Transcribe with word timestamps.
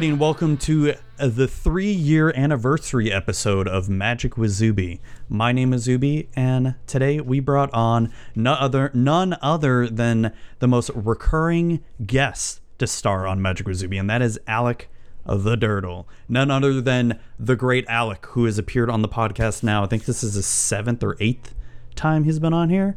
everybody, 0.00 0.12
and 0.12 0.20
welcome 0.20 0.56
to 0.56 0.94
the 1.18 1.46
three 1.46 1.92
year 1.92 2.32
anniversary 2.34 3.12
episode 3.12 3.68
of 3.68 3.90
Magic 3.90 4.38
with 4.38 4.50
Zuby. 4.50 4.98
My 5.28 5.52
name 5.52 5.74
is 5.74 5.82
Zuby, 5.82 6.30
and 6.34 6.74
today 6.86 7.20
we 7.20 7.38
brought 7.38 7.68
on 7.74 8.10
none 8.34 8.56
other, 8.58 8.90
none 8.94 9.36
other 9.42 9.86
than 9.90 10.32
the 10.58 10.66
most 10.66 10.90
recurring 10.94 11.84
guest 12.06 12.62
to 12.78 12.86
star 12.86 13.26
on 13.26 13.42
Magic 13.42 13.66
with 13.66 13.76
Zuby, 13.76 13.98
and 13.98 14.08
that 14.08 14.22
is 14.22 14.40
Alec 14.46 14.88
the 15.26 15.54
Durdle. 15.54 16.06
None 16.30 16.50
other 16.50 16.80
than 16.80 17.20
the 17.38 17.54
great 17.54 17.84
Alec, 17.86 18.24
who 18.30 18.46
has 18.46 18.56
appeared 18.56 18.88
on 18.88 19.02
the 19.02 19.08
podcast 19.08 19.62
now. 19.62 19.84
I 19.84 19.86
think 19.86 20.06
this 20.06 20.24
is 20.24 20.32
the 20.32 20.42
seventh 20.42 21.02
or 21.02 21.18
eighth 21.20 21.54
time 21.94 22.24
he's 22.24 22.38
been 22.38 22.54
on 22.54 22.70
here. 22.70 22.96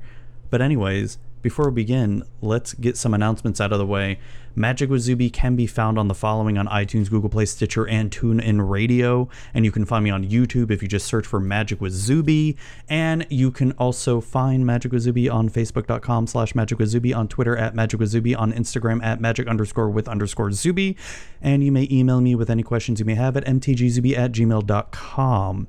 But, 0.50 0.62
anyways, 0.62 1.18
before 1.42 1.66
we 1.66 1.84
begin, 1.84 2.24
let's 2.42 2.74
get 2.74 2.96
some 2.96 3.14
announcements 3.14 3.60
out 3.60 3.74
of 3.74 3.78
the 3.78 3.86
way. 3.86 4.20
Magic 4.56 4.90
with 4.90 5.02
Zuby 5.02 5.30
can 5.30 5.56
be 5.56 5.66
found 5.66 5.98
on 5.98 6.08
the 6.08 6.14
following 6.14 6.58
on 6.58 6.68
iTunes, 6.68 7.10
Google 7.10 7.30
Play, 7.30 7.46
Stitcher, 7.46 7.88
and 7.88 8.12
TuneIn 8.12 8.70
Radio. 8.70 9.28
And 9.54 9.66
you 9.66 9.72
can 9.72 9.86
find 9.86 10.04
me 10.04 10.10
on 10.10 10.24
YouTube 10.24 10.70
if 10.70 10.82
you 10.82 10.88
just 10.88 11.08
search 11.08 11.26
for 11.26 11.40
Magic 11.40 11.82
with 11.82 11.94
Zuby. 11.94 12.58
And 12.88 13.26
you 13.30 13.52
can 13.52 13.72
also 13.74 14.22
find 14.22 14.66
Magic 14.66 14.92
with 14.92 15.02
Zuby 15.02 15.28
on 15.28 15.50
Facebook.com 15.50 16.28
slash 16.28 16.54
Magic 16.54 16.78
with 16.80 16.90
Zuby, 16.90 17.14
on 17.14 17.28
Twitter 17.28 17.58
at 17.58 17.74
Magic 17.74 18.00
with 18.00 18.10
Zuby, 18.10 18.36
on 18.36 18.54
Instagram 18.54 19.04
at 19.04 19.20
Magic 19.20 19.48
underscore 19.48 19.90
with 19.90 20.08
underscore 20.08 20.52
Zuby. 20.52 20.98
And 21.42 21.64
you 21.64 21.72
may 21.72 21.88
email 21.92 22.22
me 22.22 22.36
with 22.36 22.50
any 22.50 22.64
questions 22.64 23.00
you 23.00 23.06
may 23.06 23.16
have 23.16 23.36
at 23.36 23.46
mtgzuby 23.46 24.18
at 24.18 24.32
gmail.com. 24.32 25.68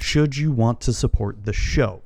Should 0.00 0.36
you 0.36 0.50
want 0.50 0.80
to 0.82 0.92
support 0.92 1.44
the 1.44 1.52
show, 1.52 2.02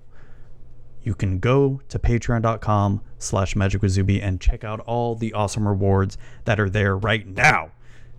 you 1.04 1.14
can 1.14 1.38
go 1.38 1.80
to 1.88 1.98
patreon.com 1.98 3.00
slash 3.18 3.54
magicwazubi 3.54 4.22
and 4.22 4.40
check 4.40 4.64
out 4.64 4.80
all 4.80 5.14
the 5.14 5.32
awesome 5.32 5.68
rewards 5.68 6.18
that 6.44 6.58
are 6.58 6.70
there 6.70 6.96
right 6.96 7.26
now 7.26 7.70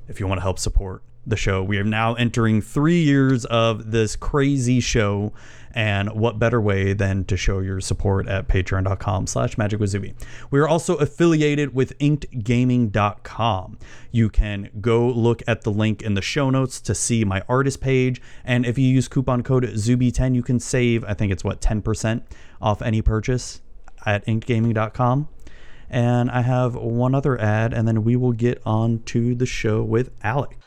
if 0.08 0.20
you 0.20 0.28
want 0.28 0.38
to 0.38 0.44
help 0.44 0.60
support 0.60 1.02
the 1.26 1.36
show. 1.36 1.64
We 1.64 1.78
are 1.78 1.84
now 1.84 2.14
entering 2.14 2.62
three 2.62 3.02
years 3.02 3.46
of 3.46 3.92
this 3.92 4.16
crazy 4.16 4.80
show, 4.80 5.34
and 5.76 6.10
what 6.14 6.40
better 6.40 6.62
way 6.62 6.94
than 6.94 7.26
to 7.26 7.36
show 7.36 7.60
your 7.60 7.82
support 7.82 8.28
at 8.28 8.48
patreon.com 8.48 9.28
slash 9.28 9.56
magicwazubi. 9.56 10.14
We 10.50 10.60
are 10.60 10.68
also 10.68 10.96
affiliated 10.96 11.76
with 11.76 11.98
inkedgaming.com. 12.00 13.78
You 14.12 14.30
can 14.30 14.70
go 14.80 15.08
look 15.08 15.44
at 15.48 15.64
the 15.64 15.72
link 15.72 16.02
in 16.02 16.14
the 16.14 16.22
show 16.22 16.50
notes 16.50 16.80
to 16.82 16.96
see 16.96 17.26
my 17.26 17.44
artist 17.50 17.82
page, 17.82 18.22
and 18.46 18.66
if 18.66 18.78
you 18.78 18.88
use 18.88 19.10
coupon 19.10 19.44
code 19.44 19.66
ZUBI10, 19.66 20.34
you 20.34 20.44
can 20.44 20.60
save, 20.60 21.04
I 21.04 21.14
think 21.14 21.34
it's 21.34 21.44
what, 21.44 21.60
10% 21.60 22.22
off 22.62 22.82
any 22.82 23.02
purchase 23.02 23.62
at 24.06 24.26
inkedgaming.com. 24.26 25.30
And 25.90 26.32
I 26.32 26.42
have 26.42 26.76
one 26.76 27.14
other 27.14 27.40
ad, 27.40 27.74
and 27.74 27.88
then 27.88 28.04
we 28.04 28.16
will 28.16 28.34
get 28.34 28.62
on 28.66 29.04
to 29.04 29.36
the 29.36 29.46
show 29.46 29.84
with 29.84 30.12
Alec. 30.24 30.58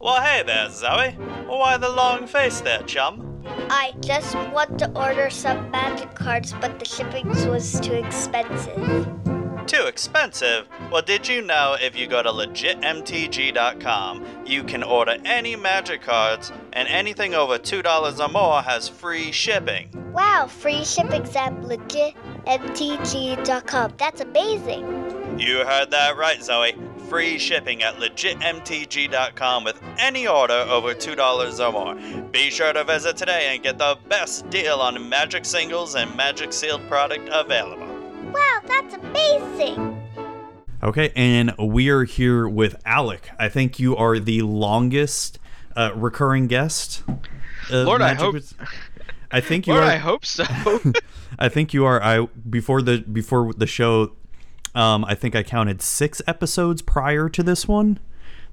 Well, 0.00 0.22
hey 0.22 0.44
there, 0.44 0.70
Zoe. 0.70 1.10
Why 1.46 1.76
the 1.76 1.88
long 1.88 2.28
face 2.28 2.60
there, 2.60 2.82
chum? 2.84 3.42
I 3.68 3.94
just 4.00 4.36
want 4.52 4.78
to 4.78 4.90
order 4.92 5.28
some 5.28 5.70
magic 5.72 6.14
cards, 6.14 6.54
but 6.60 6.78
the 6.78 6.84
shipping 6.84 7.26
was 7.50 7.80
too 7.80 7.94
expensive. 7.94 9.37
Too 9.68 9.86
expensive? 9.86 10.66
Well, 10.90 11.02
did 11.02 11.28
you 11.28 11.42
know 11.42 11.76
if 11.78 11.94
you 11.94 12.06
go 12.06 12.22
to 12.22 12.30
legitmtg.com, 12.30 14.24
you 14.46 14.64
can 14.64 14.82
order 14.82 15.18
any 15.26 15.56
magic 15.56 16.00
cards, 16.00 16.50
and 16.72 16.88
anything 16.88 17.34
over 17.34 17.58
$2 17.58 18.18
or 18.18 18.28
more 18.28 18.62
has 18.62 18.88
free 18.88 19.30
shipping? 19.30 19.90
Wow, 20.14 20.46
free 20.46 20.86
shipping's 20.86 21.36
at 21.36 21.52
legitmtg.com. 21.60 23.92
That's 23.98 24.22
amazing. 24.22 25.38
You 25.38 25.58
heard 25.58 25.90
that 25.90 26.16
right, 26.16 26.42
Zoe. 26.42 26.74
Free 27.10 27.38
shipping 27.38 27.82
at 27.82 27.96
legitmtg.com 27.96 29.64
with 29.64 29.82
any 29.98 30.26
order 30.26 30.64
over 30.70 30.94
$2 30.94 31.60
or 31.60 31.72
more. 31.72 31.94
Be 32.30 32.48
sure 32.48 32.72
to 32.72 32.84
visit 32.84 33.18
today 33.18 33.54
and 33.54 33.62
get 33.62 33.76
the 33.76 33.98
best 34.08 34.48
deal 34.48 34.80
on 34.80 35.10
magic 35.10 35.44
singles 35.44 35.94
and 35.94 36.16
magic 36.16 36.54
sealed 36.54 36.88
product 36.88 37.28
available. 37.30 37.87
Wow, 38.32 38.60
that's 38.66 38.94
amazing. 38.94 40.00
Okay, 40.82 41.12
and 41.16 41.54
we 41.58 41.88
are 41.88 42.04
here 42.04 42.48
with 42.48 42.80
Alec. 42.86 43.30
I 43.38 43.48
think 43.48 43.78
you 43.78 43.96
are 43.96 44.18
the 44.18 44.42
longest 44.42 45.38
uh, 45.76 45.90
recurring 45.94 46.46
guest. 46.46 47.02
of 47.70 47.86
Lord, 47.86 48.00
I 48.02 48.14
hope- 48.14 48.34
with- 48.34 48.54
I 49.30 49.40
think 49.40 49.66
you 49.66 49.74
Lord, 49.74 49.84
are. 49.84 49.90
I 49.90 49.96
hope 49.96 50.24
so. 50.24 50.44
I 51.38 51.48
think 51.50 51.74
you 51.74 51.84
are. 51.84 52.02
I 52.02 52.26
before 52.48 52.80
the 52.80 52.98
before 53.00 53.52
the 53.52 53.66
show, 53.66 54.12
um, 54.74 55.04
I 55.04 55.14
think 55.14 55.36
I 55.36 55.42
counted 55.42 55.82
six 55.82 56.22
episodes 56.26 56.80
prior 56.80 57.28
to 57.28 57.42
this 57.42 57.68
one 57.68 57.98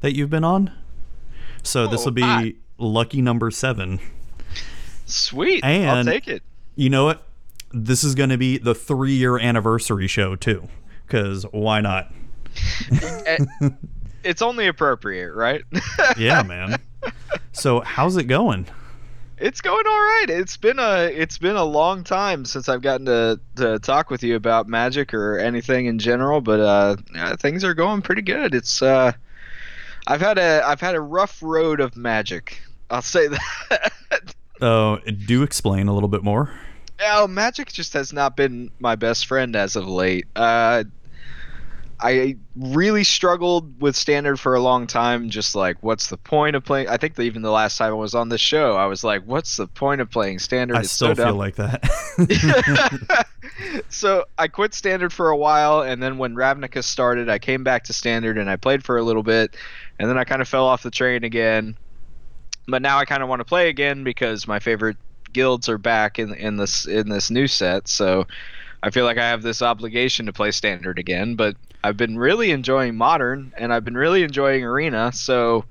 that 0.01 0.15
you've 0.17 0.29
been 0.29 0.43
on. 0.43 0.71
So 1.63 1.87
this 1.87 2.01
Oh, 2.01 2.05
will 2.05 2.11
be 2.11 2.23
I- 2.23 2.55
lucky 2.77 3.21
number 3.21 3.51
seven. 3.51 3.99
Sweet. 5.05 5.63
I'll 5.63 6.03
take 6.03 6.27
it. 6.27 6.43
You 6.75 6.89
know 6.89 7.05
what? 7.05 7.23
This 7.77 8.03
is 8.05 8.15
going 8.15 8.29
to 8.29 8.37
be 8.37 8.57
the 8.57 8.73
three 8.73 9.13
year 9.13 9.37
anniversary 9.37 10.07
show 10.07 10.35
too. 10.35 10.67
Because 11.05 11.43
why 11.51 11.81
not? 11.81 12.11
Eh, 13.25 13.37
It's 14.23 14.41
only 14.41 14.67
appropriate, 14.67 15.33
right? 15.33 15.61
Yeah, 16.17 16.41
man. 16.43 16.77
so 17.51 17.81
how's 17.81 18.17
it 18.17 18.23
going? 18.25 18.65
it's 19.37 19.59
going 19.59 19.83
all 19.85 19.99
right. 19.99 20.25
It's 20.29 20.55
been 20.55 20.79
a 20.79 21.03
it's 21.13 21.37
been 21.37 21.57
a 21.57 21.63
long 21.65 22.05
time 22.05 22.45
since 22.45 22.69
I've 22.69 22.81
gotten 22.81 23.05
to, 23.07 23.37
to 23.57 23.79
talk 23.79 24.09
with 24.09 24.23
you 24.23 24.37
about 24.37 24.69
magic 24.69 25.13
or 25.13 25.37
anything 25.37 25.87
in 25.87 25.99
general, 25.99 26.39
but 26.39 26.61
uh, 26.61 26.95
yeah, 27.13 27.35
things 27.35 27.65
are 27.65 27.73
going 27.73 28.01
pretty 28.01 28.21
good. 28.21 28.55
It's 28.55 28.81
uh, 28.81 29.11
I've 30.07 30.21
had 30.21 30.37
a 30.37 30.63
I've 30.65 30.79
had 30.79 30.95
a 30.95 31.01
rough 31.01 31.43
road 31.43 31.81
of 31.81 31.97
magic. 31.97 32.61
I'll 32.89 33.01
say 33.01 33.27
that. 33.69 34.33
Uh, 34.61 34.97
do 35.25 35.43
explain 35.43 35.89
a 35.89 35.93
little 35.93 36.07
bit 36.09 36.23
more. 36.23 36.49
Oh, 37.01 37.27
magic 37.27 37.71
just 37.71 37.93
has 37.93 38.13
not 38.13 38.37
been 38.37 38.69
my 38.79 38.95
best 38.95 39.25
friend 39.25 39.55
as 39.55 39.75
of 39.75 39.87
late. 39.87 40.25
Uh, 40.35 40.85
I 41.99 42.35
really 42.55 43.03
struggled 43.03 43.81
with 43.81 43.95
standard 43.95 44.39
for 44.39 44.53
a 44.53 44.59
long 44.59 44.85
time. 44.85 45.29
Just 45.29 45.55
like, 45.55 45.77
what's 45.81 46.09
the 46.09 46.17
point 46.17 46.55
of 46.55 46.63
playing? 46.63 46.89
I 46.89 46.97
think 46.97 47.15
that 47.15 47.23
even 47.23 47.41
the 47.41 47.51
last 47.51 47.77
time 47.77 47.91
I 47.91 47.95
was 47.95 48.13
on 48.13 48.29
this 48.29 48.41
show, 48.41 48.75
I 48.75 48.85
was 48.85 49.03
like, 49.03 49.23
what's 49.25 49.57
the 49.57 49.67
point 49.67 50.01
of 50.01 50.09
playing 50.11 50.39
standard? 50.39 50.77
I 50.77 50.81
It's 50.81 50.91
still 50.91 51.15
so 51.15 51.25
feel 51.27 51.35
like 51.35 51.55
that. 51.55 51.83
so 53.89 54.25
I 54.37 54.47
quit 54.47 54.73
standard 54.73 55.13
for 55.13 55.29
a 55.29 55.37
while, 55.37 55.81
and 55.81 56.03
then 56.03 56.17
when 56.17 56.35
Ravnica 56.35 56.83
started, 56.83 57.29
I 57.29 57.39
came 57.39 57.63
back 57.63 57.85
to 57.85 57.93
standard 57.93 58.37
and 58.37 58.49
I 58.49 58.57
played 58.57 58.83
for 58.83 58.97
a 58.97 59.03
little 59.03 59.23
bit, 59.23 59.55
and 59.99 60.09
then 60.09 60.17
I 60.17 60.25
kind 60.25 60.41
of 60.41 60.47
fell 60.47 60.65
off 60.65 60.83
the 60.83 60.91
train 60.91 61.23
again. 61.23 61.77
But 62.67 62.81
now 62.81 62.97
I 62.97 63.05
kind 63.05 63.21
of 63.23 63.29
want 63.29 63.41
to 63.41 63.45
play 63.45 63.69
again 63.69 64.03
because 64.03 64.47
my 64.47 64.59
favorite 64.59 64.97
guilds 65.35 65.69
are 65.69 65.77
back 65.77 66.17
in 66.17 66.33
in 66.33 66.55
this 66.55 66.87
in 66.87 67.09
this 67.09 67.29
new 67.29 67.45
set. 67.45 67.87
So 67.87 68.25
I 68.81 68.89
feel 68.89 69.05
like 69.05 69.17
I 69.17 69.27
have 69.27 69.43
this 69.43 69.61
obligation 69.61 70.25
to 70.25 70.33
play 70.33 70.51
standard 70.51 70.97
again. 70.97 71.35
But 71.35 71.57
I've 71.83 71.97
been 71.97 72.17
really 72.17 72.49
enjoying 72.51 72.95
modern, 72.95 73.53
and 73.57 73.71
I've 73.71 73.85
been 73.85 73.97
really 73.97 74.23
enjoying 74.23 74.63
arena. 74.63 75.11
So. 75.11 75.65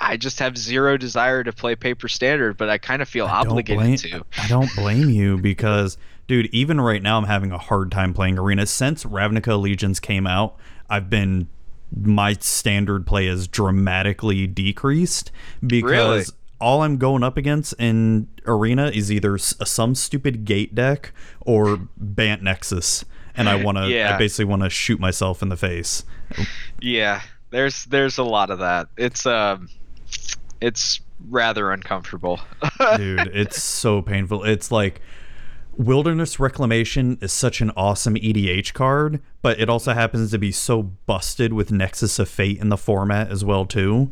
I- 0.00 0.16
just 0.16 0.38
have 0.38 0.56
zero 0.56 0.96
desire 0.96 1.42
to 1.44 1.52
play 1.52 1.74
paper 1.74 2.08
standard, 2.08 2.56
but 2.56 2.68
I 2.68 2.78
kind 2.78 3.02
of 3.02 3.08
feel 3.08 3.26
I 3.26 3.40
obligated 3.40 3.76
blame- 3.78 3.96
to. 3.96 4.24
I 4.38 4.48
don't 4.48 4.70
blame 4.76 5.10
you 5.10 5.38
because, 5.38 5.96
dude, 6.28 6.46
even 6.52 6.80
right 6.80 7.02
now, 7.02 7.18
I'm 7.18 7.24
having 7.24 7.52
a 7.52 7.58
hard 7.58 7.90
time 7.90 8.12
playing 8.14 8.38
Arena. 8.38 8.66
Since 8.66 9.04
Ravnica 9.04 9.52
Allegiance 9.52 9.98
came 9.98 10.26
out, 10.26 10.56
I've 10.88 11.08
been 11.10 11.48
my 11.94 12.34
standard 12.34 13.06
play 13.06 13.26
has 13.26 13.48
dramatically 13.48 14.46
decreased 14.46 15.30
because? 15.66 16.32
All 16.60 16.82
I'm 16.82 16.96
going 16.96 17.22
up 17.22 17.36
against 17.36 17.74
in 17.78 18.28
Arena 18.46 18.86
is 18.88 19.10
either 19.12 19.38
some 19.38 19.94
stupid 19.94 20.44
gate 20.44 20.74
deck 20.74 21.12
or 21.40 21.78
Bant 21.96 22.42
Nexus, 22.42 23.04
and 23.34 23.48
I 23.48 23.56
want 23.64 23.78
to. 23.78 23.82
I 23.84 23.88
Yeah. 23.88 24.16
basically 24.18 24.46
want 24.46 24.62
to 24.62 24.70
shoot 24.70 24.98
myself 25.00 25.42
in 25.42 25.48
the 25.48 25.56
face. 25.56 26.04
Yeah, 26.80 27.20
there's 27.50 27.84
there's 27.86 28.18
a 28.18 28.24
lot 28.24 28.50
of 28.50 28.58
that. 28.60 28.88
It's 28.96 29.26
um, 29.26 29.68
it's 30.60 31.00
rather 31.28 31.72
uncomfortable. 31.72 32.40
dude 32.98 33.30
it's 33.34 33.60
so 33.62 34.02
painful 34.02 34.44
it's 34.44 34.70
like 34.70 35.00
wilderness 35.76 36.38
reclamation 36.38 37.18
is 37.20 37.32
such 37.32 37.60
an 37.60 37.70
awesome 37.76 38.16
edh 38.16 38.72
card 38.74 39.20
but 39.42 39.58
it 39.58 39.68
also 39.68 39.92
happens 39.92 40.30
to 40.30 40.38
be 40.38 40.52
so 40.52 40.82
busted 40.82 41.52
with 41.52 41.70
nexus 41.72 42.18
of 42.18 42.28
fate 42.28 42.58
in 42.58 42.68
the 42.68 42.76
format 42.76 43.30
as 43.30 43.44
well 43.44 43.64
too 43.64 44.10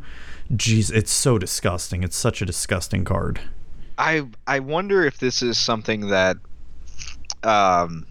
jeez 0.53 0.91
it's 0.93 1.11
so 1.11 1.37
disgusting 1.37 2.03
it's 2.03 2.15
such 2.15 2.41
a 2.41 2.45
disgusting 2.45 3.03
card 3.03 3.39
I 3.97 4.23
I 4.45 4.59
wonder 4.59 5.05
if 5.05 5.19
this 5.19 5.41
is 5.41 5.57
something 5.57 6.09
that, 6.09 6.35
um, 7.43 8.05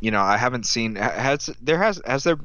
you 0.00 0.10
know, 0.10 0.20
I 0.20 0.36
haven't 0.36 0.66
seen. 0.66 0.96
Has 0.96 1.48
there 1.62 1.78
has 1.78 2.00
has 2.04 2.24
there 2.24 2.38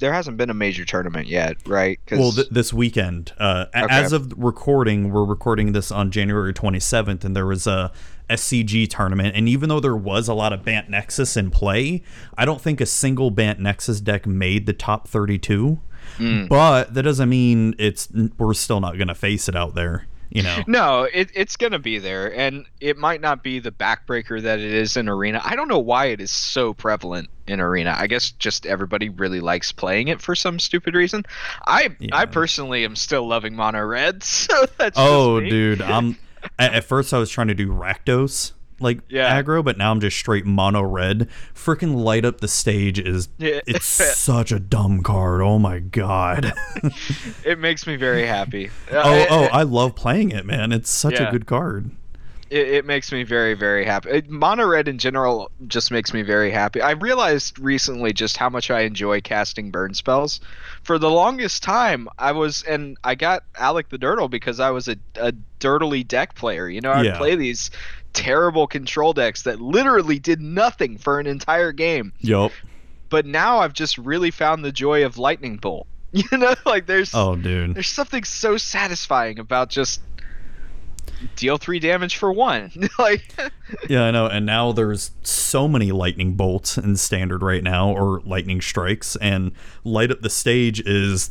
there 0.00 0.12
hasn't 0.12 0.36
been 0.36 0.50
a 0.50 0.54
major 0.54 0.84
tournament 0.84 1.28
yet, 1.28 1.56
right? 1.68 2.00
well 2.10 2.32
th- 2.32 2.48
this 2.50 2.72
weekend 2.72 3.32
uh, 3.38 3.66
Okay. 3.76 3.86
as 3.94 4.12
of 4.12 4.32
recording 4.36 5.12
we're 5.12 5.24
recording 5.24 5.70
this 5.72 5.92
on 5.92 6.10
january 6.10 6.52
27th 6.54 7.22
and 7.24 7.36
there 7.36 7.46
was 7.46 7.66
a 7.68 7.92
scg 8.30 8.88
tournament 8.90 9.36
and 9.36 9.48
even 9.48 9.68
though 9.68 9.78
there 9.80 9.96
was 9.96 10.26
a 10.26 10.34
lot 10.34 10.52
of 10.52 10.64
bant 10.64 10.88
nexus 10.88 11.36
in 11.36 11.50
play 11.50 12.02
i 12.38 12.44
don't 12.44 12.60
think 12.60 12.80
a 12.80 12.86
single 12.86 13.30
bant 13.30 13.60
nexus 13.60 14.00
deck 14.00 14.26
made 14.26 14.66
the 14.66 14.72
top 14.72 15.06
32 15.06 15.78
Mm. 16.18 16.48
But 16.48 16.94
that 16.94 17.02
doesn't 17.02 17.28
mean 17.28 17.74
it's 17.78 18.08
we're 18.38 18.54
still 18.54 18.80
not 18.80 18.98
gonna 18.98 19.14
face 19.14 19.48
it 19.48 19.56
out 19.56 19.74
there. 19.74 20.06
You 20.30 20.44
know. 20.44 20.62
No, 20.68 21.08
it, 21.12 21.30
it's 21.34 21.56
going 21.56 21.72
to 21.72 21.80
be 21.80 21.98
there, 21.98 22.32
and 22.32 22.64
it 22.80 22.96
might 22.96 23.20
not 23.20 23.42
be 23.42 23.58
the 23.58 23.72
backbreaker 23.72 24.40
that 24.40 24.60
it 24.60 24.72
is 24.72 24.96
in 24.96 25.08
Arena. 25.08 25.40
I 25.44 25.56
don't 25.56 25.66
know 25.66 25.80
why 25.80 26.06
it 26.06 26.20
is 26.20 26.30
so 26.30 26.72
prevalent 26.72 27.28
in 27.48 27.60
Arena. 27.60 27.96
I 27.98 28.06
guess 28.06 28.30
just 28.30 28.64
everybody 28.64 29.08
really 29.08 29.40
likes 29.40 29.72
playing 29.72 30.06
it 30.06 30.20
for 30.20 30.36
some 30.36 30.60
stupid 30.60 30.94
reason. 30.94 31.24
I 31.66 31.96
I 32.12 32.26
personally 32.26 32.84
am 32.84 32.94
still 32.94 33.26
loving 33.26 33.56
Mono 33.56 33.84
Red, 33.84 34.22
so 34.22 34.66
that's 34.78 34.96
Oh, 34.96 35.40
dude, 35.40 35.82
I'm. 35.82 36.16
At, 36.58 36.74
at 36.74 36.84
first, 36.84 37.12
I 37.12 37.18
was 37.18 37.28
trying 37.28 37.48
to 37.48 37.54
do 37.54 37.68
Rakdos 37.68 38.52
like 38.80 39.00
Yeah. 39.08 39.40
aggro, 39.40 39.64
but 39.64 39.78
now 39.78 39.90
I'm 39.90 40.00
just 40.00 40.16
straight 40.16 40.44
mono 40.44 40.82
red. 40.82 41.28
Freaking 41.54 41.94
light 41.94 42.24
up 42.24 42.40
the 42.40 42.48
stage 42.48 42.98
is 42.98 43.28
Yeah. 43.38 43.60
it's 43.66 43.86
such 43.86 44.52
a 44.52 44.58
dumb 44.58 45.02
card. 45.02 45.40
Oh 45.42 45.58
my 45.58 45.78
god. 45.78 46.52
It 47.44 47.58
makes 47.58 47.86
me 47.86 47.96
very 47.96 48.26
happy. 48.26 48.70
oh 48.92 49.26
oh, 49.30 49.44
I 49.46 49.62
love 49.62 49.94
playing 49.94 50.30
it, 50.30 50.44
man. 50.46 50.72
It's 50.72 50.90
such 50.90 51.18
a 51.18 51.30
good 51.30 51.46
card. 51.46 51.90
It, 52.50 52.68
it 52.68 52.84
makes 52.84 53.12
me 53.12 53.22
very 53.22 53.54
very 53.54 53.84
happy. 53.84 54.10
It, 54.10 54.28
Mono 54.28 54.66
Red 54.66 54.88
in 54.88 54.98
general 54.98 55.50
just 55.68 55.90
makes 55.90 56.12
me 56.12 56.22
very 56.22 56.50
happy. 56.50 56.82
I 56.82 56.90
realized 56.92 57.58
recently 57.58 58.12
just 58.12 58.36
how 58.36 58.48
much 58.50 58.70
I 58.70 58.80
enjoy 58.80 59.20
casting 59.20 59.70
burn 59.70 59.94
spells. 59.94 60.40
For 60.82 60.98
the 60.98 61.10
longest 61.10 61.62
time, 61.62 62.08
I 62.18 62.32
was 62.32 62.62
and 62.64 62.96
I 63.04 63.14
got 63.14 63.44
Alec 63.56 63.88
the 63.88 63.98
Durdle 63.98 64.28
because 64.30 64.60
I 64.60 64.70
was 64.70 64.88
a, 64.88 64.96
a 65.14 65.32
durdly 65.60 66.06
deck 66.06 66.34
player. 66.34 66.68
You 66.68 66.80
know, 66.80 66.92
I'd 66.92 67.06
Yeah. 67.06 67.16
play 67.18 67.36
these 67.36 67.70
terrible 68.12 68.66
control 68.66 69.12
decks 69.12 69.42
that 69.42 69.60
literally 69.60 70.18
did 70.18 70.40
nothing 70.40 70.98
for 70.98 71.20
an 71.20 71.26
entire 71.28 71.70
game. 71.72 72.12
Yup. 72.18 72.50
But 73.08 73.26
now 73.26 73.58
I've 73.58 73.72
just 73.72 73.98
really 73.98 74.30
found 74.32 74.64
the 74.64 74.72
joy 74.72 75.04
of 75.04 75.16
Lightning 75.18 75.56
Bolt. 75.56 75.86
You 76.12 76.38
know, 76.38 76.54
like 76.66 76.86
there's 76.86 77.14
Oh, 77.14 77.36
dude. 77.36 77.76
there's 77.76 77.86
something 77.86 78.24
so 78.24 78.56
satisfying 78.56 79.38
about 79.38 79.68
just 79.70 80.00
deal 81.36 81.58
three 81.58 81.78
damage 81.78 82.16
for 82.16 82.32
one. 82.32 82.70
like 82.98 83.34
Yeah, 83.88 84.04
I 84.04 84.10
know. 84.10 84.26
And 84.26 84.46
now 84.46 84.72
there's 84.72 85.12
so 85.22 85.68
many 85.68 85.92
lightning 85.92 86.34
bolts 86.34 86.78
in 86.78 86.96
standard 86.96 87.42
right 87.42 87.62
now, 87.62 87.90
or 87.90 88.20
lightning 88.24 88.60
strikes, 88.60 89.16
and 89.16 89.52
light 89.84 90.10
up 90.10 90.20
the 90.20 90.30
stage 90.30 90.80
is 90.80 91.30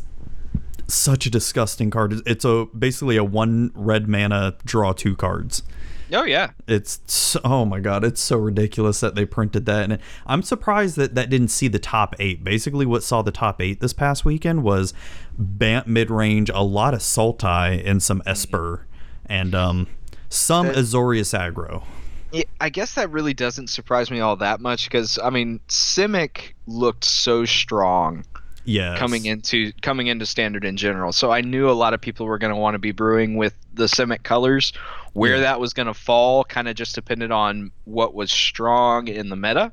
such 0.87 1.25
a 1.25 1.29
disgusting 1.29 1.89
card. 1.89 2.15
It's 2.25 2.45
a 2.45 2.67
basically 2.77 3.17
a 3.17 3.23
one 3.23 3.71
red 3.75 4.07
mana 4.07 4.55
draw 4.65 4.93
two 4.93 5.15
cards. 5.15 5.63
Oh 6.11 6.23
yeah. 6.23 6.51
It's 6.67 6.99
so, 7.05 7.39
oh 7.43 7.65
my 7.65 7.79
god, 7.79 8.03
it's 8.03 8.21
so 8.21 8.37
ridiculous 8.37 8.99
that 8.99 9.15
they 9.15 9.25
printed 9.25 9.65
that, 9.67 9.83
and 9.83 9.99
I'm 10.25 10.41
surprised 10.41 10.95
that 10.97 11.15
that 11.15 11.29
didn't 11.29 11.49
see 11.49 11.67
the 11.67 11.79
top 11.79 12.15
eight. 12.19 12.43
Basically, 12.43 12.85
what 12.85 13.03
saw 13.03 13.21
the 13.21 13.31
top 13.31 13.61
eight 13.61 13.79
this 13.79 13.93
past 13.93 14.25
weekend 14.25 14.63
was 14.63 14.93
Bant 15.37 15.87
mid 15.87 16.09
range, 16.09 16.49
a 16.49 16.63
lot 16.63 16.93
of 16.93 17.01
Sultai, 17.01 17.81
and 17.85 18.01
some 18.01 18.23
Esper, 18.25 18.87
and 19.29 19.53
um 19.55 19.87
some 20.29 20.67
Uh, 20.67 20.73
Azorius 20.73 21.37
aggro. 21.37 21.83
Yeah, 22.31 22.43
I 22.61 22.69
guess 22.69 22.93
that 22.95 23.09
really 23.09 23.33
doesn't 23.33 23.67
surprise 23.69 24.11
me 24.11 24.19
all 24.19 24.35
that 24.37 24.59
much 24.59 24.85
because 24.85 25.17
I 25.23 25.29
mean 25.29 25.59
Simic 25.67 26.53
looked 26.67 27.03
so 27.03 27.45
strong 27.45 28.25
Yeah, 28.65 28.97
coming 28.97 29.25
into 29.25 29.71
coming 29.81 30.07
into 30.07 30.25
standard 30.27 30.63
in 30.65 30.77
general. 30.77 31.11
So 31.11 31.31
I 31.31 31.41
knew 31.41 31.69
a 31.69 31.71
lot 31.73 31.93
of 31.93 32.01
people 32.01 32.25
were 32.27 32.37
going 32.37 32.53
to 32.53 32.59
want 32.59 32.75
to 32.75 32.79
be 32.79 32.91
brewing 32.91 33.35
with 33.37 33.55
the 33.73 33.85
Simic 33.85 34.23
colors. 34.23 34.73
Where 35.13 35.35
Yeah. 35.37 35.41
that 35.41 35.59
was 35.59 35.73
going 35.73 35.87
to 35.87 35.93
fall 35.95 36.43
kind 36.43 36.67
of 36.67 36.75
just 36.75 36.93
depended 36.93 37.31
on 37.31 37.71
what 37.85 38.13
was 38.13 38.29
strong 38.29 39.07
in 39.07 39.29
the 39.29 39.35
meta. 39.35 39.71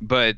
But 0.00 0.36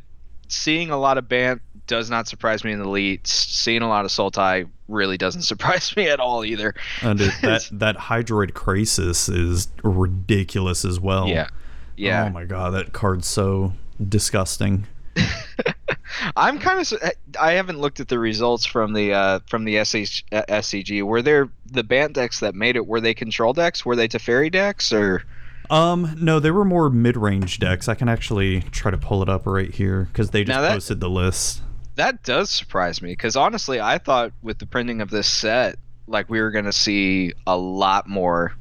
seeing 0.48 0.90
a 0.90 0.98
lot 0.98 1.16
of 1.16 1.26
Bant 1.26 1.62
does 1.86 2.10
not 2.10 2.28
surprise 2.28 2.64
me 2.64 2.72
in 2.72 2.78
the 2.78 2.84
elites. 2.86 3.28
Seeing 3.28 3.82
a 3.82 3.88
lot 3.88 4.04
of 4.04 4.10
Sultai 4.10 4.68
really 4.88 5.16
doesn't 5.16 5.42
surprise 5.52 5.94
me 5.96 6.08
at 6.08 6.20
all 6.20 6.44
either. 6.44 6.74
And 7.02 7.20
it, 7.20 7.32
that 7.42 7.68
that 7.72 7.96
Hydroid 7.96 8.52
Krasis 8.52 9.28
is 9.34 9.68
ridiculous 9.82 10.84
as 10.84 10.98
well. 11.00 11.28
Yeah. 11.28 11.48
Yeah. 11.96 12.26
Oh 12.26 12.30
my 12.30 12.44
god, 12.44 12.74
that 12.74 12.92
card's 12.92 13.26
so 13.26 13.72
disgusting. 14.08 14.86
I'm 16.36 16.58
kind 16.58 16.80
of. 16.80 17.12
I 17.40 17.52
haven't 17.52 17.78
looked 17.80 18.00
at 18.00 18.08
the 18.08 18.18
results 18.18 18.64
from 18.66 18.92
the 18.92 19.12
uh, 19.12 19.40
from 19.48 19.64
the 19.64 19.82
SH, 19.84 20.24
uh, 20.32 20.42
SCG. 20.48 21.02
Were 21.02 21.22
there 21.22 21.48
the 21.70 21.82
Bant 21.82 22.12
decks 22.12 22.40
that 22.40 22.54
made 22.54 22.76
it? 22.76 22.86
Were 22.86 23.00
they 23.00 23.14
control 23.14 23.52
decks? 23.52 23.84
Were 23.84 23.96
they 23.96 24.08
Teferi 24.08 24.50
decks? 24.50 24.92
Or 24.92 25.24
Um, 25.70 26.14
no, 26.18 26.38
they 26.38 26.50
were 26.50 26.64
more 26.64 26.90
mid-range 26.90 27.58
decks. 27.58 27.88
I 27.88 27.94
can 27.94 28.08
actually 28.08 28.60
try 28.70 28.90
to 28.90 28.98
pull 28.98 29.22
it 29.22 29.28
up 29.28 29.46
right 29.46 29.72
here 29.72 30.08
because 30.12 30.30
they 30.30 30.44
just 30.44 30.58
that- 30.60 30.72
posted 30.72 31.00
the 31.00 31.10
list. 31.10 31.62
That 31.96 32.22
does 32.22 32.50
surprise 32.50 33.02
me 33.02 33.10
because 33.12 33.36
honestly, 33.36 33.80
I 33.80 33.98
thought 33.98 34.32
with 34.42 34.58
the 34.58 34.66
printing 34.66 35.00
of 35.00 35.10
this 35.10 35.28
set, 35.28 35.76
like 36.06 36.30
we 36.30 36.40
were 36.40 36.50
gonna 36.50 36.72
see 36.72 37.32
a 37.46 37.56
lot 37.56 38.08
more, 38.08 38.54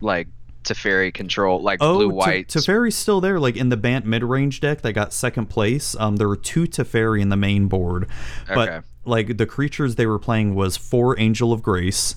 like 0.00 0.28
Teferi 0.64 1.12
control, 1.12 1.60
like 1.62 1.78
Oh, 1.82 1.94
blue 1.96 2.08
Te- 2.08 2.14
white. 2.14 2.48
Teferi's 2.48 2.96
still 2.96 3.20
there. 3.20 3.38
Like 3.38 3.56
in 3.56 3.68
the 3.68 3.76
Bant 3.76 4.06
mid-range 4.06 4.60
deck 4.60 4.80
that 4.82 4.94
got 4.94 5.12
second 5.12 5.46
place. 5.46 5.94
Um, 5.96 6.16
there 6.16 6.26
were 6.28 6.36
two 6.36 6.64
Teferi 6.64 7.20
in 7.20 7.28
the 7.28 7.36
main 7.36 7.68
board, 7.68 8.08
but 8.48 8.68
Okay. 8.68 8.86
like 9.04 9.36
the 9.36 9.46
creatures 9.46 9.96
they 9.96 10.06
were 10.06 10.18
playing 10.18 10.54
was 10.54 10.76
four 10.78 11.18
Angel 11.20 11.52
of 11.52 11.62
Grace, 11.62 12.16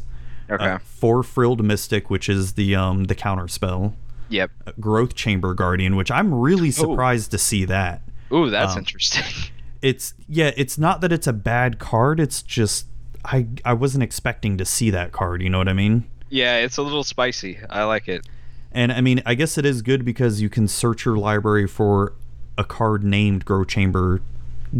okay. 0.49 0.63
uh, 0.65 0.77
four 0.79 1.23
Frilled 1.23 1.61
Mystic, 1.63 2.09
which 2.09 2.29
is 2.29 2.53
the 2.53 2.73
um 2.73 3.03
the 3.05 3.15
counter 3.15 3.49
spell, 3.49 3.95
yep. 4.29 4.49
Growth 4.79 5.13
Chamber 5.13 5.53
Guardian, 5.53 5.97
which 5.97 6.09
I'm 6.09 6.33
really 6.33 6.71
surprised 6.71 7.31
to 7.31 7.37
see 7.37 7.65
that. 7.65 8.01
Ooh, 8.31 8.49
that's 8.49 8.73
um, 8.73 8.79
interesting. 8.79 9.23
It's 9.81 10.13
yeah, 10.27 10.51
it's 10.57 10.77
not 10.77 11.01
that 11.01 11.11
it's 11.11 11.27
a 11.27 11.33
bad 11.33 11.77
card. 11.79 12.19
It's 12.19 12.41
just 12.41 12.87
I 13.25 13.47
I 13.65 13.73
wasn't 13.73 14.03
expecting 14.03 14.57
to 14.57 14.65
see 14.65 14.89
that 14.91 15.11
card. 15.11 15.41
You 15.41 15.49
know 15.49 15.57
what 15.59 15.67
I 15.69 15.73
mean? 15.73 16.05
yeah, 16.29 16.57
it's 16.57 16.75
a 16.77 16.81
little 16.81 17.03
spicy. 17.05 17.57
I 17.69 17.83
like 17.85 18.07
it. 18.09 18.27
And 18.73 18.91
I 18.91 18.99
mean, 19.01 19.21
I 19.25 19.33
guess 19.33 19.57
it 19.57 19.65
is 19.65 19.81
good 19.81 20.03
because 20.03 20.41
you 20.41 20.49
can 20.49 20.67
search 20.67 21.05
your 21.05 21.15
library 21.17 21.67
for 21.67 22.13
a 22.57 22.63
card 22.65 23.03
named 23.03 23.45
Growth 23.45 23.67
Chamber 23.69 24.21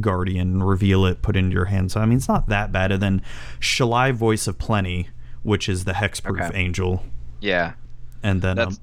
Guardian, 0.02 0.62
reveal 0.62 1.06
it, 1.06 1.22
put 1.22 1.36
it 1.38 1.40
into 1.40 1.54
your 1.54 1.66
hand. 1.66 1.92
So 1.92 2.02
I 2.02 2.06
mean, 2.06 2.18
it's 2.18 2.28
not 2.28 2.50
that 2.50 2.72
bad. 2.74 2.92
And 2.92 3.02
then 3.02 3.22
Shalai 3.62 4.14
Voice 4.14 4.46
of 4.48 4.58
Plenty, 4.58 5.08
which 5.44 5.70
is 5.70 5.86
the 5.86 5.94
hexproof 5.94 6.48
Okay. 6.50 6.58
angel, 6.58 7.04
Yeah, 7.40 7.74
and 8.22 8.42
then 8.42 8.60
um, 8.60 8.78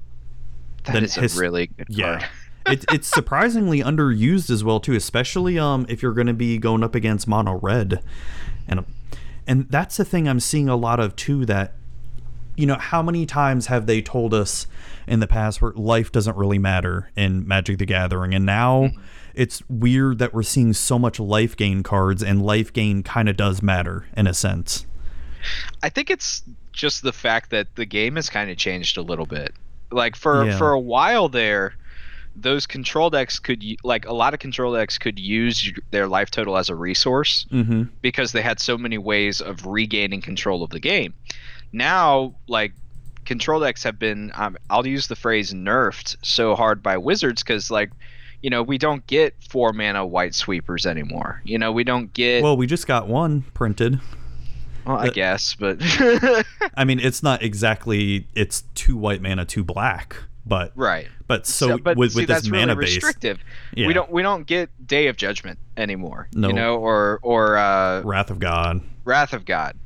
that 0.85 0.93
then 0.93 1.03
is 1.03 1.13
his- 1.15 1.37
a 1.37 1.41
really 1.41 1.67
good 1.67 1.87
yeah. 1.89 2.19
card. 2.19 2.29
it, 2.67 2.85
it's 2.91 3.07
surprisingly 3.07 3.81
underused 3.81 4.49
as 4.49 4.63
well 4.63 4.79
too, 4.79 4.93
especially 4.93 5.57
um 5.59 5.85
if 5.89 6.01
you're 6.01 6.13
going 6.13 6.27
to 6.27 6.33
be 6.33 6.57
going 6.57 6.83
up 6.83 6.95
against 6.95 7.27
mono 7.27 7.59
red, 7.61 8.01
and 8.67 8.85
and 9.47 9.69
that's 9.69 9.97
the 9.97 10.05
thing 10.05 10.27
I'm 10.27 10.39
seeing 10.39 10.69
a 10.69 10.75
lot 10.75 10.99
of 10.99 11.15
too. 11.15 11.45
That 11.45 11.73
you 12.55 12.65
know 12.65 12.75
how 12.75 13.01
many 13.01 13.25
times 13.25 13.67
have 13.67 13.85
they 13.85 14.01
told 14.01 14.33
us 14.33 14.67
in 15.07 15.19
the 15.19 15.27
past 15.27 15.61
where 15.61 15.71
life 15.73 16.11
doesn't 16.11 16.35
really 16.37 16.57
matter 16.59 17.11
in 17.15 17.47
Magic 17.47 17.77
the 17.77 17.85
Gathering, 17.85 18.33
and 18.33 18.45
now 18.45 18.89
it's 19.33 19.61
weird 19.69 20.17
that 20.19 20.33
we're 20.33 20.43
seeing 20.43 20.71
so 20.73 20.97
much 20.97 21.19
life 21.19 21.55
gain 21.57 21.83
cards, 21.83 22.23
and 22.23 22.41
life 22.45 22.71
gain 22.71 23.03
kind 23.03 23.27
of 23.29 23.37
does 23.37 23.61
matter 23.61 24.05
in 24.15 24.25
a 24.27 24.33
sense. 24.33 24.85
I 25.83 25.89
think 25.89 26.09
it's 26.09 26.41
just 26.71 27.03
the 27.03 27.13
fact 27.13 27.51
that 27.51 27.67
the 27.75 27.85
game 27.85 28.15
has 28.15 28.29
kind 28.29 28.49
of 28.49 28.57
changed 28.57 28.97
a 28.97 29.01
little 29.01 29.25
bit. 29.25 29.53
Like 29.91 30.15
for 30.15 30.45
Yeah. 30.45 30.57
for 30.57 30.71
a 30.71 30.79
while 30.79 31.29
there, 31.29 31.75
those 32.35 32.67
control 32.67 33.09
decks 33.09 33.39
could 33.39 33.63
like 33.83 34.05
a 34.05 34.13
lot 34.13 34.33
of 34.33 34.39
control 34.39 34.73
decks 34.73 34.97
could 34.97 35.17
use 35.19 35.71
their 35.91 36.07
life 36.07 36.29
total 36.31 36.57
as 36.57 36.69
a 36.69 36.75
resource 36.75 37.45
Mm-hmm. 37.51 37.83
because 38.01 38.31
they 38.33 38.41
had 38.41 38.59
so 38.59 38.77
many 38.77 38.97
ways 38.97 39.39
of 39.41 39.65
regaining 39.65 40.21
control 40.21 40.61
of 40.63 40.69
the 40.71 40.79
game. 40.79 41.13
Now, 41.71 42.35
like 42.47 42.73
control 43.25 43.59
decks 43.59 43.83
have 43.83 43.97
been 43.97 44.31
um, 44.35 44.57
I'll 44.69 44.85
use 44.85 45.07
the 45.07 45.15
phrase 45.15 45.53
nerfed 45.53 46.17
so 46.23 46.55
hard 46.55 46.83
by 46.83 46.97
wizards 46.97 47.43
cuz 47.43 47.71
like 47.71 47.91
you 48.41 48.49
know, 48.51 48.61
we 48.61 48.77
don't 48.77 49.05
get 49.07 49.33
four 49.49 49.73
mana 49.73 50.05
white 50.05 50.35
sweepers 50.35 50.85
anymore. 50.85 51.41
You 51.45 51.57
know, 51.57 51.71
we 51.71 51.83
don't 51.83 52.13
get 52.13 52.43
well, 52.43 52.55
we 52.57 52.67
just 52.67 52.85
got 52.85 53.07
one 53.07 53.41
printed. 53.53 53.99
Well, 54.85 54.97
I 54.97 55.07
the- 55.07 55.13
guess, 55.13 55.55
but 55.55 55.77
I 56.77 56.83
mean, 56.85 56.99
it's 56.99 57.23
not 57.23 57.41
exactly 57.41 58.27
it's 58.35 58.63
two 58.75 58.95
white 58.97 59.21
mana, 59.21 59.43
two 59.45 59.63
black, 59.63 60.17
but 60.45 60.71
right. 60.75 61.07
but 61.27 61.45
so, 61.47 61.77
but 61.77 61.97
with, 61.97 62.11
see, 62.13 62.21
with 62.21 62.27
this 62.27 62.37
that's 62.43 62.49
mana 62.49 62.75
really 62.75 62.85
base, 62.85 62.95
restrictive. 62.95 63.39
yeah, 63.73 63.87
We 63.87 63.93
don't 63.93 64.11
we 64.11 64.21
don't 64.21 64.45
get 64.45 64.69
Day 64.85 65.07
of 65.07 65.17
Judgment 65.17 65.59
anymore. 65.77 66.27
No. 66.33 66.49
You 66.49 66.53
know, 66.53 66.77
or 66.77 67.19
or 67.21 67.57
uh, 67.57 68.01
Wrath 68.01 68.29
of 68.31 68.39
God, 68.39 68.81
Wrath 69.03 69.33
of 69.33 69.45
God. 69.45 69.77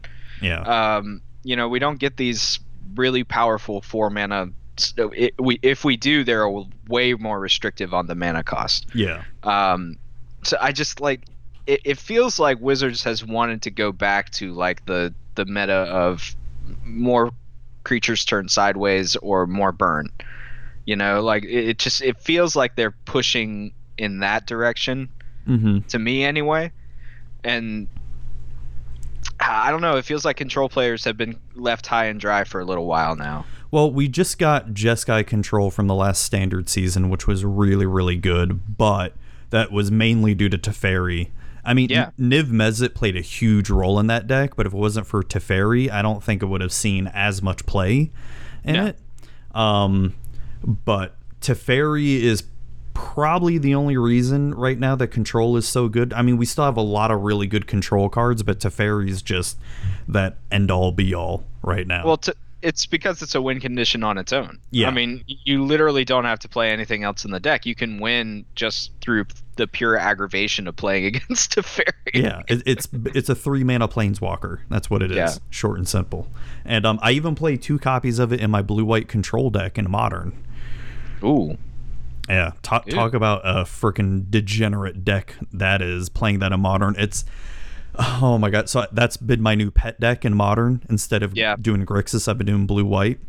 yeah, 0.42 0.62
Um, 0.62 1.22
you 1.44 1.56
know, 1.56 1.68
we 1.70 1.80
don't 1.80 2.00
get 2.00 2.18
these 2.18 2.60
really 2.96 3.24
powerful 3.24 3.82
four 3.82 4.10
mana. 4.10 4.50
So 4.78 5.10
it, 5.10 5.34
we 5.40 5.60
if 5.62 5.84
we 5.84 5.98
do, 5.98 6.24
they're 6.24 6.50
way 6.88 7.14
more 7.14 7.40
restrictive 7.40 7.94
on 7.94 8.08
the 8.08 8.16
mana 8.16 8.44
cost. 8.44 8.88
yeah, 8.94 9.24
Um, 9.44 9.98
so 10.44 10.58
I 10.60 10.72
just 10.72 11.02
like 11.02 11.26
it, 11.68 11.82
it 11.86 11.98
feels 11.98 12.40
like 12.40 12.60
Wizards 12.60 13.04
has 13.04 13.26
wanted 13.26 13.62
to 13.64 13.72
go 13.72 13.92
back 13.92 14.30
to 14.32 14.54
like 14.54 14.86
the 14.86 15.14
the 15.36 15.46
meta 15.46 15.74
of 15.74 16.36
more 16.84 17.32
creatures 17.84 18.26
turn 18.26 18.50
sideways 18.50 19.16
or 19.18 19.48
more 19.48 19.72
burn. 19.72 20.10
You 20.90 20.96
know, 20.96 21.22
like 21.22 21.44
it, 21.44 21.70
it 21.70 21.78
just 21.78 22.02
it 22.02 22.20
feels 22.20 22.56
like 22.56 22.76
they're 22.76 22.96
pushing 23.06 23.74
in 24.00 24.22
that 24.22 24.48
direction 24.48 25.10
mm-hmm. 25.48 25.82
to 25.88 26.00
me 26.00 26.24
anyway. 26.24 26.72
And 27.44 27.88
I 29.40 29.70
don't 29.70 29.82
know. 29.82 29.98
It 29.98 30.06
feels 30.06 30.26
like 30.26 30.38
control 30.38 30.68
players 30.68 31.04
have 31.06 31.16
been 31.16 31.40
left 31.54 31.86
high 31.86 32.06
and 32.06 32.20
dry 32.20 32.44
for 32.44 32.60
a 32.60 32.66
little 32.66 32.88
while 32.88 33.16
now. 33.16 33.46
Well, 33.70 33.92
we 33.92 34.08
just 34.08 34.40
got 34.40 34.70
Jeskai 34.70 35.28
control 35.28 35.70
from 35.70 35.86
the 35.86 35.94
last 35.94 36.24
standard 36.24 36.70
season, 36.70 37.12
which 37.12 37.28
was 37.28 37.46
really, 37.46 37.86
really 37.86 38.16
good, 38.16 38.76
but 38.76 39.14
that 39.52 39.72
was 39.72 39.92
mainly 39.92 40.34
due 40.34 40.50
to 40.50 40.58
Teferi. 40.58 41.30
I 41.64 41.76
mean, 41.76 41.90
Yeah. 41.92 42.10
Niv 42.20 42.46
Mizzet 42.46 42.96
played 42.96 43.16
a 43.16 43.22
huge 43.22 43.70
role 43.70 44.00
in 44.00 44.08
that 44.08 44.26
deck, 44.26 44.56
but 44.56 44.66
if 44.66 44.74
it 44.74 44.78
wasn't 44.78 45.06
for 45.06 45.22
Teferi, 45.22 45.92
I 45.92 46.02
don't 46.02 46.24
think 46.24 46.42
it 46.42 46.48
would 46.48 46.62
have 46.62 46.74
seen 46.74 47.06
as 47.14 47.44
much 47.44 47.68
play 47.68 48.10
in 48.64 48.74
No. 48.74 48.86
it. 48.88 48.98
Um, 49.54 50.16
but 50.64 51.16
Teferi 51.42 52.22
is 52.22 52.44
probably 52.94 53.58
the 53.58 53.76
only 53.76 53.98
reason 53.98 54.54
right 54.54 54.78
now 54.78 54.96
that 54.96 55.08
control 55.08 55.56
is 55.56 55.68
so 55.68 55.88
good. 55.88 56.14
I 56.14 56.22
mean, 56.22 56.38
we 56.38 56.46
still 56.46 56.66
have 56.66 56.78
a 56.78 56.82
lot 56.82 57.12
of 57.12 57.22
really 57.22 57.48
good 57.48 57.66
control 57.66 58.10
cards, 58.10 58.44
but 58.44 58.60
Teferi 58.60 59.10
is 59.10 59.22
just 59.22 59.58
that 60.08 60.38
end 60.52 60.70
all 60.70 60.92
be 60.92 61.14
all 61.14 61.46
right 61.64 61.88
now. 61.88 62.06
Well, 62.06 62.18
t- 62.18 62.34
it's 62.62 62.86
because 62.86 63.22
it's 63.22 63.36
a 63.36 63.42
win 63.42 63.60
condition 63.60 64.04
on 64.04 64.18
its 64.18 64.34
own. 64.34 64.60
Yeah. 64.72 64.88
I 64.88 64.92
mean, 64.92 65.24
you 65.28 65.64
literally 65.64 66.04
don't 66.04 66.26
have 66.26 66.40
to 66.40 66.50
play 66.50 66.72
anything 66.72 67.04
else 67.04 67.24
in 67.24 67.32
the 67.32 67.40
deck. 67.40 67.66
You 67.66 67.74
can 67.74 68.00
win 68.00 68.46
just 68.56 68.92
through 69.02 69.26
the 69.56 69.66
pure 69.68 69.98
aggravation 69.98 70.68
of 70.68 70.76
playing 70.76 71.06
against 71.16 71.56
fairy. 71.56 71.94
yeah, 72.14 72.44
it, 72.48 72.64
it's 72.66 72.88
it's 73.16 73.30
a 73.30 73.36
three 73.36 73.64
mana 73.64 73.88
planeswalker. 73.88 74.60
That's 74.70 74.90
what 74.90 75.02
it 75.02 75.12
is. 75.12 75.18
Yeah. 75.18 75.34
Short 75.50 75.78
and 75.78 75.88
simple. 75.88 76.28
And 76.66 76.86
um, 76.86 77.00
I 77.02 77.12
even 77.12 77.36
play 77.36 77.56
two 77.56 77.80
copies 77.80 78.20
of 78.20 78.34
it 78.34 78.42
in 78.42 78.52
my 78.52 78.62
blue 78.62 78.86
white 78.86 79.08
control 79.08 79.50
deck 79.50 79.78
in 79.78 79.90
modern. 79.90 80.34
Ooh. 81.24 81.58
Yeah, 82.28 82.52
talk 82.62 82.88
talk 82.88 83.14
about 83.16 83.42
a 83.44 83.64
freaking 83.64 84.30
degenerate 84.30 85.04
deck 85.04 85.36
that 85.52 85.82
is 85.82 86.10
playing 86.10 86.40
that 86.40 86.52
in 86.52 86.60
modern. 86.60 86.96
It's 86.98 87.26
oh 87.98 88.38
my 88.38 88.50
god. 88.52 88.70
So 88.70 88.86
that's 88.92 89.18
been 89.18 89.42
my 89.42 89.56
new 89.56 89.72
pet 89.72 90.00
deck 90.00 90.24
in 90.26 90.36
modern 90.36 90.84
instead 90.90 91.24
of 91.24 91.36
Yeah. 91.36 91.56
doing 91.60 91.86
Grixis. 91.86 92.28
I've 92.28 92.38
been 92.38 92.48
doing 92.48 92.68
blue 92.68 92.86
white. 92.86 93.20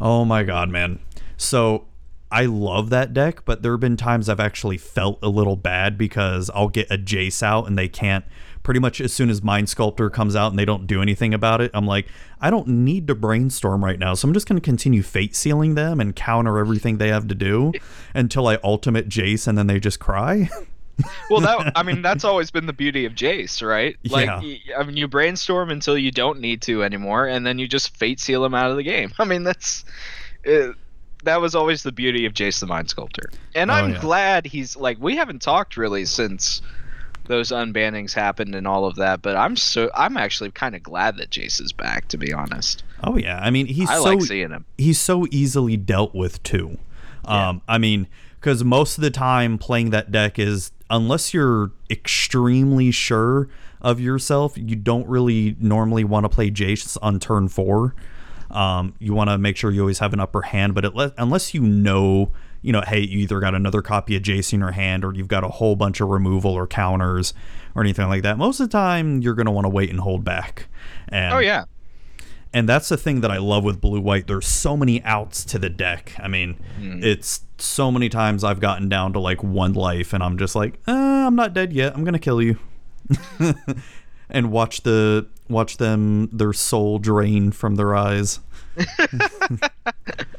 Oh 0.00 0.24
my 0.24 0.42
god, 0.42 0.70
man. 0.70 1.00
So 1.36 1.86
I 2.32 2.46
love 2.46 2.90
that 2.90 3.12
deck, 3.12 3.44
but 3.44 3.62
there 3.62 3.72
have 3.72 3.80
been 3.80 3.96
times 3.96 4.28
I've 4.28 4.40
actually 4.40 4.78
felt 4.78 5.18
a 5.22 5.28
little 5.28 5.56
bad 5.56 5.96
because 5.98 6.50
I'll 6.54 6.68
get 6.68 6.90
a 6.90 6.96
Jace 6.98 7.42
out 7.42 7.66
and 7.66 7.76
they 7.78 7.88
can't. 7.88 8.24
Pretty 8.66 8.80
much 8.80 9.00
as 9.00 9.12
soon 9.12 9.30
as 9.30 9.44
Mind 9.44 9.68
Sculptor 9.68 10.10
comes 10.10 10.34
out 10.34 10.50
and 10.50 10.58
they 10.58 10.64
don't 10.64 10.88
do 10.88 11.00
anything 11.00 11.32
about 11.32 11.60
it, 11.60 11.70
I'm 11.72 11.86
like, 11.86 12.08
I 12.40 12.50
don't 12.50 12.66
need 12.66 13.06
to 13.06 13.14
brainstorm 13.14 13.84
right 13.84 13.96
now. 13.96 14.14
So 14.14 14.26
I'm 14.26 14.34
just 14.34 14.48
going 14.48 14.60
to 14.60 14.64
continue 14.64 15.04
fate 15.04 15.36
sealing 15.36 15.76
them 15.76 16.00
and 16.00 16.16
counter 16.16 16.58
everything 16.58 16.98
they 16.98 17.06
have 17.10 17.28
to 17.28 17.34
do 17.36 17.72
until 18.14 18.48
I 18.48 18.58
ultimate 18.64 19.08
Jace 19.08 19.46
and 19.46 19.56
then 19.56 19.68
they 19.68 19.78
just 19.78 20.00
cry. 20.00 20.50
Well, 21.30 21.42
that 21.42 21.72
I 21.76 21.82
mean, 21.82 22.00
that's 22.00 22.24
always 22.24 22.50
been 22.50 22.64
the 22.64 22.72
beauty 22.72 23.04
of 23.04 23.12
Jace, 23.14 23.64
right? 23.64 23.96
Like, 24.08 24.26
Yeah. 24.26 24.78
I 24.78 24.82
mean, 24.82 24.96
you 24.96 25.06
brainstorm 25.06 25.68
until 25.70 25.96
you 25.98 26.10
don't 26.10 26.40
need 26.40 26.62
to 26.62 26.82
anymore, 26.82 27.26
and 27.26 27.46
then 27.46 27.58
you 27.58 27.68
just 27.68 27.94
fate 27.98 28.18
seal 28.18 28.42
him 28.44 28.54
out 28.54 28.70
of 28.70 28.78
the 28.78 28.82
game. 28.82 29.12
I 29.18 29.26
mean, 29.26 29.42
that's 29.44 29.84
uh, 30.50 30.68
that 31.24 31.40
was 31.42 31.54
always 31.54 31.82
the 31.82 31.92
beauty 31.92 32.24
of 32.24 32.32
Jace 32.32 32.60
the 32.60 32.66
Mind 32.66 32.88
Sculptor. 32.88 33.30
And 33.54 33.70
Oh, 33.70 33.74
I'm 33.74 33.92
yeah. 33.92 34.00
glad 34.00 34.46
he's 34.46 34.74
like 34.74 34.96
we 34.98 35.16
haven't 35.16 35.42
talked 35.42 35.76
really 35.76 36.06
since 36.06 36.62
those 37.28 37.50
unbannings 37.50 38.12
happened 38.12 38.54
and 38.54 38.66
all 38.66 38.84
of 38.84 38.96
that, 38.96 39.22
but 39.22 39.36
I'm 39.36 39.56
so 39.56 39.90
I'm 39.94 40.16
actually 40.16 40.50
kind 40.50 40.74
of 40.74 40.82
glad 40.82 41.16
that 41.18 41.30
Jace 41.30 41.60
is 41.60 41.72
back. 41.72 42.08
To 42.08 42.18
be 42.18 42.32
honest, 42.32 42.82
oh 43.04 43.16
yeah, 43.16 43.38
I 43.40 43.50
mean 43.50 43.66
he's 43.66 43.90
I 43.90 43.96
so 43.96 44.02
like 44.02 44.22
seeing 44.22 44.50
him. 44.50 44.64
he's 44.78 45.00
so 45.00 45.26
easily 45.30 45.76
dealt 45.76 46.14
with 46.14 46.42
too. 46.42 46.78
Um, 47.24 47.60
I 47.66 47.78
mean, 47.78 48.06
because 48.40 48.62
most 48.62 48.98
of 48.98 49.02
the 49.02 49.10
time 49.10 49.58
playing 49.58 49.90
that 49.90 50.12
deck 50.12 50.38
is 50.38 50.70
unless 50.88 51.34
you're 51.34 51.72
extremely 51.90 52.90
sure 52.92 53.48
of 53.80 54.00
yourself, 54.00 54.56
you 54.56 54.76
don't 54.76 55.06
really 55.08 55.56
normally 55.60 56.04
want 56.04 56.24
to 56.24 56.28
play 56.28 56.50
Jace 56.50 56.96
on 57.02 57.18
turn 57.18 57.48
four. 57.48 57.94
Um, 58.50 58.94
you 59.00 59.12
want 59.12 59.28
to 59.30 59.38
make 59.38 59.56
sure 59.56 59.70
you 59.72 59.80
always 59.80 59.98
have 59.98 60.12
an 60.12 60.20
upper 60.20 60.42
hand, 60.42 60.74
but 60.74 60.84
it 60.84 60.94
le- 60.94 61.12
unless 61.18 61.52
you 61.52 61.60
know, 61.60 62.30
you 62.62 62.72
know, 62.72 62.82
hey, 62.86 63.00
you 63.00 63.18
either 63.20 63.38
got 63.40 63.54
another 63.54 63.82
copy 63.82 64.16
of 64.16 64.22
Jace 64.22 64.52
in 64.52 64.60
your 64.60 64.72
hand 64.72 65.04
or 65.04 65.14
you've 65.14 65.28
got 65.28 65.44
a 65.44 65.48
whole 65.48 65.76
bunch 65.76 66.00
of 66.00 66.08
removal 66.08 66.50
or 66.52 66.66
counters 66.66 67.32
or 67.74 67.82
anything 67.82 68.08
like 68.08 68.22
that. 68.22 68.38
Most 68.38 68.60
of 68.60 68.68
the 68.68 68.72
time, 68.72 69.20
you're 69.20 69.34
going 69.34 69.46
to 69.46 69.52
want 69.52 69.64
to 69.64 69.68
wait 69.68 69.90
and 69.90 70.00
hold 70.00 70.24
back. 70.24 70.68
And 71.08 71.34
Oh 71.34 71.38
yeah, 71.38 71.64
and 72.52 72.68
that's 72.68 72.88
the 72.88 72.96
thing 72.96 73.20
that 73.20 73.30
I 73.30 73.36
love 73.38 73.64
with 73.64 73.80
blue 73.80 74.00
white. 74.00 74.26
There's 74.26 74.46
so 74.46 74.76
many 74.76 75.02
outs 75.04 75.44
to 75.46 75.58
the 75.58 75.68
deck. 75.68 76.14
I 76.18 76.28
mean, 76.28 76.54
Hmm. 76.78 77.00
it's 77.02 77.42
so 77.58 77.90
many 77.92 78.08
times 78.08 78.44
I've 78.44 78.60
gotten 78.60 78.88
down 78.88 79.12
to 79.14 79.18
like 79.20 79.42
one 79.42 79.74
life, 79.74 80.12
and 80.12 80.22
I'm 80.22 80.38
just 80.38 80.54
like, 80.54 80.78
uh, 80.88 80.92
I'm 80.92 81.36
not 81.36 81.52
dead 81.54 81.72
yet. 81.72 81.94
I'm 81.94 82.04
gonna 82.04 82.18
kill 82.18 82.40
you, 82.42 82.58
and 84.30 84.50
watch 84.50 84.82
the 84.82 85.26
watch 85.48 85.76
them 85.76 86.28
their 86.32 86.52
soul 86.52 86.98
drain 86.98 87.50
from 87.52 87.76
their 87.76 87.94
eyes. 87.94 88.40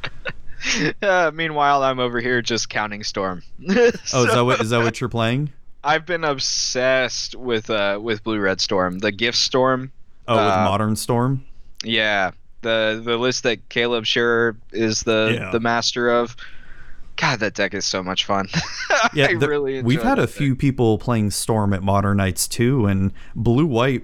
uh, 1.01 1.31
meanwhile, 1.33 1.83
I'm 1.83 2.00
over 2.00 2.19
here 2.19 2.41
just 2.41 2.69
counting 2.69 3.03
Storm. 3.03 3.43
Oh, 3.69 4.25
is 4.25 4.33
that 4.33 4.41
what 4.45 4.62
is 4.62 4.69
that 4.71 4.83
what 4.83 5.00
you're 5.01 5.09
playing? 5.09 5.51
I've 5.83 6.05
been 6.05 6.24
obsessed 6.24 7.36
with 7.36 7.69
uh 7.69 8.00
with 8.01 8.24
Blue 8.24 8.39
Red 8.39 8.59
Storm, 8.62 9.00
the 9.00 9.12
Gift 9.12 9.38
Storm. 9.38 9.91
Oh, 10.27 10.36
with 10.36 10.53
Uh, 10.53 10.63
Modern 10.65 10.95
Storm. 10.95 11.45
Yeah, 11.83 12.31
the 12.62 13.01
the 13.03 13.17
list 13.17 13.43
that 13.43 13.69
Caleb 13.69 14.05
Scherer 14.05 14.57
is 14.71 15.01
the 15.01 15.38
Yeah. 15.39 15.51
the 15.51 15.59
master 15.59 16.09
of. 16.09 16.36
God, 17.15 17.39
that 17.39 17.55
deck 17.55 17.74
is 17.74 17.83
so 17.86 18.03
much 18.03 18.25
fun. 18.25 18.47
Yeah, 19.13 19.33
the- 19.38 19.47
really. 19.47 19.81
we've 19.81 20.01
had 20.03 20.17
a 20.19 20.21
that 20.21 20.27
few 20.27 20.55
people 20.55 20.97
playing 20.97 21.31
Storm 21.31 21.74
at 21.74 21.81
Modern 21.83 22.17
Nights 22.17 22.47
too, 22.47 22.86
and 22.88 23.12
Blue 23.36 23.65
White. 23.65 24.03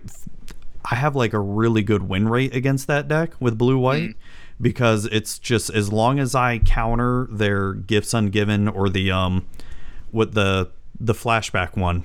I 0.90 0.96
have 0.96 1.16
like 1.16 1.34
a 1.34 1.40
really 1.40 1.82
good 1.84 2.04
win 2.10 2.28
rate 2.28 2.54
against 2.56 2.88
that 2.88 3.08
deck 3.08 3.32
with 3.40 3.58
Blue 3.58 3.78
White 3.78 4.10
Mm. 4.12 4.16
Because 4.64 5.06
it's 5.06 5.38
just 5.38 5.70
as 5.70 5.92
long 5.92 6.20
as 6.20 6.34
I 6.34 6.58
counter 6.60 7.28
their 7.30 7.74
gifts 7.74 8.14
ungiven 8.14 8.74
or 8.74 8.90
the 8.90 9.12
um, 9.12 9.46
what 10.12 10.34
the 10.34 10.72
the 11.00 11.14
flashback 11.14 11.76
one, 11.78 12.04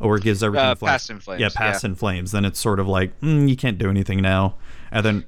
or 0.00 0.16
it 0.16 0.22
gives 0.24 0.42
everything 0.42 0.66
Uh, 0.70 0.74
flash- 0.74 1.10
in 1.10 1.20
Flames, 1.20 1.40
Yeah, 1.40 1.50
past 1.54 1.84
yeah. 1.84 1.90
in 1.90 1.94
flames. 1.94 2.32
Then 2.32 2.44
it's 2.44 2.58
sort 2.58 2.80
of 2.80 2.88
like 2.88 3.18
mm, 3.20 3.48
you 3.48 3.54
can't 3.56 3.78
do 3.78 3.90
anything 3.90 4.20
now, 4.22 4.54
and 4.90 5.04
then 5.04 5.24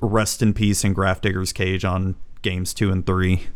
rest 0.00 0.42
in 0.42 0.52
peace 0.52 0.84
in 0.84 0.94
Grafdigger's 0.94 1.52
Cage 1.52 1.84
on 1.84 2.16
games 2.42 2.74
two 2.74 2.90
and 2.90 3.06
three. 3.06 3.46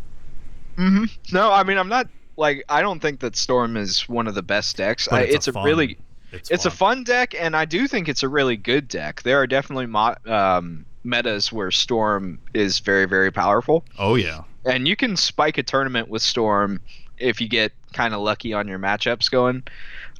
No, 0.78 1.52
I 1.52 1.62
mean 1.64 1.76
I'm 1.76 1.88
not 1.88 2.08
like 2.36 2.64
I 2.68 2.80
don't 2.80 3.00
think 3.00 3.20
that 3.20 3.36
Storm 3.36 3.76
is 3.76 4.08
one 4.08 4.26
of 4.26 4.34
the 4.34 4.42
best 4.42 4.76
decks. 4.76 5.08
I, 5.12 5.22
it's 5.22 5.32
a 5.32 5.34
it's 5.36 5.48
a 5.48 5.52
fun- 5.52 5.64
really 5.64 5.98
It's, 6.32 6.50
it's 6.50 6.64
a 6.64 6.70
fun. 6.70 6.98
fun 6.98 7.04
deck, 7.04 7.34
and 7.38 7.54
I 7.56 7.64
do 7.64 7.86
think 7.88 8.08
it's 8.08 8.22
a 8.22 8.28
really 8.28 8.56
good 8.56 8.88
deck. 8.88 9.22
There 9.22 9.38
are 9.40 9.46
definitely 9.46 9.86
mo- 9.86 10.14
um, 10.26 10.86
metas 11.04 11.52
where 11.52 11.70
Storm 11.70 12.38
is 12.54 12.78
very 12.80 13.06
very 13.06 13.30
powerful. 13.30 13.84
Oh 13.98 14.14
yeah. 14.16 14.42
and 14.64 14.86
you 14.86 14.96
can 14.96 15.16
spike 15.16 15.58
a 15.58 15.62
tournament 15.62 16.08
with 16.08 16.22
Storm 16.22 16.80
if 17.18 17.40
you 17.40 17.48
get 17.48 17.72
kind 17.92 18.14
of 18.14 18.20
lucky 18.20 18.52
on 18.52 18.66
your 18.68 18.78
matchups 18.78 19.30
going. 19.30 19.62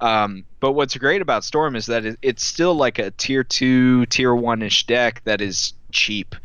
Um, 0.01 0.45
but 0.61 0.73
what's 0.73 0.97
great 0.97 1.21
about 1.23 1.45
Storm 1.45 1.77
is 1.77 1.87
that 1.87 2.05
it, 2.05 2.19
it's 2.23 2.45
still 2.45 2.75
like 2.75 2.99
a 2.99 3.11
tier 3.13 3.45
two, 3.45 4.07
tier 4.07 4.35
one 4.35 4.63
ish 4.63 4.87
deck 4.87 5.23
that 5.25 5.41
is 5.41 5.73
cheap. 5.93 6.35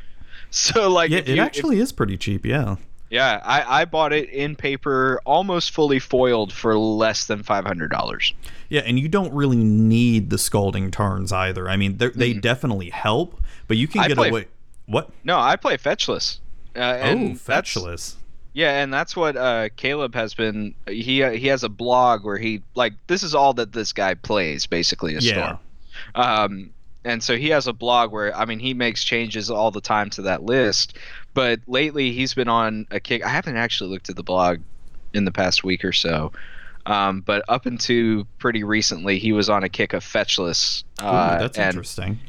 So 0.51 0.89
like, 0.89 1.11
Yeah, 1.11 1.17
it 1.17 1.27
you- 1.27 1.33
if- 1.33 1.39
actually 1.39 1.79
is 1.79 1.91
pretty 1.91 2.15
cheap. 2.17 2.45
Yeah. 2.45 2.75
Yeah, 3.15 3.41
I, 3.43 3.81
I 3.81 3.85
bought 3.85 4.11
it 4.13 4.29
in 4.29 4.55
paper, 4.55 5.19
almost 5.25 5.71
fully 5.71 5.99
foiled 5.99 6.51
for 6.51 6.77
less 6.77 7.25
than 7.27 7.43
five 7.43 7.65
hundred 7.65 7.89
dollars. 7.91 8.33
Yeah, 8.69 8.81
and 8.81 8.99
you 8.99 9.07
don't 9.07 9.33
really 9.33 9.63
need 9.63 10.29
the 10.29 10.37
Scalding 10.37 10.91
Tarns 10.91 11.31
either. 11.31 11.69
I 11.69 11.77
mean, 11.77 11.97
they 11.97 12.33
Mm. 12.33 12.41
definitely 12.41 12.89
help, 12.89 13.39
but 13.67 13.77
you 13.77 13.87
can 13.87 14.01
I 14.01 14.07
get 14.09 14.17
play- 14.17 14.29
away. 14.29 14.45
What? 14.87 15.09
No, 15.23 15.39
I 15.39 15.55
play 15.55 15.77
fetchless. 15.77 16.39
Uh, 16.75 16.79
and 16.79 17.31
oh, 17.31 17.33
fetchless. 17.35 18.15
Yeah, 18.53 18.81
and 18.83 18.93
that's 18.93 19.15
what 19.15 19.35
uh, 19.37 19.69
Caleb 19.75 20.13
has 20.15 20.33
been. 20.33 20.75
He 20.87 21.23
he 21.37 21.47
has 21.47 21.63
a 21.63 21.69
blog 21.69 22.23
where 22.25 22.37
he 22.37 22.61
like 22.75 22.93
this 23.07 23.23
is 23.23 23.33
all 23.35 23.53
that 23.55 23.71
this 23.73 23.93
guy 23.93 24.13
plays 24.13 24.65
basically. 24.67 25.15
Is 25.15 25.25
Yeah. 25.25 25.33
Storm. 25.33 25.59
Um, 26.15 26.69
and 27.03 27.21
so 27.23 27.37
he 27.37 27.49
has 27.49 27.67
a 27.67 27.73
blog 27.73 28.11
where 28.11 28.35
I 28.35 28.45
mean 28.45 28.59
he 28.59 28.73
makes 28.73 29.03
changes 29.03 29.49
all 29.51 29.71
the 29.71 29.81
time 29.81 30.09
to 30.11 30.21
that 30.23 30.43
list. 30.43 30.97
But 31.35 31.59
lately 31.67 32.11
he's 32.13 32.33
been 32.33 32.47
on 32.47 32.87
a 32.89 32.99
kick. 32.99 33.23
I 33.23 33.29
haven't 33.29 33.57
actually 33.57 33.91
looked 33.91 34.09
at 34.09 34.15
the 34.15 34.23
blog 34.23 34.61
in 35.13 35.25
the 35.25 35.31
past 35.31 35.63
week 35.63 35.85
or 35.85 35.93
so. 35.93 36.31
Um, 36.87 37.21
but 37.21 37.43
up 37.47 37.65
until 37.65 38.25
pretty 38.39 38.63
recently, 38.63 39.19
he 39.19 39.31
was 39.33 39.49
on 39.49 39.63
a 39.63 39.69
kick 39.69 39.93
of 39.93 40.03
fetchless. 40.03 40.83
Ooh, 41.01 41.05
Uh, 41.05 41.39
that's 41.39 41.57
and, 41.57 41.67
interesting. 41.67 42.19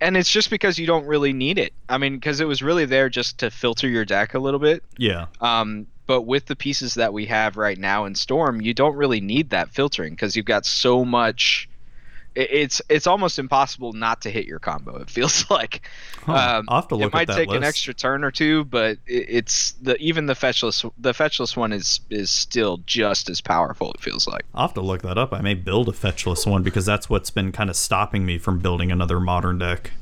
and 0.00 0.16
it's 0.16 0.30
just 0.30 0.50
because 0.50 0.78
you 0.78 0.86
don't 0.86 1.06
really 1.06 1.32
need 1.32 1.58
it. 1.58 1.72
I 1.88 1.98
mean, 1.98 2.14
because 2.14 2.40
it 2.40 2.46
was 2.46 2.62
really 2.62 2.84
there 2.86 3.08
just 3.08 3.38
to 3.38 3.50
filter 3.50 3.88
your 3.88 4.04
deck 4.04 4.34
a 4.34 4.38
little 4.38 4.60
bit. 4.60 4.82
Yeah. 4.98 5.26
Um, 5.40 5.86
but 6.06 6.22
with 6.22 6.46
the 6.46 6.54
pieces 6.56 6.94
that 6.94 7.12
we 7.14 7.26
have 7.26 7.56
right 7.56 7.78
now 7.78 8.04
in 8.04 8.14
Storm, 8.14 8.60
you 8.60 8.74
don't 8.74 8.94
really 8.94 9.20
need 9.20 9.50
that 9.50 9.70
filtering 9.70 10.12
because 10.12 10.36
you've 10.36 10.44
got 10.46 10.66
so 10.66 11.04
much 11.04 11.68
it's 12.34 12.82
it's 12.88 13.06
almost 13.06 13.38
impossible 13.38 13.92
not 13.92 14.22
to 14.22 14.30
hit 14.30 14.46
your 14.46 14.58
combo. 14.58 14.96
It 14.96 15.10
feels 15.10 15.48
like. 15.50 15.88
Huh, 16.24 16.32
Um, 16.58 16.64
I'll 16.68 16.80
have 16.80 16.88
to 16.88 16.96
look 16.96 17.08
it 17.08 17.14
might 17.14 17.28
take 17.28 17.48
list. 17.48 17.56
an 17.56 17.64
extra 17.64 17.94
turn 17.94 18.24
or 18.24 18.30
two, 18.30 18.64
but 18.64 18.98
it, 19.06 19.26
it's 19.28 19.72
the 19.82 19.96
even 19.98 20.26
the 20.26 20.34
fetchless 20.34 20.90
the 20.98 21.12
fetchless 21.12 21.56
one 21.56 21.72
is 21.72 22.00
is 22.10 22.30
still 22.30 22.78
just 22.86 23.28
as 23.30 23.40
powerful. 23.40 23.92
It 23.92 24.00
feels 24.00 24.26
like. 24.26 24.44
I'll 24.54 24.66
have 24.66 24.74
to 24.74 24.80
look 24.80 25.02
that 25.02 25.18
up. 25.18 25.32
I 25.32 25.40
may 25.40 25.54
build 25.54 25.88
a 25.88 25.92
fetchless 25.92 26.46
one 26.50 26.62
because 26.62 26.86
that's 26.86 27.08
what's 27.08 27.30
been 27.30 27.52
kind 27.52 27.70
of 27.70 27.76
stopping 27.76 28.24
me 28.26 28.38
from 28.38 28.58
building 28.58 28.90
another 28.90 29.20
modern 29.20 29.58
deck. 29.58 29.92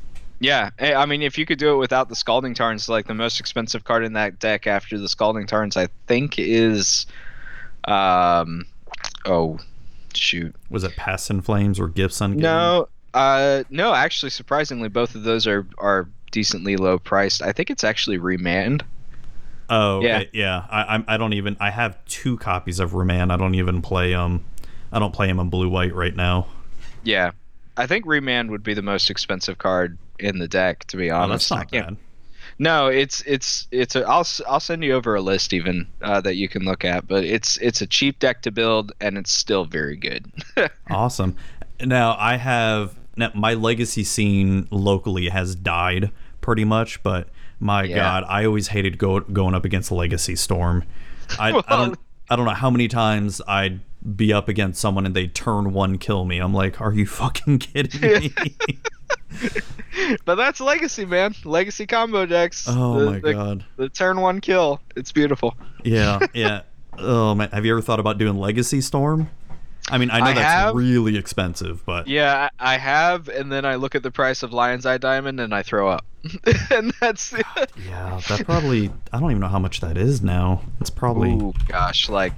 Yeah, 0.41 0.71
eh, 0.81 0.93
I 0.95 1.07
mean, 1.07 1.23
if 1.23 1.39
you 1.39 1.47
could 1.47 1.59
do 1.61 1.73
it 1.75 1.77
without 1.77 2.09
the 2.09 2.17
Scalding 2.17 2.55
Tarns, 2.55 2.89
like 2.89 3.07
the 3.07 3.15
most 3.15 3.39
expensive 3.39 3.85
card 3.85 4.05
in 4.05 4.15
that 4.15 4.41
deck 4.41 4.67
after 4.67 4.99
the 4.99 5.09
Scalding 5.09 5.47
Tarns, 5.47 5.77
I 5.77 5.87
think 6.09 6.37
is, 6.37 7.07
um, 7.85 8.65
oh, 9.25 9.61
shoot, 10.17 10.55
Was 10.71 10.85
it 10.85 10.97
Past 10.97 11.31
in 11.31 11.41
Flames 11.41 11.79
or 11.81 11.89
Gifts 11.89 12.21
Ungiven? 12.21 12.37
no, 12.41 12.89
uh, 13.15 13.63
no, 13.71 13.95
actually, 13.95 14.31
surprisingly, 14.31 14.89
both 14.89 15.15
of 15.15 15.23
those 15.25 15.47
are 15.47 15.67
are 15.79 16.09
decently 16.31 16.77
low 16.77 16.99
priced. 16.99 17.43
I 17.43 17.53
think 17.53 17.69
it's 17.71 17.85
actually 17.85 18.19
Remand. 18.19 18.85
Oh, 19.71 20.01
Yeah. 20.03 20.19
okay, 20.19 20.31
yeah. 20.33 20.67
I, 20.71 20.83
I'm. 20.95 21.05
I 21.09 21.17
don't 21.17 21.33
even. 21.35 21.57
I 21.61 21.71
have 21.71 22.03
two 22.07 22.37
copies 22.39 22.81
of 22.81 22.95
Remand. 22.95 23.33
I 23.33 23.37
don't 23.37 23.55
even 23.55 23.81
play 23.83 24.15
um. 24.15 24.45
I 24.93 24.99
don't 24.99 25.13
play 25.15 25.29
him 25.29 25.39
in 25.41 25.49
blue 25.51 25.69
white 25.69 25.95
right 25.95 26.15
now. 26.15 26.47
Yeah, 27.05 27.31
I 27.77 27.87
think 27.87 28.05
Remand 28.07 28.51
would 28.51 28.63
be 28.63 28.75
the 28.75 28.83
most 28.83 29.11
expensive 29.11 29.59
card 29.59 29.97
in 30.19 30.39
the 30.39 30.49
deck, 30.49 30.85
to 30.87 30.97
be 30.97 31.11
Oh, 31.11 31.17
honest. 31.17 31.49
that's 31.49 31.61
I 31.61 31.65
can't- 31.65 31.87
bad. 31.89 31.97
No, 32.63 32.87
it's 32.87 33.23
it's 33.27 33.67
it's 33.73 33.97
a. 33.97 34.07
I'll 34.07 34.25
I'll 34.49 34.61
send 34.61 34.85
you 34.85 34.93
over 34.95 35.17
a 35.17 35.21
list 35.21 35.53
even 35.53 35.89
uh, 36.01 36.21
that 36.21 36.37
you 36.37 36.49
can 36.49 36.63
look 36.63 36.85
at, 36.85 37.09
but 37.09 37.25
it's 37.25 37.57
it's 37.57 37.81
a 37.81 37.89
cheap 37.89 38.21
deck 38.21 38.41
to 38.43 38.53
build 38.53 38.93
and 39.01 39.19
it's 39.19 39.33
still 39.33 39.65
very 39.65 39.97
good. 39.97 40.31
Awesome. 40.89 41.35
Now 41.81 42.15
I 42.21 42.37
have 42.37 42.95
now 43.17 43.33
my 43.35 43.55
legacy 43.55 44.05
scene 44.05 44.69
locally 44.71 45.29
has 45.31 45.57
died 45.57 46.13
pretty 46.41 46.65
much, 46.65 47.03
but 47.03 47.31
my 47.59 47.83
Yeah. 47.83 47.97
god, 47.97 48.25
I 48.29 48.45
always 48.45 48.69
hated 48.69 48.97
go, 48.97 49.19
going 49.21 49.55
up 49.57 49.65
against 49.65 49.91
Legacy 49.91 50.37
Storm. 50.37 50.85
I, 51.41 51.49
I 51.67 51.77
don't 51.77 51.99
I 52.31 52.37
don't 52.37 52.45
know 52.45 52.53
how 52.53 52.71
many 52.71 52.87
times 52.87 53.43
I'd 53.49 53.81
be 54.17 54.33
up 54.33 54.49
against 54.49 54.81
someone 54.81 55.05
and 55.05 55.17
they 55.17 55.27
turn 55.27 55.73
one 55.73 55.99
kill 55.99 56.25
me. 56.27 56.39
I'm 56.39 56.55
like, 56.55 56.81
are 56.81 56.93
you 56.93 57.07
fucking 57.07 57.59
kidding 57.59 58.01
me? 58.01 58.33
but 60.25 60.35
that's 60.37 60.61
legacy, 60.61 61.05
man. 61.05 61.35
Legacy 61.45 61.87
combo 61.87 62.27
decks. 62.27 62.67
oh 62.69 62.99
the, 62.99 63.11
my 63.11 63.19
the, 63.19 63.33
god. 63.33 63.65
The 63.77 63.89
turn 63.89 64.21
one 64.21 64.41
kill. 64.41 64.81
It's 64.97 65.13
beautiful. 65.13 65.57
Yeah, 65.85 66.21
yeah. 66.35 66.63
Oh 66.99 67.35
man, 67.35 67.51
have 67.51 67.65
you 67.65 67.73
ever 67.73 67.83
thought 67.83 68.01
about 68.01 68.19
doing 68.19 68.37
Legacy 68.37 68.81
Storm? 68.81 69.31
I 69.89 69.99
mean, 69.99 70.11
I 70.11 70.21
know 70.21 70.27
I 70.27 70.35
that's 70.35 70.47
have. 70.47 70.75
really 70.77 71.17
expensive, 71.17 71.85
but 71.85 72.07
Yeah, 72.07 72.51
I 72.59 72.79
have, 72.79 73.29
and 73.29 73.51
then 73.51 73.65
I 73.65 73.75
look 73.75 73.97
at 73.97 74.05
the 74.05 74.13
price 74.13 74.45
of 74.45 74.53
Lion's 74.53 74.87
Eye 74.87 74.99
Diamond 74.99 75.41
and 75.41 75.53
I 75.53 75.63
throw 75.63 75.89
up. 75.89 76.05
and 76.71 76.95
that's 77.01 77.33
yeah, 77.33 78.21
that 78.29 78.43
probably 78.45 78.93
I 79.13 79.19
don't 79.19 79.31
even 79.33 79.41
know 79.41 79.49
how 79.49 79.59
much 79.59 79.81
that 79.81 79.97
is 79.97 80.23
now. 80.23 80.63
It's 80.81 80.91
probably 80.91 81.33
Ooh, 81.33 81.53
gosh, 81.67 82.09
like 82.09 82.33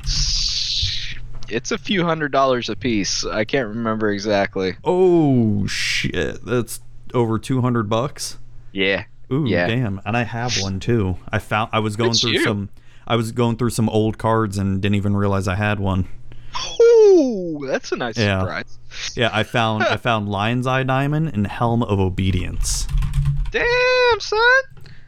it's 1.49 1.71
a 1.73 1.79
few 1.79 2.05
hundred 2.05 2.33
dollars 2.33 2.69
a 2.69 2.77
piece. 2.77 3.25
I 3.25 3.45
can't 3.45 3.69
remember 3.69 4.11
exactly. 4.11 4.77
Oh 4.85 5.67
shit, 5.67 6.45
that's 6.45 6.81
over 7.13 7.39
200 7.39 7.89
bucks. 7.89 8.39
Yeah. 8.73 9.05
Ooh, 9.33 9.45
Yeah. 9.47 9.67
damn. 9.69 10.01
And 10.05 10.17
I 10.17 10.23
have 10.25 10.55
one 10.61 10.81
too. 10.81 11.17
I 11.31 11.39
found 11.39 11.71
I 11.73 11.79
was 11.81 11.97
going 11.97 12.13
through 12.13 12.33
you. 12.33 12.45
some 12.45 12.69
I 13.07 13.17
was 13.17 13.33
going 13.33 13.57
through 13.57 13.71
some 13.71 13.89
old 13.89 14.19
cards 14.19 14.57
and 14.59 14.81
didn't 14.81 14.97
even 14.97 15.17
realize 15.17 15.47
I 15.49 15.55
had 15.57 15.79
one. 15.81 16.07
Ooh, 16.81 17.65
that's 17.67 17.93
a 17.93 17.97
nice 17.97 18.17
Yeah. 18.17 18.41
surprise. 18.41 18.79
Yeah, 19.17 19.31
I 19.33 19.43
found 19.43 19.83
I 19.85 19.97
found 19.99 20.29
Lion's 20.29 20.67
Eye 20.67 20.83
Diamond 20.85 21.29
and 21.35 21.47
Helm 21.47 21.83
of 21.83 21.99
Obedience. 22.01 22.87
Damn, 23.51 24.21
son. 24.21 24.63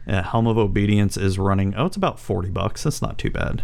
Yeah, 0.07 0.23
Helm 0.23 0.47
of 0.47 0.57
Obedience 0.57 1.17
is 1.17 1.37
running. 1.37 1.73
Oh, 1.75 1.85
it's 1.85 1.97
about 1.97 2.19
40 2.19 2.49
bucks. 2.49 2.83
That's 2.83 3.01
not 3.01 3.17
too 3.17 3.29
bad. 3.29 3.63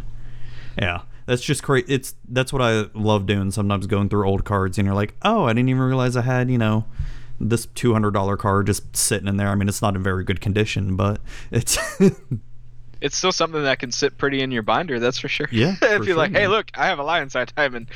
Yeah. 0.78 1.02
That's 1.26 1.42
just 1.42 1.64
great. 1.64 1.86
It's 1.88 2.16
that's 2.28 2.52
what 2.52 2.62
I 2.62 2.86
love 2.94 3.26
doing. 3.26 3.52
Sometimes 3.52 3.88
going 3.88 4.10
through 4.10 4.28
old 4.28 4.46
cards 4.46 4.78
and 4.78 4.86
you're 4.86 4.96
like, 4.96 5.16
"Oh, 5.22 5.46
I 5.46 5.54
didn't 5.54 5.70
even 5.70 5.82
realize 5.82 6.18
I 6.18 6.22
had, 6.22 6.50
you 6.50 6.58
know, 6.58 6.86
this 7.40 7.66
$200 7.66 8.38
card 8.38 8.68
just 8.68 8.96
sitting 8.96 9.28
in 9.28 9.38
there." 9.38 9.50
I 9.50 9.56
mean, 9.56 9.70
it's 9.70 9.82
not 9.82 9.96
in 9.96 10.04
very 10.04 10.24
good 10.24 10.42
condition, 10.42 10.96
but 10.96 11.22
it's 11.52 11.78
It's 13.04 13.18
still 13.18 13.34
something 13.34 13.64
that 13.64 13.80
can 13.80 13.92
sit 13.92 14.18
pretty 14.18 14.42
in 14.42 14.50
your 14.50 14.64
binder, 14.64 14.98
that's 14.98 15.20
for 15.20 15.28
sure. 15.28 15.50
Yeah, 15.52 15.76
if 15.82 16.06
you're 16.06 16.16
like, 16.16 16.32
sure, 16.32 16.40
hey, 16.40 16.48
man. 16.48 16.52
look, 16.52 16.72
I 16.74 16.86
have 16.86 17.00
a 17.00 17.04
Lion's 17.04 17.36
Eye 17.36 17.44
Diamond. 17.46 17.90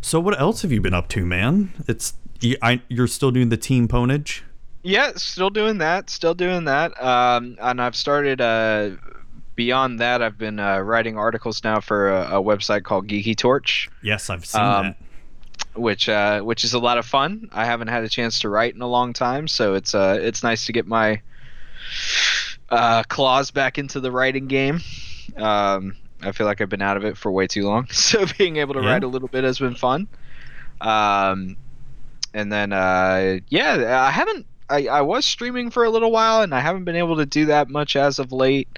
So 0.00 0.20
what 0.20 0.40
else 0.40 0.62
have 0.62 0.70
you 0.70 0.80
been 0.80 0.94
up 0.94 1.08
to, 1.08 1.26
man? 1.26 1.72
It's 1.88 2.14
you, 2.40 2.56
I, 2.62 2.80
you're 2.88 3.08
still 3.08 3.32
doing 3.32 3.48
the 3.48 3.56
team 3.56 3.88
ponage. 3.88 4.42
Yeah, 4.84 5.10
still 5.16 5.50
doing 5.50 5.78
that. 5.78 6.08
Still 6.08 6.34
doing 6.34 6.66
that. 6.66 7.02
Um, 7.02 7.56
and 7.60 7.82
I've 7.82 7.96
started. 7.96 8.40
Uh, 8.40 8.90
beyond 9.58 9.98
that, 9.98 10.22
I've 10.22 10.38
been 10.38 10.60
uh, 10.60 10.78
writing 10.78 11.18
articles 11.18 11.64
now 11.64 11.80
for 11.80 12.08
a, 12.10 12.38
a 12.38 12.42
website 12.42 12.84
called 12.84 13.08
Geeky 13.08 13.36
Torch, 13.36 13.90
Yes, 14.02 14.30
I've 14.30 14.46
seen 14.46 14.62
Um, 14.62 14.82
that. 14.86 14.96
which 15.74 16.08
uh, 16.08 16.40
which 16.42 16.62
is 16.62 16.72
a 16.74 16.78
lot 16.78 16.96
of 16.96 17.04
fun. 17.04 17.48
I 17.52 17.64
haven't 17.64 17.88
had 17.88 18.04
a 18.04 18.08
chance 18.08 18.38
to 18.40 18.48
write 18.48 18.74
in 18.76 18.80
a 18.80 18.86
long 18.86 19.12
time, 19.12 19.48
so 19.48 19.74
it's 19.74 19.94
uh, 19.94 20.16
it's 20.22 20.42
nice 20.44 20.64
to 20.66 20.72
get 20.72 20.86
my 20.86 21.20
uh, 22.70 23.02
claws 23.08 23.50
back 23.50 23.78
into 23.78 23.98
the 24.00 24.12
writing 24.12 24.46
game. 24.46 24.80
Um, 25.36 25.96
I 26.22 26.32
feel 26.32 26.46
like 26.46 26.60
I've 26.60 26.68
been 26.68 26.82
out 26.82 26.96
of 26.96 27.04
it 27.04 27.16
for 27.16 27.30
way 27.32 27.46
too 27.48 27.64
long, 27.66 27.88
so 27.90 28.24
being 28.38 28.56
able 28.58 28.74
to 28.74 28.80
Yeah. 28.80 28.90
write 28.92 29.04
a 29.04 29.08
little 29.08 29.28
bit 29.28 29.42
has 29.44 29.58
been 29.58 29.74
fun. 29.74 30.06
Um, 30.80 31.56
and 32.32 32.52
then 32.52 32.72
uh, 32.72 33.38
yeah, 33.48 34.06
I 34.06 34.10
haven't. 34.12 34.46
I, 34.70 34.86
I 34.86 35.00
was 35.00 35.24
streaming 35.24 35.70
for 35.70 35.84
a 35.84 35.90
little 35.90 36.10
while, 36.12 36.42
and 36.42 36.54
I 36.54 36.60
haven't 36.60 36.84
been 36.84 36.94
able 36.96 37.16
to 37.16 37.26
do 37.26 37.46
that 37.46 37.68
much 37.70 37.96
as 37.96 38.18
of 38.18 38.32
late. 38.32 38.68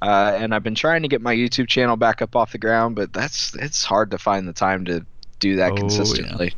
Uh, 0.00 0.32
and 0.36 0.54
I've 0.54 0.62
been 0.62 0.74
trying 0.76 1.02
to 1.02 1.08
get 1.08 1.20
my 1.20 1.34
YouTube 1.34 1.66
channel 1.68 1.96
back 1.96 2.22
up 2.22 2.36
off 2.36 2.52
the 2.52 2.58
ground, 2.58 2.94
but 2.94 3.12
that's 3.12 3.54
it's 3.56 3.84
hard 3.84 4.10
to 4.12 4.18
find 4.18 4.46
the 4.46 4.52
time 4.52 4.84
to 4.84 5.04
do 5.40 5.56
that 5.56 5.72
Oh, 5.72 5.74
yeah. 5.74 5.80
consistently. 5.80 6.54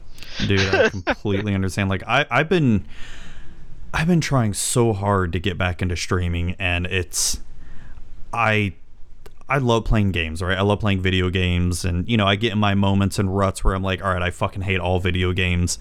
Dude, 0.47 0.61
I 0.75 0.89
completely 1.07 1.55
understand. 1.55 1.89
Like 1.91 2.03
I, 2.07 2.27
I've 2.31 2.49
been 2.49 2.85
I've 3.95 4.07
been 4.07 4.21
trying 4.21 4.53
so 4.55 4.93
hard 4.93 5.33
to 5.33 5.39
get 5.41 5.57
back 5.59 5.81
into 5.83 5.97
streaming 5.97 6.55
and 6.59 6.87
it's 6.87 7.41
I 8.33 8.75
I 9.49 9.59
love 9.59 9.85
playing 9.85 10.13
games, 10.13 10.41
right? 10.43 10.57
I 10.57 10.61
love 10.63 10.79
playing 10.79 11.01
video 11.03 11.29
games 11.29 11.85
and 11.85 12.09
you 12.09 12.17
know, 12.17 12.27
I 12.27 12.37
get 12.37 12.53
in 12.53 12.59
my 12.59 12.75
moments 12.75 13.19
and 13.19 13.37
ruts 13.37 13.65
where 13.65 13.75
I'm 13.75 13.83
like, 13.83 14.05
all 14.05 14.13
right, 14.13 14.23
I 14.23 14.31
fucking 14.31 14.63
hate 14.63 14.79
all 14.79 15.01
video 15.01 15.33
games 15.33 15.79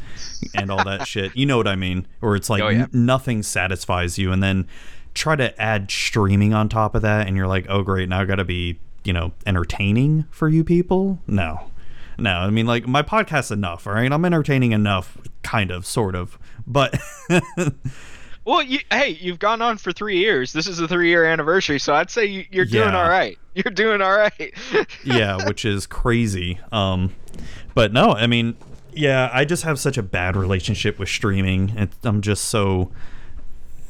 and 0.56 0.72
all 0.72 0.84
that 0.86 1.06
shit. 1.08 1.36
You 1.36 1.46
know 1.46 1.58
what 1.58 1.68
I 1.68 1.76
mean? 1.76 2.08
Or 2.22 2.36
it's 2.36 2.50
like 2.50 2.64
Oh, 2.64 2.70
yeah. 2.70 2.84
n- 2.84 2.90
nothing 2.94 3.44
satisfies 3.44 4.18
you 4.18 4.32
and 4.32 4.42
then 4.42 4.68
try 5.14 5.36
to 5.36 5.60
add 5.62 5.90
streaming 5.92 6.54
on 6.54 6.70
top 6.70 6.96
of 6.96 7.02
that 7.02 7.28
and 7.28 7.36
you're 7.38 7.48
like, 7.48 7.66
"Oh 7.70 7.84
great, 7.84 8.10
now 8.10 8.22
I 8.22 8.26
got 8.26 8.36
to 8.36 8.46
be, 8.46 8.80
you 9.04 9.14
know, 9.14 9.34
entertaining 9.46 10.26
for 10.32 10.50
you 10.50 10.64
people?" 10.64 11.20
No. 11.28 11.72
No, 12.18 12.32
I 12.32 12.50
mean 12.50 12.66
like 12.66 12.86
my 12.88 13.02
podcast's 13.02 13.52
enough, 13.52 13.88
all 13.88 13.94
right? 13.94 14.12
I'm 14.12 14.26
entertaining 14.26 14.72
enough, 14.74 15.18
kind 15.44 15.72
of, 15.72 15.86
sort 15.86 16.16
of. 16.16 16.38
But 16.68 17.00
Well, 18.46 18.64
you, 18.64 18.80
hey, 18.92 19.10
you've 19.22 19.38
gone 19.38 19.62
on 19.62 19.78
for 19.78 19.92
three 19.92 20.18
years. 20.18 20.54
This 20.54 20.66
is 20.66 20.78
the 20.78 20.88
three-year 20.88 21.24
anniversary, 21.26 21.78
so 21.78 21.94
I'd 21.94 22.10
say 22.10 22.26
you, 22.26 22.46
you're 22.52 22.66
doing 22.66 22.90
Yeah. 22.90 23.04
all 23.04 23.08
right. 23.10 23.38
You're 23.54 23.74
doing 23.74 24.02
all 24.02 24.16
right. 24.18 24.54
yeah, 25.04 25.46
which 25.46 25.66
is 25.66 25.86
crazy. 25.86 26.60
Um, 26.72 27.14
but 27.76 27.92
no, 27.92 28.12
I 28.14 28.26
mean, 28.26 28.56
yeah, 28.94 29.30
I 29.34 29.44
just 29.44 29.64
have 29.64 29.80
such 29.80 29.98
a 29.98 30.04
bad 30.04 30.38
relationship 30.38 30.98
with 30.98 31.10
streaming. 31.10 31.70
It, 31.72 31.90
I'm 32.04 32.22
just 32.22 32.46
so. 32.46 32.90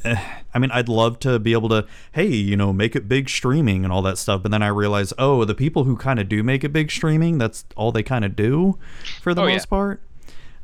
I 0.54 0.58
mean, 0.58 0.70
I'd 0.70 0.88
love 0.88 1.18
to 1.20 1.38
be 1.38 1.52
able 1.52 1.68
to, 1.70 1.86
hey, 2.12 2.26
you 2.26 2.56
know, 2.56 2.72
make 2.72 2.96
it 2.96 3.08
big 3.08 3.28
streaming 3.28 3.84
and 3.84 3.92
all 3.92 4.02
that 4.02 4.18
stuff. 4.18 4.42
But 4.42 4.50
then 4.50 4.62
I 4.62 4.68
realize, 4.68 5.12
oh, 5.18 5.44
the 5.44 5.54
people 5.54 5.84
who 5.84 5.96
kind 5.96 6.18
of 6.18 6.28
do 6.28 6.42
make 6.42 6.64
it 6.64 6.72
big 6.72 6.90
streaming, 6.90 7.38
that's 7.38 7.64
all 7.76 7.92
they 7.92 8.02
kind 8.02 8.24
of 8.24 8.34
do 8.34 8.78
for 9.22 9.34
the 9.34 9.42
Oh, 9.42 9.46
yeah. 9.46 9.54
most 9.54 9.66
part. 9.66 10.00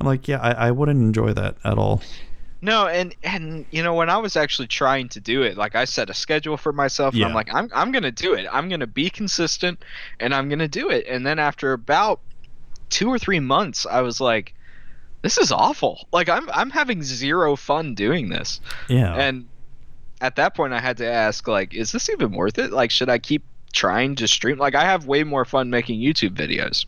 I'm 0.01 0.07
like, 0.07 0.27
yeah, 0.29 0.41
I, 0.41 0.69
I 0.69 0.71
wouldn't 0.73 1.01
enjoy 1.01 1.33
that 1.35 1.57
at 1.65 1.79
all. 1.79 2.03
No, 2.63 2.87
and 2.87 3.15
and 3.23 3.67
you 3.71 3.83
know 3.83 3.95
when 3.95 4.09
I 4.11 4.17
was 4.17 4.35
actually 4.35 4.67
trying 4.67 5.09
to 5.11 5.21
do 5.21 5.43
it, 5.43 5.57
like 5.59 5.75
I 5.77 5.85
set 5.85 6.09
a 6.11 6.15
schedule 6.15 6.57
for 6.57 6.73
myself, 6.73 7.13
and 7.13 7.21
Yeah. 7.21 7.27
I'm 7.29 7.35
like, 7.35 7.55
I'm 7.55 7.71
I'm 7.75 7.93
gonna 7.93 8.11
do 8.11 8.33
it. 8.33 8.47
I'm 8.51 8.69
gonna 8.71 8.87
be 8.87 9.11
consistent, 9.11 9.85
and 10.21 10.35
I'm 10.35 10.49
gonna 10.49 10.67
do 10.67 10.89
it. 10.91 11.07
And 11.07 11.25
then 11.25 11.39
after 11.39 11.75
about 11.75 12.21
two 12.89 13.09
or 13.09 13.19
three 13.19 13.41
months, 13.41 13.85
I 13.87 14.01
was 14.01 14.21
like, 14.23 14.55
this 15.27 15.39
is 15.39 15.51
awful. 15.51 16.07
Like 16.13 16.29
I'm 16.29 16.49
I'm 16.51 16.71
having 16.71 17.03
zero 17.03 17.57
fun 17.57 17.97
doing 17.97 18.29
this. 18.29 18.61
Yeah. 18.89 19.13
And 19.13 19.49
at 20.21 20.37
that 20.37 20.55
point, 20.55 20.73
I 20.73 20.79
had 20.79 20.99
to 20.99 21.11
ask, 21.11 21.49
like, 21.49 21.75
is 21.75 21.91
this 21.91 22.09
even 22.09 22.31
worth 22.31 22.59
it? 22.59 22.71
Like, 22.71 22.93
should 22.93 23.09
I 23.09 23.19
keep 23.19 23.43
trying 23.73 24.15
to 24.15 24.29
stream? 24.29 24.57
Like, 24.57 24.77
I 24.77 24.85
have 24.85 25.07
way 25.07 25.25
more 25.25 25.45
fun 25.45 25.69
making 25.69 26.01
YouTube 26.01 26.31
videos. 26.31 26.87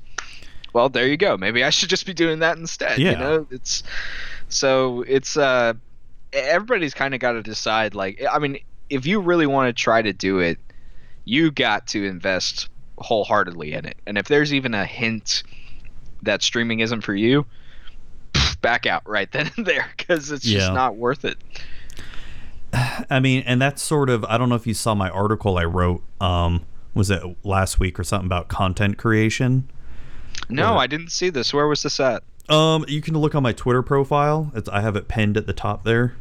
Well, 0.73 0.89
there 0.89 1.09
you 1.09 1.17
go. 1.17 1.37
Maybe 1.37 1.65
I 1.65 1.71
should 1.71 1.89
just 1.89 2.07
be 2.07 2.15
doing 2.15 2.39
that 2.39 2.59
instead. 2.59 3.01
Yeah. 3.01 3.11
You 3.11 3.17
know, 3.17 3.47
it's 3.51 3.83
so 4.49 5.03
it's 5.09 5.37
uh, 5.37 5.73
everybody's 6.33 6.95
kind 6.95 7.15
of 7.15 7.21
got 7.21 7.33
to 7.33 7.43
decide. 7.43 7.97
Like, 7.97 8.23
I 8.31 8.39
mean, 8.39 8.61
if 8.89 9.05
you 9.05 9.21
really 9.21 9.47
want 9.47 9.67
to 9.67 9.73
try 9.83 10.01
to 10.01 10.13
do 10.13 10.39
it, 10.39 10.59
you 11.25 11.51
got 11.51 11.89
to 11.89 12.05
invest 12.05 12.69
wholeheartedly 12.99 13.73
in 13.73 13.85
it. 13.85 13.97
And 14.07 14.17
if 14.17 14.29
there's 14.29 14.55
even 14.55 14.75
a 14.75 14.87
hint 14.87 15.43
that 16.23 16.45
streaming 16.45 16.79
isn't 16.81 17.01
for 17.01 17.17
you, 17.17 17.45
back 18.61 18.87
out 18.87 19.09
right 19.09 19.31
then 19.33 19.51
and 19.57 19.67
there 19.67 19.87
because 19.97 20.31
it's 20.31 20.45
just 20.45 20.73
not 20.73 20.97
worth 20.97 21.25
it. 21.25 21.39
I 23.11 23.21
mean, 23.21 23.43
and 23.47 23.61
that's 23.61 23.83
sort 23.83 24.11
of 24.11 24.25
I 24.25 24.39
don't 24.39 24.49
know 24.49 24.55
if 24.55 24.67
you 24.67 24.75
saw 24.75 24.95
my 24.95 25.09
article 25.11 25.57
I 25.59 25.65
wrote. 25.65 26.03
Um, 26.21 26.65
was 26.95 27.11
it 27.11 27.23
last 27.45 27.79
week 27.81 27.99
or 27.99 28.05
something 28.05 28.27
about 28.27 28.49
content 28.49 28.99
creation? 28.99 29.71
No, 30.49 30.75
Or- 30.75 30.79
I 30.79 30.87
didn't 30.87 31.11
see 31.13 31.31
this. 31.31 31.53
Where 31.55 31.67
was 31.67 31.83
this 31.83 32.01
at? 32.01 32.23
Um, 32.49 32.85
you 32.89 33.01
can 33.03 33.15
look 33.15 33.35
on 33.35 33.43
my 33.43 33.53
Twitter 33.53 33.83
profile. 33.83 34.51
It's 34.55 34.69
I 34.71 34.81
have 34.81 34.97
it 34.97 35.07
pinned 35.09 35.37
at 35.37 35.47
the 35.47 35.53
top 35.53 35.85
there. 35.85 36.15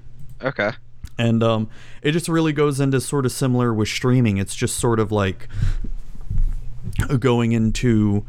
Okay. 0.43 0.71
and 1.17 1.41
um, 1.41 1.69
it 2.03 2.11
just 2.11 2.27
really 2.27 2.51
goes 2.53 2.79
into 2.79 2.99
sort 3.01 3.25
of 3.25 3.31
similar 3.31 3.73
with 3.73 3.87
streaming. 3.87 4.37
It's 4.37 4.53
just 4.55 4.77
sort 4.77 4.99
of 4.99 5.11
like 5.11 5.47
going 7.19 7.51
into, 7.53 8.25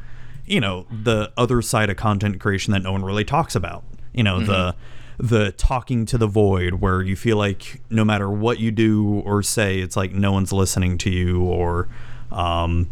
you 0.47 0.61
know, 0.61 0.87
the 0.91 1.33
other 1.37 1.61
side 1.63 1.91
of 1.91 1.97
content 1.97 2.41
creation 2.41 2.73
that 2.73 2.83
no 2.83 2.93
one 2.93 3.05
really 3.05 3.25
talks 3.25 3.55
about. 3.55 3.85
You 4.13 4.23
know, 4.25 4.41
the 4.41 4.75
the 5.19 5.53
talking 5.53 6.07
to 6.07 6.17
the 6.19 6.27
void 6.29 6.75
where 6.75 7.03
you 7.03 7.17
feel 7.17 7.37
like 7.37 7.81
no 7.91 8.05
matter 8.05 8.31
what 8.31 8.61
you 8.61 8.71
do 8.71 9.21
or 9.25 9.43
say, 9.43 9.81
it's 9.81 9.97
like 9.97 10.13
no 10.13 10.31
one's 10.33 10.53
listening 10.53 10.97
to 10.99 11.11
you 11.11 11.43
or 11.43 11.89
um, 12.31 12.89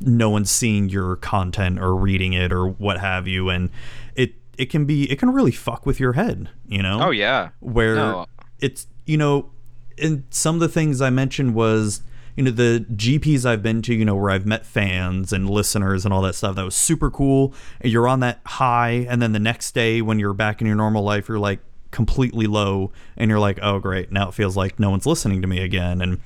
no 0.00 0.28
one's 0.30 0.50
seeing 0.50 0.88
your 0.88 1.16
content 1.16 1.78
or 1.78 1.94
reading 1.94 2.32
it 2.32 2.52
or 2.52 2.66
what 2.66 2.98
have 3.00 3.26
you, 3.28 3.48
and 3.50 3.70
it 4.14 4.34
it 4.58 4.66
can 4.66 4.84
be 4.84 5.10
it 5.10 5.18
can 5.18 5.30
really 5.30 5.52
fuck 5.52 5.86
with 5.86 5.98
your 6.00 6.14
head. 6.14 6.48
You 6.68 6.82
know 6.82 7.00
Oh 7.02 7.10
yeah. 7.10 7.50
where 7.60 7.94
No. 7.96 8.26
it's 8.60 8.86
you 9.06 9.16
know 9.16 9.50
and 9.98 10.24
some 10.30 10.56
of 10.56 10.60
the 10.60 10.68
things 10.68 11.00
i 11.00 11.08
mentioned 11.08 11.54
was 11.54 12.02
you 12.36 12.44
know 12.44 12.50
the 12.50 12.84
gps 12.92 13.44
i've 13.44 13.62
been 13.62 13.82
to 13.82 13.94
you 13.94 14.04
know 14.04 14.14
where 14.14 14.30
i've 14.30 14.46
met 14.46 14.66
fans 14.66 15.32
and 15.32 15.48
listeners 15.48 16.04
and 16.04 16.12
all 16.12 16.22
that 16.22 16.34
stuff 16.34 16.56
that 16.56 16.64
was 16.64 16.74
super 16.74 17.10
cool 17.10 17.54
you're 17.82 18.08
on 18.08 18.20
that 18.20 18.40
high 18.46 19.06
and 19.08 19.22
then 19.22 19.32
the 19.32 19.38
next 19.38 19.72
day 19.72 20.02
when 20.02 20.18
you're 20.18 20.34
back 20.34 20.60
in 20.60 20.66
your 20.66 20.76
normal 20.76 21.02
life 21.02 21.28
you're 21.28 21.38
like 21.38 21.60
completely 21.90 22.46
low 22.46 22.90
and 23.16 23.30
you're 23.30 23.38
like 23.38 23.58
oh 23.62 23.78
great 23.78 24.10
now 24.10 24.28
it 24.28 24.34
feels 24.34 24.56
like 24.56 24.80
no 24.80 24.90
one's 24.90 25.06
listening 25.06 25.40
to 25.40 25.46
me 25.46 25.60
again 25.62 26.00
and 26.00 26.20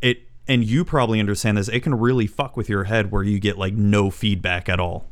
it 0.00 0.22
and 0.48 0.64
you 0.64 0.84
probably 0.84 1.20
understand 1.20 1.58
this 1.58 1.68
it 1.68 1.80
can 1.80 1.94
really 1.94 2.26
fuck 2.26 2.56
with 2.56 2.68
your 2.68 2.84
head 2.84 3.10
where 3.12 3.22
you 3.22 3.38
get 3.38 3.58
like 3.58 3.74
no 3.74 4.10
feedback 4.10 4.68
at 4.68 4.80
all 4.80 5.04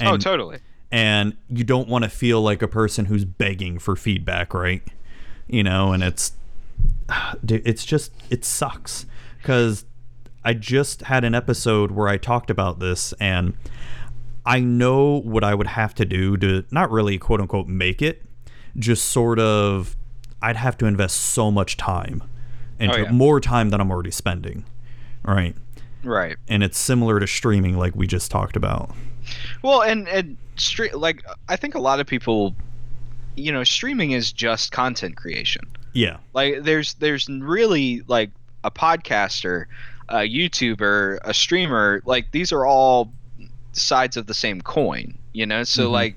oh, 0.00 0.04
and, 0.04 0.08
oh, 0.08 0.16
totally. 0.16 0.58
and 0.90 1.36
you 1.48 1.64
don't 1.64 1.88
want 1.88 2.04
to 2.04 2.10
feel 2.10 2.40
like 2.40 2.62
a 2.62 2.68
person 2.68 3.06
who's 3.06 3.24
begging 3.24 3.78
for 3.78 3.96
feedback, 3.96 4.54
right? 4.54 4.82
You 5.46 5.62
know, 5.62 5.92
and 5.92 6.02
it's 6.02 6.32
it's 7.48 7.84
just 7.84 8.12
it 8.30 8.44
sucks 8.44 9.06
cuz 9.42 9.84
I 10.44 10.54
just 10.54 11.02
had 11.02 11.24
an 11.24 11.34
episode 11.34 11.90
where 11.90 12.08
I 12.08 12.16
talked 12.18 12.50
about 12.50 12.78
this 12.78 13.12
and 13.20 13.54
I 14.46 14.60
know 14.60 15.20
what 15.20 15.42
I 15.42 15.54
would 15.54 15.68
have 15.68 15.94
to 15.96 16.04
do 16.04 16.36
to 16.36 16.64
not 16.70 16.90
really 16.90 17.18
quote 17.18 17.40
unquote 17.40 17.66
make 17.66 18.02
it, 18.02 18.22
just 18.76 19.06
sort 19.06 19.38
of 19.38 19.96
I'd 20.42 20.56
have 20.56 20.76
to 20.78 20.86
invest 20.86 21.16
so 21.18 21.50
much 21.50 21.76
time 21.78 22.22
into 22.78 22.94
Oh, 22.94 23.02
yeah. 23.04 23.10
more 23.12 23.40
time 23.40 23.70
than 23.70 23.80
I'm 23.80 23.90
already 23.90 24.10
spending. 24.10 24.64
Right? 25.24 25.56
Right. 26.02 26.36
And 26.48 26.62
it's 26.62 26.76
similar 26.76 27.18
to 27.20 27.26
streaming 27.26 27.78
like 27.78 27.94
we 27.96 28.06
just 28.06 28.30
talked 28.30 28.56
about. 28.56 28.94
Well, 29.62 29.80
and 29.82 30.06
and 30.08 30.36
stre- 30.56 30.92
like 30.92 31.22
I 31.48 31.56
think 31.56 31.74
a 31.74 31.78
lot 31.80 31.98
of 32.00 32.06
people, 32.06 32.54
you 33.36 33.50
know, 33.50 33.64
streaming 33.64 34.10
is 34.10 34.30
just 34.30 34.70
content 34.70 35.16
creation. 35.16 35.64
Yeah. 35.94 36.18
Like 36.34 36.62
there's 36.64 36.92
there's 36.94 37.26
really 37.30 38.02
like 38.06 38.30
a 38.64 38.70
podcaster, 38.70 39.64
a 40.08 40.18
YouTuber, 40.28 41.18
a 41.24 41.34
streamer. 41.34 42.02
Like 42.04 42.30
these 42.32 42.52
are 42.52 42.64
all 42.66 43.12
sides 43.72 44.16
of 44.16 44.26
the 44.26 44.34
same 44.34 44.60
coin. 44.60 45.18
You 45.32 45.46
know, 45.46 45.64
so 45.64 45.88
Mhm. 45.88 45.92
like 45.92 46.16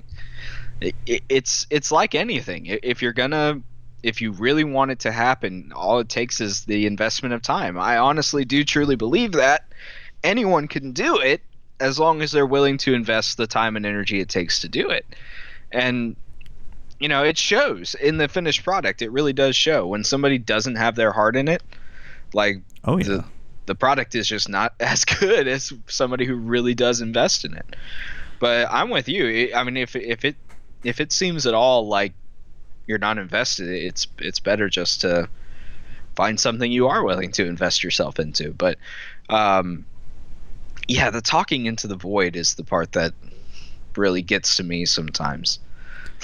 it, 0.80 0.94
it- 1.06 1.22
it's 1.28 1.66
it's 1.70 1.90
like 1.90 2.14
anything. 2.14 2.66
If 2.66 3.02
you're 3.02 3.12
gonna 3.12 3.60
if 4.04 4.20
you 4.20 4.30
really 4.30 4.62
want 4.62 4.92
it 4.92 5.00
to 5.00 5.10
happen, 5.10 5.72
all 5.74 5.98
it 5.98 6.08
takes 6.08 6.40
is 6.40 6.64
the 6.66 6.86
investment 6.86 7.34
of 7.34 7.42
time. 7.42 7.76
I 7.76 7.98
honestly 7.98 8.44
do 8.44 8.62
truly 8.62 8.94
believe 8.94 9.32
that 9.32 9.64
anyone 10.22 10.68
can 10.68 10.92
do 10.92 11.18
it 11.18 11.42
as 11.80 11.98
long 11.98 12.22
as 12.22 12.30
they're 12.30 12.46
willing 12.46 12.78
to 12.78 12.94
invest 12.94 13.36
the 13.36 13.46
time 13.46 13.76
and 13.76 13.84
energy 13.84 14.20
it 14.20 14.28
takes 14.28 14.60
to 14.60 14.68
do 14.68 14.88
it. 14.88 15.04
And 15.72 16.14
you 17.00 17.08
know, 17.08 17.22
it 17.24 17.38
shows 17.38 17.94
in 17.94 18.18
the 18.18 18.26
finished 18.28 18.64
product. 18.64 19.02
It 19.02 19.10
really 19.12 19.32
does 19.32 19.54
show 19.56 19.86
when 19.86 20.02
somebody 20.04 20.36
doesn't 20.38 20.74
have 20.76 20.96
their 20.96 21.12
heart 21.12 21.36
in 21.36 21.46
it. 21.48 21.62
Like 22.32 22.60
Oh 22.84 22.98
yeah. 22.98 23.04
the 23.04 23.24
the 23.68 23.76
product 23.76 24.16
is 24.16 24.26
just 24.26 24.48
not 24.48 24.74
as 24.80 25.04
good 25.04 25.46
as 25.46 25.72
somebody 25.86 26.24
who 26.24 26.34
really 26.34 26.74
does 26.74 27.00
invest 27.00 27.44
in 27.44 27.54
it. 27.54 27.76
But 28.40 28.68
I'm 28.70 28.90
with 28.90 29.08
you. 29.08 29.52
I 29.54 29.62
mean, 29.62 29.76
if 29.76 29.94
if 29.94 30.24
it 30.24 30.34
if 30.82 31.00
it 31.00 31.12
seems 31.12 31.46
at 31.46 31.54
all 31.54 31.86
like 31.86 32.14
you're 32.86 32.98
not 32.98 33.18
invested, 33.18 33.68
it's 33.68 34.08
it's 34.18 34.40
better 34.40 34.68
just 34.68 35.02
to 35.02 35.28
find 36.16 36.40
something 36.40 36.72
you 36.72 36.88
are 36.88 37.04
willing 37.04 37.30
to 37.32 37.46
invest 37.46 37.84
yourself 37.84 38.18
into. 38.18 38.52
But 38.52 38.78
um, 39.28 39.84
yeah, 40.88 41.10
the 41.10 41.20
talking 41.20 41.66
into 41.66 41.86
the 41.86 41.96
void 41.96 42.34
is 42.34 42.54
the 42.54 42.64
part 42.64 42.92
that 42.92 43.12
really 43.96 44.22
gets 44.22 44.56
to 44.56 44.64
me 44.64 44.84
sometimes. 44.84 45.60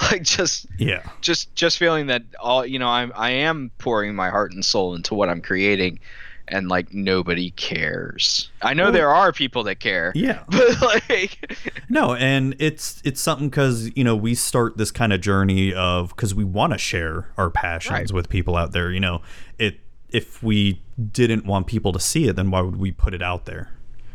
Like 0.01 0.23
just 0.23 0.65
yeah. 0.77 1.09
just 1.21 1.55
just 1.55 1.77
feeling 1.77 2.07
that 2.07 2.23
all 2.37 2.65
you 2.65 2.79
know 2.79 2.89
I'm 2.89 3.13
I 3.15 3.29
am 3.29 3.71
pouring 3.77 4.13
my 4.13 4.29
heart 4.29 4.51
and 4.51 4.65
soul 4.65 4.93
into 4.93 5.15
what 5.15 5.29
I'm 5.29 5.39
creating 5.39 6.01
and 6.47 6.67
like 6.69 6.93
nobody 6.93 7.51
cares. 7.51 8.49
I 8.61 8.73
know 8.73 8.83
Well- 8.85 8.91
there 8.93 9.09
are 9.13 9.31
people 9.31 9.63
that 9.63 9.79
care. 9.79 10.11
Yeah. 10.15 10.43
But 10.49 10.81
like 10.81 11.57
No, 11.89 12.13
and 12.15 12.55
it's 12.59 13.01
it's 13.03 13.21
something 13.21 13.49
because 13.49 13.91
you 13.95 14.03
know 14.03 14.15
we 14.15 14.35
start 14.35 14.77
this 14.77 14.91
kind 14.91 15.11
of 15.13 15.21
journey 15.21 15.73
of 15.73 16.09
because 16.09 16.33
we 16.35 16.43
want 16.43 16.73
to 16.73 16.77
share 16.79 17.29
our 17.37 17.49
passions 17.49 17.91
Right. 17.93 18.11
with 18.11 18.29
people 18.29 18.55
out 18.55 18.71
there. 18.71 18.91
You 18.91 18.99
know, 18.99 19.21
it 19.59 19.79
if 20.09 20.41
we 20.43 20.81
didn't 21.11 21.45
want 21.45 21.67
people 21.67 21.91
to 21.93 21.99
see 21.99 22.27
it, 22.27 22.35
then 22.35 22.49
why 22.51 22.61
would 22.61 22.77
we 22.77 22.91
put 22.91 23.13
it 23.13 23.21
out 23.21 23.45
there? 23.45 23.71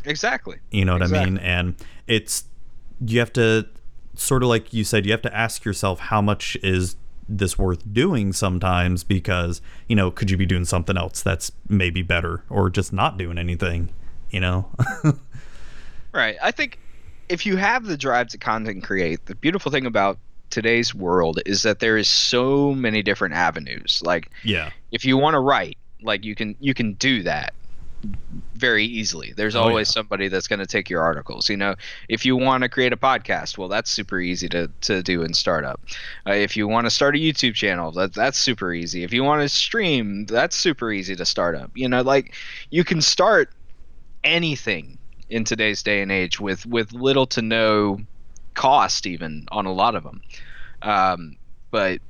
exactly. 0.07 0.57
You 0.71 0.85
know 0.87 0.95
what 0.95 1.03
I 1.03 1.07
mean? 1.25 1.37
And 1.39 1.75
it's 2.07 2.45
you 3.05 3.19
have 3.19 3.33
to 3.35 3.67
sort 4.15 4.43
of 4.43 4.49
like 4.49 4.73
you 4.73 4.83
said, 4.85 5.05
you 5.05 5.13
have 5.13 5.23
to 5.23 5.37
ask 5.37 5.65
yourself 5.65 6.01
how 6.01 6.23
much 6.23 6.57
is 6.63 6.97
this 7.39 7.57
worth 7.57 7.93
doing 7.93 8.33
sometimes 8.33 9.05
because 9.05 9.63
you 9.89 9.97
know 9.97 10.11
could 10.11 10.31
you 10.31 10.37
be 10.37 10.47
doing 10.47 10.65
something 10.65 10.97
else 10.97 11.23
that's 11.23 11.53
maybe 11.69 12.03
better 12.03 12.45
or 12.51 12.69
just 12.69 12.93
not 12.93 13.17
doing 13.17 13.39
anything 13.39 13.89
you 14.31 14.41
know 14.41 14.69
Right. 16.13 16.37
I 16.43 16.51
think 16.51 16.79
if 17.29 17.47
you 17.47 17.57
have 17.57 17.85
the 17.85 17.97
drive 17.97 18.29
to 18.29 18.39
content 18.39 18.83
create, 18.83 19.27
the 19.27 19.35
beautiful 19.35 19.71
thing 19.71 19.87
about 19.87 20.19
today's 20.51 20.95
world 20.95 21.41
is 21.47 21.63
that 21.63 21.79
there 21.79 21.97
is 21.97 22.09
so 22.09 22.75
many 22.75 23.03
different 23.03 23.35
avenues. 23.35 24.03
Like 24.05 24.31
yeah 24.43 24.71
if 24.91 25.05
you 25.05 25.17
want 25.17 25.35
to 25.35 25.41
write, 25.41 25.79
like 26.03 26.25
you 26.25 26.35
can 26.35 26.57
you 26.61 26.75
can 26.75 26.95
do 26.95 27.23
that 27.23 27.55
very 28.55 28.85
easily. 28.85 29.33
There's 29.37 29.57
Oh, 29.57 29.63
always 29.63 29.89
yeah. 29.89 29.95
somebody 30.01 30.29
that's 30.29 30.47
going 30.47 30.59
to 30.59 30.67
take 30.67 30.89
your 30.91 31.03
articles. 31.03 31.49
You 31.49 31.57
know, 31.57 31.75
if 32.09 32.25
you 32.25 32.37
want 32.37 32.63
to 32.63 32.69
create 32.69 32.93
a 32.93 32.97
podcast, 32.97 33.59
well, 33.59 33.69
that's 33.69 33.91
super 33.91 34.21
easy 34.21 34.49
to, 34.51 34.71
to 34.83 35.03
do 35.03 35.23
and 35.23 35.35
start 35.37 35.65
up. 35.65 35.81
Uh, 36.27 36.33
if 36.33 36.57
you 36.57 36.67
want 36.69 36.87
to 36.87 36.91
start 36.91 37.15
a 37.15 37.19
YouTube 37.19 37.55
channel, 37.55 37.91
that 37.93 38.13
that's 38.15 38.39
super 38.39 38.73
easy. 38.73 39.03
If 39.05 39.13
you 39.13 39.25
want 39.25 39.43
to 39.43 39.49
stream, 39.49 40.27
that's 40.27 40.57
super 40.57 40.91
easy 40.93 41.17
to 41.17 41.25
start 41.25 41.55
up. 41.55 41.71
You 41.75 41.89
know, 41.89 42.03
like 42.03 42.35
you 42.71 42.85
can 42.85 43.01
start 43.01 43.51
anything 44.25 44.99
in 45.29 45.45
today's 45.45 45.83
day 45.83 46.03
and 46.03 46.11
age 46.13 46.41
with 46.41 46.67
with 46.67 46.93
little 46.93 47.27
to 47.27 47.43
no 47.43 48.01
cost 48.55 49.07
even 49.07 49.47
on 49.53 49.65
a 49.67 49.73
lot 49.73 49.95
of 49.95 50.03
them. 50.03 50.21
Um, 50.83 51.37
but 51.71 52.01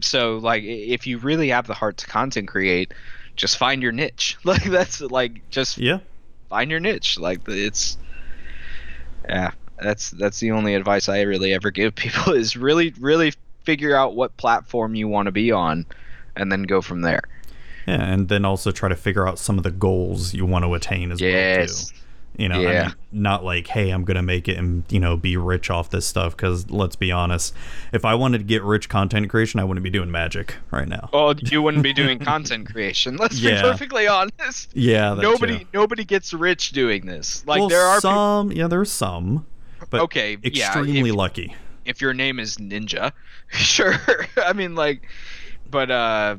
so 0.00 0.38
like 0.38 0.62
if 0.64 1.06
you 1.06 1.18
really 1.18 1.48
have 1.48 1.66
the 1.66 1.74
heart 1.74 1.96
to 1.98 2.06
content 2.06 2.48
create 2.48 2.92
just 3.38 3.56
find 3.56 3.82
your 3.82 3.92
niche. 3.92 4.36
Like 4.44 4.64
that's 4.64 5.00
like 5.00 5.48
just 5.48 5.78
yeah. 5.78 6.00
find 6.50 6.70
your 6.70 6.80
niche. 6.80 7.18
Like 7.18 7.40
it's 7.48 7.96
yeah 9.26 9.52
that's 9.80 10.10
that's 10.10 10.40
the 10.40 10.50
only 10.50 10.74
advice 10.74 11.08
i 11.08 11.20
really 11.20 11.52
ever 11.52 11.70
give 11.70 11.94
people 11.94 12.32
is 12.32 12.56
really 12.56 12.94
really 12.98 13.32
figure 13.62 13.94
out 13.94 14.16
what 14.16 14.34
platform 14.38 14.94
you 14.94 15.06
want 15.06 15.26
to 15.26 15.32
be 15.32 15.52
on 15.52 15.84
and 16.36 16.50
then 16.50 16.62
go 16.62 16.80
from 16.80 17.02
there. 17.02 17.22
Yeah, 17.86 18.02
and 18.02 18.28
then 18.28 18.44
also 18.44 18.70
try 18.70 18.88
to 18.88 18.96
figure 18.96 19.26
out 19.28 19.38
some 19.38 19.58
of 19.58 19.64
the 19.64 19.70
goals 19.70 20.32
you 20.32 20.46
want 20.46 20.64
to 20.64 20.74
attain 20.74 21.10
as 21.12 21.20
well 21.20 21.30
yes. 21.30 21.90
too. 21.90 21.96
You 22.38 22.48
know, 22.48 22.66
I 22.68 22.82
mean, 22.84 22.94
not 23.10 23.44
like, 23.44 23.66
hey, 23.66 23.90
I'm 23.90 24.04
gonna 24.04 24.22
make 24.22 24.46
it 24.48 24.56
and 24.58 24.84
you 24.88 25.00
know 25.00 25.16
be 25.16 25.36
rich 25.36 25.70
off 25.70 25.90
this 25.90 26.06
stuff. 26.06 26.36
Because 26.36 26.70
let's 26.70 26.94
be 26.96 27.10
honest, 27.10 27.52
if 27.92 28.04
I 28.04 28.14
wanted 28.14 28.38
to 28.38 28.44
get 28.44 28.62
rich 28.62 28.88
content 28.88 29.28
creation, 29.28 29.58
I 29.58 29.64
wouldn't 29.64 29.82
be 29.82 29.90
doing 29.90 30.10
magic 30.10 30.54
right 30.70 30.86
now. 30.88 31.10
well 31.12 31.34
you 31.36 31.60
wouldn't 31.62 31.82
be 31.82 31.92
doing 31.92 32.20
content 32.20 32.70
creation 32.70 33.16
let's 33.16 33.40
Yeah. 33.40 33.60
be 33.62 33.68
perfectly 33.68 34.06
honest 34.06 34.70
Yeah, 34.72 35.14
nobody 35.14 35.58
too. 35.60 35.66
nobody 35.74 36.04
gets 36.04 36.32
rich 36.32 36.70
doing 36.70 37.06
this 37.06 37.44
like 37.46 37.58
well, 37.58 37.68
there 37.68 37.82
are 37.84 37.96
people, 37.96 38.10
some. 38.12 38.52
yeah, 38.52 38.68
there's 38.68 38.92
some, 38.92 39.44
but 39.90 40.00
okay 40.02 40.36
yeah 40.44 40.66
extremely 40.78 41.10
if- 41.10 41.16
lucky. 41.16 41.56
if 41.86 42.00
your 42.00 42.14
name 42.14 42.38
is 42.38 42.56
Ninja, 42.58 43.10
sure. 43.48 43.94
I 44.36 44.52
mean, 44.52 44.76
like, 44.76 45.02
but 45.70 45.90
uh, 45.90 46.36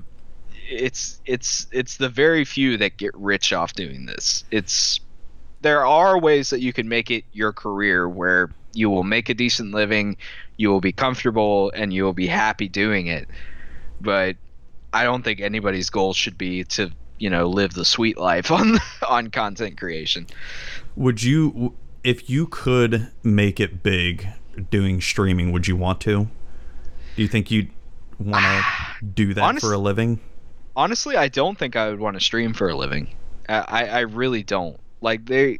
it's 0.69 1.19
it's 1.25 1.67
it's 1.71 1.97
the 1.97 2.07
very 2.09 2.45
few 2.45 2.77
that 2.77 2.95
get 2.97 3.11
rich 3.15 3.51
off 3.51 3.73
doing 3.73 4.05
this. 4.05 4.43
It's 4.51 4.99
there 5.61 5.85
are 5.85 6.17
ways 6.19 6.49
that 6.51 6.61
you 6.61 6.73
can 6.73 6.87
make 6.87 7.11
it 7.11 7.23
your 7.33 7.51
career 7.53 8.07
where 8.07 8.49
you 8.73 8.89
will 8.89 9.03
make 9.03 9.29
a 9.29 9.33
decent 9.33 9.73
living, 9.73 10.15
you 10.57 10.69
will 10.69 10.81
be 10.81 10.91
comfortable, 10.91 11.71
and 11.75 11.91
you 11.93 12.03
will 12.03 12.13
be 12.13 12.27
happy 12.27 12.67
doing 12.67 13.07
it. 13.07 13.27
But 13.99 14.35
I 14.93 15.03
don't 15.03 15.23
think 15.23 15.41
anybody's 15.41 15.89
goal 15.89 16.13
should 16.13 16.37
be 16.37 16.63
to 16.65 16.91
you 17.17 17.29
know 17.29 17.47
live 17.49 17.73
the 17.73 17.85
sweet 17.85 18.17
life 18.17 18.51
on 18.59 18.77
on 19.07 19.29
content 19.31 19.77
creation. 19.77 20.27
Would 20.95 21.23
you, 21.23 21.75
if 22.03 22.29
you 22.29 22.47
could 22.47 23.11
make 23.23 23.59
it 23.59 23.83
big 23.83 24.27
doing 24.69 25.01
streaming, 25.01 25.51
would 25.51 25.67
you 25.67 25.75
want 25.75 26.01
to? 26.01 26.27
Do 27.15 27.21
you 27.21 27.27
think 27.27 27.51
you'd 27.51 27.71
want 28.19 28.45
to 28.45 29.05
do 29.13 29.33
that 29.33 29.43
Honest- 29.43 29.65
for 29.65 29.73
a 29.73 29.77
living? 29.77 30.19
honestly, 30.75 31.17
I 31.17 31.27
don't 31.27 31.57
think 31.57 31.75
I 31.75 31.89
would 31.89 31.99
want 31.99 32.15
to 32.15 32.21
stream 32.21 32.53
for 32.53 32.69
a 32.69 32.75
living. 32.75 33.09
I, 33.49 33.57
I, 33.67 33.85
I 33.85 33.99
really 34.01 34.43
don't. 34.43 34.79
Like 35.01 35.25
they, 35.25 35.59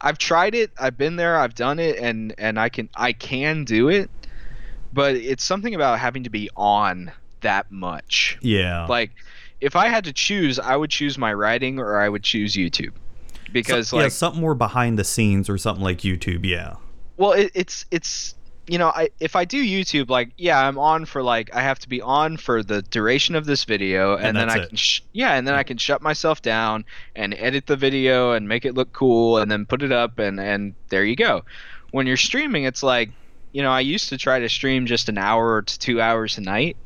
I've 0.00 0.18
tried 0.18 0.54
it. 0.54 0.70
I've 0.78 0.96
been 0.96 1.16
there. 1.16 1.38
I've 1.38 1.54
done 1.54 1.78
it, 1.78 1.98
and 1.98 2.34
and 2.38 2.58
I 2.58 2.68
can 2.68 2.88
I 2.96 3.12
can 3.12 3.64
do 3.64 3.88
it, 3.88 4.10
but 4.92 5.16
it's 5.16 5.44
something 5.44 5.74
about 5.74 5.98
having 5.98 6.24
to 6.24 6.30
be 6.30 6.50
on 6.56 7.10
that 7.40 7.70
much. 7.70 8.38
Yeah. 8.40 8.86
Like, 8.86 9.12
if 9.60 9.76
I 9.76 9.88
had 9.88 10.04
to 10.04 10.12
choose, 10.12 10.58
I 10.58 10.76
would 10.76 10.90
choose 10.90 11.18
my 11.18 11.32
writing 11.32 11.78
or 11.78 12.00
I 12.00 12.08
would 12.08 12.22
choose 12.22 12.54
YouTube, 12.54 12.92
because 13.52 13.92
like 13.92 14.02
yeah, 14.02 14.08
something 14.08 14.40
more 14.40 14.54
behind 14.54 14.98
the 14.98 15.04
scenes 15.04 15.48
or 15.48 15.58
something 15.58 15.84
like 15.84 15.98
YouTube. 15.98 16.44
Yeah. 16.44 16.74
well 17.16 17.32
it, 17.32 17.50
it's 17.54 17.84
it's 17.90 18.34
you 18.68 18.76
know 18.78 18.88
i 18.88 19.08
if 19.18 19.34
i 19.34 19.44
do 19.44 19.62
youtube 19.64 20.10
like 20.10 20.30
yeah 20.36 20.66
i'm 20.66 20.78
on 20.78 21.04
for 21.04 21.22
like 21.22 21.54
i 21.54 21.60
have 21.62 21.78
to 21.78 21.88
be 21.88 22.00
on 22.02 22.36
for 22.36 22.62
the 22.62 22.82
duration 22.82 23.34
of 23.34 23.46
this 23.46 23.64
video 23.64 24.14
and, 24.16 24.26
And 24.26 24.36
then 24.36 24.50
i 24.50 24.56
it. 24.58 24.68
can 24.68 24.76
sh- 24.76 25.00
yeah 25.12 25.34
and 25.34 25.48
then 25.48 25.54
i 25.54 25.62
can 25.62 25.78
shut 25.78 26.02
myself 26.02 26.42
down 26.42 26.84
and 27.16 27.34
edit 27.38 27.66
the 27.66 27.76
video 27.76 28.32
and 28.32 28.46
make 28.46 28.64
it 28.64 28.74
look 28.74 28.92
cool 28.92 29.38
and 29.38 29.50
then 29.50 29.64
put 29.64 29.82
it 29.82 29.90
up 29.92 30.18
and 30.18 30.38
and 30.38 30.74
there 30.90 31.04
you 31.04 31.16
go. 31.16 31.44
When 31.90 32.06
you're 32.06 32.16
streaming 32.18 32.64
it's 32.64 32.82
like 32.82 33.10
you 33.52 33.62
know 33.62 33.70
i 33.70 33.80
used 33.80 34.10
to 34.10 34.18
try 34.18 34.38
to 34.38 34.48
stream 34.48 34.84
just 34.86 35.08
an 35.08 35.16
hour 35.16 35.62
to 35.62 35.78
two 35.78 36.00
hours 36.00 36.36
a 36.36 36.42
night 36.42 36.76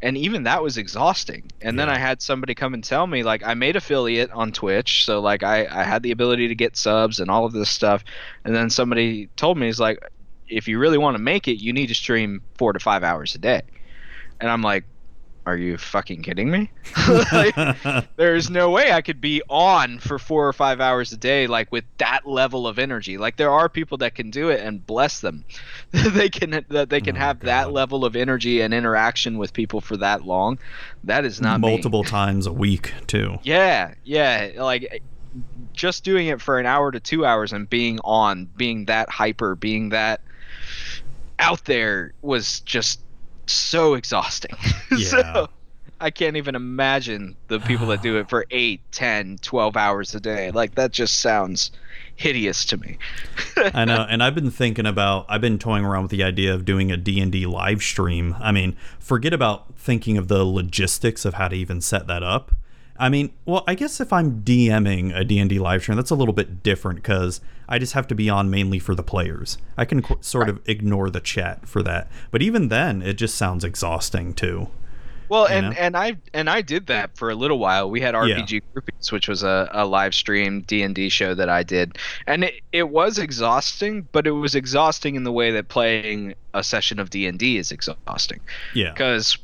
and 0.00 0.16
even 0.16 0.44
that 0.44 0.62
was 0.62 0.78
exhausting. 0.78 1.50
And 1.60 1.78
then 1.78 1.90
i 1.90 1.98
had 1.98 2.22
somebody 2.22 2.54
come 2.54 2.72
and 2.72 2.82
tell 2.82 3.06
me 3.06 3.22
like 3.22 3.42
i 3.44 3.52
made 3.54 3.76
affiliate 3.76 4.30
on 4.30 4.52
twitch 4.52 5.04
so 5.04 5.20
like 5.20 5.42
i 5.42 5.66
i 5.66 5.82
had 5.82 6.02
the 6.02 6.12
ability 6.12 6.48
to 6.48 6.54
get 6.54 6.76
subs 6.76 7.20
and 7.20 7.30
all 7.30 7.44
of 7.44 7.52
this 7.52 7.68
stuff. 7.68 8.02
And 8.44 8.54
then 8.54 8.70
somebody 8.70 9.28
told 9.36 9.58
me 9.58 9.66
he's 9.66 9.80
like 9.80 9.98
if 10.48 10.68
you 10.68 10.78
really 10.78 10.98
want 10.98 11.16
to 11.16 11.22
make 11.22 11.48
it 11.48 11.60
you 11.62 11.72
need 11.72 11.86
to 11.88 11.94
stream 11.94 12.42
four 12.56 12.72
to 12.72 12.78
five 12.78 13.02
hours 13.02 13.34
a 13.34 13.38
day. 13.38 13.62
And 14.40 14.50
i'm 14.50 14.62
like 14.62 14.84
are 15.46 15.56
you 15.56 15.78
fucking 15.78 16.22
kidding 16.22 16.50
me? 16.50 16.70
Like, 17.32 17.54
there's 18.16 18.50
no 18.50 18.68
way 18.68 18.92
i 18.92 19.00
could 19.00 19.18
be 19.20 19.40
on 19.48 19.98
for 19.98 20.18
four 20.18 20.46
or 20.46 20.52
five 20.52 20.78
hours 20.78 21.10
a 21.12 21.16
day 21.16 21.46
like 21.46 21.72
with 21.72 21.84
that 21.96 22.26
level 22.26 22.66
of 22.66 22.78
energy. 22.78 23.16
Like 23.16 23.38
there 23.38 23.50
are 23.50 23.68
people 23.70 23.96
that 23.98 24.14
can 24.14 24.30
do 24.30 24.50
it 24.50 24.60
and 24.60 24.86
bless 24.86 25.20
them. 25.20 25.44
They 25.92 26.28
can 26.28 26.64
that 26.68 26.90
they 26.90 27.00
can 27.00 27.16
Oh, 27.16 27.20
have 27.20 27.40
that 27.40 27.72
level 27.72 28.04
of 28.04 28.14
energy 28.14 28.60
and 28.60 28.74
interaction 28.74 29.38
with 29.38 29.54
people 29.54 29.80
for 29.80 29.96
that 29.96 30.24
long. 30.26 30.58
That 31.04 31.24
is 31.24 31.40
not 31.40 31.60
me. 31.60 31.70
Multiple 31.70 32.04
times 32.04 32.46
a 32.46 32.52
week 32.52 32.92
too. 33.06 33.38
Yeah, 33.42 33.94
yeah, 34.04 34.50
like 34.56 35.02
just 35.72 36.04
doing 36.04 36.26
it 36.26 36.42
for 36.42 36.58
an 36.58 36.66
hour 36.66 36.90
to 36.90 37.00
2 37.00 37.24
hours 37.24 37.52
and 37.52 37.70
being 37.70 38.00
on, 38.04 38.50
being 38.56 38.86
that 38.86 39.08
hyper, 39.08 39.54
being 39.54 39.90
that 39.90 40.20
out 41.38 41.64
there 41.64 42.12
was 42.22 42.60
just 42.60 43.00
so 43.46 43.94
exhausting. 43.94 44.56
Yeah. 44.90 45.06
so 45.06 45.48
I 46.00 46.10
can't 46.10 46.38
even 46.38 46.54
imagine 46.54 47.36
the 47.48 47.60
people 47.60 47.88
that 47.88 48.00
do 48.00 48.16
it 48.16 48.30
for 48.30 48.46
8, 48.50 48.80
10, 48.90 49.38
12 49.42 49.76
hours 49.76 50.14
a 50.14 50.20
day. 50.20 50.50
Like 50.50 50.76
that 50.76 50.92
just 50.92 51.20
sounds 51.20 51.70
hideous 52.16 52.64
to 52.66 52.78
me. 52.78 52.98
I 53.56 53.84
know, 53.84 54.06
and 54.08 54.22
I've 54.22 54.34
been 54.34 54.50
thinking 54.50 54.86
about. 54.86 55.26
I've 55.28 55.40
been 55.40 55.58
toying 55.58 55.84
around 55.84 56.02
with 56.02 56.10
the 56.10 56.22
idea 56.22 56.54
of 56.54 56.64
doing 56.64 56.90
a 56.90 56.96
D 56.96 57.20
and 57.20 57.30
D 57.30 57.46
live 57.46 57.82
stream. 57.82 58.34
I 58.40 58.50
mean, 58.50 58.76
forget 58.98 59.32
about 59.32 59.74
thinking 59.76 60.16
of 60.16 60.28
the 60.28 60.44
logistics 60.44 61.24
of 61.24 61.34
how 61.34 61.48
to 61.48 61.56
even 61.56 61.80
set 61.80 62.06
that 62.06 62.22
up. 62.22 62.52
I 62.98 63.08
mean, 63.08 63.32
well, 63.44 63.64
I 63.66 63.74
guess 63.74 64.00
if 64.00 64.12
I'm 64.12 64.42
DMing 64.42 65.16
a 65.16 65.24
D 65.24 65.38
and 65.38 65.48
D 65.48 65.58
live 65.58 65.82
stream, 65.82 65.96
that's 65.96 66.10
a 66.10 66.16
little 66.16 66.34
bit 66.34 66.62
different 66.62 67.02
because 67.02 67.40
I 67.68 67.78
just 67.78 67.92
have 67.92 68.06
to 68.08 68.14
be 68.14 68.28
on 68.28 68.50
mainly 68.50 68.78
for 68.78 68.94
the 68.94 69.02
players. 69.02 69.58
I 69.76 69.84
can 69.84 70.02
qu- 70.02 70.18
sort 70.20 70.48
of 70.48 70.60
ignore 70.66 71.10
the 71.10 71.20
chat 71.20 71.68
for 71.68 71.82
that, 71.84 72.08
but 72.30 72.42
even 72.42 72.68
then, 72.68 73.02
it 73.02 73.14
just 73.14 73.36
sounds 73.36 73.64
exhausting 73.64 74.34
too. 74.34 74.68
Well, 75.28 75.46
and 75.46 75.66
know? 75.66 75.72
and 75.78 75.96
I 75.96 76.16
and 76.32 76.48
I 76.48 76.62
did 76.62 76.86
that 76.86 77.16
for 77.16 77.30
a 77.30 77.34
little 77.34 77.58
while. 77.58 77.90
We 77.90 78.00
had 78.00 78.14
RPG 78.14 78.62
Groupies, 78.74 79.12
which 79.12 79.28
was 79.28 79.42
a, 79.42 79.68
a 79.72 79.86
live 79.86 80.14
stream 80.14 80.62
D 80.62 80.82
and 80.82 80.94
D 80.94 81.08
show 81.08 81.34
that 81.34 81.48
I 81.48 81.62
did, 81.62 81.98
and 82.26 82.44
it, 82.44 82.62
it 82.72 82.88
was 82.88 83.18
exhausting, 83.18 84.08
but 84.12 84.26
it 84.26 84.32
was 84.32 84.54
exhausting 84.54 85.16
in 85.16 85.24
the 85.24 85.32
way 85.32 85.50
that 85.50 85.68
playing 85.68 86.34
a 86.54 86.64
session 86.64 86.98
of 86.98 87.10
D 87.10 87.26
and 87.26 87.38
D 87.38 87.58
is 87.58 87.70
exhausting. 87.70 88.40
Yeah, 88.74 88.92
Because, 88.92 89.36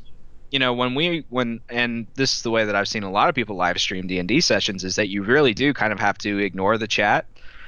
you 0.55 0.59
know, 0.59 0.71
when 0.71 0.95
we 0.95 1.25
when 1.27 1.59
and 1.67 2.07
this 2.15 2.37
is 2.37 2.41
the 2.41 2.49
way 2.49 2.63
that 2.63 2.77
I've 2.77 2.87
seen 2.87 3.03
a 3.03 3.11
lot 3.11 3.27
of 3.27 3.35
people 3.35 3.57
live 3.57 3.77
stream 3.77 4.07
D 4.07 4.19
and 4.19 4.27
D 4.27 4.39
sessions 4.39 4.85
is 4.85 4.95
that 4.95 5.09
you 5.09 5.21
really 5.21 5.53
do 5.53 5.73
kind 5.73 5.91
of 5.91 5.99
have 5.99 6.17
to 6.19 6.39
ignore 6.39 6.77
the 6.77 6.87
chat. 6.87 7.25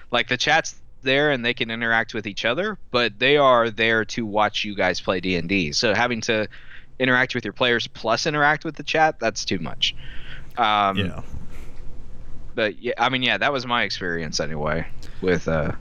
Like 0.09 0.29
the 0.29 0.37
chat's 0.37 0.73
there 1.01 1.31
and 1.31 1.43
they 1.43 1.53
can 1.53 1.69
interact 1.69 2.13
with 2.13 2.25
each 2.25 2.45
other, 2.45 2.77
but 2.91 3.19
they 3.19 3.35
are 3.35 3.69
there 3.69 4.05
to 4.05 4.25
watch 4.25 4.63
you 4.63 4.73
guys 4.73 5.01
play 5.01 5.19
D 5.19 5.35
and 5.35 5.49
D. 5.49 5.73
So 5.73 5.93
having 5.93 6.21
to 6.21 6.47
interact 6.97 7.35
with 7.35 7.43
your 7.43 7.51
players 7.51 7.87
plus 7.87 8.25
interact 8.25 8.63
with 8.63 8.77
the 8.77 8.83
chat, 8.83 9.19
that's 9.19 9.43
too 9.43 9.59
much. 9.59 9.93
Um, 10.57 10.95
yeah. 10.95 11.21
But 12.55 12.81
yeah, 12.81 12.93
I 12.97 13.09
mean, 13.09 13.21
yeah, 13.21 13.37
that 13.37 13.51
was 13.51 13.67
my 13.67 13.83
experience 13.83 14.39
anyway. 14.39 14.87
With 15.19 15.49
uh, 15.49 15.73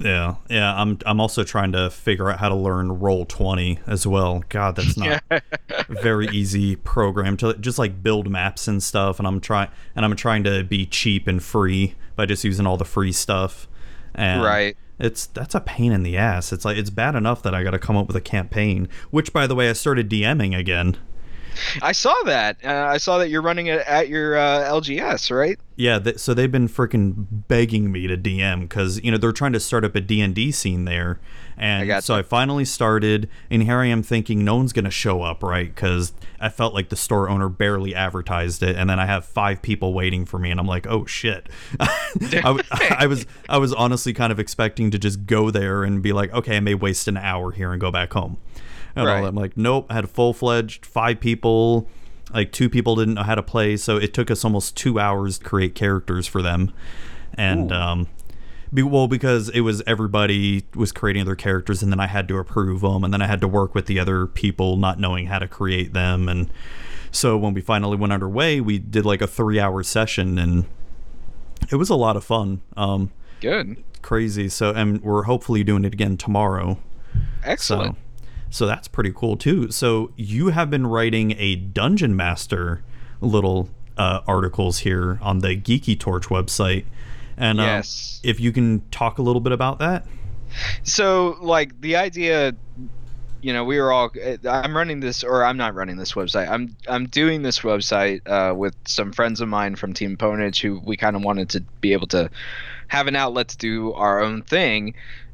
Yeah, 0.00 0.36
yeah. 0.48 0.74
I'm 0.80 0.98
I'm 1.04 1.20
also 1.20 1.44
trying 1.44 1.72
to 1.72 1.90
figure 1.90 2.30
out 2.30 2.38
how 2.38 2.48
to 2.48 2.54
learn 2.54 3.00
roll 3.00 3.26
twenty 3.26 3.78
as 3.86 4.06
well. 4.06 4.42
God, 4.48 4.76
that's 4.76 4.96
not 4.96 5.22
a 5.30 5.42
very 5.88 6.26
easy 6.28 6.76
program 6.76 7.36
to 7.38 7.54
just 7.54 7.78
like 7.78 8.02
build 8.02 8.30
maps 8.30 8.66
and 8.66 8.82
stuff. 8.82 9.18
And 9.18 9.28
I'm 9.28 9.40
trying 9.40 9.68
and 9.94 10.04
I'm 10.04 10.16
trying 10.16 10.44
to 10.44 10.64
be 10.64 10.86
cheap 10.86 11.26
and 11.26 11.42
free 11.42 11.94
by 12.16 12.26
just 12.26 12.44
using 12.44 12.66
all 12.66 12.76
the 12.76 12.84
free 12.84 13.12
stuff. 13.12 13.68
And 14.14 14.42
Right. 14.42 14.76
It's 14.98 15.26
that's 15.26 15.54
a 15.54 15.60
pain 15.60 15.92
in 15.92 16.02
the 16.02 16.16
ass. 16.16 16.52
It's 16.52 16.64
like 16.64 16.76
it's 16.76 16.90
bad 16.90 17.14
enough 17.14 17.42
that 17.42 17.54
I 17.54 17.62
got 17.62 17.70
to 17.70 17.78
come 17.78 17.96
up 17.96 18.06
with 18.06 18.16
a 18.16 18.20
campaign. 18.20 18.88
Which, 19.10 19.32
by 19.32 19.46
the 19.46 19.54
way, 19.54 19.70
I 19.70 19.72
started 19.72 20.10
DMing 20.10 20.56
again. 20.56 20.98
I 21.82 21.92
saw 21.92 22.14
that. 22.24 22.58
Uh, 22.64 22.86
I 22.88 22.98
saw 22.98 23.18
that 23.18 23.28
you're 23.28 23.42
running 23.42 23.66
it 23.66 23.80
at 23.86 24.08
your 24.08 24.36
uh, 24.36 24.70
LGS, 24.70 25.34
right? 25.34 25.58
Yeah, 25.80 25.98
th- 25.98 26.18
so 26.18 26.34
they've 26.34 26.52
been 26.52 26.68
freaking 26.68 27.26
begging 27.48 27.90
me 27.90 28.06
to 28.06 28.14
DM 28.14 28.60
because 28.60 29.02
you 29.02 29.10
know 29.10 29.16
they're 29.16 29.32
trying 29.32 29.54
to 29.54 29.60
start 29.60 29.82
up 29.82 29.94
a 29.96 30.00
D 30.02 30.20
and 30.20 30.34
D 30.34 30.52
scene 30.52 30.84
there, 30.84 31.18
and 31.56 31.86
gotcha. 31.88 32.02
so 32.04 32.14
I 32.16 32.22
finally 32.22 32.66
started. 32.66 33.30
And 33.50 33.62
here 33.62 33.78
I 33.78 33.86
am 33.86 34.02
thinking 34.02 34.44
no 34.44 34.56
one's 34.56 34.74
gonna 34.74 34.90
show 34.90 35.22
up, 35.22 35.42
right? 35.42 35.74
Because 35.74 36.12
I 36.38 36.50
felt 36.50 36.74
like 36.74 36.90
the 36.90 36.96
store 36.96 37.30
owner 37.30 37.48
barely 37.48 37.94
advertised 37.94 38.62
it, 38.62 38.76
and 38.76 38.90
then 38.90 39.00
I 39.00 39.06
have 39.06 39.24
five 39.24 39.62
people 39.62 39.94
waiting 39.94 40.26
for 40.26 40.38
me, 40.38 40.50
and 40.50 40.60
I'm 40.60 40.66
like, 40.66 40.86
oh 40.86 41.06
shit. 41.06 41.48
I, 41.80 42.62
I 42.98 43.06
was 43.06 43.24
I 43.48 43.56
was 43.56 43.72
honestly 43.72 44.12
kind 44.12 44.32
of 44.32 44.38
expecting 44.38 44.90
to 44.90 44.98
just 44.98 45.24
go 45.24 45.50
there 45.50 45.82
and 45.82 46.02
be 46.02 46.12
like, 46.12 46.30
okay, 46.34 46.58
I 46.58 46.60
may 46.60 46.74
waste 46.74 47.08
an 47.08 47.16
hour 47.16 47.52
here 47.52 47.72
and 47.72 47.80
go 47.80 47.90
back 47.90 48.12
home. 48.12 48.36
And 48.94 49.08
all 49.08 49.14
Right. 49.14 49.22
that. 49.22 49.28
I'm 49.28 49.34
like, 49.34 49.56
nope. 49.56 49.86
I 49.88 49.94
had 49.94 50.10
full 50.10 50.34
fledged 50.34 50.84
five 50.84 51.20
people 51.20 51.88
like 52.32 52.52
two 52.52 52.68
people 52.68 52.96
didn't 52.96 53.14
know 53.14 53.22
how 53.22 53.34
to 53.34 53.42
play 53.42 53.76
so 53.76 53.96
it 53.96 54.12
took 54.14 54.30
us 54.30 54.44
almost 54.44 54.76
two 54.76 54.98
hours 54.98 55.38
to 55.38 55.44
create 55.44 55.74
characters 55.74 56.26
for 56.26 56.42
them 56.42 56.72
and 57.34 57.72
um 57.72 58.08
be, 58.72 58.82
well 58.82 59.08
because 59.08 59.48
it 59.50 59.60
was 59.60 59.82
everybody 59.86 60.64
was 60.74 60.92
creating 60.92 61.24
their 61.24 61.34
characters 61.36 61.82
and 61.82 61.92
then 61.92 62.00
i 62.00 62.06
had 62.06 62.28
to 62.28 62.36
approve 62.36 62.82
them 62.82 63.02
and 63.04 63.12
then 63.12 63.20
i 63.22 63.26
had 63.26 63.40
to 63.40 63.48
work 63.48 63.74
with 63.74 63.86
the 63.86 63.98
other 63.98 64.26
people 64.26 64.76
not 64.76 64.98
knowing 64.98 65.26
how 65.26 65.38
to 65.38 65.48
create 65.48 65.92
them 65.92 66.28
and 66.28 66.50
so 67.10 67.36
when 67.36 67.52
we 67.52 67.60
finally 67.60 67.96
went 67.96 68.12
underway 68.12 68.60
we 68.60 68.78
did 68.78 69.04
like 69.04 69.20
a 69.20 69.26
three 69.26 69.58
hour 69.58 69.82
session 69.82 70.38
and 70.38 70.64
it 71.70 71.76
was 71.76 71.90
a 71.90 71.96
lot 71.96 72.16
of 72.16 72.24
fun 72.24 72.60
um 72.76 73.10
Good. 73.40 73.82
crazy 74.02 74.48
so 74.48 74.70
and 74.70 75.02
we're 75.02 75.24
hopefully 75.24 75.64
doing 75.64 75.84
it 75.84 75.92
again 75.92 76.16
tomorrow 76.16 76.78
Excellent. 77.44 77.96
so, 77.96 78.00
so 78.50 78.66
that's 78.66 78.88
pretty 78.88 79.12
cool 79.14 79.36
too. 79.36 79.70
So 79.70 80.10
you 80.16 80.48
have 80.48 80.70
been 80.70 80.86
writing 80.86 81.32
a 81.38 81.56
Dungeon 81.56 82.14
Master 82.16 82.82
little 83.20 83.68
uh, 83.96 84.20
articles 84.26 84.78
here 84.80 85.18
on 85.22 85.38
the 85.40 85.56
Geeky 85.56 85.98
Torch 85.98 86.26
website, 86.28 86.84
and 87.36 87.60
um, 87.60 87.66
Yes. 87.66 88.20
if 88.24 88.40
you 88.40 88.50
can 88.52 88.82
talk 88.90 89.18
a 89.18 89.22
little 89.22 89.40
bit 89.40 89.52
about 89.52 89.78
that. 89.78 90.06
so 90.82 91.36
like 91.40 91.80
the 91.80 91.94
idea 91.96 92.54
you 93.40 93.52
know 93.52 93.64
we 93.64 93.80
were 93.80 93.92
all 93.92 94.10
i'm 94.48 94.76
running 94.76 94.98
this 95.00 95.22
or 95.22 95.44
i'm 95.44 95.56
not 95.56 95.74
running 95.74 95.96
this 95.96 96.12
website 96.14 96.48
i'm 96.50 96.76
i'm 96.88 97.06
doing 97.06 97.42
this 97.42 97.60
website 97.60 98.20
uh, 98.28 98.52
with 98.54 98.74
some 98.84 99.12
friends 99.12 99.40
of 99.40 99.48
mine 99.48 99.76
from 99.76 99.92
team 99.92 100.16
ponage 100.16 100.60
who 100.60 100.80
we 100.84 100.96
kind 100.96 101.14
of 101.16 101.22
wanted 101.22 101.48
to 101.48 101.60
be 101.80 101.92
able 101.92 102.08
to 102.08 102.28
have 102.88 103.06
an 103.06 103.14
outlet 103.16 103.46
to 103.48 103.56
do 103.58 103.92
our 103.92 104.20
own 104.20 104.42
thing 104.42 104.92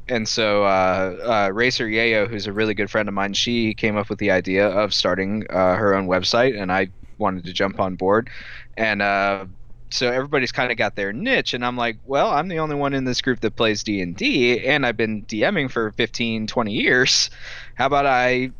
and 0.08 0.28
so 0.28 0.64
uh, 0.64 1.16
uh, 1.48 1.52
racer 1.52 1.86
yayo 1.86 2.28
who's 2.28 2.46
a 2.46 2.52
really 2.52 2.74
good 2.74 2.90
friend 2.90 3.08
of 3.08 3.14
mine 3.14 3.32
she 3.32 3.74
came 3.74 3.96
up 3.96 4.08
with 4.08 4.18
the 4.18 4.30
idea 4.30 4.68
of 4.68 4.94
starting 4.94 5.44
uh, 5.50 5.74
her 5.74 5.94
own 5.94 6.06
website 6.06 6.60
and 6.60 6.72
i 6.72 6.88
wanted 7.18 7.44
to 7.44 7.52
jump 7.52 7.80
on 7.80 7.96
board. 7.96 8.30
And 8.76 9.02
uh, 9.02 9.46
so 9.90 10.10
everybody's 10.10 10.52
kind 10.52 10.70
of 10.70 10.76
got 10.76 10.96
their 10.96 11.12
niche 11.12 11.54
and 11.54 11.64
i'm 11.64 11.76
like 11.76 11.96
well 12.04 12.30
i'm 12.30 12.48
the 12.48 12.58
only 12.58 12.74
one 12.74 12.92
in 12.92 13.04
this 13.04 13.22
group 13.22 13.38
that 13.40 13.54
plays 13.54 13.84
d&d 13.84 14.66
and 14.66 14.84
i've 14.84 14.96
been 14.96 15.24
dming 15.26 15.70
for 15.70 15.92
15 15.92 16.46
20 16.46 16.72
years. 16.72 17.30
How 17.76 17.86
about 17.86 18.06
i 18.06 18.50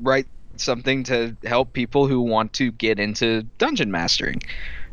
write 0.00 0.26
something 0.56 1.02
to 1.04 1.36
help 1.44 1.72
people 1.72 2.06
who 2.06 2.20
want 2.20 2.52
to 2.54 2.70
get 2.72 2.98
into 3.00 3.42
dungeon 3.58 3.90
mastering? 3.90 4.40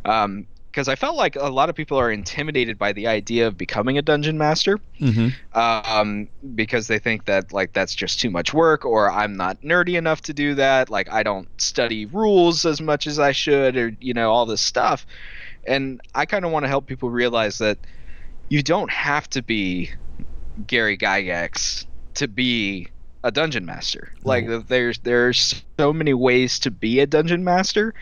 Um, 0.04 0.48
because 0.78 0.88
I 0.88 0.94
felt 0.94 1.16
like 1.16 1.36
a 1.36 1.50
lot 1.50 1.70
of 1.70 1.76
people 1.76 1.98
are 1.98 2.12
intimidated 2.12 2.78
by 2.78 2.94
the 2.94 3.08
idea 3.08 3.48
of 3.48 3.58
becoming 3.58 3.98
a 3.98 4.04
dungeon 4.04 4.38
master, 4.38 4.78
Mm-hmm. 5.02 5.60
um, 5.60 6.30
because 6.54 6.86
they 6.86 7.00
think 7.00 7.26
that 7.26 7.52
like 7.52 7.74
that's 7.74 7.96
just 7.96 8.20
too 8.20 8.30
much 8.30 8.54
work, 8.54 8.86
or 8.86 9.12
I'm 9.12 9.36
not 9.36 9.60
nerdy 9.64 9.98
enough 9.98 10.22
to 10.24 10.36
do 10.36 10.54
that. 10.54 10.92
Like 10.92 11.12
I 11.12 11.24
don't 11.24 11.50
study 11.60 12.06
rules 12.06 12.64
as 12.64 12.80
much 12.80 13.08
as 13.08 13.18
I 13.18 13.32
should, 13.32 13.76
or 13.76 13.92
you 14.00 14.14
know 14.14 14.30
all 14.30 14.46
this 14.46 14.62
stuff. 14.62 15.08
And 15.66 16.00
I 16.14 16.28
kind 16.28 16.46
of 16.46 16.52
want 16.52 16.66
to 16.66 16.70
help 16.70 16.86
people 16.86 17.10
realize 17.10 17.58
that 17.58 17.80
you 18.50 18.62
don't 18.62 18.92
have 18.92 19.28
to 19.32 19.42
be 19.42 19.90
Gary 20.68 20.96
Gygax 20.96 21.88
to 22.14 22.28
be 22.28 22.88
a 23.28 23.32
dungeon 23.32 23.66
master. 23.66 24.14
Like 24.24 24.46
there's 24.68 25.00
there's 25.00 25.62
so 25.78 25.92
many 25.92 26.14
ways 26.14 26.58
to 26.60 26.72
be 26.72 27.00
a 27.02 27.06
dungeon 27.06 27.44
master. 27.44 27.94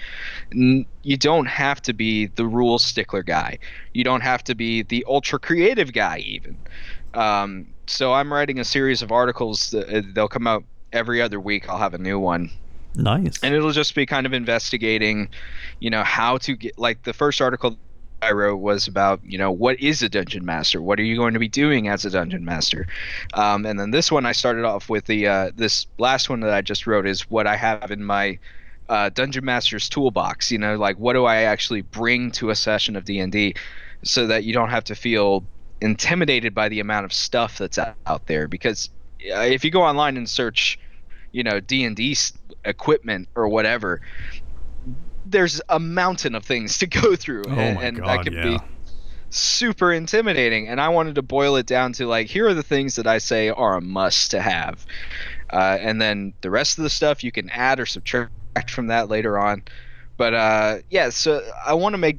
N- 0.53 0.85
You 1.01 1.17
don't 1.17 1.47
have 1.47 1.81
to 1.81 1.93
be 1.93 2.27
the 2.27 2.45
rule 2.45 2.77
stickler 2.79 3.23
guy. 3.23 3.57
You 3.93 4.03
don't 4.03 4.21
have 4.21 4.43
to 4.45 4.55
be 4.55 4.83
the 4.83 5.03
ultra 5.07 5.39
creative 5.39 5.91
guy 5.93 6.19
even. 6.19 6.57
Um, 7.15 7.67
so 7.87 8.13
I'm 8.13 8.31
writing 8.31 8.59
a 8.59 8.63
series 8.65 9.01
of 9.01 9.11
articles. 9.11 9.71
That, 9.71 9.89
uh, 9.89 10.01
they'll 10.13 10.27
come 10.27 10.47
out 10.47 10.63
every 10.93 11.21
other 11.21 11.39
week. 11.39 11.67
I'll 11.69 11.77
have 11.79 11.93
a 11.95 11.97
new 11.97 12.19
one 12.19 12.51
Nice. 12.95 13.43
and 13.43 13.53
it'll 13.53 13.71
just 13.71 13.95
be 13.95 14.05
kind 14.05 14.25
of 14.25 14.31
investigating 14.33 15.27
you 15.81 15.89
know 15.89 16.03
how 16.03 16.37
to 16.37 16.55
get 16.55 16.77
like 16.77 17.03
the 17.03 17.11
first 17.13 17.41
article 17.41 17.77
i 18.25 18.31
wrote 18.31 18.57
was 18.57 18.87
about 18.87 19.19
you 19.23 19.37
know 19.37 19.51
what 19.51 19.79
is 19.79 20.01
a 20.01 20.09
dungeon 20.09 20.45
master? 20.45 20.81
What 20.81 20.99
are 20.99 21.03
you 21.03 21.15
going 21.15 21.33
to 21.33 21.39
be 21.39 21.47
doing 21.47 21.87
as 21.87 22.05
a 22.05 22.09
dungeon 22.09 22.43
master? 22.45 22.87
Um, 23.33 23.65
and 23.65 23.79
then 23.79 23.91
this 23.91 24.11
one 24.11 24.25
i 24.25 24.31
started 24.31 24.65
off 24.65 24.89
with 24.89 25.05
the 25.05 25.27
uh, 25.27 25.51
this 25.55 25.87
last 25.97 26.29
one 26.29 26.41
that 26.41 26.53
i 26.53 26.61
just 26.61 26.87
wrote 26.87 27.07
is 27.07 27.29
what 27.29 27.47
i 27.47 27.55
have 27.55 27.91
in 27.91 28.03
my 28.03 28.39
uh, 28.89 29.09
dungeon 29.09 29.45
master's 29.45 29.89
toolbox 29.89 30.51
you 30.51 30.57
know 30.57 30.75
like 30.75 30.97
what 30.99 31.13
do 31.13 31.25
i 31.25 31.37
actually 31.43 31.81
bring 31.81 32.31
to 32.31 32.49
a 32.51 32.55
session 32.55 32.95
of 32.95 33.05
d&d 33.05 33.55
so 34.03 34.27
that 34.27 34.43
you 34.43 34.53
don't 34.53 34.69
have 34.69 34.83
to 34.83 34.95
feel 34.95 35.43
intimidated 35.81 36.53
by 36.53 36.69
the 36.69 36.79
amount 36.79 37.05
of 37.05 37.13
stuff 37.13 37.57
that's 37.57 37.77
out- 37.77 37.95
out 38.05 38.25
there? 38.27 38.47
Because 38.47 38.89
uh, 39.33 39.39
if 39.39 39.63
you 39.63 39.71
go 39.71 39.81
online 39.81 40.17
and 40.17 40.29
search 40.29 40.79
you 41.31 41.43
know 41.43 41.59
d&d 41.59 42.15
equipment 42.63 43.27
or 43.35 43.47
whatever 43.49 44.01
there's 45.25 45.61
a 45.69 45.79
mountain 45.79 46.35
of 46.35 46.45
things 46.45 46.77
to 46.77 46.87
go 46.87 47.15
through 47.15 47.43
Oh 47.47 47.51
and, 47.51 47.79
and 47.79 47.97
god, 47.97 48.07
that 48.07 48.23
could 48.23 48.33
yeah. 48.33 48.43
be 48.43 48.59
super 49.29 49.91
intimidating 49.91 50.67
and 50.67 50.79
i 50.79 50.87
wanted 50.87 51.15
to 51.15 51.21
boil 51.21 51.57
it 51.57 51.65
down 51.65 51.91
to 51.93 52.05
like 52.07 52.27
here 52.27 52.47
are 52.47 52.53
the 52.53 52.63
things 52.63 52.95
that 52.95 53.07
i 53.07 53.17
say 53.17 53.49
are 53.49 53.75
a 53.75 53.81
must 53.81 54.31
to 54.31 54.39
have 54.39 54.85
uh, 55.51 55.77
and 55.79 56.01
then 56.01 56.33
the 56.41 56.49
rest 56.49 56.77
of 56.77 56.83
the 56.83 56.89
stuff 56.89 57.23
you 57.23 57.31
can 57.31 57.49
add 57.49 57.79
or 57.79 57.85
subtract 57.85 58.69
from 58.69 58.87
that 58.87 59.09
later 59.09 59.37
on 59.37 59.61
but 60.17 60.33
uh, 60.33 60.77
yeah 60.89 61.09
so 61.09 61.41
i 61.65 61.73
want 61.73 61.93
to 61.93 61.97
make 61.97 62.17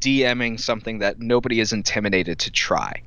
dming 0.00 0.58
something 0.58 0.98
that 0.98 1.20
nobody 1.20 1.60
is 1.60 1.72
intimidated 1.72 2.38
to 2.38 2.50
try 2.50 3.00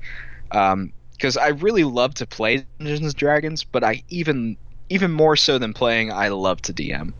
because 1.12 1.36
i 1.36 1.48
really 1.48 1.84
love 1.84 2.14
to 2.14 2.26
play 2.26 2.64
dungeons 2.78 3.00
and 3.00 3.14
dragons 3.14 3.62
but 3.62 3.84
i 3.84 4.02
even 4.08 4.56
even 4.88 5.10
more 5.10 5.36
so 5.36 5.58
than 5.58 5.74
playing 5.74 6.10
i 6.10 6.28
love 6.28 6.62
to 6.62 6.72
dm 6.72 7.12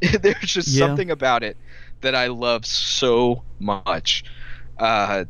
there's 0.20 0.40
just 0.40 0.68
Yeah. 0.68 0.86
something 0.86 1.10
about 1.10 1.42
it 1.42 1.56
that 2.02 2.14
i 2.14 2.26
love 2.28 2.64
so 2.66 3.42
much 3.58 4.24
uh, 4.78 5.24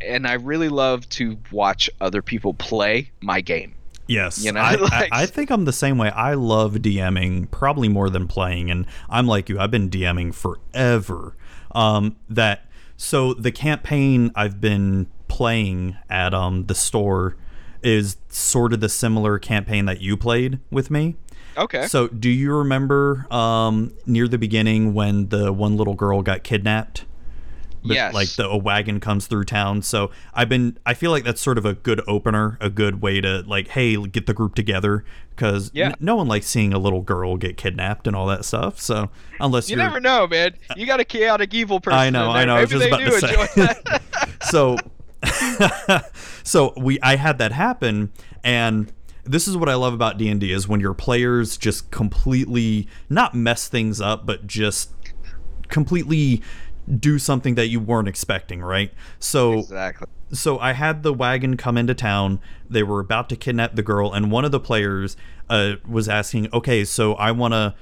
and 0.00 0.26
i 0.26 0.34
really 0.34 0.68
love 0.68 1.08
to 1.10 1.38
watch 1.52 1.88
other 2.00 2.22
people 2.22 2.54
play 2.54 3.10
my 3.20 3.40
game 3.40 3.74
Yes, 4.06 4.42
You 4.44 4.50
know, 4.50 4.58
I, 4.60 4.74
like- 4.80 4.92
I, 4.92 5.08
I 5.22 5.26
think 5.26 5.50
I'm 5.50 5.66
the 5.66 5.72
same 5.72 5.96
way. 5.96 6.10
I 6.10 6.34
love 6.34 6.74
DMing 6.74 7.48
probably 7.52 7.88
more 7.88 8.10
than 8.10 8.26
playing, 8.26 8.68
and 8.68 8.86
I'm 9.08 9.28
like 9.28 9.48
you. 9.48 9.60
I've 9.60 9.70
been 9.70 9.88
DMing 9.88 10.34
forever. 10.34 11.36
Um, 11.70 12.16
that 12.28 12.66
so 12.96 13.34
the 13.34 13.52
campaign 13.52 14.32
I've 14.34 14.60
been 14.60 15.06
playing 15.28 15.96
at 16.08 16.34
um 16.34 16.66
the 16.66 16.74
store 16.74 17.36
is 17.84 18.16
sort 18.30 18.72
of 18.72 18.80
the 18.80 18.88
similar 18.88 19.38
campaign 19.38 19.84
that 19.84 20.00
you 20.00 20.16
played 20.16 20.58
with 20.72 20.90
me. 20.90 21.14
Okay 21.60 21.86
So 21.86 22.08
do 22.08 22.28
you 22.28 22.54
remember 22.56 23.26
um 23.32 23.92
near 24.06 24.26
the 24.28 24.38
beginning 24.38 24.94
when 24.94 25.28
the 25.28 25.52
one 25.52 25.76
little 25.76 25.94
girl 25.94 26.22
got 26.22 26.42
kidnapped? 26.42 27.04
But, 27.82 27.94
Yes. 27.94 28.12
Like 28.12 28.28
the 28.34 28.46
a 28.46 28.58
wagon 28.58 29.00
comes 29.00 29.26
through 29.26 29.44
town. 29.44 29.80
So 29.80 30.10
I've 30.34 30.50
been 30.50 30.76
I 30.84 30.92
feel 30.92 31.10
like 31.10 31.24
that's 31.24 31.40
sort 31.40 31.56
of 31.56 31.64
a 31.64 31.72
good 31.72 32.02
opener, 32.06 32.58
a 32.60 32.68
good 32.68 33.00
way 33.00 33.22
to 33.22 33.40
like, 33.46 33.68
hey, 33.68 33.96
get 33.96 34.26
the 34.26 34.34
group 34.34 34.54
together 34.54 35.02
because 35.30 35.70
Yeah. 35.72 35.94
no 35.98 36.14
one 36.16 36.28
likes 36.28 36.46
seeing 36.46 36.74
a 36.74 36.78
little 36.78 37.00
girl 37.00 37.38
get 37.38 37.56
kidnapped 37.56 38.06
and 38.06 38.14
all 38.14 38.26
that 38.26 38.44
stuff. 38.44 38.78
So 38.78 39.08
unless 39.40 39.70
you 39.70 39.76
never 39.76 39.98
know 39.98 40.26
man 40.26 40.56
you 40.76 40.84
got 40.86 41.00
a 41.00 41.04
chaotic 41.06 41.54
evil 41.54 41.80
person 41.80 41.98
I 41.98 42.10
know, 42.10 42.30
I 42.30 42.44
know, 42.44 42.56
I 42.56 42.60
was 42.60 42.70
just 42.70 42.86
about 42.86 43.00
to 43.00 43.18
say. 43.18 43.98
so 44.42 44.76
so 46.44 46.72
we 46.76 47.00
I 47.00 47.16
had 47.16 47.38
that 47.38 47.52
happen 47.52 48.12
and 48.44 48.92
this 49.24 49.46
is 49.46 49.56
what 49.56 49.68
I 49.68 49.74
love 49.74 49.94
about 49.94 50.18
D&D 50.18 50.52
is 50.52 50.66
when 50.66 50.80
your 50.80 50.94
players 50.94 51.56
just 51.56 51.90
completely 51.90 52.88
not 53.08 53.34
mess 53.34 53.68
things 53.68 54.00
up 54.00 54.26
but 54.26 54.46
just 54.46 54.92
completely 55.68 56.42
do 56.98 57.18
something 57.18 57.54
that 57.54 57.68
you 57.68 57.78
weren't 57.78 58.08
expecting, 58.08 58.60
right? 58.60 58.92
So 59.18 59.60
exactly 59.60 60.08
so 60.32 60.58
I 60.58 60.72
had 60.72 61.02
the 61.02 61.12
wagon 61.12 61.56
come 61.56 61.76
into 61.76 61.94
town. 61.94 62.40
They 62.68 62.82
were 62.82 63.00
about 63.00 63.28
to 63.30 63.36
kidnap 63.36 63.74
the 63.74 63.82
girl, 63.82 64.12
and 64.12 64.30
one 64.30 64.44
of 64.44 64.52
the 64.52 64.60
players 64.60 65.16
uh, 65.48 65.74
was 65.88 66.08
asking, 66.08 66.48
"Okay, 66.52 66.84
so 66.84 67.14
I 67.14 67.32
want 67.32 67.54
to, 67.54 67.74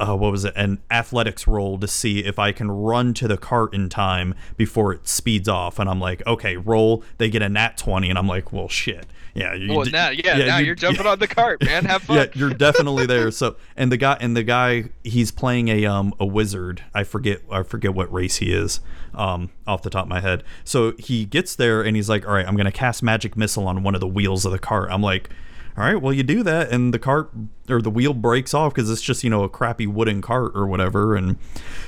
uh, 0.00 0.16
what 0.16 0.32
was 0.32 0.44
it, 0.44 0.52
an 0.56 0.80
athletics 0.90 1.46
roll 1.46 1.78
to 1.78 1.88
see 1.88 2.20
if 2.24 2.38
I 2.38 2.52
can 2.52 2.70
run 2.70 3.14
to 3.14 3.28
the 3.28 3.36
cart 3.36 3.74
in 3.74 3.88
time 3.88 4.34
before 4.56 4.92
it 4.92 5.08
speeds 5.08 5.48
off." 5.48 5.78
And 5.78 5.88
I'm 5.90 6.00
like, 6.00 6.24
"Okay, 6.26 6.56
roll." 6.56 7.02
They 7.18 7.28
get 7.28 7.42
a 7.42 7.48
nat 7.48 7.76
twenty, 7.76 8.08
and 8.08 8.18
I'm 8.18 8.28
like, 8.28 8.52
"Well, 8.52 8.68
shit, 8.68 9.06
yeah." 9.38 9.54
You 9.54 9.72
well 9.74 9.86
now 9.90 10.10
yeah, 10.10 10.36
now 10.38 10.58
you- 10.58 10.66
you're 10.66 10.74
jumping 10.74 11.04
yeah. 11.04 11.12
on 11.12 11.18
the 11.18 11.26
cart 11.28 11.62
man 11.64 11.84
have 11.84 12.02
fun 12.04 12.16
Yeah, 12.16 12.26
you're 12.34 12.50
definitely 12.54 13.06
there. 13.14 13.30
So, 13.30 13.56
and 13.76 13.90
the 13.92 13.96
guy, 13.96 14.16
and 14.20 14.36
the 14.36 14.42
guy, 14.42 14.84
he's 15.04 15.30
playing 15.30 15.68
a 15.68 15.86
um 15.86 16.14
a 16.20 16.26
wizard. 16.26 16.82
I 16.94 17.04
forget, 17.04 17.40
I 17.50 17.62
forget 17.62 17.94
what 17.94 18.12
race 18.12 18.36
he 18.36 18.52
is, 18.52 18.80
um, 19.14 19.50
off 19.66 19.82
the 19.82 19.90
top 19.90 20.04
of 20.04 20.08
my 20.08 20.20
head. 20.20 20.42
So 20.64 20.92
he 20.98 21.24
gets 21.24 21.54
there 21.56 21.82
and 21.82 21.96
he's 21.96 22.08
like, 22.08 22.26
"All 22.26 22.34
right, 22.34 22.46
I'm 22.46 22.56
gonna 22.56 22.72
cast 22.72 23.02
magic 23.02 23.36
missile 23.36 23.66
on 23.66 23.82
one 23.82 23.94
of 23.94 24.00
the 24.00 24.06
wheels 24.08 24.44
of 24.44 24.52
the 24.52 24.58
cart." 24.58 24.90
I'm 24.90 25.02
like, 25.02 25.30
"All 25.76 25.84
right, 25.84 26.00
well, 26.00 26.12
you 26.12 26.22
do 26.22 26.42
that," 26.42 26.70
and 26.72 26.92
the 26.92 26.98
cart 26.98 27.30
or 27.70 27.80
the 27.82 27.90
wheel 27.90 28.14
breaks 28.14 28.54
off 28.54 28.74
because 28.74 28.90
it's 28.90 29.02
just 29.02 29.22
you 29.22 29.30
know 29.30 29.44
a 29.44 29.48
crappy 29.48 29.86
wooden 29.86 30.20
cart 30.22 30.52
or 30.54 30.66
whatever. 30.66 31.14
And 31.16 31.36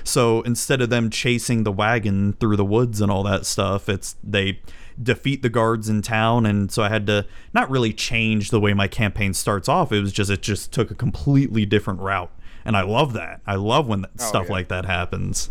so 0.04 0.42
instead 0.42 0.80
of 0.80 0.90
them 0.90 1.10
chasing 1.10 1.64
the 1.64 1.72
wagon 1.72 2.34
through 2.34 2.56
the 2.56 2.64
woods 2.64 3.00
and 3.00 3.10
all 3.10 3.22
that 3.24 3.46
stuff, 3.46 3.88
it's 3.88 4.16
they 4.22 4.60
defeat 5.02 5.42
the 5.42 5.48
guards 5.48 5.88
in 5.88 6.02
town 6.02 6.46
and 6.46 6.70
so 6.70 6.82
I 6.82 6.88
had 6.88 7.06
to 7.06 7.26
not 7.52 7.70
really 7.70 7.92
change 7.92 8.50
the 8.50 8.60
way 8.60 8.74
my 8.74 8.88
campaign 8.88 9.34
starts 9.34 9.68
off. 9.68 9.92
It 9.92 10.00
was 10.00 10.12
just 10.12 10.30
it 10.30 10.42
just 10.42 10.72
took 10.72 10.90
a 10.90 10.94
completely 10.94 11.64
different 11.66 12.00
route 12.00 12.30
and 12.64 12.76
I 12.76 12.82
love 12.82 13.12
that. 13.14 13.40
I 13.46 13.54
love 13.54 13.86
when 13.86 14.02
that 14.02 14.10
oh, 14.18 14.24
stuff 14.24 14.46
yeah. 14.46 14.52
like 14.52 14.68
that 14.68 14.84
happens. 14.84 15.50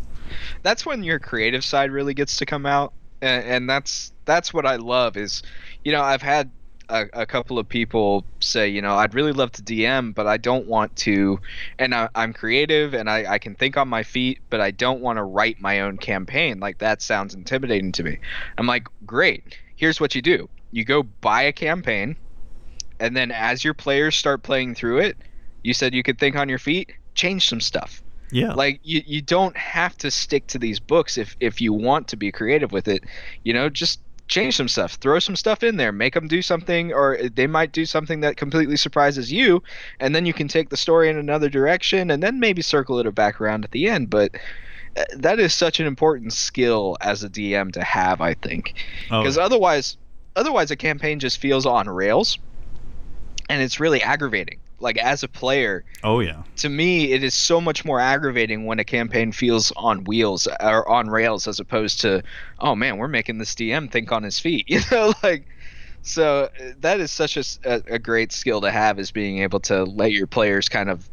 That's 0.61 0.85
when 0.85 1.03
your 1.03 1.19
creative 1.19 1.63
side 1.63 1.91
really 1.91 2.13
gets 2.13 2.37
to 2.37 2.45
come 2.45 2.65
out 2.65 2.93
and, 3.21 3.43
and 3.45 3.69
that's 3.69 4.11
that's 4.25 4.53
what 4.53 4.65
i 4.65 4.75
love 4.75 5.17
is 5.17 5.43
you 5.83 5.91
know 5.91 6.01
i've 6.01 6.21
had 6.21 6.49
a, 6.89 7.05
a 7.13 7.25
couple 7.25 7.57
of 7.59 7.69
people 7.69 8.25
say 8.39 8.67
you 8.67 8.81
know 8.81 8.95
i'd 8.95 9.13
really 9.13 9.31
love 9.31 9.51
to 9.51 9.61
dm 9.61 10.13
but 10.13 10.27
i 10.27 10.37
don't 10.37 10.67
want 10.67 10.95
to 10.95 11.39
and 11.77 11.93
I, 11.93 12.09
i'm 12.15 12.33
creative 12.33 12.93
and 12.93 13.09
I, 13.09 13.33
I 13.33 13.37
can 13.39 13.55
think 13.55 13.77
on 13.77 13.87
my 13.87 14.03
feet 14.03 14.39
but 14.49 14.59
i 14.59 14.71
don't 14.71 15.01
want 15.01 15.17
to 15.17 15.23
write 15.23 15.61
my 15.61 15.81
own 15.81 15.97
campaign. 15.97 16.59
Like 16.59 16.79
that 16.79 17.01
sounds 17.01 17.33
intimidating 17.33 17.91
to 17.93 18.03
me. 18.03 18.19
I'm 18.57 18.67
like 18.67 18.87
great. 19.05 19.57
Here's 19.75 20.01
what 20.01 20.15
you 20.15 20.21
do. 20.21 20.49
You 20.71 20.83
go 20.83 21.03
buy 21.03 21.43
a 21.43 21.51
campaign 21.53 22.15
and 22.99 23.15
then 23.15 23.31
as 23.31 23.63
your 23.63 23.73
players 23.73 24.15
start 24.15 24.43
playing 24.43 24.75
through 24.75 24.99
it 24.99 25.17
you 25.63 25.73
said 25.73 25.93
you 25.93 26.03
could 26.03 26.19
think 26.19 26.35
on 26.35 26.49
your 26.49 26.59
feet 26.59 26.91
change 27.15 27.47
some 27.47 27.61
stuff. 27.61 28.01
Yeah. 28.31 28.53
Like 28.53 28.79
you, 28.83 29.01
you 29.05 29.21
don't 29.21 29.57
have 29.57 29.97
to 29.99 30.11
stick 30.11 30.47
to 30.47 30.59
these 30.59 30.79
books 30.79 31.17
if 31.17 31.35
if 31.39 31.59
you 31.59 31.73
want 31.73 32.07
to 32.09 32.17
be 32.17 32.31
creative 32.31 32.71
with 32.71 32.87
it. 32.87 33.03
You 33.43 33.53
know 33.53 33.69
just 33.69 33.99
change 34.29 34.55
some 34.55 34.67
stuff 34.67 34.93
throw 34.93 35.19
some 35.19 35.35
stuff 35.35 35.63
in 35.63 35.75
there 35.75 35.91
make 35.91 36.13
them 36.13 36.27
do 36.27 36.41
something 36.41 36.93
or 36.93 37.17
they 37.33 37.47
might 37.47 37.71
do 37.71 37.85
something 37.85 38.21
that 38.21 38.37
completely 38.37 38.77
surprises 38.77 39.31
you 39.31 39.61
and 39.99 40.15
then 40.15 40.25
you 40.25 40.33
can 40.33 40.47
take 40.47 40.69
the 40.69 40.77
story 40.77 41.09
in 41.09 41.17
another 41.17 41.49
direction 41.49 42.11
and 42.11 42.21
then 42.21 42.39
maybe 42.39 42.61
circle 42.61 42.99
it 42.99 43.15
back 43.15 43.41
around 43.41 43.65
at 43.65 43.71
the 43.71 43.89
end 43.89 44.09
but 44.09 44.31
uh, 44.95 45.03
that 45.15 45.39
is 45.39 45.53
such 45.53 45.79
an 45.79 45.87
important 45.87 46.31
skill 46.31 46.95
as 47.01 47.23
a 47.23 47.29
dm 47.29 47.73
to 47.73 47.83
have 47.83 48.21
i 48.21 48.33
think. 48.35 48.75
Oh, 49.09 49.21
because 49.21 49.37
otherwise 49.37 49.97
otherwise 50.35 50.69
a 50.69 50.75
campaign 50.75 51.19
just 51.19 51.39
feels 51.39 51.65
on 51.65 51.89
rails 51.89 52.37
and 53.49 53.63
it's 53.63 53.79
really 53.79 54.01
aggravating 54.01 54.59
like 54.79 54.97
as 54.97 55.23
a 55.23 55.27
player, 55.27 55.83
Oh 56.03 56.19
yeah. 56.19 56.43
to 56.57 56.69
me 56.69 57.11
it 57.11 57.23
is 57.23 57.33
so 57.35 57.59
much 57.61 57.83
more 57.85 57.99
aggravating 57.99 58.65
when 58.65 58.79
a 58.79 58.83
campaign 58.85 59.31
feels 59.31 59.71
on 59.75 60.03
wheels 60.05 60.47
or 60.61 60.87
on 60.89 61.09
rails 61.09 61.47
as 61.47 61.59
opposed 61.59 62.01
to 62.01 62.21
oh 62.59 62.75
man 62.75 62.97
we're 62.97 63.07
making 63.07 63.37
this 63.37 63.53
dm 63.53 63.91
think 63.91 64.11
on 64.11 64.23
his 64.23 64.39
feet 64.39 64.65
you 64.69 64.79
know 64.91 65.13
like 65.23 65.47
so 66.01 66.49
uh, 66.59 66.71
that 66.79 66.99
is 66.99 67.11
such 67.11 67.37
a 67.65 67.99
great 67.99 68.31
skill 68.31 68.61
to 68.61 68.71
have 68.71 68.99
is 68.99 69.11
being 69.11 69.39
able 69.39 69.59
to 69.59 69.83
let 69.83 70.11
your 70.11 70.27
players 70.27 70.69
kind 70.69 70.89
of 70.89 71.09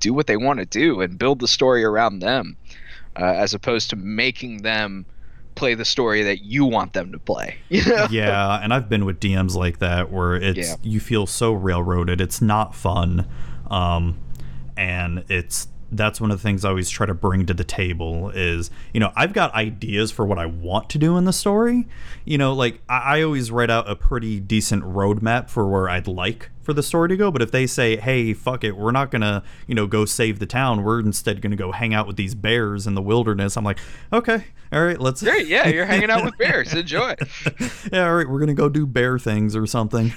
do 0.00 0.12
what 0.12 0.26
they 0.26 0.36
want 0.36 0.58
to 0.58 0.66
do 0.66 1.00
and 1.00 1.18
build 1.18 1.40
the 1.40 1.48
story 1.48 1.84
around 1.84 2.18
them 2.18 2.56
uh, 3.18 3.24
as 3.24 3.54
opposed 3.54 3.90
to 3.90 3.96
making 3.96 4.58
them 4.62 5.06
play 5.58 5.74
the 5.74 5.84
story 5.84 6.22
that 6.22 6.42
you 6.42 6.64
want 6.64 6.92
them 6.92 7.12
to 7.12 7.18
play 7.18 7.56
you 7.68 7.84
know 7.84 8.06
yeah, 8.10 8.60
and 8.62 8.72
I've 8.72 8.88
been 8.88 9.04
with 9.04 9.20
DMs 9.20 9.54
like 9.54 9.78
that 9.80 10.10
where 10.12 10.36
it's 10.36 10.68
Yeah. 10.70 10.74
you 10.82 11.00
feel 11.00 11.26
so 11.26 11.52
railroaded. 11.52 12.20
It's 12.20 12.40
not 12.40 12.74
fun, 12.74 13.26
um, 13.70 14.18
and 14.76 15.24
it's 15.28 15.68
that's 15.90 16.20
one 16.20 16.30
of 16.30 16.38
the 16.38 16.42
things 16.42 16.64
I 16.64 16.70
always 16.70 16.90
try 16.90 17.06
to 17.06 17.14
bring 17.14 17.46
to 17.46 17.54
the 17.54 17.64
table 17.64 18.30
is 18.30 18.70
you 18.92 19.00
know 19.00 19.12
I've 19.16 19.32
got 19.32 19.54
ideas 19.54 20.10
for 20.10 20.26
what 20.26 20.38
I 20.38 20.46
want 20.46 20.90
to 20.90 20.98
do 20.98 21.16
in 21.16 21.24
the 21.24 21.32
story. 21.32 21.86
You 22.24 22.38
know, 22.38 22.52
like 22.52 22.80
I, 22.88 23.18
I 23.18 23.22
always 23.22 23.50
write 23.50 23.70
out 23.70 23.88
a 23.88 23.96
pretty 23.96 24.40
decent 24.40 24.84
roadmap 24.84 25.48
for 25.48 25.66
where 25.68 25.88
I'd 25.88 26.06
like 26.06 26.50
for 26.62 26.74
the 26.74 26.82
story 26.82 27.08
to 27.08 27.16
go. 27.16 27.30
But 27.30 27.40
if 27.42 27.50
they 27.50 27.66
say, 27.66 27.96
"Hey, 27.96 28.34
fuck 28.34 28.64
it, 28.64 28.76
we're 28.76 28.92
not 28.92 29.10
gonna 29.10 29.42
you 29.66 29.74
know 29.74 29.86
go 29.86 30.04
save 30.04 30.38
the 30.38 30.46
town. 30.46 30.84
We're 30.84 31.00
instead 31.00 31.40
gonna 31.40 31.56
go 31.56 31.72
hang 31.72 31.94
out 31.94 32.06
with 32.06 32.16
these 32.16 32.34
bears 32.34 32.86
in 32.86 32.94
the 32.94 33.02
wilderness," 33.02 33.56
I'm 33.56 33.64
like, 33.64 33.78
okay, 34.12 34.44
all 34.72 34.84
right, 34.84 35.00
let's. 35.00 35.22
great 35.22 35.46
yeah 35.46 35.66
you're 35.68 35.86
hanging 35.86 36.10
out 36.10 36.24
with 36.24 36.36
bears 36.38 36.74
enjoy 36.74 37.14
yeah, 37.92 38.06
all 38.06 38.14
right, 38.14 38.28
we're 38.28 38.40
gonna 38.40 38.54
go 38.54 38.68
do 38.68 38.86
bear 38.86 39.18
things 39.18 39.56
or 39.56 39.66
something. 39.66 40.12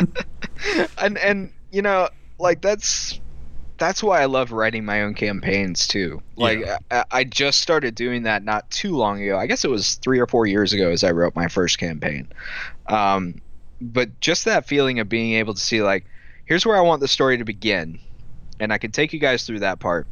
and 0.98 1.16
and 1.18 1.52
you 1.70 1.82
know 1.82 2.08
like 2.38 2.60
that's 2.60 3.20
that's 3.82 4.00
why 4.00 4.22
I 4.22 4.26
love 4.26 4.52
writing 4.52 4.84
my 4.84 5.02
own 5.02 5.12
campaigns 5.12 5.88
too. 5.88 6.22
Like 6.36 6.60
Yeah. 6.60 6.78
I, 6.92 7.04
I 7.10 7.24
just 7.24 7.60
started 7.60 7.96
doing 7.96 8.22
that 8.22 8.44
not 8.44 8.70
too 8.70 8.94
long 8.94 9.20
ago. 9.20 9.36
I 9.36 9.46
guess 9.46 9.64
it 9.64 9.70
was 9.70 9.96
three 9.96 10.20
or 10.20 10.26
four 10.28 10.46
years 10.46 10.72
ago 10.72 10.90
as 10.90 11.02
I 11.02 11.10
wrote 11.10 11.34
my 11.34 11.48
first 11.48 11.78
campaign. 11.78 12.28
Um, 12.86 13.42
but 13.80 14.20
just 14.20 14.44
that 14.44 14.68
feeling 14.68 15.00
of 15.00 15.08
being 15.08 15.32
able 15.32 15.52
to 15.54 15.60
see 15.60 15.82
like, 15.82 16.06
here's 16.44 16.64
where 16.64 16.76
I 16.76 16.80
want 16.80 17.00
the 17.00 17.08
story 17.08 17.36
to 17.38 17.44
begin, 17.44 17.98
and 18.60 18.72
I 18.72 18.78
can 18.78 18.92
take 18.92 19.12
you 19.12 19.18
guys 19.18 19.44
through 19.44 19.58
that 19.60 19.80
part. 19.80 20.06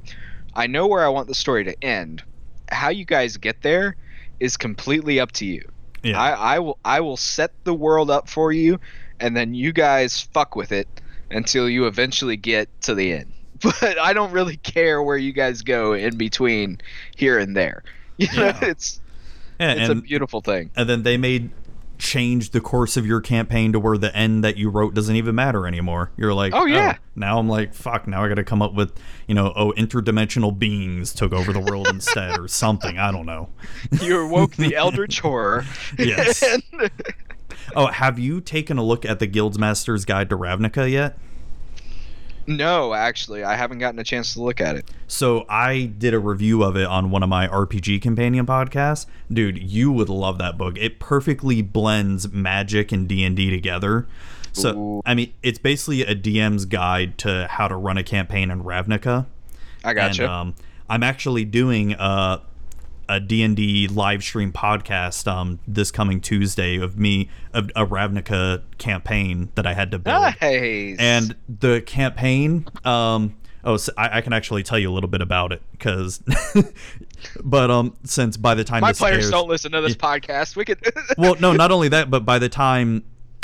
I 0.54 0.66
know 0.66 0.88
where 0.88 1.04
I 1.04 1.08
want 1.08 1.28
the 1.28 1.34
story 1.34 1.62
to 1.62 1.84
end. 1.84 2.24
How 2.72 2.88
you 2.88 3.04
guys 3.04 3.36
get 3.36 3.62
there 3.62 3.94
is 4.40 4.56
completely 4.56 5.20
up 5.20 5.30
to 5.32 5.46
you. 5.46 5.62
Yeah. 6.02 6.20
I, 6.20 6.56
I 6.56 6.58
will 6.58 6.78
I 6.84 7.00
will 7.02 7.16
set 7.16 7.52
the 7.62 7.74
world 7.74 8.10
up 8.10 8.28
for 8.28 8.50
you, 8.50 8.80
and 9.20 9.36
then 9.36 9.54
you 9.54 9.72
guys 9.72 10.20
fuck 10.20 10.56
with 10.56 10.72
it 10.72 10.88
until 11.30 11.68
you 11.68 11.86
eventually 11.86 12.36
get 12.36 12.68
to 12.80 12.96
the 12.96 13.12
end. 13.12 13.32
But 13.80 13.98
I 13.98 14.12
don't 14.12 14.32
really 14.32 14.56
care 14.58 15.02
where 15.02 15.16
you 15.16 15.32
guys 15.32 15.62
go 15.62 15.92
in 15.94 16.16
between 16.16 16.80
here 17.16 17.38
and 17.38 17.56
there. 17.56 17.82
You 18.18 18.26
know, 18.36 18.44
Yeah. 18.46 18.58
it's 18.62 19.00
Yeah, 19.58 19.72
it's 19.72 19.88
a 19.88 19.94
beautiful 19.94 20.40
thing. 20.42 20.70
and 20.76 20.88
then 20.88 21.02
they 21.04 21.16
made 21.16 21.50
change 21.98 22.50
the 22.50 22.60
course 22.62 22.96
of 22.96 23.04
your 23.06 23.20
campaign 23.20 23.72
to 23.72 23.78
where 23.80 23.98
the 23.98 24.14
end 24.16 24.42
that 24.42 24.56
you 24.56 24.70
wrote 24.70 24.94
doesn't 24.94 25.16
even 25.16 25.34
matter 25.34 25.66
anymore. 25.66 26.10
You're 26.16 26.32
like, 26.32 26.54
Oh, 26.54 26.64
yeah. 26.64 26.94
Oh, 26.96 27.02
now 27.14 27.38
I'm 27.38 27.48
like, 27.48 27.74
fuck. 27.74 28.06
Now 28.08 28.24
I 28.24 28.28
got 28.28 28.36
to 28.36 28.44
come 28.44 28.62
up 28.62 28.72
with, 28.72 28.92
you 29.26 29.34
know, 29.34 29.52
oh, 29.54 29.72
interdimensional 29.76 30.58
beings 30.58 31.12
took 31.12 31.32
over 31.34 31.52
the 31.52 31.60
world 31.60 31.88
instead, 31.88 32.38
or 32.38 32.48
something. 32.48 32.98
I 32.98 33.10
don't 33.12 33.26
know. 33.26 33.50
You 34.02 34.20
awoke 34.20 34.56
the 34.56 34.74
eldritch 34.76 35.20
horror. 35.20 35.64
Yes. 35.98 36.42
And- 36.42 36.62
Oh, 37.76 37.86
have 37.88 38.18
you 38.18 38.40
taken 38.40 38.78
a 38.78 38.82
look 38.82 39.04
at 39.04 39.18
the 39.18 39.28
Guildmaster's 39.28 40.04
Guide 40.04 40.28
to 40.30 40.36
Ravnica 40.36 40.90
yet? 40.90 41.18
No, 42.50 42.92
actually, 42.92 43.44
I 43.44 43.54
haven't 43.54 43.78
gotten 43.78 44.00
a 44.00 44.04
chance 44.04 44.34
to 44.34 44.42
look 44.42 44.60
at 44.60 44.76
it. 44.76 44.84
So 45.06 45.46
I 45.48 45.84
did 45.84 46.14
a 46.14 46.18
review 46.18 46.64
of 46.64 46.76
it 46.76 46.86
on 46.86 47.10
one 47.10 47.22
of 47.22 47.28
my 47.28 47.46
RPG 47.46 48.02
companion 48.02 48.44
podcasts. 48.44 49.06
Dude, 49.32 49.62
you 49.62 49.92
would 49.92 50.08
love 50.08 50.38
that 50.38 50.58
book. 50.58 50.76
It 50.76 50.98
perfectly 50.98 51.62
blends 51.62 52.30
magic 52.32 52.90
and 52.90 53.06
D&D 53.06 53.50
together. 53.50 54.08
So, 54.52 54.76
Ooh. 54.76 55.02
I 55.06 55.14
mean, 55.14 55.32
it's 55.44 55.60
basically 55.60 56.02
a 56.02 56.16
DM's 56.16 56.64
guide 56.64 57.18
to 57.18 57.46
how 57.48 57.68
to 57.68 57.76
run 57.76 57.96
a 57.96 58.02
campaign 58.02 58.50
in 58.50 58.64
Ravnica. 58.64 59.26
I 59.84 59.94
gotcha. 59.94 60.24
And 60.24 60.32
um, 60.32 60.54
I'm 60.88 61.04
actually 61.04 61.44
doing 61.44 61.92
a 61.92 62.40
a 63.10 63.18
D&D 63.18 63.88
live 63.88 64.22
stream 64.22 64.52
podcast 64.52 65.26
um, 65.26 65.58
this 65.66 65.90
coming 65.90 66.20
Tuesday 66.20 66.76
of 66.76 66.96
me 66.96 67.28
of 67.52 67.68
a 67.74 67.84
Ravnica 67.84 68.62
campaign 68.78 69.50
that 69.56 69.66
I 69.66 69.74
had 69.74 69.90
to 69.90 69.98
build. 69.98 70.16
nice. 70.40 70.96
And 71.00 71.34
the 71.48 71.82
campaign, 71.82 72.68
um, 72.84 73.36
oh, 73.64 73.78
so 73.78 73.92
I, 73.98 74.18
I 74.18 74.20
can 74.20 74.32
actually 74.32 74.62
tell 74.62 74.78
you 74.78 74.88
a 74.88 74.94
little 74.94 75.10
bit 75.10 75.22
about 75.22 75.50
it 75.50 75.60
because, 75.72 76.22
but 77.44 77.68
um, 77.68 77.96
since 78.04 78.36
by 78.36 78.54
the 78.54 78.62
time 78.62 78.80
my 78.80 78.92
players 78.92 79.24
airs- 79.24 79.30
don't 79.32 79.48
listen 79.48 79.72
to 79.72 79.80
this 79.80 79.96
podcast. 79.96 80.54
We 80.54 80.64
could. 80.64 80.78
well, 81.18 81.34
no, 81.40 81.52
not 81.52 81.72
only 81.72 81.88
that, 81.88 82.10
but 82.10 82.24
by 82.24 82.38
the 82.38 82.48
time 82.48 83.02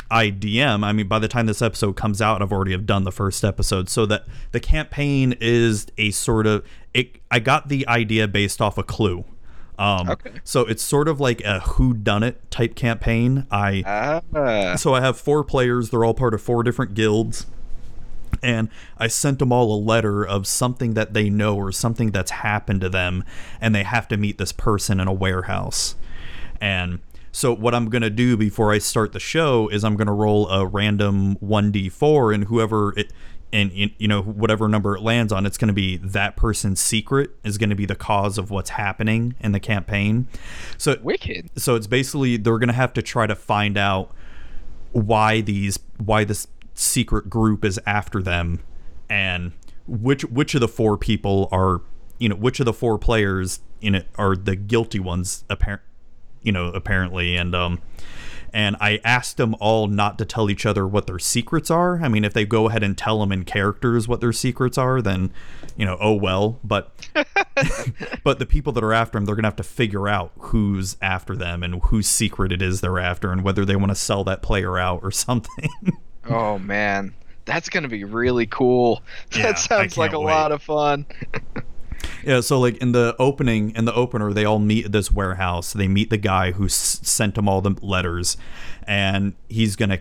I 0.09 0.31
DM, 0.31 0.85
I 0.85 0.93
mean, 0.93 1.09
by 1.09 1.19
the 1.19 1.27
time 1.27 1.45
this 1.45 1.61
episode 1.61 1.97
comes 1.97 2.21
out, 2.21 2.41
I've 2.41 2.53
already 2.53 2.71
have 2.71 2.85
done 2.85 3.03
the 3.03 3.11
first 3.11 3.43
episode. 3.43 3.89
So 3.89 4.05
that 4.05 4.27
the 4.53 4.61
campaign 4.61 5.35
is 5.41 5.87
a 5.97 6.11
sort 6.11 6.47
of 6.47 6.65
it. 6.93 7.17
I 7.29 7.39
got 7.39 7.67
the 7.67 7.85
idea 7.89 8.29
based 8.29 8.61
off 8.61 8.77
a 8.77 8.83
clue. 8.83 9.25
Um, 9.77 10.09
Okay. 10.09 10.31
So 10.43 10.61
it's 10.61 10.83
sort 10.83 11.07
of 11.07 11.19
like 11.19 11.41
a 11.41 11.59
who 11.61 11.93
done 11.93 12.23
it 12.23 12.49
type 12.49 12.75
campaign. 12.75 13.45
I 13.51 13.83
ah, 13.85 14.75
so 14.75 14.93
I 14.93 15.01
have 15.01 15.17
four 15.17 15.43
players. 15.43 15.89
They're 15.89 16.03
all 16.03 16.13
part 16.13 16.33
of 16.33 16.41
four 16.41 16.63
different 16.63 16.93
guilds. 16.93 17.45
And 18.43 18.69
I 18.97 19.07
sent 19.07 19.39
them 19.39 19.51
all 19.51 19.73
a 19.73 19.79
letter 19.79 20.23
of 20.25 20.45
something 20.45 20.93
that 20.93 21.13
they 21.13 21.29
know 21.29 21.55
or 21.55 21.71
something 21.71 22.11
that's 22.11 22.29
happened 22.31 22.81
to 22.81 22.89
them, 22.89 23.23
and 23.59 23.73
they 23.73 23.83
have 23.83 24.07
to 24.09 24.17
meet 24.17 24.37
this 24.37 24.51
person 24.51 24.99
in 24.99 25.07
a 25.07 25.13
warehouse. 25.13 25.95
And 26.61 26.99
so, 27.31 27.53
what 27.55 27.73
I'm 27.73 27.89
going 27.89 28.01
to 28.01 28.09
do 28.09 28.35
before 28.37 28.71
I 28.71 28.79
start 28.79 29.13
the 29.13 29.19
show 29.19 29.67
is 29.69 29.83
I'm 29.83 29.95
going 29.95 30.07
to 30.07 30.13
roll 30.13 30.49
a 30.49 30.65
random 30.65 31.35
1d4, 31.37 32.33
and 32.33 32.43
whoever 32.45 32.97
it, 32.97 33.11
and 33.53 33.71
you 33.71 33.89
you 33.97 34.07
know, 34.07 34.21
whatever 34.21 34.67
number 34.67 34.95
it 34.95 35.01
lands 35.01 35.31
on, 35.31 35.45
it's 35.45 35.57
going 35.57 35.69
to 35.69 35.73
be 35.73 35.97
that 35.97 36.35
person's 36.35 36.79
secret 36.79 37.31
is 37.43 37.57
going 37.57 37.69
to 37.69 37.75
be 37.75 37.85
the 37.85 37.95
cause 37.95 38.37
of 38.37 38.51
what's 38.51 38.71
happening 38.71 39.35
in 39.39 39.51
the 39.51 39.59
campaign. 39.59 40.27
So, 40.77 40.97
wicked. 41.01 41.49
so 41.55 41.75
it's 41.75 41.87
basically 41.87 42.37
they're 42.37 42.59
gonna 42.59 42.73
have 42.73 42.93
to 42.93 43.01
try 43.01 43.27
to 43.27 43.35
find 43.35 43.77
out 43.77 44.13
why 44.91 45.41
these 45.41 45.79
why 45.97 46.23
this 46.23 46.47
secret 46.73 47.29
group 47.29 47.65
is 47.65 47.79
after 47.85 48.21
them 48.21 48.61
and 49.09 49.51
which 49.87 50.23
which 50.25 50.53
of 50.53 50.61
the 50.61 50.67
four 50.67 50.97
people 50.97 51.47
are 51.51 51.81
you 52.19 52.29
know 52.29 52.35
which 52.35 52.59
of 52.59 52.65
the 52.65 52.73
four 52.73 52.97
players 52.97 53.59
in 53.81 53.95
it 53.95 54.07
are 54.15 54.35
the 54.35 54.55
guilty 54.55 54.99
ones 54.99 55.43
apparent 55.49 55.81
you 56.43 56.51
know 56.51 56.67
apparently 56.67 57.35
and 57.35 57.55
um 57.55 57.81
and 58.53 58.75
I 58.79 58.99
asked 59.03 59.37
them 59.37 59.55
all 59.59 59.87
not 59.87 60.17
to 60.17 60.25
tell 60.25 60.49
each 60.49 60.65
other 60.65 60.87
what 60.87 61.07
their 61.07 61.19
secrets 61.19 61.69
are. 61.69 62.01
I 62.01 62.07
mean, 62.07 62.23
if 62.23 62.33
they 62.33 62.45
go 62.45 62.69
ahead 62.69 62.83
and 62.83 62.97
tell 62.97 63.19
them 63.19 63.31
in 63.31 63.45
characters 63.45 64.07
what 64.07 64.21
their 64.21 64.33
secrets 64.33 64.77
are, 64.77 65.01
then, 65.01 65.31
you 65.75 65.85
know, 65.85 65.97
oh 65.99 66.13
well. 66.13 66.59
But 66.63 66.91
but 68.23 68.39
the 68.39 68.45
people 68.45 68.73
that 68.73 68.83
are 68.83 68.93
after 68.93 69.17
them, 69.17 69.25
they're 69.25 69.35
gonna 69.35 69.47
have 69.47 69.55
to 69.57 69.63
figure 69.63 70.07
out 70.07 70.31
who's 70.37 70.97
after 71.01 71.35
them 71.35 71.63
and 71.63 71.81
whose 71.85 72.07
secret 72.07 72.51
it 72.51 72.61
is 72.61 72.81
they're 72.81 72.99
after, 72.99 73.31
and 73.31 73.43
whether 73.43 73.65
they 73.65 73.75
want 73.75 73.91
to 73.91 73.95
sell 73.95 74.23
that 74.25 74.41
player 74.41 74.77
out 74.77 75.01
or 75.03 75.11
something. 75.17 75.69
Oh 76.29 76.59
man, 76.59 77.13
that's 77.45 77.69
gonna 77.69 77.87
be 77.87 78.03
really 78.03 78.47
cool. 78.47 79.01
Yeah, 79.35 79.43
that 79.43 79.59
sounds 79.59 79.97
like 79.97 80.11
a 80.11 80.15
can't 80.15 80.25
lot 80.25 80.51
of 80.51 80.61
fun. 80.61 81.05
Yeah, 82.23 82.41
so 82.41 82.59
like 82.59 82.77
in 82.77 82.91
the 82.91 83.15
opening, 83.19 83.71
in 83.75 83.85
the 83.85 83.93
opener, 83.93 84.33
they 84.33 84.45
all 84.45 84.59
meet 84.59 84.85
at 84.85 84.91
this 84.91 85.11
warehouse. 85.11 85.73
They 85.73 85.87
meet 85.87 86.09
the 86.09 86.17
guy 86.17 86.51
who 86.51 86.65
s- 86.65 86.99
sent 87.03 87.35
them 87.35 87.47
all 87.47 87.61
the 87.61 87.75
letters, 87.81 88.37
and 88.85 89.33
he's 89.49 89.75
gonna 89.75 89.99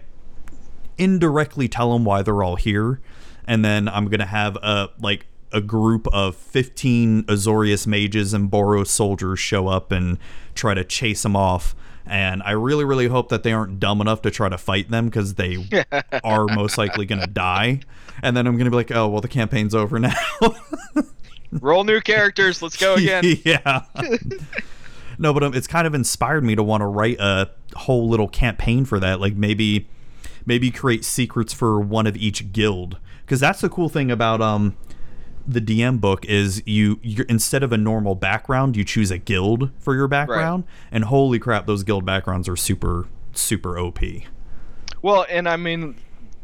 indirectly 0.98 1.68
tell 1.68 1.92
them 1.92 2.04
why 2.04 2.22
they're 2.22 2.42
all 2.42 2.56
here. 2.56 3.00
And 3.46 3.64
then 3.64 3.88
I'm 3.88 4.08
gonna 4.08 4.26
have 4.26 4.56
a 4.56 4.90
like 5.00 5.26
a 5.52 5.60
group 5.60 6.08
of 6.12 6.34
15 6.36 7.24
Azorius 7.24 7.86
mages 7.86 8.34
and 8.34 8.50
Boros 8.50 8.88
soldiers 8.88 9.38
show 9.38 9.68
up 9.68 9.92
and 9.92 10.18
try 10.54 10.74
to 10.74 10.84
chase 10.84 11.22
them 11.22 11.36
off. 11.36 11.74
And 12.04 12.42
I 12.44 12.52
really, 12.52 12.84
really 12.84 13.06
hope 13.08 13.28
that 13.30 13.42
they 13.42 13.52
aren't 13.52 13.80
dumb 13.80 14.00
enough 14.00 14.22
to 14.22 14.30
try 14.30 14.48
to 14.48 14.58
fight 14.58 14.90
them 14.90 15.06
because 15.06 15.34
they 15.34 15.68
are 16.24 16.46
most 16.46 16.78
likely 16.78 17.06
gonna 17.06 17.26
die. 17.26 17.80
And 18.22 18.36
then 18.36 18.46
I'm 18.46 18.56
gonna 18.58 18.70
be 18.70 18.76
like, 18.76 18.90
oh 18.90 19.08
well, 19.08 19.20
the 19.20 19.28
campaign's 19.28 19.74
over 19.74 19.98
now. 19.98 20.14
Roll 21.52 21.84
new 21.84 22.00
characters. 22.00 22.62
Let's 22.62 22.76
go 22.76 22.94
again. 22.94 23.24
yeah. 23.44 23.84
no, 25.18 25.32
but 25.32 25.42
um, 25.42 25.54
it's 25.54 25.66
kind 25.66 25.86
of 25.86 25.94
inspired 25.94 26.44
me 26.44 26.54
to 26.54 26.62
want 26.62 26.80
to 26.80 26.86
write 26.86 27.18
a 27.20 27.50
whole 27.74 28.08
little 28.08 28.28
campaign 28.28 28.84
for 28.84 28.98
that. 29.00 29.20
Like 29.20 29.34
maybe, 29.34 29.88
maybe 30.44 30.70
create 30.70 31.04
secrets 31.04 31.52
for 31.52 31.80
one 31.80 32.06
of 32.06 32.16
each 32.16 32.52
guild, 32.52 32.98
because 33.24 33.40
that's 33.40 33.60
the 33.60 33.68
cool 33.68 33.88
thing 33.88 34.10
about 34.10 34.40
um, 34.40 34.76
the 35.46 35.60
DM 35.60 36.00
book 36.00 36.24
is 36.24 36.62
you 36.66 36.98
you 37.02 37.24
instead 37.28 37.62
of 37.62 37.72
a 37.72 37.78
normal 37.78 38.14
background, 38.14 38.76
you 38.76 38.84
choose 38.84 39.10
a 39.10 39.18
guild 39.18 39.70
for 39.78 39.94
your 39.94 40.08
background, 40.08 40.64
and 40.90 41.04
holy 41.04 41.38
crap, 41.38 41.66
those 41.66 41.84
guild 41.84 42.04
backgrounds 42.04 42.48
are 42.48 42.56
super 42.56 43.06
super 43.32 43.78
OP. 43.78 44.00
Well, 45.02 45.26
and 45.28 45.48
I 45.48 45.56
mean, 45.56 45.96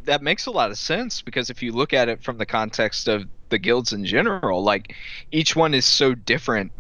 that 0.05 0.23
makes 0.23 0.47
a 0.47 0.51
lot 0.51 0.71
of 0.71 0.79
sense 0.79 1.23
because 1.23 1.51
if 1.51 1.63
you 1.63 1.73
look 1.73 1.93
at 1.93 2.09
it 2.09 2.23
from 2.23 2.39
the 2.39 2.47
context 2.47 3.09
of 3.09 3.25
the 3.53 3.59
guilds 3.59 3.93
in 3.93 4.05
general, 4.05 4.65
like 4.65 4.97
each 5.31 5.55
one 5.55 5.75
is 5.75 5.85
so 5.85 6.15
different 6.15 6.73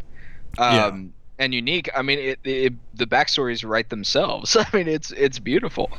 um, 0.59 1.12
and 1.39 1.55
unique. 1.55 1.89
I 1.95 2.03
mean, 2.03 2.18
it, 2.18 2.39
it, 2.43 2.73
the 2.95 3.07
backstories 3.07 3.64
write 3.68 3.91
themselves. 3.91 4.57
I 4.61 4.66
mean, 4.77 4.89
it's 4.89 5.12
it's 5.12 5.39
beautiful. 5.39 5.93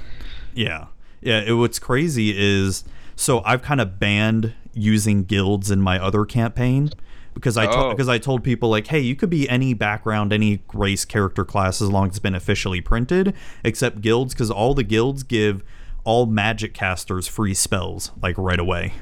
Yeah. 0.53 0.87
Yeah. 1.21 1.41
It, 1.41 1.53
what's 1.53 1.79
crazy 1.79 2.33
is 2.37 2.83
so 3.15 3.41
I've 3.45 3.61
kind 3.61 3.79
of 3.79 3.99
banned 3.99 4.53
using 4.73 5.23
guilds 5.23 5.71
in 5.71 5.79
my 5.81 5.99
other 5.99 6.25
campaign 6.25 6.89
because 7.33 7.57
I 7.57 7.67
Oh. 7.67 7.91
because 7.91 8.09
I 8.09 8.17
told 8.17 8.43
people 8.43 8.69
like, 8.69 8.87
hey, 8.87 8.99
you 8.99 9.15
could 9.15 9.29
be 9.29 9.47
any 9.49 9.73
background, 9.73 10.33
any 10.33 10.61
race, 10.73 11.05
character 11.05 11.45
class 11.45 11.81
as 11.81 11.89
long 11.89 12.05
as 12.05 12.09
it's 12.11 12.19
been 12.19 12.35
officially 12.35 12.81
printed, 12.81 13.33
except 13.63 14.01
guilds 14.01 14.33
because 14.33 14.51
all 14.51 14.73
the 14.73 14.83
guilds 14.83 15.23
give 15.23 15.63
all 16.03 16.25
magic 16.25 16.73
casters 16.73 17.27
free 17.27 17.53
spells 17.53 18.11
like 18.21 18.35
right 18.37 18.59
away. 18.59 18.93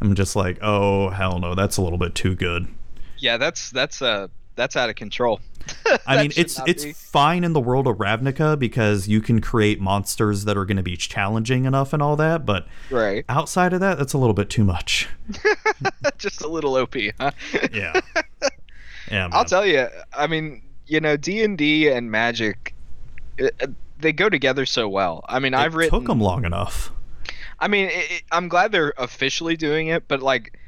I'm 0.00 0.14
just 0.14 0.36
like, 0.36 0.58
oh 0.62 1.10
hell 1.10 1.38
no, 1.38 1.54
that's 1.54 1.76
a 1.76 1.82
little 1.82 1.98
bit 1.98 2.14
too 2.14 2.34
good. 2.34 2.68
Yeah, 3.18 3.36
that's 3.36 3.70
that's 3.70 4.00
uh 4.00 4.28
that's 4.56 4.76
out 4.76 4.90
of 4.90 4.96
control. 4.96 5.40
I 6.06 6.22
mean, 6.22 6.32
it's 6.36 6.60
it's 6.66 6.84
be. 6.84 6.92
fine 6.92 7.44
in 7.44 7.52
the 7.52 7.60
world 7.60 7.86
of 7.86 7.96
Ravnica 7.98 8.58
because 8.58 9.08
you 9.08 9.20
can 9.20 9.40
create 9.40 9.80
monsters 9.80 10.44
that 10.44 10.56
are 10.56 10.64
going 10.64 10.76
to 10.76 10.82
be 10.82 10.96
challenging 10.96 11.64
enough 11.64 11.92
and 11.92 12.02
all 12.02 12.16
that, 12.16 12.46
but 12.46 12.66
right. 12.90 13.24
outside 13.28 13.72
of 13.72 13.80
that, 13.80 13.98
that's 13.98 14.12
a 14.12 14.18
little 14.18 14.34
bit 14.34 14.50
too 14.50 14.64
much. 14.64 15.08
Just 16.18 16.42
a 16.42 16.48
little 16.48 16.76
OP, 16.76 16.94
huh? 17.18 17.30
Yeah, 17.72 18.00
yeah. 19.10 19.28
I'll 19.32 19.44
tell 19.44 19.66
you. 19.66 19.86
I 20.12 20.26
mean, 20.26 20.62
you 20.86 21.00
know, 21.00 21.16
D 21.16 21.42
and 21.42 21.56
D 21.56 21.88
and 21.88 22.10
Magic, 22.10 22.74
uh, 23.40 23.66
they 23.98 24.12
go 24.12 24.28
together 24.28 24.66
so 24.66 24.88
well. 24.88 25.24
I 25.28 25.38
mean, 25.38 25.54
I've 25.54 25.74
it 25.74 25.78
written. 25.78 26.00
took 26.00 26.08
them 26.08 26.20
long 26.20 26.44
enough. 26.44 26.92
I 27.60 27.68
mean, 27.68 27.86
it, 27.88 28.10
it- 28.10 28.22
I'm 28.32 28.48
glad 28.48 28.72
they're 28.72 28.94
officially 28.96 29.56
doing 29.56 29.88
it, 29.88 30.08
but 30.08 30.22
like 30.22 30.58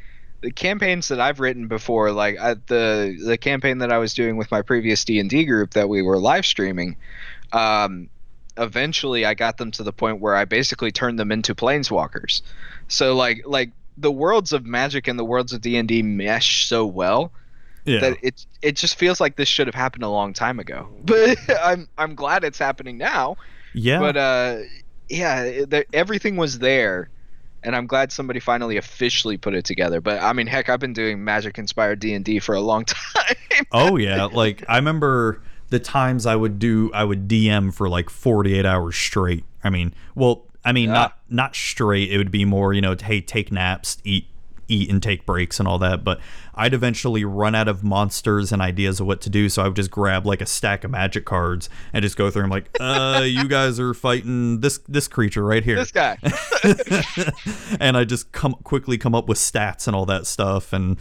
the 0.42 0.52
campaigns 0.52 1.08
that 1.08 1.20
I've 1.20 1.40
written 1.40 1.68
before, 1.68 2.12
like 2.12 2.36
the 2.66 3.18
the 3.24 3.38
campaign 3.38 3.78
that 3.78 3.92
I 3.92 3.98
was 3.98 4.14
doing 4.14 4.36
with 4.36 4.50
my 4.50 4.62
previous 4.62 5.04
D 5.04 5.20
and 5.20 5.30
D 5.30 5.44
group 5.44 5.72
that 5.74 5.88
we 5.88 6.02
were 6.02 6.18
live 6.18 6.46
streaming, 6.46 6.96
um, 7.52 8.10
eventually 8.58 9.26
I 9.26 9.34
got 9.34 9.58
them 9.58 9.70
to 9.72 9.82
the 9.84 9.92
point 9.92 10.20
where 10.20 10.36
I 10.36 10.44
basically 10.46 10.92
turned 10.92 11.18
them 11.18 11.32
into 11.32 11.54
planeswalkers. 11.54 12.42
So 12.88 13.14
like 13.16 13.42
like 13.46 13.72
the 13.98 14.12
worlds 14.12 14.52
of 14.52 14.66
Magic 14.66 15.08
and 15.08 15.18
the 15.18 15.24
worlds 15.24 15.52
of 15.52 15.60
D 15.62 15.76
and 15.76 15.88
D 15.88 16.02
mesh 16.02 16.66
so 16.66 16.86
well 16.86 17.32
Yeah, 17.84 17.98
that 17.98 18.16
it 18.22 18.46
it 18.62 18.76
just 18.76 18.96
feels 18.98 19.20
like 19.20 19.36
this 19.36 19.48
should 19.48 19.66
have 19.66 19.74
happened 19.74 20.04
a 20.04 20.08
long 20.08 20.32
time 20.32 20.58
ago. 20.60 20.88
But 21.04 21.38
I'm 21.62 21.88
I'm 21.98 22.14
glad 22.14 22.44
it's 22.44 22.58
happening 22.58 22.98
now 22.98 23.36
yeah. 23.72 23.98
but 23.98 24.16
uh 24.16 24.58
yeah 25.12 25.64
the, 25.66 25.84
everything 25.92 26.36
was 26.36 26.58
there 26.58 27.08
and 27.62 27.76
i'm 27.76 27.86
glad 27.86 28.10
somebody 28.10 28.40
finally 28.40 28.76
officially 28.76 29.36
put 29.36 29.54
it 29.54 29.64
together 29.64 30.00
but 30.00 30.20
i 30.22 30.32
mean 30.32 30.46
heck 30.46 30.68
i've 30.68 30.80
been 30.80 30.92
doing 30.92 31.22
magic 31.22 31.58
inspired 31.58 32.00
d&d 32.00 32.38
for 32.40 32.54
a 32.54 32.60
long 32.60 32.84
time 33.14 33.36
oh 33.72 33.96
yeah, 33.96 34.24
like 34.24 34.64
I 34.68 34.76
remember 34.76 35.42
the 35.68 35.78
times 35.78 36.26
I 36.26 36.36
would 36.36 36.58
do 36.58 36.90
I 36.92 37.04
would 37.04 37.28
DM 37.28 37.72
for 37.72 37.88
like 37.88 38.10
48 38.10 38.66
hours 38.66 38.96
straight. 38.96 39.44
I 39.64 39.70
mean, 39.70 39.94
well, 40.14 40.44
I 40.64 40.72
mean 40.72 40.88
Yeah. 40.88 40.94
not 40.94 41.18
not 41.30 41.54
straight. 41.56 42.10
It 42.10 42.18
would 42.18 42.30
be 42.30 42.44
more, 42.44 42.72
you 42.72 42.80
know, 42.80 42.94
hey, 43.00 43.20
take 43.20 43.50
naps, 43.52 43.98
eat 44.04 44.26
eat 44.68 44.90
and 44.90 45.02
take 45.02 45.26
breaks 45.26 45.58
and 45.58 45.68
all 45.68 45.78
that, 45.78 46.04
but 46.04 46.20
I'd 46.54 46.74
eventually 46.74 47.24
run 47.24 47.54
out 47.54 47.68
of 47.68 47.82
monsters 47.82 48.52
and 48.52 48.60
ideas 48.60 49.00
of 49.00 49.06
what 49.06 49.20
to 49.22 49.30
do, 49.30 49.48
so 49.48 49.62
I 49.62 49.66
would 49.66 49.76
just 49.76 49.90
grab 49.90 50.26
like 50.26 50.40
a 50.40 50.46
stack 50.46 50.84
of 50.84 50.90
magic 50.90 51.24
cards 51.24 51.68
and 51.92 52.02
just 52.02 52.16
go 52.16 52.30
through. 52.30 52.44
I'm 52.44 52.50
like, 52.50 52.68
uh, 52.80 53.22
you 53.24 53.48
guys 53.48 53.80
are 53.80 53.94
fighting 53.94 54.60
this 54.60 54.78
this 54.88 55.08
creature 55.08 55.44
right 55.44 55.64
here. 55.64 55.76
this 55.76 55.92
guy 55.92 56.18
and 57.80 57.96
I 57.96 58.04
just 58.04 58.32
come 58.32 58.54
quickly 58.64 58.98
come 58.98 59.14
up 59.14 59.28
with 59.28 59.38
stats 59.38 59.86
and 59.86 59.96
all 59.96 60.06
that 60.06 60.26
stuff 60.26 60.72
and 60.72 60.96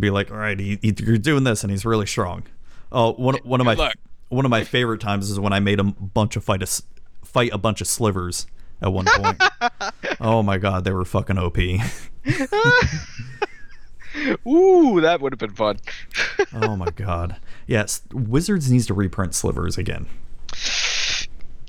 be 0.00 0.10
like, 0.10 0.30
all 0.30 0.36
right, 0.38 0.58
he, 0.58 0.78
he, 0.82 0.94
you're 0.98 1.18
doing 1.18 1.44
this 1.44 1.62
and 1.62 1.70
he's 1.70 1.84
really 1.84 2.06
strong. 2.06 2.44
Oh, 2.92 3.12
one 3.12 3.36
one 3.42 3.60
of 3.60 3.66
my 3.66 3.92
one 4.28 4.44
of 4.44 4.50
my 4.50 4.64
favorite 4.64 5.00
times 5.00 5.30
is 5.30 5.38
when 5.38 5.52
I 5.52 5.60
made 5.60 5.80
a 5.80 5.84
bunch 5.84 6.36
of 6.36 6.44
fight 6.44 6.62
a 6.62 6.82
fight 7.24 7.52
a 7.52 7.58
bunch 7.58 7.80
of 7.80 7.86
slivers 7.86 8.46
at 8.84 8.92
one 8.92 9.06
point. 9.06 9.42
oh 10.20 10.42
my 10.42 10.58
god, 10.58 10.84
they 10.84 10.92
were 10.92 11.04
fucking 11.04 11.38
OP. 11.38 11.58
ooh 14.46 15.00
that 15.00 15.20
would 15.20 15.32
have 15.32 15.40
been 15.40 15.50
fun 15.52 15.76
oh 16.54 16.76
my 16.76 16.88
god. 16.94 17.36
Yes, 17.66 18.02
Wizards 18.12 18.70
needs 18.70 18.86
to 18.86 18.94
reprint 18.94 19.34
slivers 19.34 19.76
again. 19.76 20.06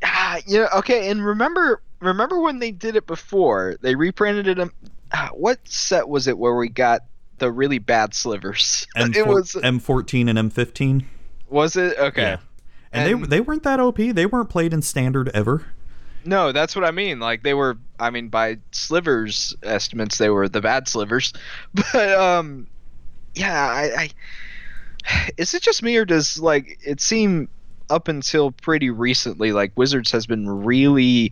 ah, 0.04 0.40
know 0.48 0.68
okay 0.76 1.10
and 1.10 1.26
remember 1.26 1.82
remember 2.02 2.40
when 2.40 2.60
they 2.60 2.70
did 2.72 2.96
it 2.96 3.08
before 3.08 3.76
they 3.82 3.96
reprinted 3.96 4.48
it 4.48 4.60
um, 4.60 4.72
ah, 5.14 5.30
what 5.34 5.58
set 5.68 6.08
was 6.08 6.28
it 6.28 6.38
where 6.38 6.56
we 6.56 6.70
got 6.70 7.02
the 7.40 7.52
really 7.52 7.80
bad 7.80 8.14
slivers 8.14 8.86
M 8.96 9.12
it 9.16 9.26
was 9.26 9.54
M14 9.54 10.30
and 10.30 10.52
M15. 10.52 11.04
was 11.50 11.76
it 11.76 11.98
okay 11.98 12.22
Yeah. 12.22 12.38
And, 12.92 13.12
And- 13.12 13.24
they 13.26 13.28
they 13.28 13.42
weren't 13.42 13.64
that 13.64 13.80
OP. 13.80 13.98
They 13.98 14.26
weren't 14.26 14.50
played 14.50 14.72
in 14.74 14.82
standard 14.82 15.30
ever. 15.34 15.66
No, 16.26 16.52
that's 16.52 16.76
what 16.76 16.84
I 16.86 16.92
mean. 16.92 17.20
Like 17.20 17.44
they 17.44 17.54
were 17.54 17.78
I 18.00 18.10
mean 18.10 18.30
by 18.30 18.58
slivers 18.72 19.56
estimates 19.64 20.18
they 20.18 20.30
were 20.30 20.50
the 20.50 20.62
bad 20.62 20.88
slivers. 20.88 21.34
But 21.74 22.14
um 22.14 22.68
yeah, 23.36 23.68
I, 23.68 23.84
I 24.04 24.10
is 25.38 25.54
it 25.54 25.62
just 25.62 25.84
me 25.84 25.96
or 25.98 26.06
does 26.06 26.40
like 26.40 26.80
it 26.86 27.00
seem 27.02 27.50
up 27.90 28.08
until 28.08 28.52
pretty 28.52 28.90
recently 28.90 29.52
like 29.54 29.74
Wizards 29.78 30.12
has 30.12 30.26
been 30.26 30.50
really 30.50 31.32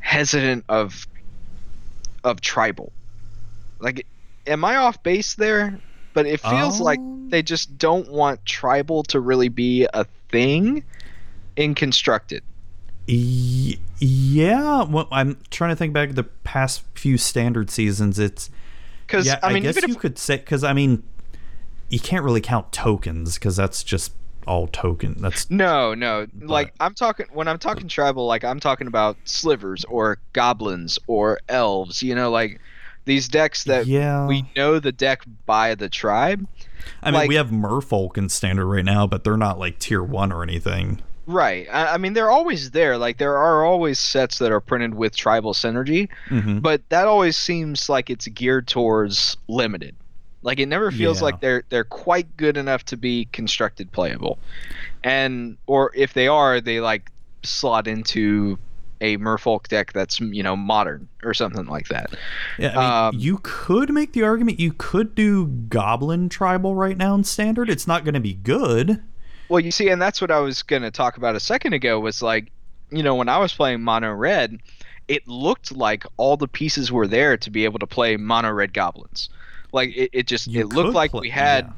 hesitant 0.00 0.64
of 0.68 1.06
of 2.24 2.40
tribal. 2.42 2.92
Like 3.80 4.06
am 4.46 4.64
I 4.64 4.76
off 4.76 5.02
base 5.02 5.34
there? 5.34 5.80
But 6.12 6.26
it 6.26 6.40
feels 6.40 6.80
like 6.80 7.00
Um, 7.00 7.30
they 7.30 7.42
just 7.42 7.78
don't 7.78 8.10
want 8.10 8.44
tribal 8.46 9.02
to 9.04 9.20
really 9.20 9.48
be 9.48 9.86
a 9.94 10.04
thing 10.30 10.84
in 11.56 11.74
constructed. 11.74 12.42
Yeah, 13.98 14.84
well, 14.84 15.08
I'm 15.10 15.38
trying 15.50 15.70
to 15.70 15.76
think 15.76 15.92
back 15.92 16.12
the 16.12 16.24
past 16.24 16.82
few 16.94 17.18
standard 17.18 17.70
seasons. 17.70 18.18
It's 18.18 18.50
Because 19.06 19.26
yeah, 19.26 19.38
I 19.42 19.52
mean, 19.52 19.62
guess 19.62 19.76
you 19.76 19.94
if 19.94 19.98
could 19.98 20.18
say 20.18 20.36
because 20.36 20.64
I 20.64 20.72
mean, 20.72 21.02
you 21.88 22.00
can't 22.00 22.24
really 22.24 22.40
count 22.40 22.72
tokens 22.72 23.34
because 23.34 23.56
that's 23.56 23.84
just 23.84 24.12
all 24.46 24.66
token. 24.66 25.16
That's 25.20 25.50
No, 25.50 25.94
no. 25.94 26.26
Like 26.40 26.74
I'm 26.80 26.94
talking 26.94 27.26
when 27.32 27.48
I'm 27.48 27.58
talking 27.58 27.88
tribal, 27.88 28.26
like 28.26 28.44
I'm 28.44 28.60
talking 28.60 28.86
about 28.86 29.16
slivers 29.24 29.84
or 29.84 30.18
goblins 30.32 30.98
or 31.06 31.38
elves. 31.48 32.02
You 32.02 32.14
know, 32.14 32.30
like 32.30 32.60
these 33.04 33.28
decks 33.28 33.64
that 33.64 33.86
yeah. 33.86 34.26
we 34.26 34.44
know 34.56 34.78
the 34.78 34.92
deck 34.92 35.22
by 35.46 35.74
the 35.74 35.88
tribe. 35.88 36.46
I 37.02 37.10
mean, 37.10 37.20
like- 37.20 37.28
we 37.28 37.36
have 37.36 37.48
Merfolk 37.48 38.18
in 38.18 38.28
standard 38.28 38.66
right 38.66 38.84
now, 38.84 39.06
but 39.06 39.24
they're 39.24 39.36
not 39.36 39.58
like 39.58 39.78
tier 39.78 40.02
one 40.02 40.32
or 40.32 40.42
anything. 40.42 41.00
Right. 41.26 41.66
I, 41.72 41.94
I 41.94 41.98
mean, 41.98 42.12
they're 42.12 42.30
always 42.30 42.70
there. 42.72 42.98
Like 42.98 43.18
there 43.18 43.36
are 43.36 43.64
always 43.64 43.98
sets 43.98 44.38
that 44.38 44.52
are 44.52 44.60
printed 44.60 44.94
with 44.94 45.16
tribal 45.16 45.54
synergy, 45.54 46.08
hmm 46.28 46.58
but 46.58 46.82
that 46.90 47.06
always 47.06 47.36
seems 47.36 47.88
like 47.88 48.10
it's 48.10 48.26
geared 48.28 48.66
towards 48.68 49.36
limited. 49.48 49.94
Like 50.42 50.58
it 50.60 50.66
never 50.66 50.90
feels 50.90 51.18
Yeah. 51.20 51.24
like 51.24 51.40
they're 51.40 51.64
they're 51.70 51.84
quite 51.84 52.36
good 52.36 52.56
enough 52.58 52.84
to 52.86 52.96
be 52.98 53.26
constructed 53.32 53.90
playable, 53.92 54.38
and 55.02 55.56
or 55.66 55.90
if 55.94 56.12
they 56.12 56.28
are, 56.28 56.60
they 56.60 56.80
like 56.80 57.10
slot 57.42 57.86
into 57.88 58.58
a 59.00 59.16
Merfolk 59.18 59.68
deck 59.68 59.92
that's 59.92 60.20
you 60.20 60.42
know 60.42 60.56
modern 60.56 61.08
or 61.22 61.34
something 61.34 61.66
like 61.66 61.88
that. 61.88 62.10
Yeah, 62.58 62.78
I 62.78 62.80
mean, 62.80 62.90
Um, 63.16 63.20
you 63.20 63.40
could 63.42 63.90
make 63.92 64.12
the 64.12 64.22
argument 64.22 64.60
you 64.60 64.72
could 64.76 65.14
do 65.14 65.46
Goblin 65.46 66.28
tribal 66.28 66.74
right 66.74 66.96
now 66.96 67.14
in 67.14 67.24
standard. 67.24 67.68
It's 67.70 67.86
not 67.86 68.04
going 68.04 68.14
to 68.14 68.20
be 68.20 68.34
good. 68.34 69.02
Well, 69.54 69.64
you 69.64 69.70
see, 69.70 69.88
and 69.88 70.02
that's 70.02 70.20
what 70.20 70.32
I 70.32 70.40
was 70.40 70.64
going 70.64 70.82
to 70.82 70.90
talk 70.90 71.16
about 71.16 71.36
a 71.36 71.40
second 71.40 71.74
ago 71.74 72.00
was 72.00 72.20
like, 72.20 72.50
you 72.90 73.04
know, 73.04 73.14
when 73.14 73.28
I 73.28 73.38
was 73.38 73.54
playing 73.54 73.82
mono 73.82 74.10
red, 74.12 74.58
it 75.06 75.28
looked 75.28 75.70
like 75.70 76.04
all 76.16 76.36
the 76.36 76.48
pieces 76.48 76.90
were 76.90 77.06
there 77.06 77.36
to 77.36 77.50
be 77.52 77.62
able 77.64 77.78
to 77.78 77.86
play 77.86 78.16
mono 78.16 78.50
red 78.50 78.74
goblins. 78.74 79.28
Like 79.70 79.96
it, 79.96 80.10
it 80.12 80.26
just 80.26 80.48
You 80.48 80.62
it 80.62 80.70
looked 80.70 80.92
like 80.92 81.12
play- 81.12 81.20
we 81.20 81.30
had 81.30 81.72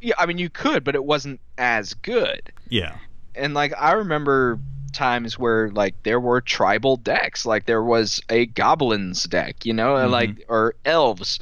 yeah, 0.00 0.14
I 0.16 0.26
mean 0.26 0.38
you 0.38 0.48
could, 0.48 0.84
but 0.84 0.94
it 0.94 1.04
wasn't 1.04 1.40
as 1.58 1.92
good. 1.92 2.52
Yeah. 2.68 2.94
And 3.34 3.52
like 3.52 3.72
I 3.76 3.94
remember 3.94 4.60
times 4.92 5.36
where 5.40 5.70
like 5.70 6.00
there 6.04 6.20
were 6.20 6.40
tribal 6.40 6.98
decks, 6.98 7.44
like 7.44 7.66
there 7.66 7.82
was 7.82 8.22
a 8.28 8.46
goblins 8.46 9.24
deck, 9.24 9.66
you 9.66 9.72
know, 9.72 9.94
Mhm. 9.94 10.10
like 10.12 10.44
or 10.48 10.76
elves. 10.84 11.40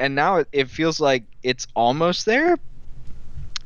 And 0.00 0.14
now 0.14 0.36
it, 0.36 0.48
it 0.52 0.70
feels 0.70 1.00
like 1.00 1.24
it's 1.42 1.66
almost 1.76 2.24
there, 2.24 2.56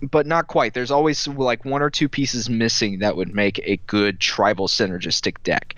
but 0.02 0.26
not 0.26 0.48
quite. 0.48 0.74
There's 0.74 0.90
always 0.90 1.26
like 1.28 1.64
one 1.64 1.80
or 1.82 1.88
two 1.90 2.08
pieces 2.08 2.50
missing 2.50 2.98
that 2.98 3.16
would 3.16 3.34
make 3.34 3.60
a 3.60 3.76
good 3.86 4.18
tribal 4.20 4.66
synergistic 4.68 5.36
deck. 5.44 5.76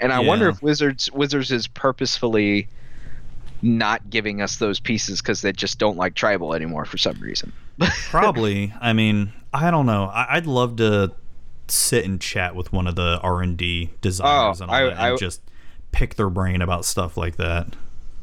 And 0.00 0.12
I 0.12 0.20
wonder 0.20 0.48
if 0.48 0.62
Wizards 0.62 1.10
Wizards 1.12 1.50
is 1.50 1.66
purposefully 1.66 2.68
not 3.62 4.10
giving 4.10 4.40
us 4.42 4.56
those 4.58 4.78
pieces 4.78 5.20
because 5.22 5.40
they 5.40 5.52
just 5.52 5.78
don't 5.78 5.96
like 5.96 6.14
tribal 6.14 6.54
anymore 6.54 6.84
for 6.84 6.98
some 6.98 7.18
reason. 7.20 7.52
Probably. 8.10 8.72
I 8.80 8.92
mean, 8.92 9.32
I 9.52 9.70
don't 9.70 9.86
know. 9.86 10.04
I- 10.04 10.36
I'd 10.36 10.46
love 10.46 10.76
to 10.76 11.12
sit 11.68 12.04
and 12.04 12.20
chat 12.20 12.54
with 12.54 12.72
one 12.72 12.86
of 12.86 12.94
the 12.94 13.18
R 13.22 13.40
and 13.42 13.56
D 13.56 13.90
designers 14.00 14.60
Oh, 14.60 14.64
and 14.64 14.70
all 14.70 14.76
I- 14.76 14.84
that, 14.84 14.92
and 14.92 15.00
I- 15.00 15.16
just 15.16 15.40
pick 15.92 16.16
their 16.16 16.28
brain 16.30 16.60
about 16.62 16.84
stuff 16.84 17.16
like 17.16 17.36
that. 17.36 17.68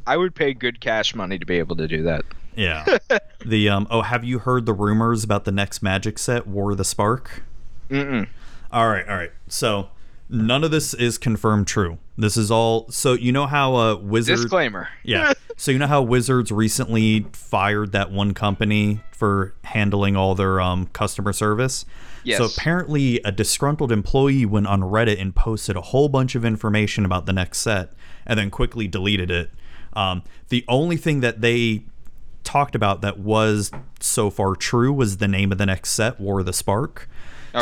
I 0.06 0.18
would 0.18 0.34
pay 0.36 0.54
good 0.54 0.80
cash 0.80 1.14
money 1.16 1.38
to 1.40 1.46
be 1.46 1.58
able 1.60 1.76
to 1.78 1.88
do 1.88 2.04
that. 2.04 2.24
Yeah. 2.56 2.98
the 3.46 3.70
um 3.70 3.88
oh, 3.90 4.02
have 4.02 4.24
you 4.24 4.40
heard 4.40 4.66
the 4.66 4.74
rumors 4.74 5.24
about 5.24 5.46
the 5.46 5.52
next 5.52 5.82
Magic 5.82 6.20
set, 6.20 6.48
War 6.48 6.72
of 6.72 6.78
the 6.78 6.86
Spark? 6.86 7.44
Mm-mm. 7.90 8.28
All 8.72 8.88
right, 8.88 9.08
all 9.08 9.16
right. 9.16 9.32
So 9.48 9.90
none 10.30 10.64
of 10.64 10.72
this 10.72 10.94
is 10.94 11.18
confirmed 11.18 11.68
true. 11.68 11.98
This 12.18 12.38
is 12.38 12.52
all 12.52 12.90
so 12.90 13.14
you 13.14 13.32
know 13.32 13.48
how 13.48 13.76
uh 13.76 13.96
Wizards 13.96 14.42
Disclaimer. 14.42 14.90
Yeah. 15.04 15.34
so 15.58 15.72
you 15.72 15.80
know 15.80 15.88
how 15.88 16.02
Wizards 16.02 16.52
recently 16.52 17.26
fired 17.34 17.92
that 17.92 18.12
one 18.12 18.34
company 18.34 19.02
for 19.12 19.54
handling 19.66 20.16
all 20.16 20.34
their 20.34 20.60
um, 20.60 20.88
customer 20.88 21.34
service? 21.34 21.86
Yes. 22.24 22.40
So 22.40 22.46
apparently 22.46 23.20
a 23.24 23.32
disgruntled 23.32 23.92
employee 23.92 24.46
went 24.46 24.68
on 24.68 24.82
Reddit 24.82 25.22
and 25.22 25.36
posted 25.36 25.76
a 25.76 25.82
whole 25.82 26.10
bunch 26.10 26.34
of 26.36 26.46
information 26.46 27.06
about 27.06 27.26
the 27.26 27.34
next 27.34 27.60
set 27.60 27.92
and 28.26 28.40
then 28.40 28.50
quickly 28.50 28.88
deleted 28.88 29.30
it. 29.30 29.52
Um, 29.94 30.24
the 30.50 30.64
only 30.68 30.98
thing 30.98 31.20
that 31.20 31.42
they 31.42 31.84
talked 32.44 32.76
about 32.76 33.02
that 33.02 33.20
was 33.20 33.72
so 34.00 34.30
far 34.30 34.56
true 34.56 34.92
was 34.94 35.18
the 35.18 35.28
name 35.28 35.52
of 35.52 35.58
the 35.58 35.66
next 35.66 35.92
set, 35.92 36.20
War 36.20 36.40
of 36.42 36.46
the 36.46 36.54
Spark. 36.54 37.08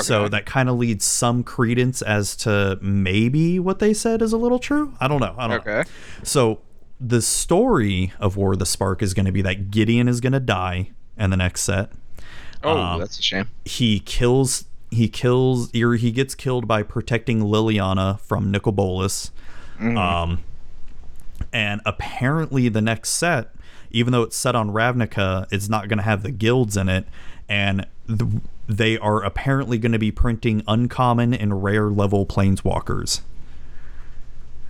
So 0.03 0.27
that 0.29 0.45
kind 0.45 0.69
of 0.69 0.77
leads 0.77 1.03
some 1.03 1.43
credence 1.43 2.01
as 2.03 2.35
to 2.37 2.77
maybe 2.79 3.57
what 3.59 3.79
they 3.79 3.93
said 3.93 4.21
is 4.21 4.31
a 4.33 4.37
little 4.37 4.59
true. 4.59 4.93
I 4.99 5.07
don't 5.07 5.19
know. 5.19 5.33
I 5.37 5.47
don't 5.47 5.65
know. 5.65 5.71
Okay. 5.73 5.89
So 6.21 6.59
the 7.01 7.21
story 7.23 8.13
of 8.19 8.37
War 8.37 8.53
of 8.53 8.59
the 8.59 8.67
Spark 8.67 9.01
is 9.01 9.15
going 9.15 9.25
to 9.25 9.31
be 9.31 9.41
that 9.41 9.71
Gideon 9.71 10.07
is 10.07 10.21
going 10.21 10.33
to 10.33 10.39
die 10.39 10.91
in 11.17 11.31
the 11.31 11.37
next 11.37 11.61
set. 11.61 11.91
Oh, 12.63 12.77
Um, 12.77 12.99
that's 12.99 13.17
a 13.17 13.21
shame. 13.23 13.47
He 13.65 13.99
kills 13.99 14.65
he 14.91 15.07
kills 15.07 15.73
or 15.75 15.95
he 15.95 16.11
gets 16.11 16.35
killed 16.35 16.67
by 16.67 16.83
protecting 16.83 17.41
Liliana 17.41 18.19
from 18.19 18.51
Nicol 18.51 18.71
Bolas. 18.73 19.31
Um 19.79 20.43
and 21.53 21.81
apparently 21.85 22.69
the 22.69 22.81
next 22.81 23.09
set 23.11 23.55
even 23.91 24.11
though 24.11 24.23
it's 24.23 24.35
set 24.35 24.55
on 24.55 24.71
Ravnica, 24.71 25.47
it's 25.51 25.69
not 25.69 25.87
going 25.87 25.97
to 25.97 26.03
have 26.03 26.23
the 26.23 26.31
guilds 26.31 26.77
in 26.77 26.89
it 26.89 27.05
and 27.47 27.87
the, 28.05 28.41
they 28.67 28.97
are 28.97 29.23
apparently 29.23 29.77
going 29.77 29.91
to 29.91 29.99
be 29.99 30.11
printing 30.11 30.63
uncommon 30.67 31.33
and 31.33 31.63
rare 31.63 31.89
level 31.89 32.25
planeswalkers 32.25 33.21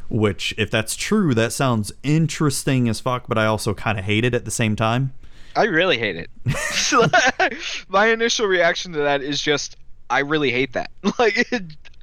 which 0.10 0.56
if 0.58 0.72
that's 0.72 0.96
true 0.96 1.36
that 1.36 1.54
sounds 1.54 1.92
interesting 2.02 2.90
as 2.90 3.00
fuck 3.00 3.28
but 3.28 3.38
i 3.38 3.46
also 3.46 3.74
kind 3.74 4.00
of 4.00 4.06
hate 4.06 4.24
it 4.26 4.34
at 4.34 4.46
the 4.46 4.52
same 4.52 4.76
time 4.76 5.14
I 5.56 5.64
really 5.64 5.98
hate 5.98 6.16
it. 6.16 6.30
My 7.90 8.08
initial 8.08 8.48
reaction 8.48 8.94
to 8.94 9.00
that 9.00 9.22
is 9.22 9.42
just, 9.42 9.78
I 10.10 10.20
really 10.20 10.52
hate 10.52 10.74
that. 10.74 10.92
Like, 11.20 11.52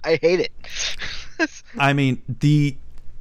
I 0.05 0.19
hate 0.21 0.41
it. 0.41 0.53
i 1.79 1.93
mean 1.93 2.23
the 2.29 2.77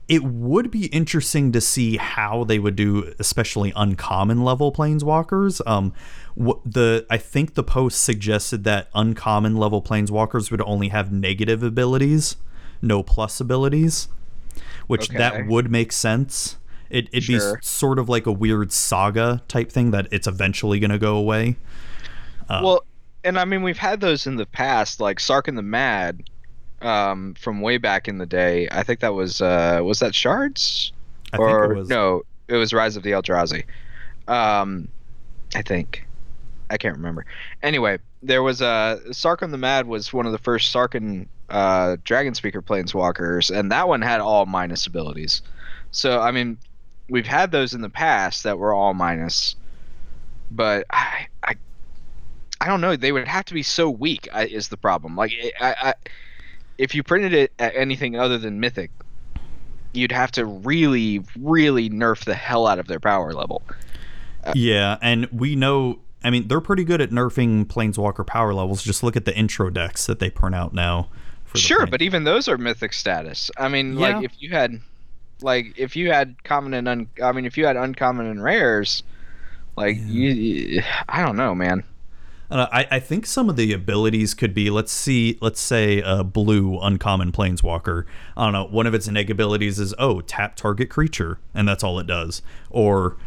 it 0.08 0.24
would 0.24 0.70
be 0.70 0.86
interesting 0.88 1.52
to 1.52 1.60
see 1.60 1.98
how 1.98 2.44
they 2.44 2.60
would 2.60 2.76
do 2.76 3.14
especially 3.20 3.74
uncommon 3.76 4.44
level 4.44 4.72
planeswalkers 4.72 5.62
um 5.66 5.94
what 6.36 6.60
the 6.66 7.06
i 7.10 7.18
think 7.18 7.56
the 7.56 7.64
post 7.64 8.02
suggested 8.04 8.64
that 8.64 8.88
uncommon 8.94 9.56
level 9.58 9.82
planeswalkers 9.82 10.52
would 10.52 10.62
only 10.62 10.90
have 10.90 11.12
negative 11.12 11.64
abilities 11.64 12.36
no 12.82 13.02
plus 13.02 13.40
abilities 13.40 14.08
which 14.88 15.10
Okay. 15.10 15.18
that 15.18 15.48
would 15.48 15.72
make 15.72 15.92
sense 15.92 16.58
it, 16.92 17.08
it'd 17.12 17.24
Sure. 17.24 17.56
be 17.56 17.60
sort 17.64 17.98
of 17.98 18.08
like 18.08 18.28
a 18.28 18.32
weird 18.32 18.72
saga 18.72 19.42
type 19.48 19.72
thing 19.72 19.90
that 19.92 20.08
it's 20.12 20.28
eventually 20.28 20.80
going 20.80 20.92
to 20.92 21.00
go 21.00 21.16
away 21.18 21.56
well, 22.48 22.86
and 23.24 23.40
I 23.40 23.46
mean, 23.46 23.64
we've 23.64 23.80
had 23.80 24.02
those 24.02 24.28
in 24.28 24.36
the 24.36 24.46
past, 24.46 25.00
like 25.00 25.18
Sarkhan 25.18 25.56
the 25.56 25.64
Mad, 25.64 26.30
um, 26.82 27.34
from 27.36 27.62
way 27.62 27.78
back 27.78 28.08
in 28.08 28.18
the 28.18 28.26
day. 28.26 28.68
I 28.72 28.84
think 28.84 29.00
that 29.00 29.14
was, 29.14 29.42
uh, 29.42 29.82
was 29.84 30.00
that 30.00 30.16
Shards? 30.16 30.92
i 31.34 31.38
or 31.38 31.62
think 31.62 31.72
it 31.72 31.80
was 31.80 31.90
no, 31.90 32.24
it 32.48 32.56
was 32.56 32.74
Rise 32.74 32.96
of 32.96 33.04
the 33.04 33.12
Eldrazi. 33.12 33.66
Um, 34.28 34.88
I 35.56 35.62
think 35.62 36.06
I 36.70 36.78
can't 36.78 36.96
remember. 36.96 37.26
Anyway, 37.62 38.00
there 38.24 38.44
was 38.44 38.62
a 38.62 38.66
uh, 38.66 38.98
Sarkhan 39.10 39.52
the 39.52 39.58
Mad 39.58 39.88
was 39.88 40.12
one 40.12 40.26
of 40.26 40.32
the 40.32 40.38
first 40.38 40.74
Sarkhan 40.74 41.28
uh, 41.50 41.98
Dragon 42.04 42.34
Speaker 42.34 42.62
planeswalkers, 42.62 43.56
and 43.56 43.72
that 43.72 43.88
one 43.88 44.02
had 44.02 44.22
all 44.22 44.46
minus 44.46 44.88
abilities. 44.88 45.42
So 45.92 46.20
I 46.22 46.32
mean, 46.32 46.58
we've 47.10 47.28
had 47.28 47.52
those 47.52 47.74
in 47.74 47.82
the 47.82 47.90
past 47.90 48.44
that 48.44 48.58
were 48.58 48.74
all 48.74 48.94
minus, 48.94 49.56
but 50.52 50.86
I 50.90 51.28
I, 51.44 51.56
I 52.62 52.68
don't 52.68 52.82
know. 52.82 52.96
They 52.96 53.12
would 53.12 53.28
have 53.28 53.46
to 53.46 53.54
be 53.54 53.64
so 53.64 53.90
weak. 53.90 54.28
I, 54.34 54.46
is 54.46 54.70
the 54.70 54.78
problem? 54.78 55.16
Like 55.16 55.34
I, 55.60 55.76
I 55.82 55.94
if 56.78 56.94
you 56.96 57.04
printed 57.04 57.34
it 57.34 57.52
at 57.60 57.76
anything 57.76 58.16
other 58.18 58.38
than 58.38 58.60
Mythic, 58.60 58.92
you'd 59.94 60.12
have 60.12 60.32
to 60.34 60.46
really, 60.46 61.22
really 61.40 61.90
nerf 61.90 62.26
the 62.26 62.36
hell 62.36 62.68
out 62.68 62.80
of 62.80 62.88
their 62.88 63.00
power 63.00 63.34
level. 63.34 63.64
Uh, 64.44 64.54
yeah, 64.56 64.98
and 65.02 65.28
we 65.32 65.56
know. 65.56 66.00
I 66.24 66.32
mean, 66.32 66.48
they're 66.48 66.62
pretty 66.62 66.84
good 66.84 67.02
at 67.02 67.12
nerfing 67.12 67.66
planeswalker 67.66 68.26
power 68.26 68.54
levels. 68.54 68.84
Just 68.84 69.04
look 69.04 69.16
at 69.16 69.26
the 69.26 69.36
intro 69.38 69.70
decks 69.70 70.06
that 70.08 70.20
they 70.20 70.30
print 70.30 70.56
out 70.56 70.74
now. 70.74 71.08
For 71.46 71.58
Sure, 71.60 71.78
plane- 71.82 71.92
but 71.92 72.02
even 72.02 72.24
those 72.24 72.48
are 72.48 72.58
mythic 72.58 72.94
status. 72.94 73.52
I 73.58 73.68
mean, 73.70 73.94
Yeah. 73.98 74.18
like 74.18 74.26
if 74.26 74.32
you 74.40 74.50
had, 74.50 74.82
like 75.42 75.74
if 75.78 75.96
you 75.96 76.12
had 76.12 76.44
common 76.44 76.74
and 76.74 76.88
un, 76.88 77.08
I 77.24 77.32
mean, 77.32 77.46
if 77.46 77.58
you 77.58 77.66
had 77.68 77.76
uncommon 77.78 78.26
and 78.26 78.44
rares, 78.44 79.04
like 79.78 79.98
you, 80.00 80.30
you, 80.32 80.84
I 81.08 81.24
don't 81.24 81.36
know, 81.38 81.54
man. 81.54 81.84
Uh, 82.50 82.68
I, 82.72 82.88
I 82.92 83.00
think 83.00 83.26
some 83.26 83.50
of 83.50 83.56
the 83.56 83.74
abilities 83.74 84.34
could 84.34 84.54
be 84.54 84.70
let's 84.70 84.92
see 84.92 85.38
let's 85.42 85.60
say 85.60 86.02
a 86.06 86.24
blue 86.24 86.80
uncommon 86.80 87.32
planeswalker. 87.32 88.06
I 88.38 88.46
don't 88.46 88.54
know 88.54 88.66
one 88.66 88.86
of 88.86 88.94
its 88.94 89.08
neg 89.08 89.32
abilities 89.32 89.80
is 89.80 89.96
oh 89.98 90.22
tap 90.22 90.56
target 90.56 90.90
creature 90.90 91.40
and 91.54 91.68
that's 91.68 91.84
all 91.84 91.98
it 92.00 92.08
does. 92.08 92.42
Or 92.70 93.18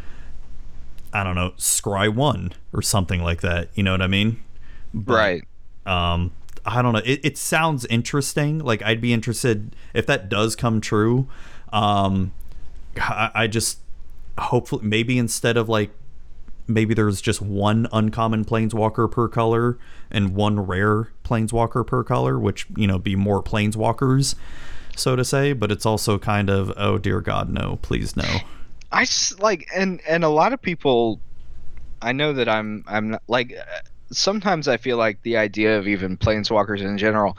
i 1.13 1.23
don't 1.23 1.35
know 1.35 1.51
scry 1.57 2.13
one 2.13 2.53
or 2.73 2.81
something 2.81 3.21
like 3.21 3.41
that 3.41 3.69
you 3.73 3.83
know 3.83 3.91
what 3.91 4.01
i 4.01 4.07
mean? 4.07 4.43
But, 4.93 5.13
right. 5.13 5.43
um 5.85 6.31
i 6.65 6.81
don't 6.81 6.93
know 6.93 7.01
it, 7.05 7.19
it 7.23 7.37
sounds 7.37 7.85
interesting 7.85 8.59
like 8.59 8.81
i'd 8.83 9.01
be 9.01 9.13
interested 9.13 9.75
if 9.93 10.05
that 10.07 10.29
does 10.29 10.55
come 10.55 10.81
true 10.81 11.27
um 11.71 12.31
i, 12.97 13.31
I 13.33 13.47
just 13.47 13.79
hopefully 14.37 14.85
maybe 14.85 15.17
instead 15.17 15.57
of 15.57 15.67
like 15.69 15.91
maybe 16.69 16.93
there's 16.93 17.21
just 17.21 17.41
one 17.41 17.87
uncommon 17.91 18.45
planeswalker 18.45 19.09
per 19.09 19.27
color 19.27 19.77
and 20.11 20.35
one 20.35 20.59
rare 20.59 21.11
planeswalker 21.23 21.85
per 21.85 22.03
color 22.03 22.39
which 22.39 22.67
you 22.75 22.87
know 22.87 22.99
be 22.99 23.15
more 23.15 23.41
planeswalkers 23.41 24.35
so 24.95 25.15
to 25.15 25.25
say 25.25 25.53
but 25.53 25.71
it's 25.71 25.85
also 25.85 26.17
kind 26.17 26.49
of 26.49 26.71
oh 26.77 26.97
dear 26.97 27.21
god 27.21 27.49
no 27.49 27.77
please 27.81 28.15
no. 28.15 28.37
I 28.91 29.05
just 29.05 29.39
like 29.39 29.67
and 29.75 30.01
and 30.07 30.23
a 30.23 30.29
lot 30.29 30.53
of 30.53 30.61
people 30.61 31.19
I 32.01 32.11
know 32.11 32.33
that 32.33 32.47
I'm 32.47 32.83
I'm 32.87 33.11
not, 33.11 33.23
like 33.27 33.53
uh, 33.55 33.79
sometimes 34.11 34.67
I 34.67 34.77
feel 34.77 34.97
like 34.97 35.21
the 35.23 35.37
idea 35.37 35.77
of 35.77 35.87
even 35.87 36.17
planeswalkers 36.17 36.81
in 36.81 36.97
general 36.97 37.37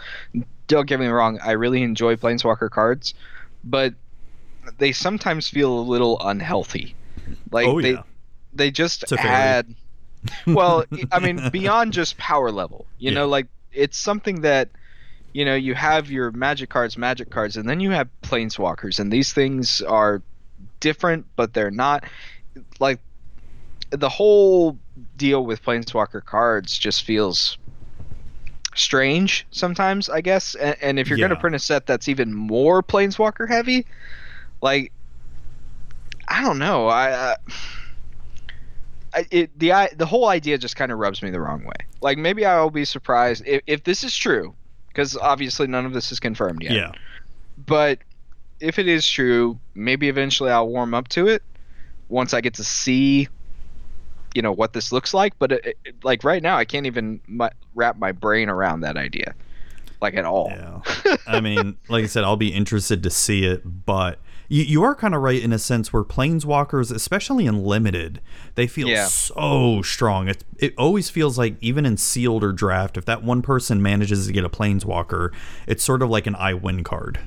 don't 0.69 0.87
get 0.87 1.01
me 1.01 1.07
wrong 1.07 1.39
I 1.43 1.53
really 1.53 1.83
enjoy 1.83 2.17
planeswalker 2.17 2.71
cards 2.71 3.15
but 3.65 3.95
they 4.79 4.93
sometimes 4.93 5.49
feel 5.49 5.79
a 5.79 5.81
little 5.81 6.19
unhealthy. 6.21 6.95
Like 7.51 7.67
oh 7.67 7.79
yeah. 7.79 7.93
they 7.93 8.03
just 8.71 9.03
It's 9.05 9.13
add 9.13 9.75
well 10.47 10.85
I 11.13 11.19
mean 11.19 11.49
beyond 11.51 11.93
just 11.93 12.19
power 12.19 12.51
level 12.51 12.87
you 12.99 13.11
know 13.11 13.27
like 13.27 13.47
it's 13.73 13.97
something 13.97 14.43
that 14.43 14.69
you 15.33 15.45
know 15.45 15.55
you 15.55 15.75
have 15.75 16.11
your 16.11 16.31
magic 16.33 16.69
cards 16.69 16.99
magic 16.99 17.31
cards 17.31 17.57
and 17.57 17.69
then 17.69 17.81
you 17.81 17.91
have 17.91 18.09
planeswalkers 18.23 18.99
and 18.99 19.13
these 19.13 19.33
things 19.33 19.81
are 19.83 20.23
different 20.81 21.27
but 21.37 21.55
they're 21.55 21.71
not 21.71 22.05
like 22.81 23.01
the 23.91 24.09
whole 24.09 24.79
deal 25.17 25.45
with 25.45 25.63
planeswalker 25.63 26.25
cards 26.25 26.77
just 26.77 27.05
feels 27.05 27.59
strange 28.75 29.47
sometimes 29.51 30.09
i 30.09 30.21
guess 30.21 30.55
and, 30.55 30.77
and 30.81 30.99
if 30.99 31.09
you're 31.09 31.19
going 31.19 31.31
to 31.31 31.37
print 31.37 31.57
a 31.57 31.59
set 31.59 31.87
that's 31.87 32.09
even 32.09 32.33
more 32.33 32.83
planeswalker 32.83 33.49
heavy 33.49 33.87
like 34.61 34.93
i 36.29 36.43
don't 36.43 36.59
know 36.59 36.87
i 36.87 37.11
uh, 37.11 37.35
I, 37.49 37.53
it, 39.31 39.59
the 39.59 39.73
the 39.97 40.07
whole 40.07 40.29
idea 40.29 40.59
just 40.59 40.77
kind 40.77 40.93
of 40.93 40.99
rubs 40.99 41.23
me 41.23 41.31
the 41.31 41.41
wrong 41.41 41.65
way. 41.65 41.75
Like 42.01 42.19
maybe 42.19 42.45
I 42.47 42.61
will 42.61 42.71
be 42.71 42.85
surprised 42.85 43.43
if, 43.47 43.63
if 43.67 43.85
this 43.85 44.05
is 44.05 44.17
true, 44.17 44.55
because 44.89 45.17
obviously 45.17 45.67
none 45.67 45.85
of 45.87 45.93
this 45.93 46.13
is 46.13 46.21
confirmed 46.21 46.63
yet. 46.63 46.73
yeah 46.73 46.93
But 47.67 47.99
if 48.61 48.79
it 48.79 48.87
is 48.89 49.09
true, 49.09 49.59
maybe 49.75 50.09
eventually 50.09 50.51
I'll 50.51 50.69
warm 50.69 50.95
up 50.95 51.09
to 51.09 51.29
it 51.29 51.43
once 52.09 52.35
I 52.35 52.41
get 52.41 52.55
to 52.55 52.65
see, 52.65 53.29
you 54.35 54.43
know, 54.43 54.53
what 54.53 54.73
this 54.73 54.93
looks 54.93 55.13
like. 55.15 55.39
But 55.39 55.53
uh, 55.53 55.59
it, 55.65 55.79
it- 55.85 56.05
like 56.05 56.25
right 56.25 56.43
now, 56.43 56.57
I 56.57 56.65
can't 56.65 56.87
even 56.87 57.21
mu 57.27 57.49
wrap 57.75 57.97
my 57.99 58.13
brain 58.13 58.49
around 58.49 58.81
that 58.81 58.97
idea, 58.97 59.35
like 60.03 60.15
at 60.15 60.25
all. 60.25 60.51
Yeah. 60.51 61.17
I 61.27 61.41
mean, 61.41 61.77
like 61.89 62.05
I 62.05 62.07
said, 62.07 62.25
I'll 62.25 62.37
be 62.37 62.53
interested 62.53 63.03
to 63.05 63.11
see 63.11 63.45
it, 63.45 63.63
but 63.87 64.19
you, 64.51 64.65
you 64.65 64.83
are 64.83 64.95
kind 64.95 65.15
of 65.15 65.23
right 65.23 65.43
in 65.43 65.55
a 65.55 65.59
sense 65.59 65.93
where 65.95 66.05
planeswalkers, 66.05 66.93
especially 66.95 67.47
in 67.47 67.65
limited, 67.65 68.21
they 68.57 68.67
feel 68.67 68.89
Yeah. 68.89 69.07
so 69.07 69.81
strong. 69.81 70.29
It, 70.29 70.45
it 70.59 70.75
always 70.77 71.09
feels 71.09 71.39
like, 71.39 71.55
even 71.63 71.87
in 71.87 71.97
sealed 71.97 72.45
or 72.45 72.53
draft, 72.53 72.99
if 72.99 73.07
that 73.07 73.23
one 73.23 73.41
person 73.41 73.81
manages 73.81 74.27
to 74.27 74.33
get 74.35 74.45
a 74.45 74.51
planeswalker, 74.51 75.33
it's 75.67 75.83
sort 75.83 76.03
of 76.03 76.11
like 76.11 76.27
an 76.27 76.35
I 76.35 76.53
win 76.53 76.85
card. 76.85 77.21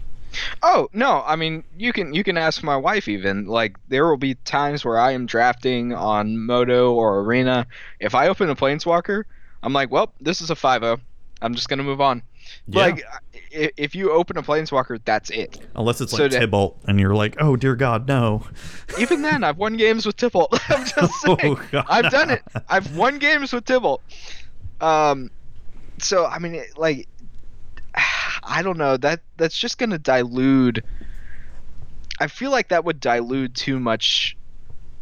Oh 0.64 0.90
no, 0.94 1.24
I 1.28 1.36
mean 1.36 1.64
you 1.78 1.94
can 1.94 2.14
you 2.14 2.24
can 2.24 2.38
ask 2.38 2.64
my 2.64 2.76
wife 2.76 3.08
even. 3.08 3.46
Like 3.46 3.78
there 3.90 4.08
will 4.08 4.18
be 4.18 4.34
times 4.34 4.84
where 4.84 4.98
I 4.98 5.12
am 5.12 5.28
drafting 5.28 5.94
on 5.94 6.40
Moto 6.40 6.92
or 6.94 7.20
Arena. 7.22 7.68
If 8.00 8.16
I 8.16 8.28
open 8.28 8.50
a 8.50 8.56
Planeswalker, 8.56 9.26
I'm 9.62 9.74
like, 9.74 9.92
well, 9.92 10.12
this 10.20 10.42
is 10.42 10.50
a 10.50 10.56
5-0. 10.56 11.00
I'm 11.42 11.54
just 11.54 11.70
gonna 11.70 11.84
move 11.84 12.02
on. 12.02 12.24
Yeah. 12.68 12.86
Like 12.86 13.06
if 13.52 13.94
you 13.96 14.12
open 14.12 14.38
a 14.38 14.44
Planeswalker, 14.44 15.00
that's 15.06 15.30
it. 15.30 15.60
Unless 15.76 16.02
it's 16.02 16.12
So 16.12 16.24
like 16.24 16.32
Tibalt, 16.32 16.76
and 16.88 17.00
you're 17.00 17.16
like, 17.16 17.36
oh 17.40 17.56
dear 17.56 17.76
God, 17.76 18.08
no. 18.08 18.46
Even 19.00 19.22
then, 19.22 19.44
I've 19.44 19.58
won 19.58 19.78
games 19.78 20.06
with 20.06 20.18
Tibalt. 20.18 20.48
I'm 20.70 20.86
just 20.86 21.22
saying. 21.22 21.58
Oh, 21.74 21.84
I've 21.88 22.12
done 22.12 22.30
it. 22.30 22.44
I've 22.68 22.96
won 22.96 23.20
games 23.20 23.54
with 23.54 23.66
Tibalt. 23.66 24.00
Um, 24.82 25.30
so 26.00 26.26
I 26.26 26.40
mean, 26.40 26.56
it, 26.56 26.78
like, 26.78 27.08
I 28.44 28.62
don't 28.62 28.78
know 28.78 28.98
that 28.98 29.22
that's 29.38 29.58
just 29.58 29.78
gonna 29.78 30.00
dilute. 30.00 30.84
I 32.20 32.28
feel 32.28 32.52
like 32.52 32.70
that 32.70 32.86
would 32.86 33.00
dilute 33.00 33.54
too 33.56 33.80
much 33.80 34.38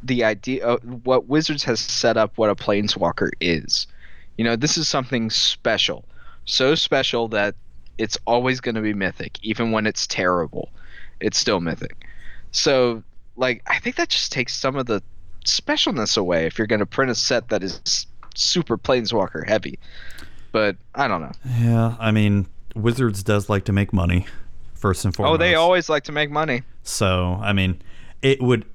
the 0.03 0.23
idea 0.23 0.65
of 0.65 1.05
what 1.05 1.27
Wizards 1.27 1.63
has 1.63 1.79
set 1.79 2.17
up. 2.17 2.37
What 2.37 2.49
a 2.49 2.55
planeswalker 2.55 3.29
is. 3.39 3.87
You 4.37 4.45
know, 4.45 4.55
this 4.55 4.77
is 4.77 4.87
something 4.87 5.29
special, 5.29 6.05
so 6.45 6.75
special 6.75 7.27
that 7.29 7.55
it's 7.97 8.17
always 8.25 8.59
going 8.59 8.75
to 8.75 8.81
be 8.81 8.93
mythic, 8.93 9.37
even 9.43 9.71
when 9.71 9.85
it's 9.85 10.07
terrible. 10.07 10.69
It's 11.19 11.37
still 11.37 11.59
mythic. 11.59 12.05
So, 12.51 13.03
like, 13.35 13.61
I 13.67 13.79
think 13.79 13.95
that 13.97 14.09
just 14.09 14.31
takes 14.31 14.55
some 14.55 14.75
of 14.75 14.87
the 14.87 15.03
specialness 15.45 16.17
away 16.17 16.45
if 16.45 16.57
you're 16.57 16.67
going 16.67 16.79
to 16.79 16.85
print 16.85 17.11
a 17.11 17.15
set 17.15 17.49
that 17.49 17.63
is 17.63 18.07
super 18.35 18.77
planeswalker 18.77 19.47
heavy. 19.47 19.77
But 20.51 20.77
I 20.95 21.07
don't 21.07 21.21
know. 21.21 21.31
Yeah, 21.59 21.95
I 21.99 22.11
mean, 22.11 22.47
Wizards 22.75 23.23
does 23.23 23.49
like 23.49 23.65
to 23.65 23.71
make 23.71 23.93
money, 23.93 24.25
first 24.73 25.05
and 25.05 25.15
foremost. 25.15 25.35
Oh, 25.35 25.37
they 25.37 25.55
always 25.55 25.89
like 25.89 26.03
to 26.05 26.11
make 26.11 26.29
money. 26.29 26.63
So, 26.83 27.39
I 27.41 27.53
mean, 27.53 27.81
it 28.21 28.41
would, 28.41 28.65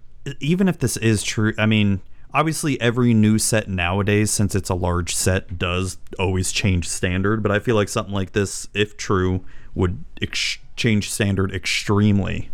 even 0.41 0.69
if 0.69 0.79
this 0.79 0.97
is 0.97 1.23
true, 1.23 1.53
I 1.59 1.67
mean, 1.67 2.01
obviously 2.37 2.79
every 2.83 3.15
new 3.15 3.39
set 3.39 3.67
nowadays, 3.67 4.31
since 4.31 4.55
it's 4.55 4.69
a 4.69 4.75
large 4.75 5.15
set, 5.15 5.59
does 5.59 5.97
always 6.19 6.53
change 6.53 6.87
standard. 6.87 7.43
But 7.43 7.51
I 7.51 7.59
feel 7.59 7.75
like 7.75 7.89
something 7.89 8.15
like 8.15 8.33
this, 8.33 8.69
if 8.75 8.97
true, 8.99 9.43
would 9.75 10.05
ex- 10.21 10.59
change 10.77 11.11
standard 11.11 11.53
extremely. 11.53 12.51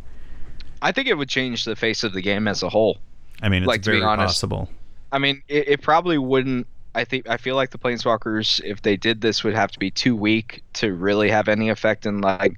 I 0.81 0.93
think 0.93 1.09
it 1.09 1.15
would 1.15 1.29
change 1.29 1.65
the 1.65 1.75
face 1.75 2.05
of 2.05 2.13
the 2.13 2.23
game 2.23 2.47
as 2.47 2.63
a 2.63 2.69
whole. 2.69 2.99
I 3.43 3.49
mean, 3.49 3.65
it's 3.65 3.69
Like, 3.69 3.83
to 3.83 3.91
be 3.91 3.97
very 3.99 4.05
honest, 4.05 4.35
possible. 4.35 4.71
I 5.11 5.19
mean, 5.19 5.43
it, 5.49 5.69
it 5.69 5.83
probably 5.83 6.17
wouldn't. 6.17 6.69
I 6.95 7.05
think 7.05 7.29
I 7.29 7.37
feel 7.37 7.57
like 7.57 7.71
the 7.71 7.79
planeswalkers, 7.79 8.63
if 8.63 8.83
they 8.83 8.97
did 8.97 9.21
this, 9.21 9.43
would 9.43 9.55
have 9.55 9.73
to 9.73 9.79
be 9.79 9.91
too 9.91 10.15
weak 10.15 10.63
to 10.75 10.93
really 10.93 11.29
have 11.31 11.49
any 11.49 11.71
effect 11.71 12.07
in 12.07 12.21
like 12.21 12.55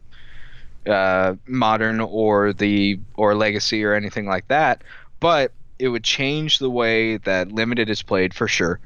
uh, 0.86 1.36
modern 1.46 2.00
or 2.00 2.52
the 2.52 2.98
or 3.14 3.34
legacy 3.34 3.82
or 3.82 3.94
anything 3.94 4.26
like 4.26 4.46
that. 4.48 4.82
But 5.20 5.52
it 5.78 5.88
would 5.88 6.04
change 6.04 6.58
the 6.58 6.70
way 6.70 7.16
that 7.18 7.52
limited 7.52 7.90
is 7.90 8.02
played 8.02 8.34
for 8.34 8.48
sure. 8.48 8.80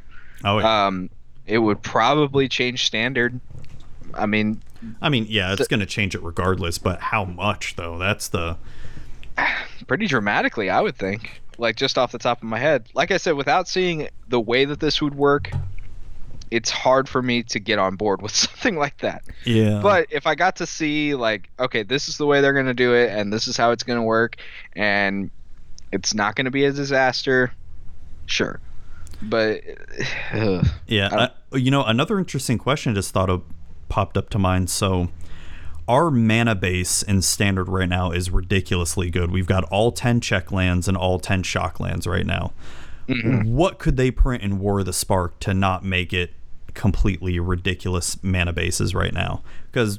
Oh, 0.45 0.59
yeah. 0.59 0.87
Um, 0.87 1.11
it 1.47 1.59
would 1.59 1.83
probably 1.83 2.49
change 2.49 2.87
standard. 2.87 3.41
I 4.15 4.27
mean, 4.27 4.63
I 5.01 5.09
mean, 5.09 5.27
yeah, 5.29 5.53
it's 5.53 5.69
going 5.69 5.81
to 5.81 5.87
change 5.87 6.15
it 6.15 6.23
regardless, 6.23 6.79
but 6.79 7.01
how 7.01 7.25
much, 7.25 7.77
though? 7.77 7.99
That's 7.99 8.29
the. 8.29 8.57
pretty 9.87 10.07
dramatically, 10.07 10.71
I 10.71 10.81
would 10.81 10.97
think. 10.97 11.41
Like 11.57 11.77
just 11.77 11.99
off 11.99 12.13
the 12.13 12.19
top 12.19 12.39
of 12.39 12.45
my 12.45 12.59
head. 12.59 12.87
Like 12.95 13.11
I 13.11 13.17
said, 13.17 13.33
without 13.33 13.67
seeing 13.67 14.09
the 14.29 14.41
way 14.41 14.65
that 14.65 14.79
this 14.79 15.03
would 15.03 15.17
work, 15.17 15.51
it's 16.51 16.71
hard 16.71 17.09
for 17.09 17.21
me 17.21 17.43
to 17.45 17.59
get 17.59 17.79
on 17.79 17.97
board 17.97 18.23
with 18.23 18.35
something 18.35 18.77
like 18.77 18.99
that. 18.99 19.25
Yeah. 19.45 19.81
But 19.83 20.07
if 20.11 20.27
I 20.27 20.35
got 20.35 20.57
to 20.57 20.67
see 20.67 21.15
like, 21.15 21.51
okay, 21.59 21.83
this 21.83 22.09
is 22.09 22.17
the 22.17 22.27
way 22.27 22.41
they're 22.41 22.53
gonna 22.53 22.75
do 22.75 22.95
it, 22.95 23.11
and 23.11 23.33
this 23.33 23.49
is 23.49 23.57
how 23.57 23.73
it's 23.73 23.83
gonna 23.83 24.05
work, 24.05 24.37
and 24.77 25.31
it's 25.93 26.15
not 26.15 26.37
gonna 26.37 26.51
be 26.51 26.65
a 26.65 26.73
disaster, 26.73 27.53
sure. 28.27 28.61
But. 29.21 29.63
Yeah, 30.87 31.31
I 31.53 31.57
you 31.57 31.71
know, 31.71 31.85
another 31.85 32.19
interesting 32.19 32.59
question 32.59 32.95
just 32.95 33.13
thought 33.13 33.31
of 33.31 33.43
popped 33.89 34.17
up 34.17 34.31
to 34.31 34.39
mind. 34.39 34.71
So, 34.71 35.09
our 35.87 36.11
mana 36.11 36.55
base 36.55 37.03
in 37.03 37.23
standard 37.23 37.69
right 37.69 37.89
now 37.89 38.11
is 38.11 38.31
ridiculously 38.31 39.11
good. 39.11 39.31
We've 39.31 39.47
got 39.47 39.65
all 39.65 39.93
10 39.93 40.21
check 40.21 40.53
lands 40.53 40.89
and 40.89 40.97
all 40.97 41.19
10 41.19 41.43
shock 41.43 41.81
lands 41.81 42.07
right 42.07 42.27
now. 42.27 42.53
Mm-hmm. 43.09 43.55
What 43.55 43.79
could 43.79 43.97
they 43.97 44.11
print 44.11 44.43
in 44.43 44.59
War 44.59 44.81
of 44.81 44.87
the 44.87 44.93
Spark 44.93 45.41
to 45.41 45.55
not 45.55 45.83
make 45.83 46.13
it 46.13 46.35
completely 46.75 47.41
ridiculous 47.41 48.23
mana 48.23 48.53
bases 48.53 48.95
right 48.95 49.15
now? 49.15 49.43
Because 49.73 49.99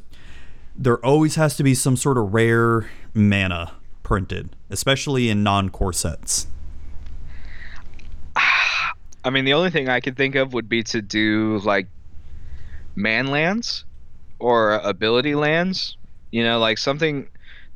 there 0.75 1.03
always 1.03 1.35
has 1.35 1.57
to 1.57 1.63
be 1.63 1.73
some 1.73 1.97
sort 1.97 2.17
of 2.17 2.33
rare 2.33 2.89
mana 3.15 3.71
printed, 4.09 4.49
especially 4.71 5.29
in 5.29 5.43
non 5.43 5.69
core 5.69 5.93
sets. 5.93 6.47
I 9.23 9.29
mean, 9.29 9.45
the 9.45 9.53
only 9.53 9.69
thing 9.69 9.87
I 9.87 9.99
could 9.99 10.17
think 10.17 10.33
of 10.33 10.51
would 10.53 10.67
be 10.67 10.81
to 10.83 11.01
do 11.01 11.59
like 11.59 11.87
man 12.95 13.27
lands 13.27 13.85
or 14.39 14.73
ability 14.73 15.35
lands. 15.35 15.95
You 16.31 16.43
know, 16.43 16.59
like 16.59 16.77
something. 16.79 17.29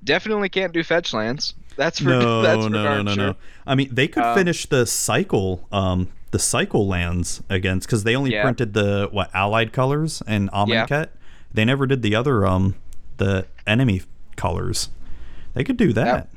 Definitely 0.03 0.49
can't 0.49 0.73
do 0.73 0.83
fetch 0.83 1.13
lands. 1.13 1.53
That's 1.77 1.99
for 1.99 2.09
no, 2.09 2.41
that's 2.47 2.63
for 2.65 2.69
no, 2.71 2.83
no, 2.83 3.01
no, 3.03 3.13
sure. 3.13 3.27
no. 3.27 3.35
I 3.65 3.75
mean, 3.75 3.89
they 3.93 4.07
could 4.07 4.23
Um, 4.23 4.35
finish 4.35 4.65
the 4.65 4.85
cycle, 4.85 5.65
um, 5.71 6.09
the 6.31 6.39
cycle 6.39 6.87
lands 6.87 7.41
against 7.49 7.87
because 7.87 8.03
they 8.03 8.15
only 8.15 8.31
Yeah. 8.33 8.41
printed 8.41 8.73
the 8.73 9.07
what 9.11 9.29
allied 9.35 9.71
colors 9.71 10.21
and 10.27 10.49
Yeah. 10.51 10.85
Amonkhet. 10.87 11.07
They 11.53 11.63
never 11.63 11.85
did 11.87 12.01
the 12.01 12.15
other 12.15 12.45
um, 12.45 12.75
the 13.17 13.45
enemy 13.67 14.01
colors. 14.35 14.89
They 15.53 15.63
could 15.63 15.77
do 15.77 15.93
that. 15.93 16.29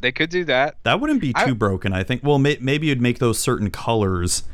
They 0.00 0.12
could 0.12 0.30
do 0.30 0.44
that. 0.44 0.76
That 0.82 1.00
wouldn't 1.00 1.20
be 1.20 1.32
I- 1.34 1.44
too 1.44 1.54
broken, 1.54 1.92
I 1.92 2.02
think. 2.02 2.22
Well, 2.24 2.38
may- 2.38 2.58
maybe 2.60 2.86
you'd 2.86 3.02
make 3.02 3.18
those 3.18 3.38
certain 3.38 3.70
colors. 3.70 4.44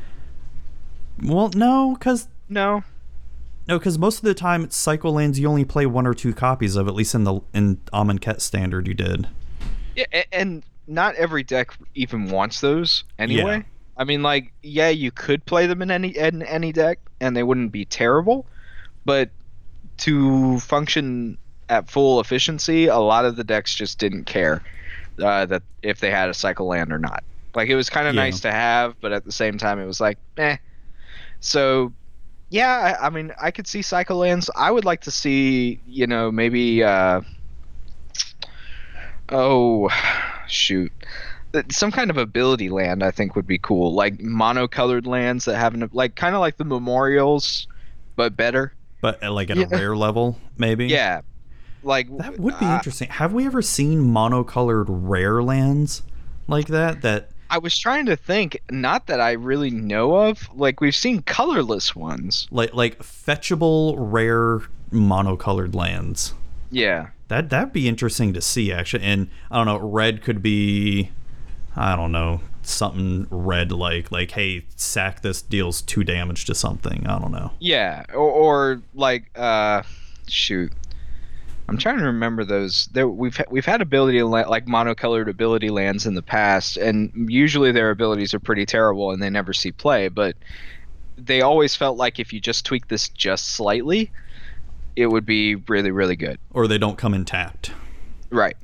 Well, 1.21 1.49
no, 1.55 1.95
because 1.97 2.27
No, 2.49 2.83
no, 3.67 3.77
because 3.79 3.97
most 3.97 4.17
of 4.17 4.23
the 4.23 4.33
time, 4.33 4.63
it's 4.63 4.75
cycle 4.77 5.13
lands 5.13 5.39
you 5.39 5.47
only 5.47 5.65
play 5.65 5.85
one 5.85 6.05
or 6.07 6.13
two 6.13 6.33
copies 6.33 6.75
of. 6.75 6.87
At 6.87 6.95
least 6.95 7.15
in 7.15 7.23
the 7.23 7.41
in 7.53 7.77
Amonkhet 7.93 8.39
standard, 8.41 8.87
you 8.87 8.93
did. 8.93 9.27
yeah, 9.95 10.05
and 10.31 10.63
not 10.87 11.15
every 11.15 11.43
deck 11.43 11.77
even 11.95 12.29
wants 12.29 12.61
those 12.61 13.03
anyway. 13.19 13.57
Yeah. 13.57 13.63
I 13.97 14.03
mean, 14.03 14.21
like, 14.21 14.53
yeah, 14.61 14.89
you 14.89 15.11
could 15.11 15.45
play 15.45 15.65
them 15.65 15.81
in 15.81 15.89
any 15.91 16.09
in 16.15 16.43
any 16.43 16.71
deck, 16.71 16.99
and 17.19 17.35
they 17.35 17.43
wouldn't 17.43 17.71
be 17.71 17.83
terrible, 17.83 18.45
but 19.05 19.29
to 19.97 20.59
function 20.59 21.37
at 21.69 21.89
full 21.89 22.19
efficiency, 22.19 22.87
a 22.87 22.97
lot 22.97 23.25
of 23.25 23.35
the 23.35 23.43
decks 23.43 23.75
just 23.75 23.99
didn't 23.99 24.25
care 24.25 24.63
uh, 25.21 25.45
that 25.47 25.63
if 25.81 25.99
they 25.99 26.11
had 26.11 26.29
a 26.29 26.33
cycle 26.33 26.67
land 26.67 26.91
or 26.91 26.99
not. 26.99 27.23
Like, 27.55 27.69
it 27.69 27.75
was 27.75 27.89
kind 27.89 28.07
of 28.07 28.15
Yeah. 28.15 28.21
nice 28.21 28.39
to 28.41 28.51
have, 28.51 28.95
but 29.01 29.11
at 29.11 29.25
the 29.25 29.31
same 29.31 29.57
time, 29.57 29.79
it 29.79 29.85
was 29.85 29.99
like, 29.99 30.17
eh. 30.37 30.57
So, 31.39 31.93
yeah, 32.49 32.97
I, 33.01 33.07
I 33.07 33.09
mean, 33.09 33.31
I 33.41 33.51
could 33.51 33.67
see 33.67 33.81
cycle 33.81 34.17
lands. 34.17 34.49
I 34.55 34.71
would 34.71 34.85
like 34.85 35.01
to 35.01 35.11
see, 35.11 35.81
you 35.85 36.07
know, 36.07 36.31
maybe. 36.31 36.83
Uh, 36.83 37.21
oh, 39.29 39.89
shoot. 40.47 40.91
Some 41.71 41.91
kind 41.91 42.09
of 42.11 42.17
ability 42.17 42.69
land, 42.69 43.03
I 43.03 43.11
think, 43.11 43.35
would 43.35 43.47
be 43.47 43.57
cool. 43.57 43.93
Like 43.93 44.17
monocolored 44.19 45.07
lands 45.07 45.45
that 45.45 45.57
have 45.57 45.73
an 45.73 45.89
like 45.91 46.15
kind 46.15 46.35
of 46.35 46.41
like 46.41 46.57
the 46.57 46.65
memorials, 46.65 47.67
but 48.15 48.35
better. 48.35 48.73
But 49.01 49.23
uh, 49.23 49.31
like 49.31 49.49
at 49.49 49.57
Yeah. 49.57 49.65
a 49.65 49.67
rare 49.67 49.95
level, 49.95 50.37
maybe. 50.57 50.87
Yeah, 50.87 51.21
like 51.87 52.15
That 52.17 52.37
would 52.37 52.59
be 52.59 52.65
uh, 52.65 52.75
interesting. 52.75 53.09
Have 53.09 53.33
we 53.33 53.45
ever 53.45 53.61
seen 53.61 54.01
monocolored 54.01 54.85
rare 54.87 55.41
lands 55.41 56.03
like 56.47 56.67
that? 56.67 57.01
That 57.01 57.29
I 57.49 57.57
was 57.57 57.77
trying 57.77 58.05
to 58.07 58.15
think. 58.15 58.61
Not 58.69 59.07
that 59.07 59.19
I 59.19 59.31
really 59.31 59.71
know 59.71 60.15
of. 60.15 60.49
Like 60.53 60.81
we've 60.81 60.95
seen 60.95 61.21
colorless 61.23 61.95
ones. 61.95 62.47
like 62.51 62.73
like 62.73 62.99
fetchable 62.99 63.95
rare 63.97 64.61
monocolored 64.91 65.73
lands. 65.73 66.33
Yeah, 66.69 67.07
That 67.29 67.49
that'd 67.49 67.71
be 67.71 67.87
interesting 67.87 68.33
to 68.33 68.41
see 68.41 68.71
actually. 68.73 69.03
And 69.03 69.29
I 69.49 69.55
don't 69.57 69.67
know, 69.67 69.77
red 69.77 70.21
could 70.21 70.41
be 70.41 71.11
I 71.77 71.95
don't 71.95 72.11
know, 72.11 72.41
something 72.61 73.27
red 73.29 73.71
like 73.71 74.11
like 74.11 74.31
hey, 74.31 74.65
sack 74.75 75.21
this 75.21 75.41
deals 75.41 75.81
two 75.81 76.03
damage 76.03 76.43
to 76.45 76.55
something. 76.55 77.07
I 77.07 77.17
don't 77.19 77.31
know. 77.31 77.51
yeah, 77.59 78.03
or, 78.13 78.29
or 78.29 78.81
like 78.93 79.29
uh, 79.37 79.83
shoot. 80.27 80.73
I'm 81.69 81.77
trying 81.77 81.97
to 81.97 82.05
remember 82.05 82.45
those. 82.45 82.87
There, 82.93 83.07
we've 83.07 83.35
ha- 83.35 83.43
we've 83.49 83.65
had 83.65 83.81
ability 83.81 84.23
la- 84.23 84.47
like 84.47 84.65
monocolored 84.67 85.27
ability 85.27 85.69
lands 85.69 86.05
in 86.05 86.13
the 86.13 86.21
past, 86.21 86.77
and 86.77 87.11
usually 87.29 87.71
their 87.71 87.89
abilities 87.89 88.33
are 88.33 88.39
pretty 88.39 88.65
terrible 88.65 89.11
and 89.11 89.21
they 89.21 89.29
never 89.29 89.51
see 89.53 89.71
play. 89.71 90.07
But 90.07 90.35
they 91.17 91.41
always 91.41 91.75
felt 91.75 91.97
like 91.97 92.19
if 92.19 92.31
you 92.31 92.39
just 92.39 92.65
tweak 92.65 92.87
this 92.87 93.09
just 93.09 93.49
slightly, 93.51 94.11
it 94.95 95.07
would 95.07 95.25
be 95.25 95.55
really 95.55 95.91
really 95.91 96.15
good. 96.15 96.39
Or 96.53 96.67
they 96.67 96.77
don't 96.77 96.97
come 96.97 97.13
in 97.13 97.25
tapped. 97.25 97.71
Right. 98.29 98.55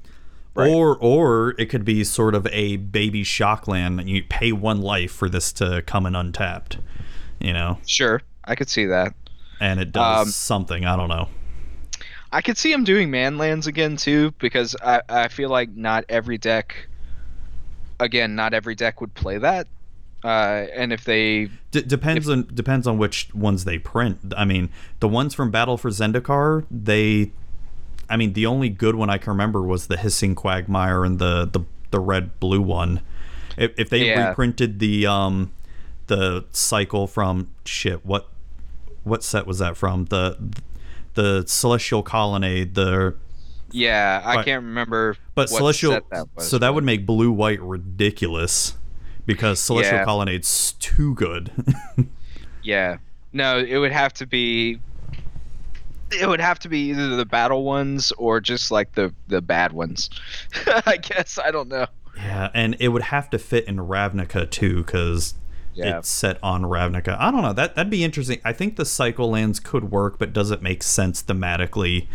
Right. 0.55 0.69
Or 0.71 0.95
or 0.97 1.55
it 1.57 1.65
could 1.65 1.83
be 1.83 2.03
sort 2.03 2.35
of 2.35 2.47
a 2.51 2.77
baby 2.77 3.23
shock 3.23 3.67
land 3.67 3.99
and 3.99 4.09
you 4.09 4.23
pay 4.23 4.51
one 4.51 4.81
life 4.81 5.11
for 5.11 5.27
this 5.27 5.51
to 5.53 5.81
come 5.85 6.05
in 6.05 6.15
untapped. 6.15 6.77
You 7.39 7.51
know? 7.53 7.79
Sure, 7.85 8.21
I 8.45 8.55
could 8.55 8.69
see 8.69 8.85
that. 8.85 9.13
And 9.59 9.79
it 9.79 9.91
does 9.91 10.27
Um, 10.27 10.31
something, 10.31 10.85
I 10.85 10.95
don't 10.95 11.09
know. 11.09 11.27
I 12.33 12.41
could 12.41 12.57
see 12.57 12.71
him 12.71 12.83
doing 12.83 13.11
man 13.11 13.37
lands 13.37 13.67
again 13.67 13.95
too, 13.95 14.33
because 14.39 14.75
I, 14.83 15.01
I 15.07 15.27
feel 15.27 15.49
like 15.49 15.69
not 15.75 16.03
every 16.09 16.37
deck, 16.37 16.87
again, 17.99 18.35
not 18.35 18.53
every 18.53 18.75
deck 18.75 18.99
would 19.01 19.13
play 19.13 19.37
that. 19.37 19.67
Uh, 20.23 20.65
and 20.73 20.91
if 20.91 21.03
they, 21.03 21.49
D- 21.71 21.81
depends 21.83 22.27
on 22.29 22.47
depends 22.53 22.87
on 22.87 22.97
which 22.97 23.33
ones 23.35 23.65
they 23.65 23.77
print. 23.77 24.33
I 24.35 24.45
mean, 24.45 24.69
the 24.99 25.07
ones 25.07 25.33
from 25.33 25.51
Battle 25.51 25.77
for 25.77 25.89
Zendikar, 25.89 26.65
they, 26.71 27.31
I 28.09 28.17
mean, 28.17 28.33
the 28.33 28.45
only 28.45 28.69
good 28.69 28.95
one 28.95 29.09
I 29.09 29.17
can 29.17 29.31
remember 29.31 29.61
was 29.61 29.87
the 29.87 29.97
Hissing 29.97 30.35
Quagmire 30.35 31.05
and 31.05 31.19
the 31.19 31.45
the, 31.45 31.61
the 31.91 31.99
red 31.99 32.39
blue 32.39 32.61
one. 32.61 33.01
If, 33.57 33.77
if 33.77 33.89
they 33.89 34.07
Yeah. 34.07 34.29
reprinted 34.29 34.79
the 34.79 35.05
um 35.05 35.51
the 36.07 36.45
cycle 36.51 37.05
from 37.05 37.49
shit, 37.65 38.05
what 38.05 38.27
what 39.03 39.23
set 39.23 39.45
was 39.45 39.59
that 39.59 39.75
from? 39.77 40.05
The 40.05 40.37
the 41.13 41.43
Celestial 41.47 42.03
Colonnade, 42.03 42.75
the 42.75 43.15
yeah, 43.71 44.21
I 44.23 44.35
Right. 44.35 44.45
can't 44.45 44.63
remember. 44.63 45.15
but 45.35 45.49
what 45.49 45.57
Celestial 45.57 45.93
set 45.93 46.09
that 46.11 46.27
was, 46.35 46.47
so 46.47 46.57
that 46.57 46.67
but- 46.67 46.73
would 46.75 46.83
make 46.83 47.05
blue 47.05 47.31
white 47.31 47.61
ridiculous 47.61 48.75
because 49.25 49.59
Celestial 49.59 49.99
Yeah. 49.99 50.05
Colonnade's 50.05 50.73
too 50.73 51.13
good. 51.15 51.51
Yeah. 52.65 52.97
No, 53.33 53.57
it 53.59 53.77
would 53.77 53.91
have 53.91 54.13
to 54.13 54.25
be. 54.25 54.79
It 56.11 56.27
would 56.29 56.39
have 56.39 56.59
to 56.59 56.69
be 56.69 56.91
either 56.91 57.15
the 57.17 57.25
battle 57.25 57.63
ones 57.63 58.13
or 58.17 58.39
just 58.39 58.71
like 58.71 58.93
the 58.93 59.13
the 59.27 59.41
bad 59.41 59.73
ones. 59.73 60.09
I 60.85 60.95
guess 60.97 61.37
I 61.43 61.51
don't 61.51 61.67
know. 61.67 61.87
Yeah, 62.15 62.51
and 62.53 62.77
it 62.79 62.89
would 62.89 63.01
have 63.01 63.29
to 63.31 63.39
fit 63.39 63.65
in 63.65 63.77
Ravnica 63.77 64.49
too, 64.49 64.83
because 64.83 65.33
Yeah. 65.75 65.99
it's 65.99 66.09
set 66.09 66.37
on 66.43 66.63
Ravnica. 66.63 67.17
I 67.19 67.31
don't 67.31 67.41
know. 67.41 67.53
That 67.53 67.75
that'd 67.75 67.89
be 67.89 68.03
interesting. 68.03 68.39
I 68.45 68.53
think 68.53 68.75
the 68.75 68.85
cycle 68.85 69.29
lands 69.29 69.59
could 69.59 69.91
work, 69.91 70.19
but 70.19 70.33
does 70.33 70.51
it 70.51 70.61
make 70.61 70.83
sense 70.83 71.21
thematically? 71.23 72.07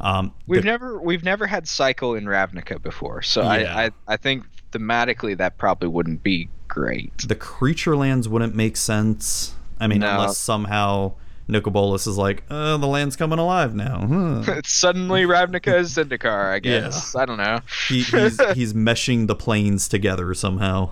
Um, 0.00 0.32
We've 0.46 0.62
the- 0.62 0.66
never 0.66 1.00
we've 1.00 1.24
never 1.24 1.46
had 1.46 1.66
cycle 1.68 2.14
in 2.14 2.24
Ravnica 2.24 2.82
before, 2.82 3.22
so 3.22 3.42
Yeah. 3.42 3.74
I, 3.76 3.84
I 3.86 3.90
I 4.08 4.16
think 4.16 4.44
thematically 4.72 5.36
that 5.38 5.56
probably 5.58 5.88
wouldn't 5.88 6.22
be 6.22 6.48
great. 6.68 7.16
the 7.26 7.34
creature 7.34 7.96
lands 7.96 8.28
wouldn't 8.28 8.54
make 8.54 8.76
sense. 8.76 9.54
I 9.80 9.86
mean, 9.86 10.00
No. 10.00 10.10
unless 10.10 10.36
somehow 10.38 11.12
Nicol 11.48 11.70
Bolas 11.72 12.06
is 12.08 12.18
like, 12.18 12.42
uh, 12.50 12.76
the 12.76 12.86
land's 12.88 13.14
coming 13.14 13.38
alive 13.38 13.74
now. 13.74 14.42
Huh. 14.44 14.60
Suddenly 14.64 15.22
Ravnica 15.22 15.78
is 15.78 15.94
Zendikar, 15.96 16.52
I 16.52 16.58
guess. 16.58 17.14
I 17.14 17.24
don't 17.24 17.36
know. 17.38 17.60
he, 17.88 18.02
he's 18.02 18.40
he's 18.54 18.74
meshing 18.74 19.28
the 19.28 19.36
planes 19.36 19.86
together 19.88 20.34
somehow. 20.34 20.90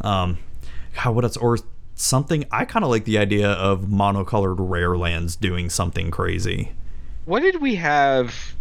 Um, 0.00 0.38
God, 0.96 1.14
what 1.14 1.24
else? 1.24 1.36
Or 1.36 1.58
something. 1.94 2.44
I 2.50 2.64
kind 2.64 2.84
of 2.84 2.90
like 2.90 3.04
the 3.04 3.18
idea 3.18 3.50
of 3.50 3.82
monocolored 3.82 4.56
rare 4.58 4.96
lands 4.96 5.36
doing 5.36 5.70
something 5.70 6.10
crazy. 6.10 6.72
what 7.24 7.40
did 7.40 7.60
we 7.60 7.76
have 7.76 8.54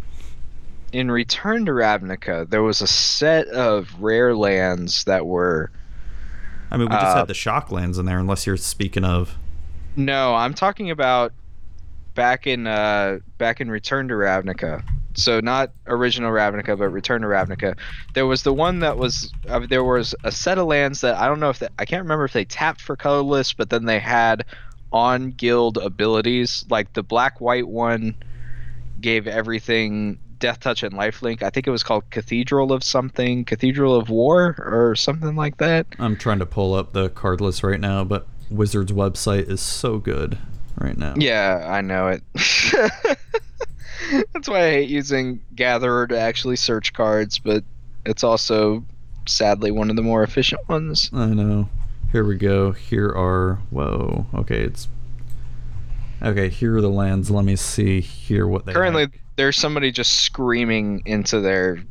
in 0.92 1.10
Return 1.10 1.66
to 1.66 1.72
Ravnica? 1.72 2.50
There 2.50 2.62
was 2.62 2.82
a 2.82 2.88
set 2.88 3.48
of 3.48 4.02
rare 4.02 4.36
lands 4.36 5.06
that 5.06 5.26
were 5.26 5.72
I 6.70 6.78
mean, 6.78 6.88
we 6.90 6.96
just 6.96 7.06
Uh, 7.08 7.16
had 7.18 7.28
the 7.28 7.34
shock 7.34 7.72
lands 7.72 7.98
in 7.98 8.06
there, 8.06 8.20
unless 8.20 8.46
you're 8.48 8.56
speaking 8.58 9.04
of. 9.04 9.38
No, 9.98 10.36
I'm 10.36 10.54
talking 10.54 10.90
about 10.90 11.34
back 12.14 12.46
in 12.48 12.68
uh 12.68 13.20
back 13.38 13.60
in 13.62 13.72
Return 13.72 14.08
to 14.10 14.14
Ravnica. 14.14 14.84
So 15.18 15.40
not 15.40 15.72
original 15.88 16.32
Ravnica, 16.32 16.78
but 16.78 16.90
Return 16.90 17.22
to 17.22 17.28
Ravnica. 17.28 17.78
There 18.14 18.26
was 18.26 18.44
the 18.44 18.54
one 18.54 18.80
that 18.80 18.98
was 18.98 19.32
uh, 19.48 19.66
there 19.70 19.84
was 19.84 20.16
a 20.24 20.32
set 20.32 20.58
of 20.58 20.68
lands 20.68 21.02
that 21.02 21.16
I 21.16 21.28
don't 21.28 21.40
know 21.40 21.50
if 21.50 21.60
they, 21.60 21.68
I 21.80 21.86
can't 21.86 22.04
remember 22.04 22.26
if 22.26 22.34
they 22.34 22.46
tapped 22.46 22.82
for 22.82 22.96
colorless, 22.96 23.54
but 23.54 23.70
then 23.70 23.86
they 23.86 24.00
had 24.00 24.46
on 24.92 25.32
guild 25.32 25.78
abilities. 25.78 26.66
Like 26.70 26.94
the 26.94 27.04
black 27.04 27.42
white 27.42 27.68
one 27.68 28.16
gave 29.00 29.28
everything 29.28 30.20
death 30.40 30.60
touch 30.60 30.84
and 30.84 30.94
lifelink. 30.94 31.42
I 31.42 31.50
think 31.50 31.68
it 31.68 31.72
was 31.72 31.84
called 31.84 32.10
Cathedral 32.10 32.74
of 32.74 32.84
something, 32.84 33.46
Cathedral 33.46 33.96
of 33.96 34.10
War 34.10 34.56
or 34.60 34.96
something 34.96 35.36
like 35.36 35.58
that. 35.58 35.88
I'm 36.00 36.18
trying 36.18 36.40
to 36.40 36.46
pull 36.46 36.74
up 36.74 36.92
the 36.92 37.10
card 37.10 37.40
list 37.40 37.64
right 37.64 37.80
now, 37.80 38.04
but 38.04 38.28
Wizards 38.50 38.92
website 38.92 39.50
is 39.50 39.62
so 39.62 39.98
good 39.98 40.38
right 40.78 40.98
now. 40.98 41.14
Yeah, 41.18 41.66
I 41.66 41.82
know 41.82 42.08
it. 42.08 42.24
That's 44.34 44.48
why 44.50 44.66
I 44.68 44.72
hate 44.72 44.90
using 44.90 45.42
Gatherer 45.56 46.08
to 46.08 46.20
actually 46.20 46.56
search 46.56 46.94
cards, 46.94 47.40
but 47.40 47.64
it's 48.06 48.24
also 48.24 48.84
sadly 49.28 49.72
one 49.72 49.90
of 49.90 49.96
the 49.96 50.02
more 50.02 50.24
efficient 50.24 50.68
ones. 50.68 51.10
I 51.14 51.28
know. 51.28 51.70
Here 52.12 52.24
we 52.26 52.36
go. 52.36 52.72
Here 52.72 53.10
are. 53.10 53.60
Whoa. 53.70 54.26
Okay, 54.34 54.62
it's. 54.62 54.88
Okay, 56.22 56.50
here 56.50 56.78
are 56.78 56.82
the 56.82 56.90
lands. 56.90 57.32
Let 57.32 57.46
me 57.46 57.56
see 57.56 58.00
here 58.02 58.46
what 58.48 58.66
they 58.66 58.74
Currently, 58.74 59.04
have. 59.04 59.12
there's 59.38 59.58
somebody 59.58 59.92
just 59.92 60.22
screaming 60.22 61.02
into 61.06 61.40
their 61.40 61.82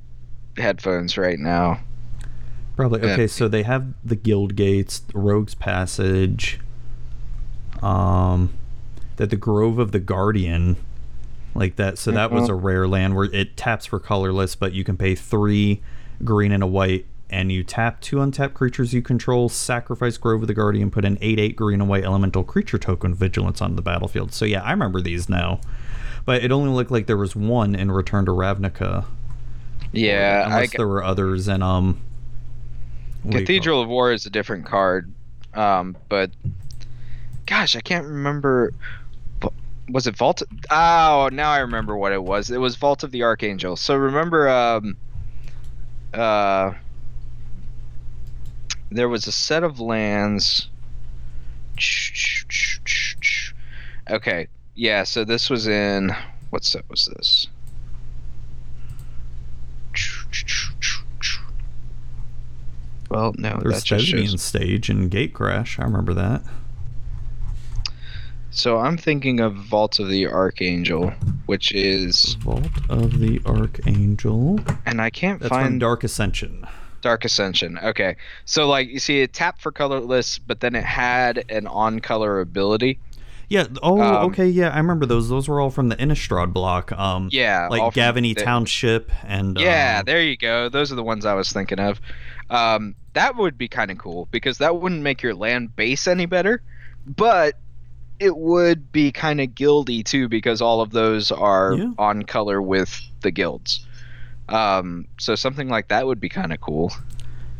headphones 0.56 1.16
right 1.18 1.38
now. 1.38 1.80
Probably 2.76 3.00
Yeah. 3.06 3.14
okay. 3.14 3.26
So 3.26 3.48
they 3.48 3.62
have 3.64 3.92
the 4.04 4.14
Guild 4.16 4.54
Gates, 4.56 5.02
Rogue's 5.14 5.54
Passage, 5.54 6.60
um, 7.82 8.52
that 9.16 9.30
the 9.30 9.36
Grove 9.36 9.78
of 9.78 9.90
the 9.92 9.98
Guardian, 10.00 10.76
like 11.54 11.76
that. 11.76 11.98
So 11.98 12.10
that 12.12 12.30
was 12.30 12.48
a 12.48 12.54
rare 12.54 12.86
land 12.86 13.16
where 13.16 13.26
it 13.32 13.56
taps 13.56 13.86
for 13.86 13.98
colorless, 13.98 14.54
but 14.54 14.72
you 14.72 14.84
can 14.84 14.96
pay 14.96 15.14
three 15.14 15.82
green 16.24 16.52
and 16.52 16.62
a 16.62 16.66
white, 16.66 17.06
and 17.28 17.50
you 17.50 17.64
tap 17.64 18.00
two 18.00 18.20
untapped 18.20 18.54
creatures 18.54 18.92
you 18.92 19.02
control, 19.02 19.48
sacrifice 19.48 20.16
Grove 20.16 20.42
of 20.42 20.48
the 20.48 20.54
Guardian, 20.54 20.90
put 20.90 21.04
an 21.04 21.18
eight 21.20 21.38
eight 21.38 21.56
green 21.56 21.80
and 21.80 21.88
white 21.88 22.04
elemental 22.04 22.44
creature 22.44 22.78
token 22.78 23.14
vigilance 23.14 23.60
onto 23.60 23.76
the 23.76 23.82
battlefield. 23.82 24.32
So 24.32 24.44
yeah, 24.44 24.62
I 24.62 24.70
remember 24.70 25.00
these 25.00 25.28
now, 25.28 25.60
but 26.24 26.44
it 26.44 26.52
only 26.52 26.70
looked 26.70 26.90
like 26.90 27.06
there 27.06 27.16
was 27.16 27.34
one 27.34 27.74
in 27.74 27.90
Return 27.90 28.26
to 28.26 28.32
Ravnica. 28.32 29.06
Yeah, 29.92 30.44
I, 30.46 30.50
unless 30.50 30.76
there 30.76 30.88
were 30.88 31.02
others, 31.02 31.48
and 31.48 31.62
um. 31.62 32.00
what 33.22 33.22
do 33.22 33.28
you 33.28 33.32
call 33.32 33.40
it? 33.40 33.40
Cathedral 33.40 33.82
of 33.82 33.88
War 33.88 34.12
is 34.12 34.26
a 34.26 34.30
different 34.30 34.66
card, 34.66 35.12
um, 35.54 35.96
but 36.08 36.30
gosh, 37.46 37.74
I 37.74 37.80
can't 37.80 38.06
remember. 38.06 38.72
Was 39.90 40.06
it 40.06 40.16
Vault? 40.16 40.42
Oh, 40.70 41.28
now 41.32 41.50
I 41.50 41.58
remember 41.58 41.96
what 41.96 42.12
it 42.12 42.22
was. 42.22 42.50
It 42.50 42.58
was 42.58 42.76
Vault 42.76 43.02
of 43.02 43.10
the 43.10 43.22
Archangel. 43.24 43.76
So 43.76 43.96
remember, 43.96 44.48
um, 44.48 44.96
uh, 46.14 46.72
there 48.90 49.08
was 49.08 49.26
a 49.26 49.32
set 49.32 49.64
of 49.64 49.80
lands. 49.80 50.68
Okay, 54.08 54.48
yeah. 54.74 55.04
So 55.04 55.24
this 55.24 55.50
was 55.50 55.66
in 55.66 56.10
what 56.50 56.64
set 56.64 56.88
was 56.88 57.06
this? 57.16 57.48
Well, 63.10 63.34
no, 63.36 63.58
There's 63.60 63.82
just 63.82 64.06
shows. 64.06 64.40
stage 64.40 64.88
and 64.88 65.10
Gatecrash. 65.10 65.80
I 65.80 65.84
remember 65.84 66.14
that. 66.14 66.42
So 68.52 68.78
I'm 68.78 68.96
thinking 68.96 69.40
of 69.40 69.54
Vault 69.54 69.98
of 70.00 70.08
the 70.08 70.26
Archangel, 70.26 71.10
which 71.46 71.72
is, 71.72 72.34
Vault 72.40 72.66
of 72.88 73.20
the 73.20 73.40
Archangel. 73.46 74.58
and 74.86 75.00
I 75.00 75.10
can't 75.10 75.40
That's 75.40 75.48
from 75.50 75.62
find 75.62 75.80
Dark 75.80 76.02
Ascension. 76.04 76.66
Dark 77.00 77.24
Ascension. 77.24 77.78
Okay, 77.78 78.16
so 78.44 78.66
like 78.68 78.88
you 78.88 78.98
see, 78.98 79.20
it 79.20 79.32
tapped 79.32 79.62
for 79.62 79.70
colorless, 79.72 80.38
but 80.38 80.60
then 80.60 80.74
it 80.74 80.84
had 80.84 81.44
an 81.48 81.66
on-color 81.66 82.40
ability. 82.40 82.98
Yeah. 83.48 83.66
Oh, 83.82 84.00
Um, 84.00 84.30
okay. 84.30 84.46
Yeah, 84.46 84.68
I 84.70 84.76
remember 84.78 85.06
those. 85.06 85.28
Those 85.28 85.48
were 85.48 85.60
all 85.60 85.70
from 85.70 85.88
the 85.88 85.96
Innistrad 85.96 86.52
block. 86.52 86.92
Um, 86.92 87.28
Yeah, 87.32 87.66
like 87.68 87.80
from 87.92 88.00
Gavony 88.00 88.34
the- 88.34 88.44
Township 88.44 89.10
and. 89.24 89.58
Yeah, 89.58 89.98
um, 90.00 90.04
there 90.06 90.22
you 90.22 90.36
go. 90.36 90.68
Those 90.68 90.92
are 90.92 90.94
the 90.94 91.02
ones 91.02 91.24
I 91.26 91.34
was 91.34 91.50
thinking 91.50 91.80
of. 91.80 92.00
Um, 92.48 92.94
that 93.14 93.34
would 93.36 93.56
be 93.58 93.66
kind 93.66 93.90
of 93.90 93.98
cool 93.98 94.28
because 94.30 94.58
that 94.58 94.76
wouldn't 94.80 95.02
make 95.02 95.22
your 95.22 95.34
land 95.34 95.74
base 95.74 96.06
any 96.06 96.26
better, 96.26 96.62
but 97.06 97.54
it 98.20 98.36
would 98.36 98.92
be 98.92 99.10
kind 99.10 99.40
of 99.40 99.48
guildy 99.54 100.04
too 100.04 100.28
because 100.28 100.60
all 100.60 100.80
of 100.82 100.90
those 100.92 101.32
are 101.32 101.72
Yeah. 101.72 101.90
on 101.98 102.22
color 102.22 102.60
with 102.62 103.00
the 103.22 103.30
guilds. 103.30 103.84
Um, 104.48 105.06
so 105.18 105.34
something 105.34 105.68
like 105.68 105.88
that 105.88 106.06
would 106.06 106.20
be 106.20 106.28
kind 106.28 106.52
of 106.52 106.60
cool. 106.60 106.92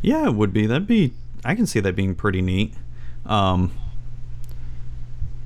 yeah, 0.03 0.27
it 0.27 0.35
would 0.35 0.53
be. 0.53 0.67
That'd 0.67 0.87
be. 0.87 1.13
I 1.45 1.55
can 1.55 1.67
see 1.67 1.81
that 1.81 1.97
being 1.97 2.15
pretty 2.15 2.43
neat. 2.43 2.75
Um. 3.27 3.73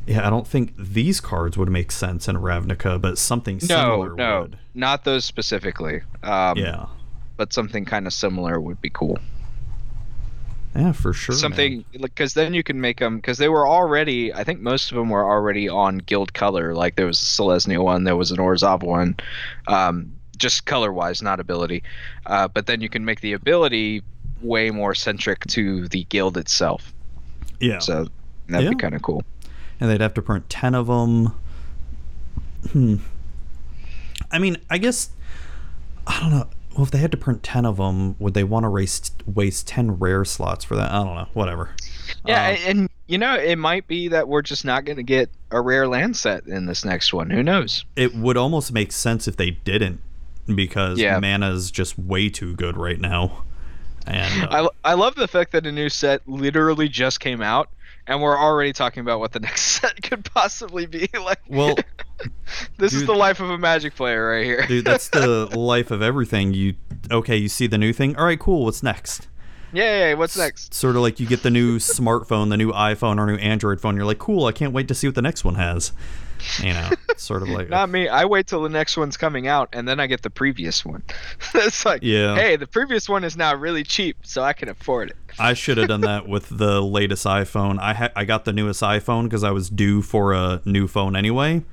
Yeah, 0.06 0.26
I 0.26 0.30
don't 0.30 0.46
think 0.46 0.74
these 0.76 1.18
cards 1.20 1.56
would 1.56 1.70
make 1.70 1.90
sense 1.90 2.28
in 2.28 2.36
Ravnica, 2.36 3.00
but 3.00 3.16
something 3.16 3.56
No, 3.62 3.66
similar 3.66 4.14
no, 4.14 4.40
would. 4.42 4.58
not 4.74 5.04
those 5.04 5.24
specifically. 5.24 6.02
Um, 6.22 6.58
Yeah. 6.58 6.86
but 7.38 7.54
something 7.54 7.86
kind 7.86 8.06
of 8.06 8.12
similar 8.12 8.60
would 8.60 8.82
be 8.82 8.90
cool. 8.90 9.18
Yeah, 10.74 10.92
for 10.92 11.12
sure. 11.12 11.34
something 11.36 11.84
because 12.00 12.34
then 12.34 12.52
you 12.54 12.62
can 12.64 12.80
make 12.80 12.98
them 12.98 13.16
because 13.16 13.38
they 13.38 13.48
were 13.48 13.66
already 13.68 14.32
i 14.34 14.42
think 14.42 14.60
most 14.60 14.90
of 14.90 14.96
them 14.96 15.08
were 15.08 15.24
already 15.24 15.68
on 15.68 15.98
guild 15.98 16.34
color 16.34 16.74
like 16.74 16.96
there 16.96 17.06
was 17.06 17.20
a 17.22 17.24
selesnya 17.24 17.82
one 17.82 18.02
there 18.04 18.16
was 18.16 18.32
an 18.32 18.38
orzhov 18.38 18.82
one 18.82 19.16
um, 19.68 20.12
just 20.36 20.66
color 20.66 20.92
wise 20.92 21.22
not 21.22 21.38
ability 21.38 21.82
uh, 22.26 22.48
but 22.48 22.66
then 22.66 22.80
you 22.80 22.88
can 22.88 23.04
make 23.04 23.20
the 23.20 23.32
ability 23.34 24.02
way 24.42 24.70
more 24.70 24.94
centric 24.96 25.46
to 25.46 25.86
the 25.88 26.02
guild 26.04 26.36
itself 26.36 26.92
Yeah. 27.60 27.78
so 27.78 28.08
that'd 28.48 28.68
be 28.68 28.74
kind 28.76 28.94
of 28.96 29.02
cool 29.02 29.22
and 29.80 29.88
they'd 29.90 30.00
have 30.00 30.14
to 30.14 30.22
print 30.22 30.48
10 30.48 30.74
of 30.74 30.86
them. 30.86 31.32
Hmm. 32.70 32.96
I 34.30 34.38
mean, 34.38 34.56
I 34.70 34.78
guess 34.78 35.10
I 36.06 36.20
don't 36.20 36.30
know. 36.30 36.48
Well, 36.74 36.82
if 36.84 36.90
they 36.90 36.98
had 36.98 37.10
to 37.12 37.16
print 37.16 37.42
ten 37.42 37.64
of 37.64 37.76
them, 37.76 38.16
would 38.18 38.34
they 38.34 38.44
want 38.44 38.64
to 38.64 38.68
race 38.68 39.10
waste 39.26 39.66
ten 39.68 39.92
rare 39.92 40.24
slots 40.24 40.64
for 40.64 40.76
that? 40.76 40.90
I 40.90 41.04
don't 41.04 41.14
know. 41.14 41.28
Whatever. 41.32 41.70
Yeah, 42.26 42.48
Um, 42.50 42.56
and 42.66 42.90
you 43.06 43.18
know, 43.18 43.34
it 43.36 43.56
might 43.56 43.86
be 43.86 44.08
that 44.08 44.28
we're 44.28 44.42
just 44.42 44.64
not 44.64 44.84
going 44.84 44.96
to 44.96 45.02
get 45.02 45.30
a 45.50 45.60
rare 45.60 45.86
land 45.88 46.16
set 46.16 46.46
in 46.46 46.66
this 46.66 46.84
next 46.84 47.12
one. 47.12 47.30
Who 47.30 47.42
knows? 47.42 47.84
it 47.96 48.14
would 48.14 48.36
almost 48.36 48.72
make 48.72 48.92
sense 48.92 49.28
if 49.28 49.36
they 49.36 49.50
didn't, 49.50 50.00
because 50.54 50.98
Yeah. 50.98 51.18
mana's 51.18 51.70
just 51.70 51.98
way 51.98 52.28
too 52.28 52.54
good 52.56 52.76
right 52.76 53.00
now. 53.00 53.44
And 54.06 54.44
uh, 54.44 54.68
I, 54.84 54.90
I 54.90 54.94
love 54.94 55.14
the 55.14 55.28
fact 55.28 55.52
that 55.52 55.66
a 55.66 55.72
new 55.72 55.88
set 55.88 56.26
literally 56.28 56.88
just 56.88 57.20
came 57.20 57.40
out, 57.40 57.70
and 58.06 58.20
we're 58.20 58.38
already 58.38 58.72
talking 58.74 59.00
about 59.00 59.18
what 59.20 59.32
the 59.32 59.40
next 59.48 59.62
set 59.62 60.02
could 60.02 60.24
possibly 60.26 60.84
be. 60.86 61.08
Like, 61.18 61.40
well, 61.48 61.76
this 62.78 62.92
is 62.94 63.06
the 63.06 63.12
life 63.14 63.40
of 63.40 63.50
a 63.50 63.58
Magic 63.58 63.94
player 63.94 64.28
right 64.30 64.44
here. 64.44 64.64
dude, 64.66 64.84
that's 64.84 65.08
the 65.08 65.46
life 65.58 65.90
of 65.90 66.02
everything. 66.02 66.52
You 66.54 66.74
okay? 67.10 67.36
You 67.36 67.48
see 67.48 67.66
the 67.66 67.78
new 67.78 67.92
thing. 67.92 68.16
All 68.16 68.24
right, 68.24 68.38
cool. 68.38 68.64
What's 68.64 68.82
next? 68.82 69.28
Yay! 69.72 70.14
What's 70.14 70.36
next? 70.36 70.72
Sort 70.72 70.94
of 70.94 71.02
like 71.02 71.18
you 71.18 71.26
get 71.26 71.42
the 71.42 71.50
new 71.50 71.78
smartphone, 71.78 72.48
the 72.50 72.56
new 72.56 72.70
iPhone 72.72 73.18
or 73.18 73.26
new 73.26 73.36
Android 73.36 73.80
phone. 73.80 73.96
You're 73.96 74.04
like, 74.04 74.20
cool. 74.20 74.46
I 74.46 74.52
can't 74.52 74.72
wait 74.72 74.86
to 74.88 74.94
see 74.94 75.08
what 75.08 75.16
the 75.16 75.22
next 75.22 75.44
one 75.44 75.56
has. 75.56 75.92
You 76.62 76.74
know, 76.74 76.90
sort 77.16 77.42
of 77.42 77.48
like 77.48 77.68
Not 77.70 77.88
me. 77.88 78.06
I 78.06 78.24
wait 78.26 78.46
till 78.46 78.62
the 78.62 78.68
next 78.68 78.96
one's 78.96 79.16
coming 79.16 79.48
out, 79.48 79.68
and 79.72 79.88
then 79.88 79.98
I 79.98 80.06
get 80.06 80.22
the 80.22 80.30
previous 80.30 80.84
one. 80.84 81.02
it's 81.54 81.84
like, 81.86 82.02
Yeah. 82.02 82.36
hey, 82.36 82.54
the 82.56 82.66
previous 82.66 83.08
one 83.08 83.24
is 83.24 83.36
now 83.36 83.54
really 83.54 83.82
cheap, 83.82 84.18
so 84.22 84.42
I 84.42 84.52
can 84.52 84.68
afford 84.68 85.10
it. 85.10 85.16
I 85.38 85.54
should 85.54 85.78
have 85.78 85.88
done 85.88 86.02
that 86.02 86.28
with 86.28 86.48
the 86.50 86.80
latest 86.82 87.24
iPhone. 87.24 87.80
I 87.80 87.94
ha- 87.94 88.10
I 88.14 88.24
got 88.24 88.44
the 88.44 88.52
newest 88.52 88.82
iPhone 88.82 89.24
because 89.24 89.42
I 89.42 89.50
was 89.52 89.70
due 89.70 90.02
for 90.02 90.34
a 90.34 90.60
new 90.64 90.86
phone 90.86 91.16
anyway, 91.16 91.64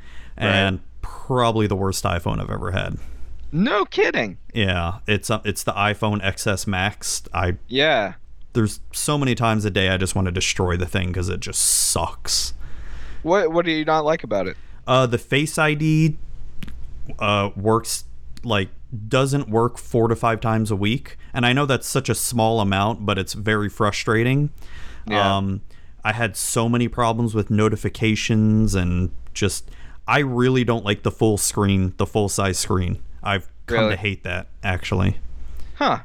and 0.50 0.80
probably 1.02 1.68
the 1.68 1.76
worst 1.76 2.04
iPhone 2.04 2.40
I've 2.42 2.50
ever 2.50 2.72
had. 2.72 2.98
No 3.52 3.86
kidding. 3.86 4.38
Yeah, 4.54 5.00
it's 5.08 5.30
uh, 5.30 5.42
it's 5.44 5.64
the 5.64 5.74
iPhone 5.74 6.22
XS 6.24 6.68
Max. 6.68 7.24
I 7.34 7.58
Yeah. 7.68 8.14
there's 8.54 8.80
so 8.92 9.18
many 9.18 9.36
times 9.36 9.66
a 9.66 9.70
day 9.72 9.90
I 9.90 9.98
just 9.98 10.16
want 10.16 10.26
to 10.26 10.32
destroy 10.32 10.78
the 10.78 10.86
thing 10.86 11.08
because 11.10 11.30
it 11.30 11.40
just 11.42 11.62
sucks. 11.62 12.54
What 13.24 13.52
What 13.52 13.66
do 13.66 13.72
you 13.72 13.86
not 13.86 14.06
like 14.06 14.24
about 14.24 14.48
it? 14.48 14.58
Uh, 14.88 15.06
the 15.06 15.18
Face 15.18 15.58
ID 15.58 16.18
uh, 17.20 17.50
works 17.56 18.06
like 18.44 18.70
doesn't 19.08 19.50
work 19.50 19.78
four 19.78 20.08
to 20.08 20.16
five 20.16 20.40
times 20.42 20.72
a 20.72 20.76
week, 20.76 21.18
and 21.34 21.46
I 21.46 21.54
know 21.54 21.66
that's 21.66 21.88
such 21.88 22.10
a 22.10 22.16
small 22.16 22.60
amount, 22.60 23.06
but 23.06 23.18
it's 23.18 23.34
very 23.34 23.70
frustrating. 23.70 24.50
Yeah. 25.08 25.38
Um, 25.38 25.62
I 26.04 26.14
had 26.14 26.36
so 26.36 26.68
many 26.68 26.88
problems 26.88 27.36
with 27.36 27.50
notifications 27.52 28.76
and 28.76 29.12
just 29.34 29.70
I 30.08 30.20
really 30.20 30.64
don't 30.64 30.84
like 30.84 31.04
the 31.04 31.12
full 31.12 31.38
screen, 31.38 31.94
the 31.98 32.06
full 32.06 32.30
size 32.30 32.58
screen. 32.58 33.02
I've 33.24 33.48
come 33.68 33.80
Really? 33.80 33.92
to 33.92 33.98
hate 33.98 34.24
that 34.24 34.48
actually. 34.64 35.18
Huh. 35.76 36.00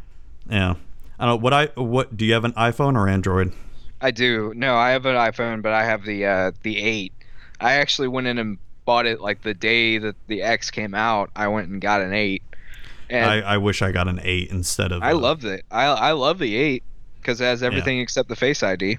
Yeah. 0.48 0.74
I 1.18 1.24
don't 1.26 1.36
know 1.40 1.42
what 1.42 1.52
I 1.52 1.66
what 1.74 2.16
do 2.16 2.24
you 2.24 2.34
have 2.34 2.44
an 2.44 2.52
iPhone 2.52 2.94
or 2.96 3.08
Android? 3.08 3.52
I 4.00 4.10
do. 4.10 4.52
No, 4.54 4.76
I 4.76 4.90
have 4.90 5.06
an 5.06 5.16
iPhone, 5.16 5.62
but 5.62 5.72
I 5.72 5.84
have 5.84 6.04
the 6.04 6.26
uh, 6.26 6.52
the 6.62 6.78
eight. 6.78 7.12
I 7.60 7.74
actually 7.74 8.08
went 8.08 8.26
in 8.26 8.36
and 8.38 8.58
bought 8.84 9.06
it 9.06 9.20
like 9.20 9.42
the 9.42 9.54
day 9.54 9.96
that 9.98 10.14
the 10.26 10.42
X 10.42 10.70
came 10.70 10.94
out. 10.94 11.30
I 11.34 11.48
went 11.48 11.68
and 11.70 11.80
got 11.80 12.02
an 12.02 12.12
eight, 12.12 12.42
and 13.08 13.24
I, 13.30 13.36
I, 13.40 13.54
I 13.54 13.56
wish 13.56 13.80
I 13.80 13.92
got 13.92 14.06
an 14.08 14.20
eight 14.22 14.50
instead 14.50 14.92
of. 14.92 15.02
uh, 15.02 15.14
loved 15.16 15.44
it. 15.46 15.64
I 15.70 15.86
I 15.86 16.12
love 16.12 16.38
the 16.38 16.54
eight 16.54 16.82
because 17.22 17.40
it 17.40 17.44
has 17.44 17.62
everything 17.62 17.98
except 18.00 18.28
the 18.28 18.36
Face 18.36 18.62
ID. 18.62 18.98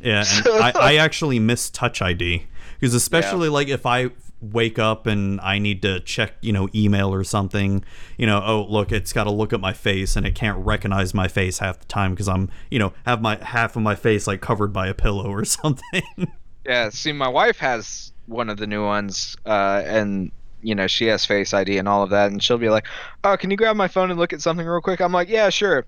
Yeah, 0.00 0.24
and 0.28 0.46
I, 0.62 0.72
I 0.76 0.94
actually 0.96 1.40
miss 1.40 1.68
Touch 1.68 2.00
ID 2.00 2.44
because 2.78 2.94
especially 2.94 3.48
like 3.48 3.66
if 3.66 3.84
I 3.84 4.10
wake 4.40 4.78
up 4.78 5.06
and 5.06 5.40
I 5.40 5.58
need 5.58 5.82
to 5.82 6.00
check, 6.00 6.34
you 6.40 6.52
know, 6.52 6.68
email 6.74 7.12
or 7.12 7.24
something, 7.24 7.84
you 8.18 8.26
know, 8.26 8.42
oh 8.44 8.66
look, 8.68 8.92
it's 8.92 9.12
got 9.12 9.24
to 9.24 9.30
look 9.30 9.52
at 9.52 9.60
my 9.60 9.72
face 9.72 10.16
and 10.16 10.26
it 10.26 10.34
can't 10.34 10.58
recognize 10.58 11.14
my 11.14 11.28
face 11.28 11.58
half 11.58 11.78
the 11.78 11.86
time 11.86 12.12
because 12.12 12.28
I'm, 12.28 12.50
you 12.70 12.78
know, 12.78 12.92
have 13.06 13.22
my 13.22 13.42
half 13.42 13.76
of 13.76 13.82
my 13.82 13.94
face 13.94 14.26
like 14.26 14.40
covered 14.40 14.72
by 14.72 14.88
a 14.88 14.94
pillow 14.94 15.30
or 15.30 15.44
something. 15.46 16.02
Yeah. 16.64 16.90
See, 16.90 17.12
my 17.12 17.28
wife 17.28 17.58
has 17.58 18.12
one 18.26 18.50
of 18.50 18.58
the 18.58 18.66
new 18.66 18.84
ones, 18.84 19.36
uh, 19.46 19.82
and 19.84 20.30
you 20.62 20.74
know 20.74 20.86
she 20.86 21.06
has 21.06 21.24
Face 21.24 21.54
ID 21.54 21.78
and 21.78 21.88
all 21.88 22.02
of 22.02 22.10
that, 22.10 22.30
and 22.30 22.42
she'll 22.42 22.58
be 22.58 22.68
like, 22.68 22.86
"Oh, 23.24 23.36
can 23.36 23.50
you 23.50 23.56
grab 23.56 23.76
my 23.76 23.88
phone 23.88 24.10
and 24.10 24.18
look 24.18 24.32
at 24.32 24.42
something 24.42 24.66
real 24.66 24.80
quick?" 24.80 25.00
I'm 25.00 25.12
like, 25.12 25.28
"Yeah, 25.28 25.48
sure." 25.48 25.86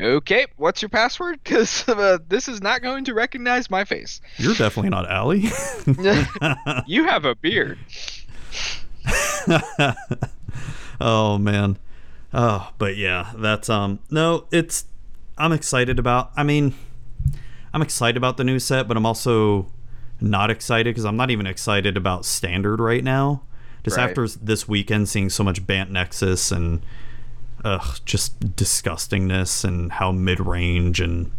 Okay, 0.00 0.46
what's 0.56 0.82
your 0.82 0.88
password? 0.88 1.40
Because 1.44 1.88
uh, 1.88 2.18
this 2.28 2.48
is 2.48 2.60
not 2.62 2.82
going 2.82 3.04
to 3.04 3.14
recognize 3.14 3.70
my 3.70 3.84
face. 3.84 4.20
You're 4.38 4.54
definitely 4.54 4.90
not 4.90 5.10
Allie. 5.10 5.44
You 6.86 7.04
have 7.06 7.24
a 7.24 7.34
beard. 7.34 7.78
oh 11.00 11.38
man. 11.38 11.78
Oh, 12.32 12.70
but 12.78 12.96
yeah, 12.96 13.32
that's 13.36 13.68
um 13.68 14.00
no, 14.10 14.46
it's 14.50 14.86
I'm 15.38 15.52
excited 15.52 15.98
about. 15.98 16.30
I 16.36 16.42
mean, 16.42 16.74
I'm 17.72 17.82
excited 17.82 18.16
about 18.16 18.36
the 18.36 18.44
new 18.44 18.58
set, 18.58 18.88
but 18.88 18.96
I'm 18.96 19.06
also 19.06 19.66
not 20.20 20.50
excited 20.50 20.94
because 20.94 21.04
I'm 21.04 21.16
not 21.16 21.30
even 21.30 21.46
excited 21.46 21.96
about 21.96 22.24
standard 22.24 22.80
right 22.80 23.04
now. 23.04 23.42
Just 23.82 23.96
Right. 23.98 24.08
after 24.08 24.26
this 24.28 24.66
weekend 24.66 25.08
seeing 25.08 25.28
so 25.28 25.44
much 25.44 25.66
Bant 25.66 25.90
Nexus 25.90 26.50
and 26.50 26.84
ugh, 27.64 27.98
just 28.04 28.38
disgustingness 28.56 29.64
and 29.64 29.92
how 29.92 30.12
mid 30.12 30.40
range 30.40 31.00
and 31.00 31.30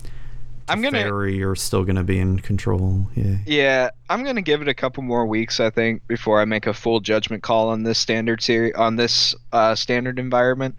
I'm 0.68 0.82
gonna- 0.82 0.98
Teferi 1.04 1.46
are 1.48 1.56
still 1.56 1.84
gonna 1.84 2.04
be 2.04 2.18
in 2.18 2.40
control. 2.40 3.08
Yeah. 3.14 3.38
Yeah, 3.46 3.90
I'm 4.10 4.24
gonna 4.24 4.42
give 4.42 4.62
it 4.64 4.68
a 4.68 4.74
couple 4.74 5.04
more 5.04 5.26
weeks, 5.28 5.60
I 5.60 5.70
think, 5.70 6.02
before 6.08 6.42
I 6.42 6.46
make 6.46 6.66
a 6.66 6.74
full 6.74 7.00
judgment 7.00 7.44
call 7.44 7.70
on 7.70 7.84
this 7.84 8.00
standard 8.00 8.42
series, 8.42 8.74
on 8.74 8.96
this 8.96 9.36
uh, 9.54 9.76
standard 9.76 10.18
environment. 10.18 10.76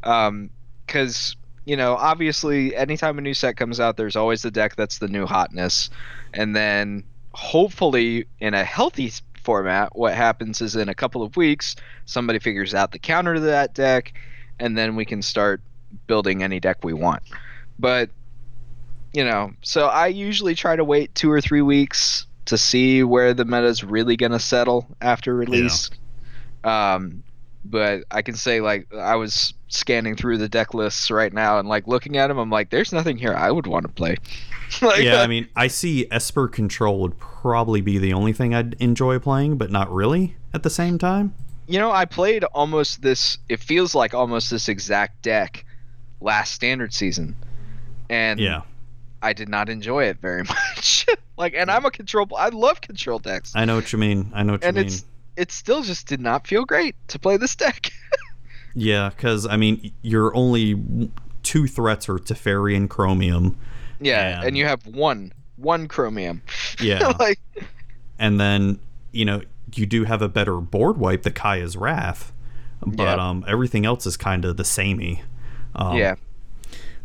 Because 0.00 1.36
you 1.66 1.76
know, 1.76 1.96
obviously, 1.96 2.74
anytime 2.74 3.18
a 3.18 3.20
new 3.20 3.34
set 3.34 3.56
comes 3.58 3.78
out, 3.78 3.98
there's 3.98 4.16
always 4.16 4.40
the 4.40 4.50
deck 4.50 4.74
that's 4.74 4.98
the 4.98 5.08
new 5.08 5.26
hotness, 5.26 5.90
and 6.32 6.56
then 6.56 7.04
hopefully, 7.32 8.26
in 8.40 8.54
a 8.54 8.64
healthy 8.64 9.12
format, 9.44 9.94
what 9.94 10.14
happens 10.14 10.60
is 10.62 10.74
in 10.76 10.88
a 10.88 10.94
couple 10.94 11.22
of 11.22 11.36
weeks, 11.36 11.76
somebody 12.06 12.38
figures 12.38 12.74
out 12.74 12.92
the 12.92 12.98
counter 12.98 13.34
to 13.34 13.40
that 13.40 13.74
deck, 13.74 14.14
and 14.60 14.76
then 14.76 14.96
we 14.96 15.04
can 15.04 15.22
start 15.22 15.60
building 16.06 16.42
any 16.42 16.60
deck 16.60 16.84
we 16.84 16.92
want. 16.92 17.22
But 17.78 18.10
you 19.12 19.24
know, 19.24 19.52
so 19.62 19.86
I 19.86 20.08
usually 20.08 20.54
try 20.54 20.76
to 20.76 20.84
wait 20.84 21.14
two 21.14 21.30
or 21.30 21.40
three 21.40 21.62
weeks 21.62 22.26
to 22.44 22.58
see 22.58 23.02
where 23.02 23.34
the 23.34 23.44
meta 23.44 23.66
is 23.66 23.82
really 23.84 24.16
gonna 24.16 24.38
settle 24.38 24.86
after 25.00 25.34
release. 25.34 25.90
Um, 26.64 27.22
but 27.64 28.04
I 28.10 28.22
can 28.22 28.34
say 28.34 28.60
like 28.60 28.92
I 28.94 29.16
was 29.16 29.54
scanning 29.68 30.16
through 30.16 30.38
the 30.38 30.48
deck 30.48 30.74
lists 30.74 31.10
right 31.10 31.32
now 31.32 31.58
and 31.58 31.68
like 31.68 31.86
looking 31.86 32.16
at 32.16 32.28
them, 32.28 32.38
I'm 32.38 32.50
like, 32.50 32.70
there's 32.70 32.92
nothing 32.92 33.18
here 33.18 33.34
I 33.34 33.50
would 33.50 33.66
want 33.66 33.86
to 33.86 33.92
play. 33.92 34.16
like, 34.82 35.02
yeah, 35.02 35.22
I 35.22 35.26
mean, 35.26 35.48
I 35.56 35.68
see 35.68 36.06
Esper 36.10 36.48
Control 36.48 37.00
would 37.00 37.18
probably 37.18 37.80
be 37.80 37.98
the 37.98 38.12
only 38.12 38.32
thing 38.32 38.54
I'd 38.54 38.74
enjoy 38.74 39.18
playing, 39.18 39.56
but 39.56 39.70
not 39.70 39.92
really 39.92 40.36
at 40.52 40.62
the 40.62 40.70
same 40.70 40.98
time. 40.98 41.34
You 41.68 41.78
know, 41.78 41.92
I 41.92 42.04
played 42.06 42.42
almost 42.44 43.02
this. 43.02 43.38
It 43.48 43.60
feels 43.60 43.94
like 43.94 44.14
almost 44.14 44.50
this 44.50 44.68
exact 44.68 45.22
deck 45.22 45.64
last 46.20 46.52
standard 46.54 46.92
season, 46.92 47.36
and 48.10 48.40
Yeah, 48.40 48.62
I 49.22 49.32
did 49.34 49.48
not 49.48 49.68
enjoy 49.68 50.04
it 50.04 50.18
very 50.20 50.42
much. 50.76 51.06
like, 51.36 51.54
and 51.54 51.70
I'm 51.70 51.84
a 51.84 51.90
control. 51.90 52.26
I 52.36 52.48
love 52.48 52.80
control 52.80 53.18
decks. 53.20 53.52
I 53.54 53.64
know 53.66 53.76
what 53.76 53.92
you 53.92 53.98
mean. 53.98 54.32
I 54.34 54.42
know 54.42 54.54
what 54.54 54.62
you 54.62 54.68
and 54.68 54.76
mean. 54.76 54.86
it's 54.86 55.04
it 55.36 55.52
still 55.52 55.82
just 55.82 56.08
did 56.08 56.20
not 56.20 56.46
feel 56.48 56.64
great 56.64 56.96
to 57.08 57.18
play 57.18 57.36
this 57.36 57.54
deck. 57.54 57.90
Yeah, 58.74 59.08
because 59.10 59.44
I 59.46 59.56
mean, 59.56 59.92
your 60.02 60.32
only 60.36 61.10
two 61.42 61.66
threats 61.66 62.08
are 62.08 62.16
Teferi 62.18 62.76
and 62.76 62.88
Chromium, 62.88 63.58
yeah, 63.98 64.36
And- 64.38 64.48
and 64.48 64.56
you 64.56 64.66
have 64.66 64.86
one 64.86 65.32
one 65.56 65.88
chromium. 65.88 66.42
Yeah. 66.80 67.12
like 67.18 67.40
and 68.20 68.38
then 68.38 68.78
you 69.10 69.24
know 69.24 69.40
you 69.74 69.86
do 69.86 70.04
have 70.04 70.22
a 70.22 70.28
better 70.28 70.60
board 70.60 70.98
wipe, 70.98 71.22
the 71.22 71.30
Kaya's 71.30 71.76
Wrath, 71.76 72.32
but 72.84 73.18
um, 73.18 73.44
everything 73.46 73.84
else 73.84 74.06
is 74.06 74.16
kind 74.16 74.44
of 74.44 74.56
the 74.56 74.64
samey. 74.64 75.22
Um, 75.74 75.96
yeah. 75.96 76.14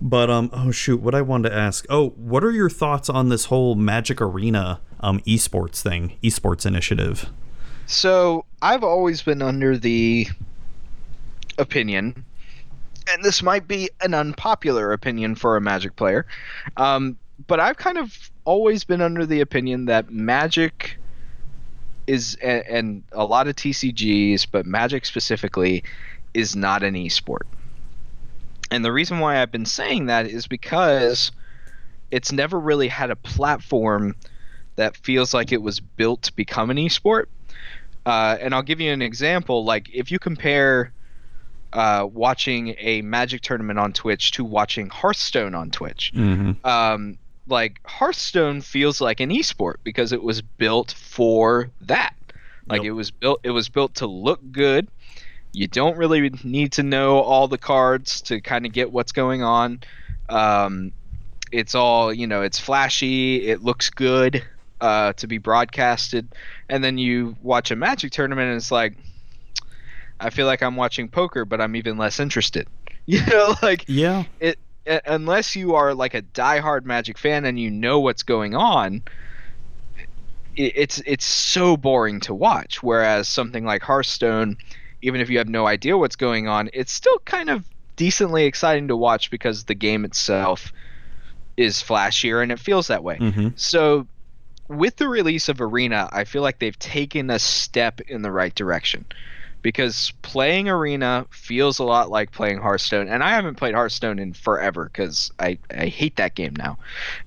But 0.01 0.29
um, 0.29 0.49
oh 0.53 0.71
shoot, 0.71 1.01
what 1.01 1.15
I 1.15 1.21
wanted 1.21 1.49
to 1.49 1.55
ask. 1.55 1.85
Oh, 1.89 2.09
what 2.09 2.43
are 2.43 2.51
your 2.51 2.69
thoughts 2.69 3.09
on 3.09 3.29
this 3.29 3.45
whole 3.45 3.75
Magic 3.75 4.21
Arena 4.21 4.81
um 4.99 5.19
esports 5.21 5.81
thing, 5.81 6.17
esports 6.21 6.65
initiative? 6.65 7.29
So 7.85 8.45
I've 8.61 8.83
always 8.83 9.21
been 9.21 9.41
under 9.41 9.77
the 9.77 10.27
opinion, 11.57 12.25
and 13.07 13.23
this 13.23 13.41
might 13.43 13.67
be 13.67 13.89
an 14.01 14.13
unpopular 14.13 14.91
opinion 14.91 15.35
for 15.35 15.55
a 15.55 15.61
Magic 15.61 15.95
player, 15.95 16.25
um, 16.77 17.17
but 17.47 17.59
I've 17.59 17.77
kind 17.77 17.97
of 17.97 18.31
always 18.45 18.83
been 18.83 19.01
under 19.01 19.25
the 19.25 19.41
opinion 19.41 19.85
that 19.85 20.11
Magic 20.11 20.97
is, 22.07 22.35
and, 22.41 22.63
and 22.67 23.03
a 23.11 23.25
lot 23.25 23.47
of 23.47 23.55
TCGs, 23.55 24.47
but 24.51 24.65
Magic 24.65 25.05
specifically, 25.05 25.83
is 26.33 26.55
not 26.55 26.83
an 26.83 26.95
esport. 26.95 27.43
And 28.71 28.83
the 28.83 28.91
reason 28.91 29.19
why 29.19 29.41
I've 29.41 29.51
been 29.51 29.65
saying 29.65 30.07
that 30.07 30.25
is 30.27 30.47
because 30.47 31.31
it's 32.11 32.31
never 32.31 32.59
really 32.59 32.87
had 32.87 33.11
a 33.11 33.15
platform 33.15 34.15
that 34.75 34.97
feels 34.97 35.33
like 35.33 35.51
it 35.51 35.61
was 35.61 35.79
built 35.79 36.23
to 36.23 36.35
become 36.35 36.69
an 36.71 36.77
esport 36.77 37.25
Uh, 38.05 38.35
and 38.41 38.53
I'll 38.53 38.63
give 38.63 38.81
you 38.81 38.91
an 38.91 39.01
example. 39.01 39.63
Like 39.63 39.89
if 39.93 40.11
you 40.11 40.19
compare 40.19 40.91
uh, 41.71 42.07
watching 42.11 42.75
a 42.77 43.01
Magic 43.01 43.41
tournament 43.41 43.79
on 43.79 43.93
Twitch 43.93 44.31
to 44.31 44.43
watching 44.43 44.89
Hearthstone 44.89 45.55
on 45.55 45.71
Twitch, 45.71 46.11
Mm-hmm. 46.15 46.67
um, 46.67 47.17
like 47.47 47.79
Hearthstone 47.85 48.61
feels 48.61 49.01
like 49.01 49.19
an 49.19 49.29
esport 49.29 49.75
because 49.83 50.11
it 50.13 50.23
was 50.23 50.41
built 50.41 50.91
for 50.91 51.69
that. 51.81 52.13
Like 52.67 52.81
Yep. 52.83 52.87
it 52.87 52.91
was 52.91 53.11
built 53.11 53.39
it 53.43 53.51
was 53.51 53.69
built 53.69 53.95
to 53.95 54.07
look 54.07 54.39
good. 54.51 54.87
You 55.51 55.67
don't 55.67 55.97
really 55.97 56.31
need 56.43 56.71
to 56.73 56.83
know 56.83 57.19
all 57.19 57.47
the 57.47 57.57
cards 57.57 58.21
to 58.21 58.41
kind 58.41 58.65
of 58.65 58.71
get 58.71 58.91
what's 58.91 59.11
going 59.11 59.43
on. 59.43 59.81
Um, 60.29 60.91
it's 61.51 61.75
all 61.75 62.11
you 62.13 62.25
know. 62.25 62.41
It's 62.41 62.59
flashy. 62.59 63.47
It 63.47 63.61
looks 63.61 63.89
good 63.91 64.43
uh, 64.81 65.13
to 65.13 65.27
be 65.27 65.37
broadcasted, 65.37 66.27
and 66.69 66.83
then 66.83 66.97
you 66.97 67.35
watch 67.43 67.69
a 67.71 67.75
Magic 67.75 68.11
tournament, 68.11 68.47
and 68.47 68.57
it's 68.57 68.71
like, 68.71 68.95
I 70.19 70.29
feel 70.31 70.47
like 70.47 70.63
I'm 70.63 70.75
watching 70.75 71.07
poker, 71.09 71.45
but 71.45 71.61
I'm 71.61 71.75
even 71.75 71.97
less 71.97 72.19
interested. 72.19 72.67
You 73.05 73.19
know, 73.25 73.53
like 73.61 73.83
Yeah. 73.89 74.23
it 74.39 74.57
unless 74.85 75.55
you 75.55 75.75
are 75.75 75.93
like 75.93 76.13
a 76.13 76.21
diehard 76.21 76.85
Magic 76.85 77.17
fan 77.17 77.45
and 77.45 77.59
you 77.59 77.71
know 77.71 77.99
what's 77.99 78.23
going 78.23 78.55
on, 78.55 79.03
it's 80.55 81.01
it's 81.05 81.25
so 81.25 81.77
boring 81.77 82.19
to 82.21 82.33
watch. 82.33 82.83
Whereas 82.83 83.27
something 83.27 83.65
like 83.65 83.81
Hearthstone, 83.81 84.57
even 85.01 85.21
if 85.21 85.29
you 85.29 85.37
have 85.39 85.49
no 85.49 85.65
idea 85.67 85.97
what's 85.97 86.15
going 86.15 86.47
on, 86.47 86.69
it's 86.73 86.91
still 86.91 87.19
kind 87.19 87.49
of 87.49 87.65
decently 87.95 88.45
exciting 88.45 88.87
to 88.87 88.97
watch 88.97 89.29
because 89.31 89.65
the 89.65 89.75
game 89.75 90.05
itself 90.05 90.71
is 91.57 91.77
flashier 91.77 92.41
and 92.41 92.51
it 92.51 92.59
feels 92.59 92.87
that 92.87 93.03
way. 93.03 93.17
Mm-hmm. 93.17 93.49
So 93.55 94.07
with 94.67 94.95
the 94.97 95.07
release 95.07 95.49
of 95.49 95.61
Arena, 95.61 96.09
I 96.11 96.23
feel 96.23 96.41
like 96.41 96.59
they've 96.59 96.77
taken 96.77 97.29
a 97.29 97.39
step 97.39 98.01
in 98.01 98.21
the 98.21 98.31
right 98.31 98.53
direction. 98.53 99.05
Because 99.63 100.13
playing 100.21 100.69
Arena 100.69 101.25
feels 101.31 101.79
a 101.79 101.83
lot 101.83 102.11
like 102.11 102.31
playing 102.31 102.59
Hearthstone, 102.59 103.07
and 103.07 103.23
I 103.23 103.29
haven't 103.31 103.55
played 103.55 103.73
Hearthstone 103.73 104.19
in 104.19 104.33
forever 104.33 104.85
because 104.85 105.31
I, 105.39 105.57
I 105.75 105.87
hate 105.87 106.17
that 106.17 106.35
game 106.35 106.53
now. 106.55 106.77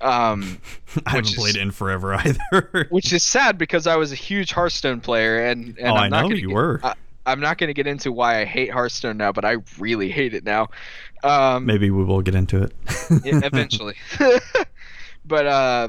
Um, 0.01 0.61
I 1.07 1.11
haven't 1.13 1.31
is- 1.31 1.35
played 1.35 1.57
it 1.57 1.63
in 1.63 1.71
forever 1.73 2.15
either. 2.15 2.87
which 2.91 3.13
is 3.13 3.25
sad 3.25 3.59
because 3.59 3.89
I 3.89 3.97
was 3.97 4.13
a 4.13 4.15
huge 4.15 4.53
Hearthstone 4.53 5.01
player, 5.01 5.47
and, 5.47 5.77
and 5.79 5.89
oh, 5.89 5.95
I'm 5.95 6.05
I 6.05 6.09
not 6.09 6.23
know 6.23 6.29
gonna 6.29 6.41
you 6.41 6.49
get- 6.49 6.55
were. 6.55 6.81
I, 6.85 6.95
I'm 7.25 7.41
not 7.41 7.59
going 7.59 7.67
to 7.69 7.75
get 7.75 7.89
into 7.89 8.13
why 8.13 8.41
I 8.41 8.45
hate 8.45 8.71
Hearthstone 8.71 9.17
now, 9.17 9.33
but 9.33 9.45
I 9.45 9.57
really 9.81 10.11
hate 10.11 10.33
it 10.33 10.45
now. 10.45 10.69
Um, 11.25 11.67
Maybe 11.67 11.91
we 11.91 12.05
will 12.05 12.23
get 12.23 12.37
into 12.37 12.63
it. 12.63 12.73
eventually. 13.25 13.97
but 15.25 15.47
uh 15.47 15.89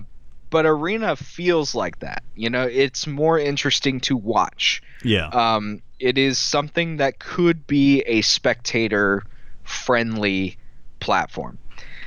but 0.49 0.65
arena 0.65 1.15
feels 1.15 1.75
like 1.75 1.99
that. 1.99 2.23
You 2.35 2.49
know, 2.49 2.63
it's 2.63 3.05
more 3.05 3.37
interesting 3.37 3.99
to 4.01 4.17
watch. 4.17 4.81
yeah. 5.03 5.27
Um 5.27 5.81
it 5.99 6.17
is 6.17 6.37
something 6.37 6.97
that 6.97 7.19
could 7.19 7.65
be 7.67 8.01
a 8.01 8.21
spectator 8.21 9.23
friendly 9.63 10.57
platform. 10.99 11.57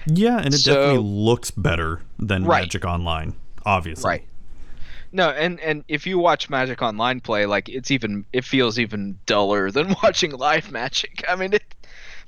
yeah, 0.07 0.39
and 0.39 0.55
it 0.55 0.59
so- 0.59 0.75
definitely 0.75 1.09
looks 1.11 1.51
better 1.51 2.01
than 2.19 2.45
Right. 2.45 2.63
Magic 2.63 2.85
Online, 2.85 3.35
obviously. 3.65 4.09
Right. 4.09 4.25
No, 5.13 5.31
and 5.31 5.59
and 5.61 5.83
if 5.89 6.07
you 6.07 6.19
watch 6.21 6.49
Magic 6.49 6.81
Online 6.83 7.21
play, 7.21 7.45
like 7.47 7.69
it's 7.69 7.91
even 7.91 8.25
it 8.33 8.45
feels 8.45 8.79
even 8.79 9.19
duller 9.27 9.71
than 9.73 9.95
watching 10.03 10.31
live 10.33 10.71
Magic. 10.71 11.25
I 11.29 11.35
mean, 11.35 11.53
it 11.53 11.63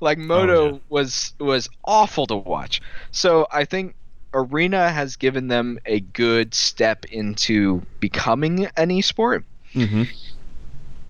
like 0.01 0.17
Modo 0.17 0.61
Oh, 0.61 0.71
yeah. 0.73 0.79
was 0.89 1.33
was 1.39 1.69
awful 1.85 2.25
to 2.27 2.35
watch. 2.35 2.81
So 3.11 3.47
I 3.53 3.63
think 3.63 3.95
Arena 4.33 4.91
has 4.91 5.15
given 5.15 5.47
them 5.47 5.79
a 5.85 6.01
good 6.01 6.53
step 6.53 7.05
into 7.05 7.81
becoming 8.01 8.65
an 8.75 8.89
esport, 8.89 9.43
Mm-hmm. 9.73 10.03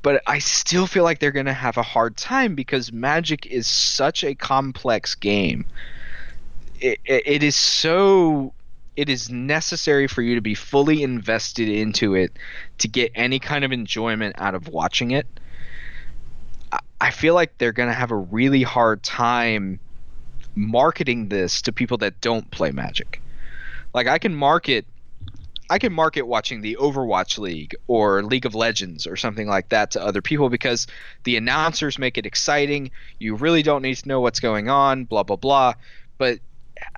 But 0.04 0.22
I 0.28 0.38
still 0.40 0.86
feel 0.86 1.04
like 1.04 1.20
they're 1.20 1.32
going 1.32 1.48
to 1.48 1.54
have 1.54 1.78
a 1.78 1.82
hard 1.82 2.18
time 2.18 2.54
because 2.56 2.92
Magic 2.92 3.48
is 3.48 3.66
such 3.66 4.24
a 4.24 4.36
complex 4.36 5.16
game. 5.16 5.66
It, 6.80 7.00
it, 7.06 7.24
it 7.26 7.44
is 7.44 7.56
so 7.56 8.54
it 8.96 9.10
is 9.10 9.30
necessary 9.30 10.08
for 10.08 10.22
you 10.22 10.36
to 10.36 10.42
be 10.42 10.54
fully 10.54 11.02
invested 11.02 11.68
into 11.68 12.14
it 12.14 12.38
to 12.78 12.88
get 12.88 13.12
any 13.16 13.40
kind 13.40 13.66
of 13.66 13.72
enjoyment 13.72 14.36
out 14.38 14.54
of 14.54 14.68
watching 14.68 15.12
it. 15.12 15.26
I- 16.72 16.80
I 17.02 17.10
feel 17.12 17.34
like 17.34 17.58
they're 17.58 17.72
going 17.72 17.90
to 17.90 17.96
have 17.96 18.12
a 18.12 18.16
really 18.16 18.62
hard 18.62 19.02
time 19.04 19.80
marketing 20.56 21.30
this 21.30 21.62
to 21.64 21.72
people 21.72 21.98
that 22.00 22.22
don't 22.22 22.50
play 22.52 22.72
Magic. 22.72 23.22
Like 23.94 24.08
I 24.08 24.20
can 24.20 24.36
market 24.36 24.86
I 25.74 25.80
can 25.80 25.92
market 25.94 26.24
watching 26.28 26.62
the 26.62 26.78
Overwatch 26.80 27.40
League 27.40 27.76
or 27.88 28.22
League 28.24 28.46
of 28.46 28.54
Legends 28.54 29.08
or 29.08 29.16
something 29.16 29.48
like 29.48 29.70
that 29.70 29.92
to 29.92 30.04
other 30.04 30.22
people 30.22 30.50
because 30.50 30.86
the 31.24 31.36
announcers 31.38 31.98
make 31.98 32.18
it 32.20 32.26
exciting. 32.28 32.92
You 33.20 33.36
really 33.36 33.64
don't 33.64 33.82
need 33.82 33.96
to 33.98 34.08
know 34.08 34.22
what's 34.22 34.40
going 34.40 34.70
on, 34.70 35.06
blah 35.06 35.24
blah 35.24 35.38
blah. 35.38 35.74
But 36.18 36.40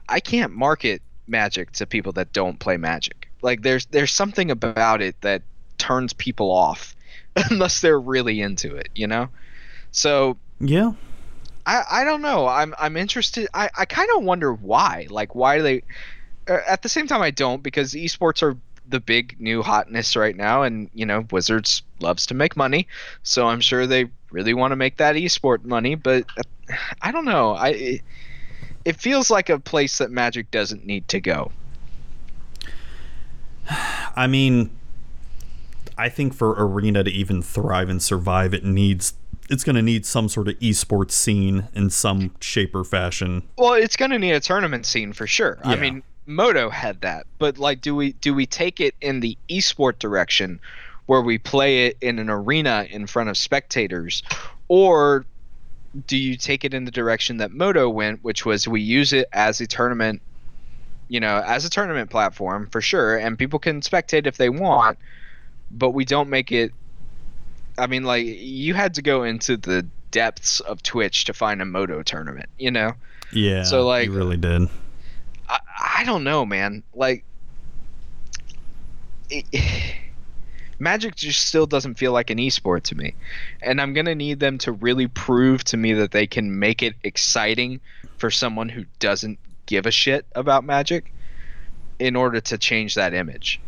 I 0.09 0.19
can't 0.19 0.51
market 0.53 1.01
Magic 1.27 1.71
to 1.73 1.85
people 1.87 2.11
that 2.13 2.33
don't 2.33 2.59
play 2.59 2.77
Magic. 2.77 3.29
Like 3.41 3.61
there's 3.61 3.85
there's 3.87 4.11
something 4.11 4.51
about 4.51 5.01
it 5.01 5.15
that 5.21 5.43
turns 5.77 6.13
people 6.13 6.51
off 6.51 6.95
unless 7.49 7.79
they're 7.81 7.99
really 7.99 8.41
into 8.41 8.75
it, 8.75 8.89
you 8.95 9.07
know? 9.07 9.29
So 9.91 10.37
Yeah. 10.59 10.93
I, 11.65 11.83
I 12.01 12.03
don't 12.03 12.21
know. 12.21 12.47
I'm 12.47 12.75
I'm 12.77 12.97
interested. 12.97 13.47
I, 13.53 13.69
I 13.77 13.85
kind 13.85 14.09
of 14.17 14.23
wonder 14.23 14.53
why. 14.53 15.07
Like 15.09 15.33
why 15.35 15.61
they. 15.61 15.83
uh, 16.49 16.59
At 16.67 16.81
the 16.83 16.89
same 16.89 17.07
time, 17.07 17.21
I 17.21 17.31
don't 17.31 17.63
because 17.63 17.93
esports 17.93 18.43
are 18.43 18.57
the 18.89 18.99
big 18.99 19.35
new 19.39 19.61
hotness 19.61 20.15
right 20.15 20.35
now, 20.35 20.63
and 20.63 20.89
you 20.93 21.05
know 21.05 21.25
Wizards 21.31 21.83
loves 21.99 22.25
to 22.27 22.33
make 22.33 22.55
money, 22.55 22.87
so 23.23 23.47
I'm 23.47 23.61
sure 23.61 23.87
they 23.87 24.09
really 24.31 24.53
want 24.53 24.71
to 24.71 24.75
make 24.75 24.97
that 24.97 25.15
esport 25.15 25.63
money. 25.63 25.95
But 25.95 26.25
I 27.01 27.11
don't 27.11 27.25
know. 27.25 27.51
I 27.51 27.69
it, 27.69 28.01
it 28.85 28.95
feels 28.97 29.29
like 29.29 29.49
a 29.49 29.59
place 29.59 29.97
that 29.97 30.11
Magic 30.11 30.51
doesn't 30.51 30.85
need 30.85 31.07
to 31.09 31.19
go. 31.19 31.51
I 34.15 34.27
mean, 34.27 34.69
I 35.97 36.09
think 36.09 36.33
for 36.33 36.51
Arena 36.57 37.03
to 37.03 37.11
even 37.11 37.41
thrive 37.41 37.89
and 37.89 38.01
survive, 38.01 38.53
it 38.53 38.63
needs 38.63 39.13
it's 39.49 39.63
going 39.63 39.75
to 39.75 39.81
need 39.81 40.05
some 40.05 40.27
sort 40.27 40.47
of 40.47 40.57
esports 40.59 41.11
scene 41.11 41.67
in 41.75 41.89
some 41.89 42.33
shape 42.39 42.73
or 42.73 42.83
fashion. 42.83 43.43
Well, 43.57 43.73
it's 43.73 43.95
going 43.95 44.11
to 44.11 44.19
need 44.19 44.31
a 44.31 44.39
tournament 44.39 44.85
scene 44.85 45.13
for 45.13 45.27
sure. 45.27 45.59
I 45.63 45.75
mean, 45.75 46.01
Modo 46.25 46.69
had 46.69 47.01
that, 47.01 47.25
but 47.37 47.57
like, 47.57 47.81
do 47.81 47.95
we 47.95 48.13
do 48.13 48.33
we 48.33 48.45
take 48.45 48.79
it 48.79 48.95
in 49.01 49.19
the 49.19 49.37
esport 49.49 49.99
direction, 49.99 50.59
where 51.05 51.21
we 51.21 51.37
play 51.37 51.87
it 51.87 51.97
in 52.01 52.19
an 52.19 52.29
arena 52.29 52.87
in 52.89 53.05
front 53.07 53.29
of 53.29 53.37
spectators, 53.37 54.23
or 54.67 55.25
do 56.07 56.17
you 56.17 56.35
take 56.35 56.65
it 56.65 56.73
in 56.73 56.85
the 56.85 56.91
direction 56.91 57.37
that 57.37 57.51
Modo 57.51 57.89
went, 57.89 58.23
which 58.23 58.45
was 58.45 58.67
we 58.67 58.81
use 58.81 59.13
it 59.13 59.27
as 59.33 59.61
a 59.61 59.67
tournament, 59.67 60.21
you 61.07 61.19
know, 61.19 61.41
as 61.45 61.63
a 61.63 61.69
tournament 61.69 62.09
platform 62.09 62.67
for 62.71 62.81
sure, 62.81 63.17
and 63.17 63.37
people 63.37 63.59
can 63.59 63.81
spectate 63.81 64.25
if 64.25 64.37
they 64.37 64.49
want, 64.49 64.97
but 65.71 65.91
we 65.91 66.05
don't 66.05 66.29
make 66.29 66.51
it. 66.51 66.71
I 67.77 67.87
mean, 67.87 68.03
like 68.03 68.25
you 68.25 68.73
had 68.73 68.95
to 68.95 69.01
go 69.01 69.23
into 69.23 69.57
the 69.57 69.85
depths 70.11 70.59
of 70.61 70.81
Twitch 70.81 71.25
to 71.25 71.33
find 71.33 71.61
a 71.61 71.65
Modo 71.65 72.01
tournament, 72.01 72.49
you 72.57 72.71
know. 72.71 72.93
Yeah. 73.31 73.63
So, 73.63 73.85
like- 73.85 74.07
you 74.07 74.13
really 74.13 74.37
did. 74.37 74.69
I, 75.85 76.03
don't 76.03 76.23
know, 76.23 76.45
man. 76.45 76.83
Like, 76.93 77.23
it, 79.29 79.45
Magic 80.79 81.15
just 81.15 81.47
still 81.47 81.65
doesn't 81.65 81.95
feel 81.95 82.11
like 82.11 82.29
an 82.29 82.37
esport 82.37 82.83
to 82.83 82.95
me, 82.95 83.15
and 83.61 83.79
I'm 83.79 83.93
gonna 83.93 84.15
need 84.15 84.39
them 84.41 84.57
to 84.59 84.73
really 84.73 85.07
prove 85.07 85.63
to 85.65 85.77
me 85.77 85.93
that 85.93 86.11
they 86.11 86.27
can 86.27 86.59
make 86.59 86.83
it 86.83 86.95
exciting 87.03 87.79
for 88.17 88.29
someone 88.29 88.67
who 88.67 88.83
doesn't 88.99 89.39
give 89.67 89.85
a 89.85 89.91
shit 89.91 90.25
about 90.35 90.63
Magic, 90.65 91.13
in 91.97 92.15
order 92.15 92.41
to 92.41 92.57
change 92.57 92.95
that 92.95 93.13
image. 93.13 93.61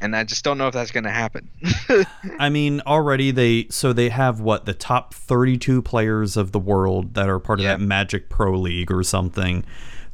And 0.00 0.14
I 0.16 0.24
just 0.24 0.44
don't 0.44 0.56
know 0.58 0.66
if 0.68 0.74
that's 0.74 0.90
gonna 0.90 1.10
happen. 1.10 1.48
I 2.38 2.48
mean, 2.48 2.80
already 2.86 3.30
they 3.32 3.66
so 3.70 3.92
they 3.92 4.08
have 4.08 4.40
what 4.40 4.64
the 4.64 4.74
top 4.74 5.12
32 5.14 5.82
players 5.82 6.36
of 6.38 6.52
the 6.52 6.58
world 6.58 7.14
that 7.14 7.28
are 7.28 7.38
part 7.38 7.60
of 7.60 7.64
Yeah. 7.64 7.76
that 7.76 7.80
Magic 7.80 8.28
Pro 8.30 8.52
League 8.58 8.90
or 8.90 9.02
something. 9.02 9.64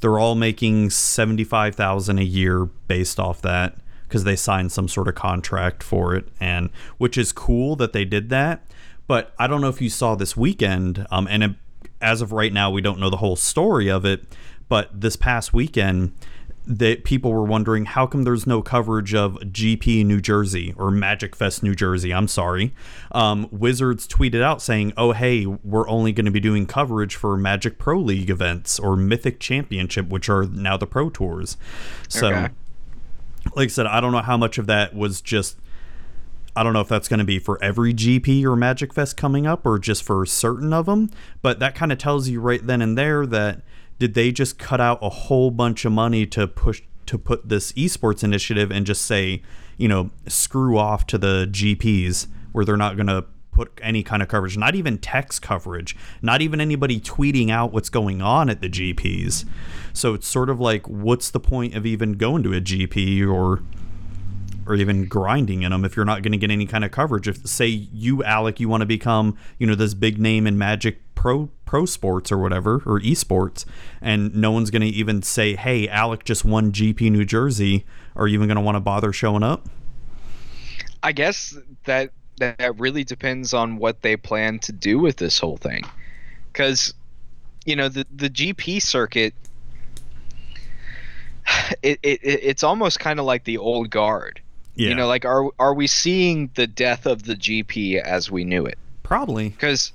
They're 0.03 0.19
all 0.19 0.35
making 0.35 0.91
75,000 0.91 2.19
a 2.19 2.23
year 2.23 2.67
based 2.67 3.19
off 3.19 3.41
that 3.43 3.77
because 4.03 4.25
they 4.25 4.37
signed 4.37 4.73
some 4.73 4.89
sort 4.89 5.09
of 5.09 5.15
contract 5.15 5.83
for 5.83 6.15
it 6.15 6.29
and 6.39 6.69
which 6.99 7.17
is 7.17 7.33
cool 7.33 7.77
that 7.77 7.95
they 7.95 8.05
did 8.05 8.29
that. 8.29 8.71
But 9.07 9.33
I 9.39 9.47
don't 9.47 9.61
know 9.61 9.69
if 9.69 9.81
you 9.81 9.89
saw 9.89 10.15
this 10.15 10.37
weekend 10.37 11.07
um 11.11 11.27
and 11.31 11.43
it, 11.43 11.51
as 12.01 12.21
of 12.21 12.33
right 12.33 12.53
now 12.53 12.71
we 12.71 12.83
don't 12.83 12.99
know 12.99 13.11
the 13.11 13.19
whole 13.19 13.37
story 13.37 13.89
of 13.89 14.05
it, 14.05 14.25
but 14.69 14.89
this 15.01 15.17
past 15.17 15.55
weekend 15.55 16.13
that 16.65 17.03
people 17.03 17.33
were 17.33 17.43
wondering 17.45 17.87
how 17.87 18.07
come 18.07 18.23
there's 18.23 18.47
no 18.47 18.63
coverage 18.63 19.15
of 19.15 19.35
GP 19.41 20.07
New 20.07 20.21
Jersey 20.21 20.73
or 20.77 20.93
Magic 20.93 21.35
Fest 21.35 21.63
New 21.63 21.75
Jersey. 21.75 22.15
I'm 22.15 22.29
sorry. 22.29 22.73
Um, 23.11 23.49
Wizards 23.51 24.07
tweeted 24.07 24.43
out 24.43 24.63
saying, 24.63 24.93
"Oh 24.97 25.11
hey, 25.13 25.45
we're 25.47 25.89
only 25.89 26.13
going 26.13 26.27
to 26.27 26.31
be 26.31 26.39
doing 26.41 26.67
coverage 26.67 27.17
for 27.17 27.37
Magic 27.37 27.79
Pro 27.79 27.99
League 27.99 28.31
events 28.31 28.79
or 28.79 28.97
Mythic 28.97 29.41
Championship, 29.41 30.09
which 30.09 30.29
are 30.29 30.45
now 30.45 30.77
the 30.77 30.87
Pro 30.87 31.11
Tours." 31.11 31.57
So, 32.09 32.29
Okay. 32.29 32.49
like 33.57 33.65
I 33.65 33.69
said, 33.69 33.87
I 33.87 34.01
don't 34.01 34.13
know 34.13 34.19
how 34.23 34.37
much 34.37 34.57
of 34.59 34.67
that 34.67 34.95
was 34.95 35.21
just. 35.21 35.57
I 36.55 36.63
don't 36.63 36.75
know 36.75 36.81
if 36.83 36.89
that's 36.89 37.09
going 37.09 37.19
to 37.19 37.25
be 37.25 37.39
for 37.39 37.61
every 37.65 37.95
GP 37.95 38.45
or 38.45 38.55
Magic 38.57 38.93
Fest 38.93 39.17
coming 39.17 39.47
up 39.47 39.65
or 39.65 39.79
just 39.79 40.03
for 40.05 40.25
certain 40.27 40.75
of 40.75 40.85
them, 40.85 41.11
but 41.41 41.61
that 41.61 41.75
kind 41.75 41.91
of 41.91 41.97
tells 41.97 42.29
you 42.29 42.41
right 42.43 42.65
then 42.65 42.83
and 42.83 42.97
there 42.97 43.25
that 43.25 43.63
did 43.99 44.15
they 44.15 44.33
just 44.33 44.59
cut 44.59 44.81
out 44.81 44.99
a 45.03 45.09
whole 45.09 45.51
bunch 45.51 45.85
of 45.85 45.93
money 45.93 46.27
to 46.27 46.47
push 46.47 46.83
to 47.07 47.19
put 47.19 47.49
this 47.49 47.73
esports 47.73 48.23
initiative 48.23 48.71
and 48.71 48.87
just 48.87 49.03
say, 49.03 49.43
you 49.77 49.89
know, 49.89 50.11
screw 50.29 50.79
off 50.79 51.07
to 51.09 51.19
the 51.19 51.49
GPs 51.51 52.27
where 52.53 52.65
they're 52.65 52.77
not 52.77 52.97
going 52.97 53.09
to 53.09 53.25
put 53.53 53.79
any 53.83 54.03
kind 54.03 54.23
of 54.23 54.29
coverage, 54.29 54.57
not 54.57 54.75
even 54.75 54.99
text 54.99 55.43
coverage, 55.43 55.95
not 56.23 56.41
even 56.41 56.61
anybody 56.61 56.99
tweeting 56.99 57.51
out 57.51 57.73
what's 57.73 57.91
going 57.91 58.23
on 58.23 58.49
at 58.49 58.61
the 58.61 58.69
GPs. 58.69 59.45
So 59.93 60.15
it's 60.15 60.27
sort 60.27 60.49
of 60.49 60.59
like, 60.59 60.89
what's 60.89 61.31
the 61.31 61.41
point 61.41 61.75
of 61.75 61.85
even 61.87 62.15
going 62.15 62.43
to 62.45 62.55
a 62.55 62.61
GP 62.61 63.29
or 63.29 63.63
or 64.65 64.77
even 64.77 65.07
grinding 65.07 65.63
in 65.63 65.73
them 65.73 65.85
if 65.85 65.97
you're 65.97 66.05
not 66.05 66.23
going 66.23 66.31
to 66.31 66.39
get 66.39 66.51
any 66.51 66.67
kind 66.67 66.85
of 66.85 66.91
coverage? 66.91 67.29
If 67.29 67.47
say 67.47 67.67
you, 67.67 68.25
Alec, 68.25 68.59
you 68.59 68.69
want 68.69 68.81
to 68.81 68.87
become 68.87 69.37
you 69.59 69.67
know 69.67 69.75
this 69.75 69.95
big 69.95 70.19
name 70.19 70.47
in 70.47 70.57
Magic 70.57 71.02
Pro 71.23 71.51
Pro 71.67 71.87
Sports 71.87 72.33
or 72.33 72.39
whatever 72.39 72.83
or 72.85 72.99
esports, 72.99 73.65
and 74.01 74.35
no 74.35 74.51
one's 74.51 74.73
going 74.73 74.83
to 74.83 74.89
even 74.89 75.23
say, 75.23 75.55
hey, 75.55 75.89
Alec 75.89 76.25
just 76.25 76.45
won 76.45 76.73
GP 76.73 77.13
New 77.13 77.25
Jersey. 77.25 77.87
Are 78.17 78.27
you 78.27 78.35
even 78.35 78.49
going 78.49 78.57
to 78.57 78.61
want 78.61 78.75
to 78.75 78.81
bother 78.81 79.13
showing 79.13 79.45
up? 79.45 79.69
I 81.01 81.13
guess 81.13 81.57
that 81.85 82.11
that 82.39 82.77
really 82.77 83.05
depends 83.05 83.55
on 83.55 83.77
what 83.77 84.03
they 84.03 84.17
plan 84.17 84.59
to 84.61 84.73
do 84.73 84.99
with 84.99 85.19
this 85.19 85.39
whole 85.39 85.59
thing. 85.59 85.85
Cuz 86.55 86.93
you 87.65 87.77
know, 87.77 87.89
the 87.89 88.05
the 88.13 88.29
GP 88.29 88.83
circuit 88.83 89.33
it, 91.85 92.01
it 92.03 92.19
it's 92.25 92.65
almost 92.65 92.99
kind 92.99 93.21
of 93.21 93.27
like 93.27 93.45
the 93.45 93.59
old 93.59 93.91
guard. 93.91 94.41
Yeah. 94.75 94.89
You 94.89 94.97
know, 94.97 95.07
like 95.07 95.25
are 95.25 95.51
are 95.61 95.73
we 95.73 95.87
seeing 95.87 96.51
the 96.55 96.67
death 96.67 97.07
of 97.07 97.23
the 97.23 97.37
GP 97.37 98.03
as 98.03 98.29
we 98.29 98.43
knew 98.43 98.67
it? 98.67 98.77
Probably. 99.05 99.51
Because 99.51 99.93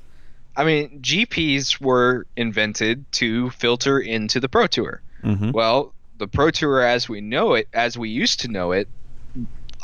I 0.57 0.63
mean, 0.63 0.99
GPs 1.01 1.79
were 1.79 2.25
invented 2.35 3.09
to 3.13 3.51
filter 3.51 3.99
into 3.99 4.39
the 4.39 4.49
Pro 4.49 4.65
Tour. 4.65 5.01
Mhm. 5.23 5.53
Well, 5.53 5.93
the 6.17 6.27
Pro 6.27 6.49
Tour 6.49 6.81
as 6.81 7.07
we 7.07 7.21
know 7.21 7.53
it, 7.53 7.67
as 7.73 7.95
we 7.95 8.09
used 8.09 8.39
to 8.41 8.47
know 8.47 8.71
it, 8.71 8.89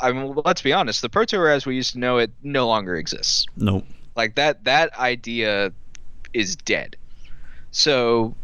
I 0.00 0.10
mean, 0.10 0.34
let's 0.44 0.62
be 0.62 0.72
honest, 0.72 1.00
the 1.00 1.08
Pro 1.08 1.24
Tour 1.24 1.48
as 1.48 1.64
we 1.64 1.76
used 1.76 1.92
to 1.92 2.00
know 2.00 2.18
it 2.18 2.32
no 2.42 2.66
longer 2.66 2.96
exists. 2.96 3.46
Nope. 3.56 3.86
Like 4.16 4.34
that 4.34 4.64
that 4.64 4.98
idea 4.98 5.72
is 6.32 6.56
dead. 6.56 6.96
So 7.70 8.34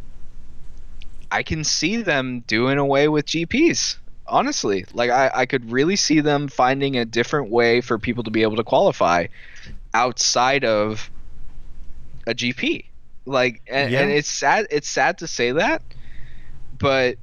I 1.32 1.42
can 1.42 1.64
see 1.64 1.96
them 1.96 2.44
doing 2.46 2.78
away 2.78 3.08
with 3.08 3.26
GPs. 3.26 3.96
Honestly, 4.28 4.84
like 4.92 5.10
I, 5.10 5.30
I 5.34 5.46
could 5.46 5.72
really 5.72 5.96
see 5.96 6.20
them 6.20 6.46
finding 6.46 6.96
a 6.96 7.04
different 7.04 7.50
way 7.50 7.80
for 7.80 7.98
people 7.98 8.22
to 8.22 8.30
be 8.30 8.42
able 8.42 8.56
to 8.56 8.64
qualify 8.64 9.26
outside 9.92 10.64
of 10.64 11.10
a 12.26 12.34
GP. 12.34 12.84
Like, 13.26 13.62
and, 13.66 13.92
and 13.94 14.10
it's 14.10 14.30
sad. 14.30 14.66
It's 14.70 14.88
sad 14.88 15.18
to 15.18 15.26
say 15.26 15.52
that, 15.52 15.82
but 16.78 17.16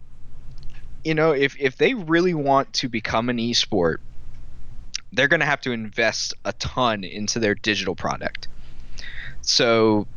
you 1.03 1.15
know, 1.15 1.31
if 1.31 1.59
if 1.59 1.77
they 1.77 1.93
really 1.93 2.33
want 2.33 2.71
to 2.73 2.89
become 2.89 3.29
an 3.29 3.37
esport, 3.37 3.97
they're 5.11 5.27
going 5.27 5.39
to 5.39 5.45
have 5.45 5.61
to 5.61 5.71
invest 5.71 6.33
a 6.45 6.53
ton 6.53 7.03
into 7.03 7.39
their 7.39 7.55
digital 7.55 7.95
product. 7.95 8.47
So 9.41 10.07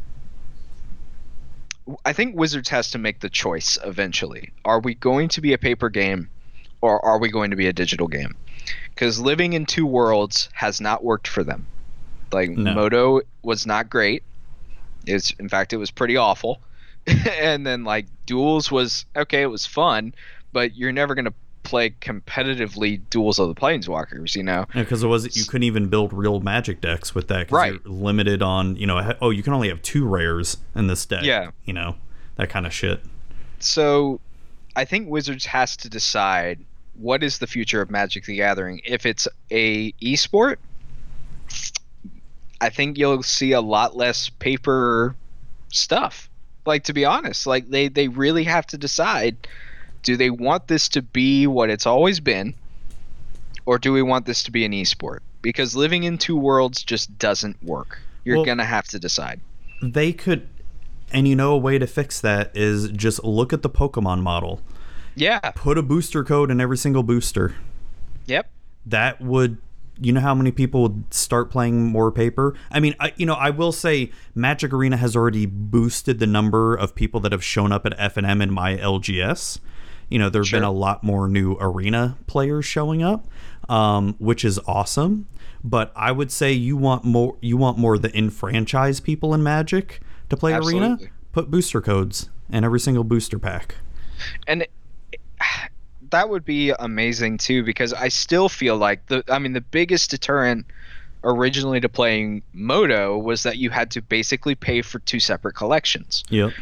I 2.05 2.13
think 2.13 2.37
Wizards 2.37 2.69
has 2.69 2.91
to 2.91 2.99
make 2.99 3.21
the 3.21 3.31
choice 3.31 3.79
eventually. 3.85 4.53
Are 4.65 4.81
we 4.81 4.95
going 4.95 5.29
to 5.31 5.41
be 5.41 5.53
a 5.53 5.59
paper 5.59 5.89
game 5.89 6.29
or 6.81 7.05
are 7.05 7.19
we 7.19 7.31
going 7.31 7.51
to 7.51 7.57
be 7.57 7.67
a 7.67 7.73
digital 7.73 8.09
game? 8.09 8.37
Cuz 8.97 9.19
living 9.21 9.53
in 9.53 9.67
two 9.67 9.87
worlds 9.87 10.49
has 10.53 10.81
not 10.81 11.05
worked 11.05 11.29
for 11.29 11.43
them. 11.45 11.67
Like 12.33 12.51
No. 12.51 12.75
Modo 12.75 13.21
was 13.43 13.67
not 13.67 13.89
great. 13.91 14.23
It's 15.11 15.31
in 15.33 15.49
fact 15.49 15.73
it 15.73 15.77
was 15.79 15.91
pretty 15.91 16.17
awful. 16.17 16.61
and 17.07 17.67
then 17.67 17.85
like 17.85 18.07
Duels 18.27 18.71
was 18.71 19.05
okay, 19.17 19.43
it 19.43 19.47
was 19.51 19.67
fun, 19.67 20.15
but 20.53 20.75
you're 20.77 20.93
never 20.93 21.15
going 21.15 21.25
to 21.27 21.35
play 21.63 21.91
competitively 21.91 23.01
Duels 23.11 23.39
of 23.39 23.49
the 23.49 23.55
Planeswalkers, 23.55 24.35
you 24.35 24.43
know. 24.43 24.65
because 24.75 25.03
it 25.03 25.07
was 25.07 25.37
you 25.37 25.45
couldn't 25.45 25.65
even 25.65 25.89
build 25.89 26.13
real 26.13 26.41
magic 26.41 26.81
decks 26.81 27.15
with 27.15 27.29
that 27.29 27.49
'cause 27.49 27.57
Right. 27.57 27.73
you're 27.73 27.81
limited 27.93 28.43
on 28.43 28.77
you 28.77 28.87
know 28.87 29.15
oh 29.21 29.31
you 29.31 29.43
can 29.43 29.53
only 29.53 29.69
have 29.69 29.83
two 29.83 30.07
rares 30.07 30.57
in 30.75 30.87
this 30.87 31.05
deck 31.07 31.23
Yeah. 31.23 31.51
you 31.65 31.73
know 31.75 31.97
that 32.37 32.49
kind 32.49 32.67
of 32.67 32.73
shit 32.73 33.03
so 33.59 34.21
I 34.75 34.85
think 34.87 35.09
Wizards 35.11 35.45
has 35.47 35.77
to 35.79 35.89
decide 35.91 36.61
what 36.95 37.23
is 37.23 37.39
the 37.39 37.47
future 37.47 37.83
of 37.83 37.91
Magic 37.91 38.25
the 38.25 38.37
Gathering. 38.37 38.81
If 38.85 39.05
it's 39.05 39.27
a 39.51 39.93
esport, 40.01 40.57
I 42.61 42.69
think 42.71 42.99
you'll 42.99 43.23
see 43.23 43.53
a 43.53 43.61
lot 43.61 43.97
less 43.97 44.29
paper 44.29 45.15
stuff. 45.69 46.29
Like 46.67 46.85
to 46.85 46.93
be 46.93 47.05
honest, 47.05 47.47
like 47.47 47.71
they 47.71 47.89
they 47.89 48.09
really 48.09 48.45
have 48.45 48.67
to 48.69 48.79
decide 48.79 49.37
do 50.03 50.17
they 50.17 50.31
want 50.31 50.69
this 50.69 50.89
to 50.91 51.03
be 51.03 51.47
what 51.47 51.69
it's 51.71 51.87
always 51.87 52.21
been 52.21 52.55
or 53.67 53.79
do 53.79 53.93
we 53.93 54.03
want 54.03 54.27
this 54.27 54.43
to 54.45 54.51
be 54.51 54.65
an 54.65 54.73
esport? 54.73 55.19
Because 55.43 55.75
living 55.77 56.05
in 56.05 56.19
two 56.19 56.37
worlds 56.37 56.83
just 56.83 57.19
doesn't 57.19 57.63
work. 57.63 57.99
You're 58.25 58.37
Well- 58.37 58.45
going 58.45 58.59
to 58.59 58.65
have 58.65 58.87
to 58.89 58.99
decide. 58.99 59.41
they 59.83 60.13
could 60.13 60.47
and 61.13 61.27
you 61.27 61.35
know 61.35 61.53
a 61.53 61.59
way 61.59 61.79
to 61.79 61.87
fix 61.87 62.21
that 62.21 62.51
is 62.55 62.89
just 62.91 63.25
look 63.25 63.53
at 63.55 63.63
the 63.63 63.71
pokemon 63.71 64.21
model 64.21 64.61
Yeah. 65.17 65.39
put 65.55 65.79
a 65.79 65.83
booster 65.83 66.23
code 66.23 66.51
in 66.51 66.61
every 66.61 66.77
single 66.77 67.03
booster 67.03 67.55
Yep. 68.27 68.49
that 68.87 69.21
would 69.23 69.57
you 70.01 70.13
know 70.13 70.21
how 70.21 70.35
many 70.35 70.51
people 70.51 70.83
would 70.83 71.13
start 71.13 71.51
playing 71.51 71.85
more 71.85 72.11
paper? 72.11 72.55
I 72.71 72.81
mean 72.81 72.95
I, 73.01 73.13
you 73.17 73.27
know 73.27 73.35
i 73.35 73.51
will 73.51 73.73
say 73.73 74.11
magic 74.35 74.73
arena 74.73 74.97
has 74.97 75.17
already 75.17 75.47
boosted 75.47 76.19
the 76.19 76.27
number 76.27 76.75
of 76.75 76.95
people 76.95 77.21
that 77.21 77.33
have 77.33 77.45
shown 77.45 77.73
up 77.73 77.87
at 77.87 77.97
FNM 77.99 78.43
in 78.43 78.51
my 78.51 78.77
lgs 78.77 79.59
you 80.09 80.19
know 80.19 80.29
there 80.29 80.43
have 80.43 80.51
been 80.51 80.63
a 80.63 80.73
lot 80.73 81.03
more 81.05 81.29
new 81.29 81.57
arena 81.61 82.17
players 82.27 82.65
showing 82.65 83.03
up 83.03 83.27
um, 83.71 84.17
which 84.19 84.45
is 84.45 84.59
awesome. 84.67 85.29
But 85.63 85.93
i 85.95 86.11
would 86.11 86.33
say 86.33 86.53
you 86.53 86.77
want 86.77 87.05
more 87.05 87.37
you 87.41 87.57
want 87.57 87.79
more 87.79 87.97
the 87.99 88.15
enfranchise 88.17 89.01
people 89.01 89.33
in 89.33 89.43
magic 89.43 90.01
to 90.29 90.37
play 90.37 90.55
arena? 90.55 90.99
Put 91.33 91.51
booster 91.51 91.81
codes 91.81 92.29
in 92.51 92.65
every 92.65 92.81
single 92.81 93.05
booster 93.05 93.39
pack. 93.39 93.77
And 94.47 94.67
that 96.11 96.29
would 96.29 96.45
be 96.45 96.71
amazing 96.79 97.39
too 97.39 97.63
because 97.65 97.93
I 97.93 98.09
still 98.09 98.49
feel 98.49 98.77
like 98.77 99.07
the 99.07 99.25
I 99.29 99.39
mean 99.39 99.53
the 99.53 99.61
biggest 99.61 100.11
deterrent 100.11 100.67
originally 101.25 101.81
to 101.81 101.89
playing 101.89 102.43
Modo 102.53 103.19
was 103.19 103.43
that 103.43 103.59
you 103.59 103.71
had 103.71 103.91
to 103.93 104.03
basically 104.03 104.55
pay 104.55 104.83
for 104.83 104.99
two 105.01 105.21
separate 105.21 105.55
collections. 105.55 106.25
yep 106.31 106.53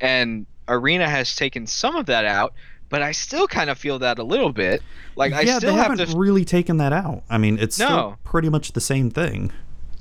And 0.00 0.46
Arena 0.68 1.08
has 1.08 1.34
taken 1.34 1.66
some 1.66 1.96
of 1.96 2.06
that 2.06 2.24
out, 2.24 2.52
but 2.88 3.02
I 3.02 3.12
still 3.12 3.48
kind 3.48 3.70
of 3.70 3.78
feel 3.78 3.98
that 4.00 4.18
a 4.18 4.22
little 4.22 4.52
bit. 4.52 4.82
Like 5.16 5.32
I 5.32 5.44
still 5.44 5.60
they 5.60 5.72
have 5.78 5.90
haven't 5.98 6.10
to 6.10 6.16
really 6.18 6.44
taken 6.44 6.76
that 6.78 6.92
out 6.92 7.22
i 7.30 7.36
mean 7.38 7.58
it's 7.58 7.74
still 7.76 7.88
No. 7.88 8.16
pretty 8.24 8.48
much 8.48 8.72
the 8.72 8.80
same 8.80 9.10
thing 9.10 9.52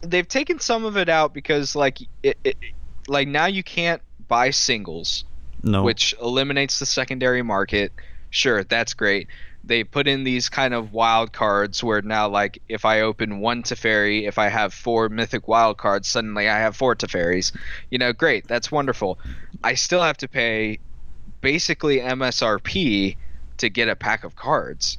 they've 0.02 0.28
taken 0.28 0.60
some 0.60 0.84
of 0.86 0.98
it 0.98 1.10
out 1.10 1.34
because 1.34 1.76
like 1.76 2.00
it, 2.24 2.38
it 2.44 2.58
like 3.08 3.28
now 3.28 3.46
you 3.46 3.62
can't 3.64 4.02
buy 4.28 4.50
singles 4.52 5.26
no 5.64 5.84
which 5.84 6.16
eliminates 6.22 6.80
the 6.80 6.86
secondary 6.86 7.42
market. 7.44 7.92
Sure, 8.32 8.64
that's 8.64 8.94
great. 8.94 9.28
They 9.64 9.84
put 9.84 10.08
in 10.08 10.24
these 10.24 10.50
kind 10.50 10.74
of 10.74 10.92
wild 10.92 11.34
cards 11.34 11.84
where 11.84 12.02
now, 12.02 12.28
like, 12.28 12.62
if 12.68 12.84
I 12.84 13.02
open 13.02 13.40
one 13.40 13.62
Teferi, 13.62 14.28
if 14.28 14.40
I 14.40 14.48
have 14.48 14.74
four 14.74 15.08
Mythic 15.10 15.48
wild 15.48 15.78
cards, 15.78 16.08
suddenly 16.08 16.50
I 16.50 16.58
have 16.58 16.76
four 16.76 16.96
Teferis. 16.96 17.56
You 17.92 18.00
know, 18.00 18.12
great, 18.12 18.48
that's 18.48 18.72
wonderful. 18.72 19.20
I 19.64 19.76
still 19.76 20.02
have 20.02 20.18
to 20.18 20.28
pay 20.28 20.80
basically 21.42 22.00
MSRP 22.00 23.16
to 23.58 23.70
get 23.70 23.88
a 23.88 23.96
pack 23.96 24.24
of 24.24 24.36
cards. 24.36 24.98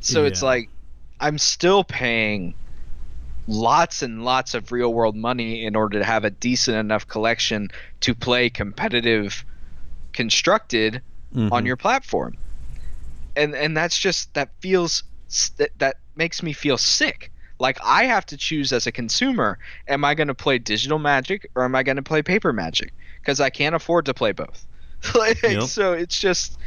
So 0.00 0.24
it's 0.24 0.42
like 0.42 0.70
I'm 1.20 1.36
still 1.36 1.84
paying 1.84 2.54
lots 3.48 4.02
and 4.02 4.24
lots 4.24 4.54
of 4.54 4.70
real 4.72 4.94
world 4.94 5.16
money 5.16 5.64
in 5.64 5.74
order 5.74 5.98
to 5.98 6.04
have 6.04 6.24
a 6.24 6.30
decent 6.30 6.76
enough 6.76 7.08
collection 7.08 7.68
to 8.00 8.14
play 8.14 8.48
competitive 8.48 9.44
constructed 10.12 11.02
Mhm. 11.34 11.52
on 11.52 11.66
your 11.66 11.76
platform 11.76 12.36
and 13.38 13.54
and 13.54 13.76
that's 13.76 13.98
just 13.98 14.34
that 14.34 14.50
feels 14.60 15.02
that, 15.56 15.70
that 15.78 15.96
makes 16.16 16.42
me 16.42 16.52
feel 16.52 16.76
sick 16.76 17.30
like 17.58 17.78
i 17.82 18.04
have 18.04 18.26
to 18.26 18.36
choose 18.36 18.72
as 18.72 18.86
a 18.86 18.92
consumer 18.92 19.58
am 19.86 20.04
i 20.04 20.14
going 20.14 20.28
to 20.28 20.34
play 20.34 20.58
digital 20.58 20.98
magic 20.98 21.50
or 21.54 21.64
am 21.64 21.74
i 21.74 21.82
going 21.82 21.96
to 21.96 22.02
play 22.02 22.22
paper 22.22 22.52
magic 22.52 22.92
because 23.20 23.40
i 23.40 23.48
can't 23.50 23.74
afford 23.74 24.04
to 24.04 24.14
play 24.14 24.32
both 24.32 24.66
like, 25.14 25.40
Yep. 25.42 25.62
so 25.64 25.92
it's 25.92 26.18
just 26.18 26.58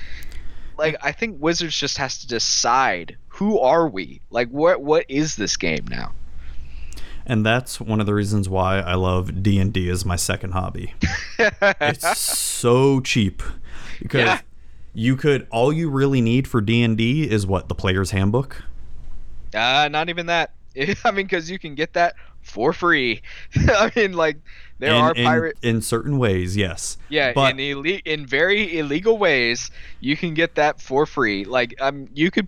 like 0.77 0.95
i 1.03 1.11
think 1.11 1.38
wizards 1.39 1.76
just 1.77 1.98
has 1.98 2.19
to 2.19 2.27
decide 2.27 3.18
who 3.27 3.60
are 3.60 3.88
we 3.88 4.22
like 4.30 4.48
what 4.49 4.81
what 4.81 5.06
is 5.10 5.35
this 5.35 5.57
game 5.57 5.85
now 5.89 6.14
and 7.26 7.45
that's 7.45 7.80
one 7.80 7.99
of 7.99 8.07
the 8.07 8.15
reasons 8.15 8.49
why 8.49 8.80
I 8.80 8.95
love 8.95 9.43
D 9.43 9.60
and 9.60 9.72
D 9.72 9.89
as 9.89 10.03
my 10.03 10.15
second 10.15 10.52
hobby. 10.52 10.95
it's 11.39 12.18
so 12.18 12.99
cheap 12.99 13.43
because 13.99 14.22
Yeah. 14.22 14.39
You 14.93 15.15
could 15.15 15.47
all 15.51 15.72
you 15.72 15.89
really 15.89 16.22
need 16.22 16.47
for 16.47 16.61
D 16.61 16.81
and 16.84 16.97
D 16.97 17.30
is 17.30 17.45
what 17.47 17.69
the 17.69 17.76
player's 17.76 18.11
handbook. 18.11 18.63
uh 19.53 19.88
not 19.91 20.09
even 20.09 20.26
that 20.27 20.51
I 21.05 21.11
mean, 21.11 21.26
because 21.26 21.51
you 21.51 21.59
can 21.59 21.76
get 21.76 21.93
that 21.93 22.15
for 22.41 22.72
free. 22.73 23.22
I 23.55 23.91
mean, 23.95 24.13
like 24.13 24.38
there 24.80 24.91
in, 24.93 24.95
are 25.01 25.13
in- 25.13 25.26
pirate. 25.26 25.57
in, 25.61 25.81
certain 25.81 26.18
ways, 26.18 26.55
yes. 26.55 26.97
Yeah, 27.09 27.34
but- 27.34 27.51
in 27.51 27.57
ille- 27.57 28.01
in 28.05 28.26
very 28.26 28.80
illegal 28.80 29.18
ways, 29.18 29.69
you 29.99 30.15
can 30.15 30.34
get 30.34 30.55
that 30.55 30.80
for 30.81 31.05
free. 31.05 31.43
Like 31.43 31.76
um, 31.81 32.07
you 32.13 32.31
could, 32.31 32.47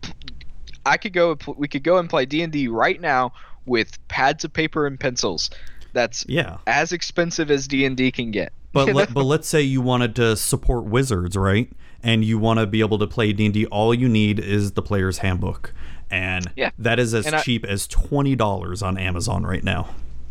I 0.85 0.95
could 0.97 1.11
go. 1.13 1.37
We 1.57 1.67
could 1.67 1.83
go 1.83 1.97
and 1.97 2.09
play 2.09 2.25
D 2.25 2.41
and 2.43 2.51
D 2.53 2.67
right 2.69 2.99
now 3.01 3.33
with 3.65 4.05
pads 4.07 4.43
of 4.45 4.53
paper 4.53 4.87
and 4.87 4.97
pencils. 4.99 5.49
That's 5.91 6.25
Yeah. 6.27 6.57
as 6.65 6.91
expensive 6.93 7.51
as 7.51 7.67
D 7.67 7.85
and 7.85 7.95
D 7.97 8.09
can 8.11 8.31
get. 8.31 8.51
But 8.71 8.87
let, 8.95 9.13
but 9.13 9.25
let's 9.25 9.47
say 9.49 9.61
you 9.61 9.81
wanted 9.81 10.15
to 10.15 10.35
support 10.37 10.85
wizards, 10.85 11.35
right? 11.37 11.69
And 12.03 12.23
you 12.25 12.37
want 12.37 12.59
to 12.59 12.65
be 12.67 12.81
able 12.81 12.99
to 12.99 13.07
play 13.07 13.31
D&D 13.33 13.65
all 13.67 13.93
you 13.93 14.09
need 14.09 14.39
is 14.39 14.73
the 14.73 14.81
player's 14.81 15.19
handbook. 15.19 15.73
And 16.11 16.51
Yeah. 16.55 16.71
that 16.77 16.99
is 16.99 17.13
as 17.13 17.25
I- 17.27 17.41
cheap 17.41 17.65
as 17.65 17.87
$20 17.87 18.83
on 18.83 18.97
Amazon 18.97 19.43
right 19.45 19.63
now. 19.63 19.89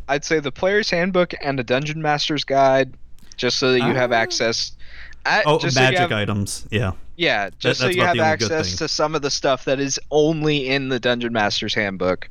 I'd 0.08 0.24
say 0.24 0.38
the 0.38 0.52
player's 0.52 0.90
handbook 0.90 1.32
and 1.42 1.58
a 1.58 1.64
dungeon 1.64 2.02
master's 2.02 2.44
guide, 2.44 2.92
just 3.36 3.58
so 3.58 3.72
that 3.72 3.78
you 3.80 3.94
have 3.94 4.12
Ah. 4.12 4.16
access. 4.16 4.72
I, 5.24 5.42
Oh, 5.46 5.58
just 5.58 5.74
so 5.76 5.80
magic 5.80 5.98
have- 6.00 6.12
items. 6.12 6.66
Yeah. 6.70 6.92
Yeah, 7.16 7.50
just 7.58 7.80
so 7.80 7.86
you 7.88 8.02
have 8.02 8.16
the 8.16 8.22
only 8.22 8.36
good 8.36 8.50
access 8.52 8.76
to 8.76 8.88
some 8.88 9.14
of 9.14 9.22
the 9.22 9.30
stuff 9.30 9.64
that 9.64 9.78
is 9.80 9.98
only 10.10 10.68
in 10.68 10.88
the 10.88 10.98
Dungeon 10.98 11.32
Master's 11.32 11.74
Handbook. 11.74 12.28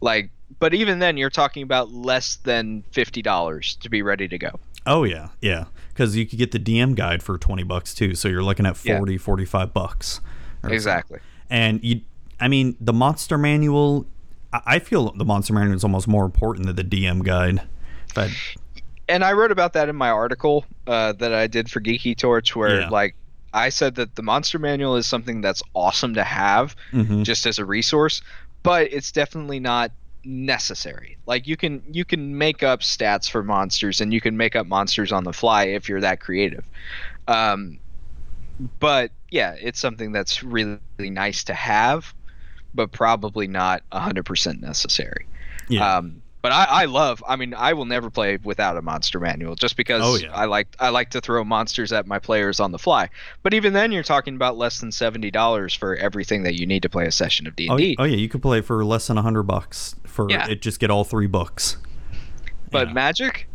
Like, 0.00 0.30
but 0.58 0.72
even 0.74 0.98
then, 0.98 1.16
you're 1.16 1.30
talking 1.30 1.62
about 1.62 1.92
less 1.92 2.36
than 2.36 2.82
fifty 2.90 3.22
dollars 3.22 3.76
to 3.82 3.90
be 3.90 4.02
ready 4.02 4.26
to 4.28 4.38
go. 4.38 4.58
Oh 4.90 5.04
yeah. 5.04 5.28
Yeah. 5.40 5.64
Cuz 5.94 6.16
you 6.16 6.26
could 6.26 6.38
get 6.38 6.50
the 6.50 6.58
DM 6.58 6.94
guide 6.96 7.22
for 7.22 7.38
20 7.38 7.62
bucks 7.62 7.94
too. 7.94 8.14
So 8.14 8.28
you're 8.28 8.42
looking 8.42 8.66
at 8.66 8.76
Yeah. 8.84 8.96
40 8.98 9.16
45 9.18 9.72
bucks. 9.72 10.20
Exactly. 10.64 11.20
And 11.48 11.78
you 11.82 12.00
I 12.40 12.48
mean, 12.48 12.76
the 12.80 12.92
monster 12.92 13.38
manual 13.38 14.06
I 14.52 14.80
feel 14.80 15.12
the 15.12 15.24
monster 15.24 15.52
manual 15.54 15.76
is 15.76 15.84
almost 15.84 16.08
more 16.08 16.24
important 16.24 16.66
than 16.66 16.74
the 16.76 16.84
DM 16.84 17.22
guide. 17.22 17.62
I- 18.16 18.34
And 19.08 19.24
I 19.24 19.32
wrote 19.32 19.52
about 19.52 19.72
that 19.74 19.88
in 19.88 19.94
my 19.96 20.10
article 20.10 20.64
uh, 20.86 21.12
that 21.14 21.32
I 21.32 21.46
did 21.46 21.70
for 21.70 21.80
Geeky 21.80 22.16
Torch, 22.16 22.54
where 22.56 22.80
Yeah. 22.82 22.88
like 22.88 23.14
I 23.52 23.68
said 23.68 23.94
that 23.96 24.14
the 24.16 24.22
monster 24.22 24.58
manual 24.58 24.96
is 24.96 25.06
something 25.06 25.40
that's 25.40 25.62
awesome 25.74 26.14
to 26.14 26.22
have 26.24 26.74
Mhm. 26.92 27.24
just 27.24 27.46
as 27.46 27.58
a 27.58 27.64
resource, 27.64 28.22
but 28.62 28.92
it's 28.92 29.10
definitely 29.12 29.58
not 29.60 29.90
necessary. 30.24 31.16
Like 31.26 31.46
you 31.46 31.56
can 31.56 31.82
you 31.90 32.04
can 32.04 32.36
make 32.36 32.62
up 32.62 32.80
stats 32.80 33.30
for 33.30 33.42
monsters 33.42 34.00
and 34.00 34.12
you 34.12 34.20
can 34.20 34.36
make 34.36 34.56
up 34.56 34.66
monsters 34.66 35.12
on 35.12 35.24
the 35.24 35.32
fly 35.32 35.64
if 35.64 35.88
you're 35.88 36.00
that 36.00 36.20
creative. 36.20 36.64
Um, 37.28 37.78
but 38.78 39.10
yeah, 39.30 39.54
it's 39.60 39.80
something 39.80 40.12
that's 40.12 40.42
really, 40.42 40.78
really 40.98 41.10
nice 41.10 41.44
to 41.44 41.54
have, 41.54 42.12
but 42.74 42.92
probably 42.92 43.46
not 43.46 43.82
100% 43.92 44.60
necessary. 44.60 45.26
Yeah. 45.68 45.96
Um, 45.96 46.22
but 46.42 46.52
I, 46.52 46.64
I 46.64 46.84
love. 46.86 47.22
I 47.28 47.36
mean, 47.36 47.54
I 47.54 47.72
will 47.72 47.84
never 47.84 48.10
play 48.10 48.38
without 48.42 48.76
a 48.76 48.82
monster 48.82 49.20
manual, 49.20 49.54
just 49.56 49.76
because 49.76 50.02
Oh, 50.04 50.16
yeah. 50.16 50.34
I 50.34 50.44
like 50.46 50.68
I 50.78 50.88
like 50.90 51.10
to 51.10 51.20
throw 51.20 51.44
monsters 51.44 51.92
at 51.92 52.06
my 52.06 52.18
players 52.18 52.60
on 52.60 52.72
the 52.72 52.78
fly. 52.78 53.08
But 53.42 53.54
even 53.54 53.72
then, 53.72 53.92
you're 53.92 54.02
talking 54.02 54.34
about 54.36 54.56
less 54.56 54.80
than 54.80 54.90
seventy 54.92 55.30
dollars 55.30 55.74
for 55.74 55.96
everything 55.96 56.42
that 56.44 56.54
you 56.58 56.66
need 56.66 56.82
to 56.82 56.88
play 56.88 57.06
a 57.06 57.12
session 57.12 57.46
of 57.46 57.56
D 57.56 57.68
Oh, 57.68 57.72
and 57.74 57.78
D. 57.82 57.96
oh 57.98 58.04
yeah, 58.04 58.16
you 58.16 58.28
could 58.28 58.42
play 58.42 58.60
for 58.60 58.84
less 58.84 59.06
than 59.08 59.16
100 59.16 59.42
bucks 59.44 59.94
for 60.04 60.30
Yeah. 60.30 60.48
it 60.48 60.62
just 60.62 60.80
get 60.80 60.90
all 60.90 61.04
three 61.04 61.26
books. 61.26 61.76
But 62.70 62.88
Yeah. 62.88 62.92
Magic, 62.94 63.46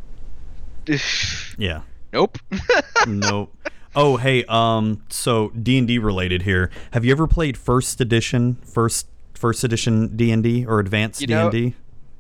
Yeah. 1.58 1.82
nope. 2.14 2.38
nope. 3.08 3.54
Oh, 3.96 4.18
hey, 4.18 4.44
um 4.46 5.02
so 5.10 5.50
D&D 5.50 5.98
related 6.00 6.42
here. 6.44 6.70
Have 6.92 7.06
you 7.06 7.12
ever 7.12 7.28
played 7.28 7.58
first 7.58 8.02
edition, 8.02 8.56
first 8.56 9.08
first 9.34 9.64
edition 9.64 10.16
D&D 10.16 10.66
or 10.66 10.80
advanced 10.80 11.26
D&D? 11.26 11.76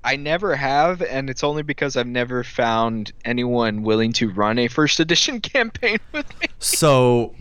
I 0.05 0.15
never 0.17 0.55
have, 0.55 1.01
and 1.01 1.31
it's 1.31 1.43
only 1.43 1.63
because 1.63 1.97
I've 1.97 2.05
never 2.05 2.43
found 2.43 3.11
anyone 3.25 3.81
willing 3.81 4.13
to 4.13 4.29
run 4.29 4.59
a 4.59 4.67
first 4.67 4.99
edition 4.99 5.41
campaign 5.41 5.97
with 6.13 6.39
me. 6.39 6.47
So 6.59 7.33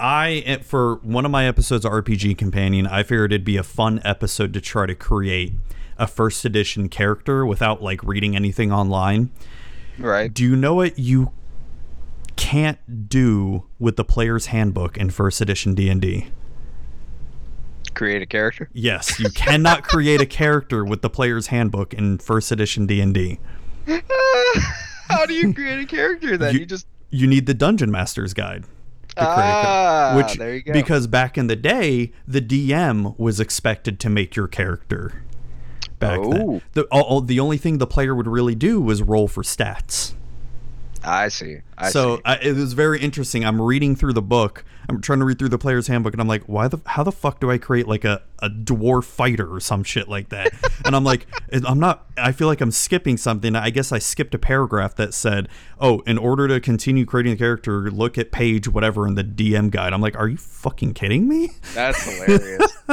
I 0.00 0.42
eh, 0.46 0.58
for 0.58 0.96
one 1.02 1.26
of 1.26 1.30
my 1.30 1.46
episodes 1.46 1.84
of 1.84 1.92
RPG 1.92 2.38
Companion, 2.38 2.86
I 2.86 3.02
figured 3.02 3.32
it'd 3.32 3.44
be 3.44 3.58
a 3.58 3.62
fun 3.62 4.00
episode 4.04 4.54
to 4.54 4.60
try 4.60 4.86
to 4.86 4.94
create 4.94 5.52
a 5.98 6.06
first 6.06 6.46
edition 6.46 6.88
character 6.88 7.44
without 7.44 7.82
like 7.82 8.02
reading 8.02 8.34
anything 8.34 8.72
online. 8.72 9.30
Right. 9.98 10.32
Do 10.32 10.42
you 10.42 10.56
know 10.56 10.74
what 10.74 10.98
you 10.98 11.30
can't 12.36 13.08
do 13.08 13.64
with 13.78 13.96
the 13.96 14.04
player's 14.04 14.46
handbook 14.46 14.96
in 14.96 15.10
first 15.10 15.42
edition 15.42 15.74
D&D? 15.74 16.28
Create 17.94 18.22
a 18.22 18.26
character. 18.26 18.68
Yes, 18.72 19.18
you 19.20 19.28
cannot 19.30 19.82
create 19.84 20.20
a 20.20 20.26
character 20.26 20.84
with 20.84 21.02
the 21.02 21.10
player's 21.10 21.48
handbook 21.48 21.92
in 21.94 22.18
first 22.18 22.50
edition 22.52 22.86
D&D. 22.86 23.38
How 25.08 25.26
do 25.26 25.34
you 25.34 25.52
create 25.52 25.80
a 25.80 25.86
character 25.86 26.36
then? 26.36 26.54
You- 26.54 26.60
You, 26.60 26.66
just 26.66 26.86
You 27.10 27.26
need 27.26 27.46
the 27.46 27.54
dungeon 27.54 27.90
master's 27.90 28.32
guide. 28.34 28.64
to 29.08 29.14
create 29.16 29.26
a 29.26 29.28
ah, 29.28 30.12
character, 30.14 30.16
which 30.30 30.38
there 30.38 30.54
you 30.54 30.62
go. 30.62 30.72
because 30.72 31.06
back 31.06 31.36
in 31.36 31.46
the 31.48 31.56
day, 31.56 32.12
the 32.26 32.40
DM 32.40 33.18
was 33.18 33.40
expected 33.40 34.00
to 34.00 34.08
make 34.08 34.34
your 34.36 34.48
character. 34.48 35.22
Back 35.98 36.18
Oh. 36.20 36.32
then, 36.32 36.62
the 36.72 36.82
all- 36.84 37.20
the 37.20 37.38
only 37.38 37.58
thing 37.58 37.78
the 37.78 37.86
player 37.86 38.14
would 38.14 38.26
really 38.26 38.54
do 38.54 38.80
was 38.80 39.02
roll 39.02 39.28
for 39.28 39.42
stats. 39.42 40.14
I 41.04 41.28
see. 41.28 41.58
I 41.76 41.90
so 41.90 42.16
see. 42.16 42.22
I, 42.24 42.34
it 42.36 42.54
was 42.56 42.72
very 42.74 43.00
interesting. 43.00 43.44
I'm 43.44 43.60
reading 43.60 43.96
through 43.96 44.12
the 44.12 44.22
book. 44.22 44.64
I'm 44.88 45.00
trying 45.00 45.20
to 45.20 45.24
read 45.24 45.38
through 45.38 45.48
the 45.48 45.58
player's 45.58 45.86
handbook, 45.86 46.12
and 46.12 46.20
I'm 46.20 46.28
like, 46.28 46.44
why 46.44 46.68
the 46.68 46.78
how 46.86 47.02
the 47.02 47.12
fuck 47.12 47.40
do 47.40 47.50
I 47.50 47.58
create 47.58 47.86
like 47.86 48.04
a, 48.04 48.22
a 48.40 48.50
dwarf 48.50 49.04
fighter 49.04 49.52
or 49.52 49.60
some 49.60 49.84
shit 49.84 50.08
like 50.08 50.28
that? 50.30 50.52
and 50.84 50.94
I'm 50.94 51.04
like, 51.04 51.26
I'm 51.66 51.78
not. 51.78 52.06
I 52.16 52.32
feel 52.32 52.48
like 52.48 52.60
I'm 52.60 52.70
skipping 52.72 53.16
something. 53.16 53.54
I 53.54 53.70
guess 53.70 53.92
I 53.92 53.98
skipped 53.98 54.34
a 54.34 54.38
paragraph 54.38 54.96
that 54.96 55.14
said, 55.14 55.48
oh, 55.80 56.00
in 56.00 56.18
order 56.18 56.48
to 56.48 56.60
continue 56.60 57.04
creating 57.04 57.32
the 57.32 57.38
character, 57.38 57.90
look 57.90 58.18
at 58.18 58.32
page 58.32 58.68
whatever 58.68 59.06
in 59.06 59.14
the 59.14 59.24
DM 59.24 59.70
guide. 59.70 59.92
I'm 59.92 60.00
like, 60.00 60.16
are 60.16 60.28
you 60.28 60.36
fucking 60.36 60.94
kidding 60.94 61.28
me? 61.28 61.50
That's 61.74 62.02
hilarious. 62.02 62.76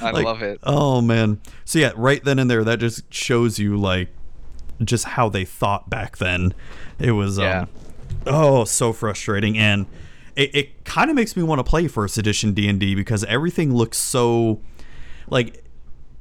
I 0.00 0.10
Like, 0.10 0.24
love 0.24 0.42
it. 0.42 0.60
Oh 0.62 1.00
man. 1.00 1.40
So 1.64 1.78
yeah, 1.78 1.92
right 1.96 2.22
then 2.22 2.38
and 2.38 2.50
there, 2.50 2.64
that 2.64 2.78
just 2.78 3.12
shows 3.12 3.58
you 3.58 3.76
like 3.76 4.08
just 4.82 5.04
how 5.04 5.28
they 5.28 5.44
thought 5.44 5.88
back 5.88 6.18
then. 6.18 6.52
It 6.98 7.12
was 7.12 7.38
Yeah. 7.38 7.60
um, 7.62 7.68
oh 8.26 8.64
so 8.64 8.92
frustrating, 8.92 9.58
and 9.58 9.86
it, 10.36 10.54
it 10.54 10.84
kind 10.84 11.10
of 11.10 11.16
makes 11.16 11.36
me 11.36 11.42
want 11.42 11.58
to 11.58 11.64
play 11.64 11.88
first 11.88 12.18
edition 12.18 12.52
D 12.54 12.68
and 12.68 12.78
D 12.80 12.94
because 12.94 13.24
everything 13.24 13.74
looks 13.74 13.98
so 13.98 14.60
like 15.28 15.64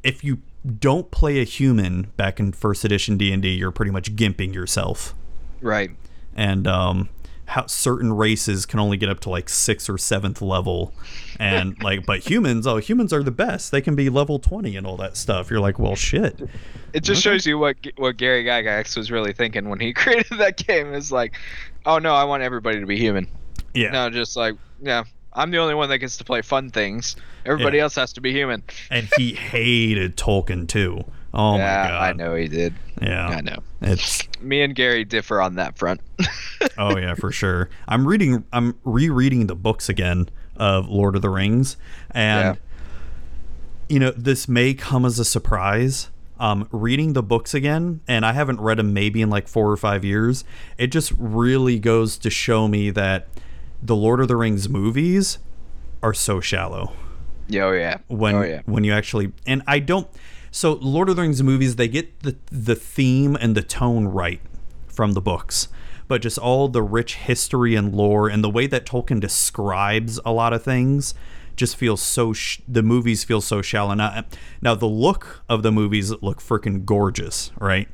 if 0.03 0.23
you 0.23 0.39
don't 0.79 1.11
play 1.11 1.39
a 1.39 1.43
human 1.43 2.11
back 2.17 2.39
in 2.39 2.51
first 2.53 2.85
edition 2.85 3.17
D 3.17 3.31
and 3.33 3.41
D, 3.41 3.49
you're 3.49 3.71
pretty 3.71 3.91
much 3.91 4.15
gimping 4.15 4.53
yourself 4.53 5.13
Right. 5.61 5.91
and 6.35 6.67
um, 6.67 7.09
how 7.53 7.67
certain 7.67 8.11
races 8.11 8.65
can 8.65 8.79
only 8.79 8.97
get 8.97 9.09
up 9.09 9.19
to 9.19 9.29
like 9.29 9.47
sixth 9.47 9.87
or 9.89 9.97
seventh 9.99 10.41
level, 10.41 10.91
and 11.39 11.81
like, 11.83 12.03
but 12.05 12.27
humans, 12.27 12.65
oh, 12.65 12.77
humans 12.77 13.13
are 13.13 13.21
the 13.21 13.29
best. 13.31 13.71
They 13.71 13.79
can 13.81 13.95
be 13.95 14.09
level 14.09 14.39
twenty 14.39 14.75
and 14.75 14.87
all 14.87 14.97
that 14.97 15.15
stuff. 15.17 15.51
You're 15.51 15.59
like, 15.59 15.77
well, 15.77 15.95
shit. 15.95 16.41
It 16.93 17.03
just 17.03 17.21
shows 17.21 17.45
you 17.45 17.59
what 17.59 17.75
what 17.97 18.17
Gary 18.17 18.43
Gygax 18.43 18.97
was 18.97 19.11
really 19.11 19.33
thinking 19.33 19.69
when 19.69 19.79
he 19.79 19.93
created 20.01 20.37
that 20.39 20.57
game. 20.57 20.93
Is 20.93 21.11
like, 21.11 21.35
oh 21.85 21.99
no, 21.99 22.13
I 22.15 22.23
want 22.23 22.41
everybody 22.41 22.79
to 22.79 22.85
be 22.87 22.97
human. 22.97 23.27
Yeah, 23.75 23.89
No, 23.91 24.09
just 24.09 24.35
like, 24.37 24.55
yeah, 24.81 25.03
I'm 25.33 25.49
the 25.51 25.57
only 25.57 25.73
one 25.75 25.89
that 25.89 25.97
gets 25.99 26.17
to 26.17 26.23
play 26.23 26.41
fun 26.41 26.69
things. 26.69 27.15
Everybody 27.45 27.77
Yeah. 27.77 27.83
else 27.83 27.95
has 27.95 28.13
to 28.13 28.21
be 28.21 28.31
human. 28.31 28.63
and 28.89 29.07
he 29.17 29.33
hated 29.51 30.17
Tolkien 30.17 30.67
too. 30.67 31.03
Oh 31.35 31.57
yeah, 31.57 31.83
my 31.83 31.89
god, 31.89 32.01
I 32.01 32.13
know 32.13 32.35
he 32.35 32.47
did. 32.47 32.73
Yeah, 33.03 33.27
I 33.27 33.41
know. 33.41 33.57
it's 33.81 34.27
Me 34.41 34.61
and 34.61 34.73
Gary 34.75 35.03
differ 35.03 35.41
on 35.41 35.55
that 35.55 35.77
front. 35.77 36.01
oh 36.77 36.97
yeah 36.97 37.13
for 37.15 37.31
sure. 37.31 37.69
I'm 37.87 38.07
reading, 38.07 38.45
I'm 38.53 38.77
rereading 38.83 39.47
the 39.47 39.55
books 39.55 39.89
again 39.89 40.29
of 40.55 40.87
Lord 40.87 41.15
of 41.15 41.21
the 41.21 41.29
Rings, 41.29 41.77
and 42.11 42.55
Yeah. 42.55 42.61
you 43.89 43.99
know 43.99 44.11
this 44.11 44.47
may 44.47 44.73
come 44.73 45.05
as 45.05 45.19
a 45.19 45.25
surprise. 45.25 46.09
Um, 46.39 46.67
reading 46.71 47.13
the 47.13 47.23
books 47.23 47.53
again, 47.53 48.01
and 48.07 48.25
I 48.25 48.33
haven't 48.33 48.59
read 48.59 48.77
them 48.77 48.93
maybe 48.93 49.21
in 49.21 49.29
like 49.29 49.47
four 49.47 49.71
or 49.71 49.77
five 49.77 50.03
years. 50.03 50.43
It 50.77 50.87
just 50.87 51.13
really 51.17 51.79
goes 51.79 52.17
to 52.17 52.29
show 52.29 52.67
me 52.67 52.89
that 52.89 53.27
the 53.81 53.95
Lord 53.95 54.19
of 54.19 54.27
the 54.27 54.35
Rings 54.35 54.67
movies 54.67 55.37
are 56.01 56.13
so 56.13 56.41
shallow 56.41 56.91
Yeah, 57.47 57.65
oh 57.65 57.71
yeah. 57.71 57.97
when 58.07 58.35
oh 58.35 58.41
yeah. 58.41 58.61
when 58.65 58.83
you 58.83 58.91
actually 58.93 59.31
and 59.47 59.61
I 59.67 59.79
don't 59.79 60.07
so 60.53 60.73
Lord 60.73 61.09
of 61.09 61.15
the 61.15 61.23
Rings 61.23 61.41
movies 61.41 61.77
they 61.77 61.87
get 61.87 62.19
the 62.21 62.37
the 62.51 62.75
theme 62.75 63.35
and 63.35 63.55
the 63.55 63.63
tone 63.63 64.05
right 64.05 64.39
from 64.87 65.13
the 65.13 65.21
books. 65.21 65.67
But 66.07 66.21
just 66.21 66.37
all 66.37 66.67
the 66.67 66.83
rich 66.83 67.15
history 67.15 67.73
and 67.75 67.93
lore 67.93 68.29
and 68.29 68.43
the 68.43 68.49
way 68.49 68.67
that 68.67 68.85
Tolkien 68.85 69.19
describes 69.19 70.19
a 70.23 70.31
lot 70.31 70.53
of 70.53 70.61
things 70.61 71.15
just 71.55 71.75
feels 71.75 72.01
so 72.01 72.33
sh- 72.33 72.59
the 72.67 72.83
movies 72.83 73.23
feel 73.23 73.41
so 73.41 73.63
shallow. 73.63 73.95
Now 73.95 74.25
now 74.61 74.75
the 74.75 74.85
look 74.85 75.43
of 75.49 75.63
the 75.63 75.71
movies 75.71 76.11
look 76.21 76.39
freaking 76.39 76.85
gorgeous 76.85 77.51
right? 77.59 77.87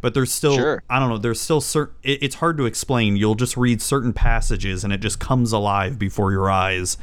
But 0.00 0.14
there's 0.14 0.32
still 0.32 0.54
Sure. 0.56 0.82
I 0.88 0.98
don't 0.98 1.10
know 1.10 1.18
there's 1.18 1.40
still 1.40 1.60
certain 1.60 1.94
it, 2.02 2.22
it's 2.22 2.36
hard 2.36 2.56
to 2.56 2.64
explain. 2.64 3.16
You'll 3.16 3.34
just 3.34 3.58
read 3.58 3.82
certain 3.82 4.14
passages 4.14 4.84
and 4.84 4.92
it 4.92 4.98
just 5.02 5.18
comes 5.20 5.52
alive 5.52 5.98
before 5.98 6.32
your 6.32 6.50
eyes. 6.50 6.96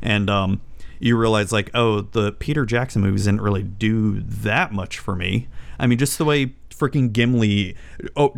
And 0.00 0.30
um 0.30 0.62
you 0.98 1.16
realize 1.16 1.52
like, 1.52 1.70
oh, 1.74 2.02
the 2.02 2.32
Peter 2.32 2.64
Jackson 2.64 3.02
movies 3.02 3.24
didn't 3.24 3.40
really 3.40 3.62
do 3.62 4.20
that 4.20 4.72
much 4.72 4.98
for 4.98 5.14
me. 5.14 5.48
I 5.78 5.86
mean, 5.86 5.98
just 5.98 6.18
the 6.18 6.24
way 6.24 6.54
freaking 6.70 7.12
Gimli, 7.12 7.76
oh, 8.16 8.34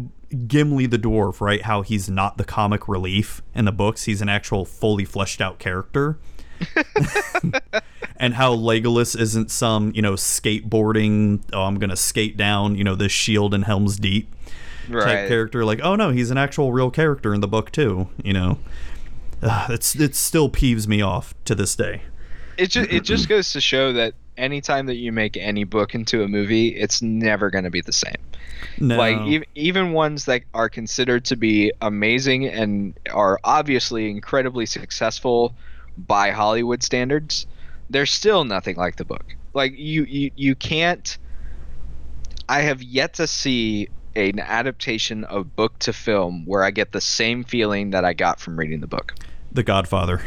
Gimli 0.46 0.86
the 0.86 0.98
dwarf, 0.98 1.40
right? 1.40 1.62
How 1.62 1.82
he's 1.82 2.08
not 2.08 2.38
the 2.38 2.44
comic 2.44 2.88
relief 2.88 3.42
in 3.54 3.64
the 3.64 3.72
books; 3.72 4.04
he's 4.04 4.22
an 4.22 4.28
actual 4.28 4.64
fully 4.64 5.04
fleshed 5.04 5.40
out 5.40 5.58
character. 5.58 6.18
and 8.16 8.34
how 8.34 8.54
Legolas 8.54 9.18
isn't 9.18 9.50
some, 9.50 9.92
you 9.94 10.00
know, 10.00 10.14
skateboarding, 10.14 11.42
oh, 11.52 11.64
I'm 11.64 11.78
going 11.78 11.90
to 11.90 11.96
skate 11.96 12.38
down, 12.38 12.74
you 12.76 12.82
know, 12.82 12.94
this 12.94 13.12
shield 13.12 13.52
in 13.52 13.62
Helm's 13.62 13.98
Deep 13.98 14.34
type 14.90 15.28
character. 15.28 15.64
Like, 15.64 15.80
oh 15.82 15.96
no, 15.96 16.10
he's 16.10 16.30
an 16.30 16.38
actual 16.38 16.72
real 16.72 16.90
character 16.90 17.34
in 17.34 17.40
the 17.40 17.48
book 17.48 17.70
too, 17.70 18.08
you 18.22 18.32
know. 18.32 18.58
Uh, 19.42 19.66
it's 19.70 19.94
it 19.94 20.14
still 20.14 20.48
peeves 20.48 20.86
me 20.86 21.02
off 21.02 21.34
to 21.44 21.54
this 21.54 21.76
day. 21.76 22.02
It 22.56 22.70
just 22.70 22.90
it 22.90 23.00
just 23.04 23.28
goes 23.28 23.52
to 23.52 23.60
show 23.60 23.92
that 23.94 24.14
anytime 24.36 24.86
that 24.86 24.96
you 24.96 25.12
make 25.12 25.36
any 25.36 25.64
book 25.64 25.94
into 25.94 26.22
a 26.22 26.28
movie, 26.28 26.68
it's 26.68 27.02
never 27.02 27.50
going 27.50 27.64
to 27.64 27.70
be 27.70 27.80
the 27.80 27.92
same. 27.92 28.16
No. 28.78 28.96
Like 28.96 29.20
even 29.26 29.46
even 29.54 29.92
ones 29.92 30.24
that 30.26 30.42
are 30.54 30.68
considered 30.68 31.24
to 31.26 31.36
be 31.36 31.72
amazing 31.80 32.46
and 32.46 32.98
are 33.12 33.38
obviously 33.44 34.10
incredibly 34.10 34.66
successful 34.66 35.54
by 35.96 36.30
Hollywood 36.30 36.82
standards, 36.82 37.46
they're 37.90 38.06
still 38.06 38.44
nothing 38.44 38.76
like 38.76 38.96
the 38.96 39.04
book. 39.04 39.34
Like 39.54 39.72
you 39.76 40.04
you, 40.04 40.30
you 40.36 40.54
can't 40.54 41.16
I 42.48 42.60
have 42.60 42.82
yet 42.82 43.14
to 43.14 43.26
see 43.26 43.88
an 44.14 44.38
adaptation 44.38 45.24
of 45.24 45.56
book 45.56 45.78
to 45.80 45.92
film 45.92 46.46
where 46.46 46.62
I 46.62 46.70
get 46.70 46.92
the 46.92 47.00
same 47.00 47.44
feeling 47.44 47.90
that 47.90 48.04
I 48.04 48.14
got 48.14 48.40
from 48.40 48.58
reading 48.58 48.80
the 48.80 48.86
book. 48.86 49.14
The 49.52 49.62
Godfather. 49.62 50.22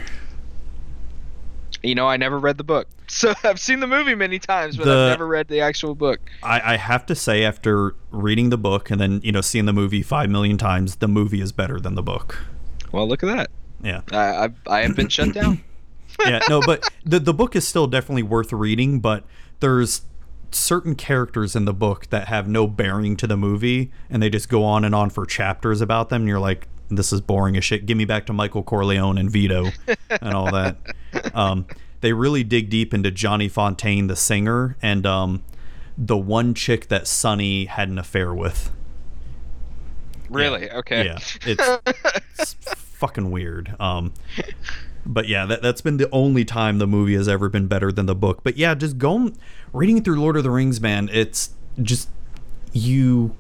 You 1.84 1.96
know, 1.96 2.08
I 2.08 2.18
never 2.18 2.38
read 2.38 2.58
the 2.58 2.64
book. 2.64 2.88
So 3.12 3.34
I've 3.44 3.60
seen 3.60 3.80
the 3.80 3.88
movie 3.88 4.14
many 4.14 4.38
times, 4.38 4.78
but 4.78 4.86
The- 4.86 4.92
I've 4.92 5.10
never 5.14 5.26
read 5.26 5.48
the 5.48 5.62
actual 5.62 5.96
book. 5.96 6.20
I, 6.44 6.74
I 6.74 6.78
have 6.78 7.08
to 7.08 7.16
say, 7.16 7.44
after 7.44 7.96
reading 8.12 8.52
the 8.52 8.58
book 8.58 8.92
and 8.92 9.02
then 9.02 9.20
you 9.24 9.32
know 9.32 9.42
seeing 9.42 9.66
the 9.66 9.74
movie 9.74 10.04
five 10.04 10.30
million 10.30 10.60
times, 10.60 10.98
the 10.98 11.08
movie 11.08 11.42
is 11.42 11.52
better 11.52 11.80
than 11.80 11.96
the 11.96 12.04
book. 12.04 12.38
Well, 12.92 13.08
look 13.08 13.24
at 13.24 13.36
that. 13.36 13.50
Yeah, 13.82 14.02
I 14.12 14.46
I, 14.46 14.50
I 14.68 14.82
have 14.82 14.96
been 14.96 15.10
shut 15.10 15.34
down. 15.34 15.64
yeah, 16.20 16.40
no, 16.48 16.62
but 16.62 16.88
the 17.04 17.20
the 17.20 17.34
book 17.34 17.56
is 17.56 17.68
still 17.68 17.88
definitely 17.88 18.22
worth 18.24 18.54
reading. 18.54 19.00
But 19.00 19.24
there's 19.60 20.04
certain 20.52 20.94
characters 20.94 21.56
in 21.56 21.66
the 21.66 21.74
book 21.74 22.12
that 22.12 22.28
have 22.28 22.48
no 22.48 22.68
bearing 22.68 23.16
to 23.18 23.26
the 23.26 23.38
movie, 23.38 23.92
and 24.08 24.22
they 24.22 24.30
just 24.30 24.50
go 24.50 24.64
on 24.64 24.86
and 24.86 24.94
on 24.94 25.10
for 25.10 25.26
chapters 25.26 25.82
about 25.82 26.10
them. 26.10 26.22
And 26.22 26.30
you're 26.30 26.40
like, 26.40 26.68
this 26.90 27.14
is 27.14 27.22
boring 27.22 27.58
as 27.58 27.64
shit. 27.64 27.86
Give 27.86 27.98
me 27.98 28.06
back 28.06 28.26
to 28.28 28.34
Michael 28.34 28.64
Corleone 28.64 29.18
and 29.18 29.30
Vito 29.30 29.70
and 30.10 30.34
all 30.34 30.52
that. 30.52 30.78
Um, 31.34 31.66
they 32.02 32.14
really 32.14 32.44
dig 32.44 32.70
deep 32.70 32.94
into 32.94 33.12
Johnny 33.12 33.50
Fontane, 33.50 34.08
the 34.08 34.16
singer, 34.16 34.78
and 34.82 35.06
um, 35.06 35.44
the 35.98 36.18
one 36.18 36.54
chick 36.54 36.88
that 36.88 37.08
Sonny 37.08 37.66
had 37.66 37.90
an 37.90 37.98
affair 37.98 38.34
with. 38.34 38.72
Really? 40.30 40.70
Okay. 40.72 41.06
Yeah, 41.06 41.20
it's, 41.46 42.14
it's 42.40 42.54
fucking 42.76 43.32
weird. 43.32 43.76
Um, 43.80 44.14
but 45.06 45.28
yeah, 45.28 45.46
that 45.46 45.62
that's 45.62 45.82
been 45.82 45.98
the 45.98 46.10
only 46.12 46.46
time 46.46 46.78
the 46.78 46.88
movie 46.88 47.16
has 47.16 47.28
ever 47.28 47.50
been 47.50 47.68
better 47.68 47.92
than 47.92 48.06
the 48.06 48.16
book. 48.16 48.42
But 48.44 48.58
yeah, 48.58 48.76
just 48.76 48.98
going 48.98 49.38
reading 49.74 50.04
through 50.04 50.20
Lord 50.20 50.38
of 50.38 50.44
the 50.44 50.52
Rings, 50.52 50.80
man, 50.80 51.10
it's 51.12 51.52
just 51.82 52.10
you. 52.72 53.36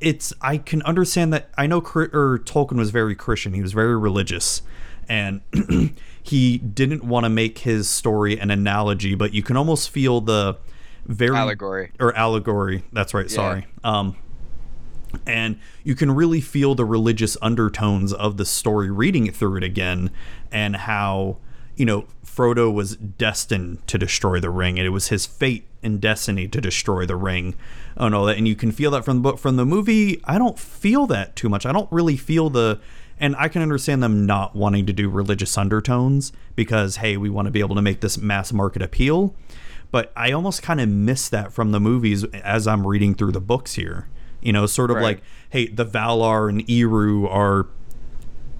It's 0.00 0.32
I 0.40 0.58
can 0.58 0.82
understand 0.82 1.32
that. 1.32 1.50
I 1.58 1.66
know 1.66 1.78
or 1.78 2.38
Tolkien 2.44 2.76
was 2.76 2.90
very 2.90 3.14
Christian. 3.14 3.54
He 3.54 3.62
was 3.62 3.72
very 3.72 3.96
religious, 3.96 4.62
and 5.08 5.40
he 6.22 6.58
didn't 6.58 7.02
want 7.04 7.24
to 7.24 7.30
make 7.30 7.58
his 7.58 7.88
story 7.88 8.38
an 8.38 8.50
analogy. 8.50 9.14
But 9.14 9.34
you 9.34 9.42
can 9.42 9.56
almost 9.56 9.90
feel 9.90 10.20
the 10.20 10.56
very 11.06 11.36
Allegory. 11.36 11.90
or 11.98 12.14
allegory. 12.14 12.84
That's 12.92 13.14
right. 13.14 13.28
Yeah. 13.28 13.34
Sorry. 13.34 13.66
Um, 13.82 14.16
and 15.26 15.58
you 15.84 15.94
can 15.94 16.10
really 16.10 16.40
feel 16.40 16.74
the 16.74 16.84
religious 16.84 17.36
undertones 17.40 18.12
of 18.12 18.36
the 18.36 18.44
story 18.44 18.90
reading 18.90 19.26
it 19.26 19.34
through 19.34 19.56
it 19.56 19.64
again 19.64 20.10
and 20.52 20.76
how 20.76 21.38
you 21.76 21.86
know 21.86 22.06
Frodo 22.24 22.72
was 22.72 22.96
destined 22.96 23.86
to 23.88 23.98
destroy 23.98 24.38
the 24.38 24.50
ring 24.50 24.78
and 24.78 24.86
it 24.86 24.90
was 24.90 25.08
his 25.08 25.26
fate 25.26 25.66
and 25.82 26.00
destiny 26.00 26.46
to 26.48 26.60
destroy 26.60 27.06
the 27.06 27.16
ring 27.16 27.54
and 27.98 28.14
all 28.14 28.24
that 28.24 28.36
and 28.38 28.48
you 28.48 28.56
can 28.56 28.72
feel 28.72 28.90
that 28.92 29.04
from 29.04 29.18
the 29.18 29.22
book 29.22 29.38
from 29.38 29.56
the 29.56 29.66
movie 29.66 30.20
I 30.24 30.38
don't 30.38 30.58
feel 30.58 31.06
that 31.08 31.36
too 31.36 31.48
much 31.48 31.66
I 31.66 31.72
don't 31.72 31.90
really 31.92 32.16
feel 32.16 32.48
the 32.48 32.80
and 33.20 33.34
I 33.36 33.48
can 33.48 33.60
understand 33.60 34.02
them 34.02 34.24
not 34.24 34.54
wanting 34.54 34.86
to 34.86 34.92
do 34.92 35.08
religious 35.10 35.58
undertones 35.58 36.32
because 36.56 36.96
hey 36.96 37.16
we 37.16 37.28
want 37.28 37.46
to 37.46 37.50
be 37.52 37.60
able 37.60 37.74
to 37.76 37.82
make 37.82 38.00
this 38.00 38.16
mass 38.16 38.52
market 38.52 38.80
appeal 38.82 39.34
but 39.90 40.12
I 40.16 40.32
almost 40.32 40.62
kind 40.62 40.80
of 40.80 40.88
miss 40.88 41.28
that 41.30 41.52
from 41.52 41.72
the 41.72 41.80
movies 41.80 42.24
as 42.24 42.66
I'm 42.66 42.86
reading 42.86 43.14
through 43.14 43.32
the 43.32 43.40
books 43.40 43.74
here. 43.74 44.06
You 44.42 44.52
know, 44.52 44.66
sort 44.66 44.90
of 44.90 44.96
Right. 44.96 45.02
like, 45.02 45.22
hey, 45.50 45.66
the 45.68 45.86
Valar 45.86 46.48
and 46.48 46.68
Eru 46.68 47.26
are 47.26 47.66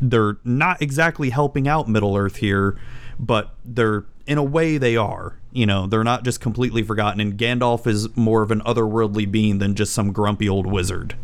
they're 0.01 0.39
not 0.45 0.81
exactly 0.81 1.31
helping 1.31 1.69
out 1.69 1.89
Middle 1.89 2.17
Earth 2.17 2.37
here, 2.37 2.79
but 3.19 3.55
they're 3.65 4.05
in 4.27 4.39
a 4.39 4.43
way 4.43 4.79
they 4.79 4.97
are. 4.97 5.39
You 5.59 5.67
know, 5.67 5.89
they're 5.89 6.05
not 6.05 6.23
just 6.23 6.41
completely 6.41 6.85
forgotten. 6.85 7.21
And 7.21 7.37
Gandalf 7.37 7.89
is 7.89 8.17
more 8.17 8.43
of 8.43 8.53
an 8.53 8.61
otherworldly 8.61 9.29
being 9.29 9.59
than 9.59 9.75
just 9.75 9.93
some 9.93 10.13
grumpy 10.13 10.49
old 10.49 10.67
wizard. 10.67 11.17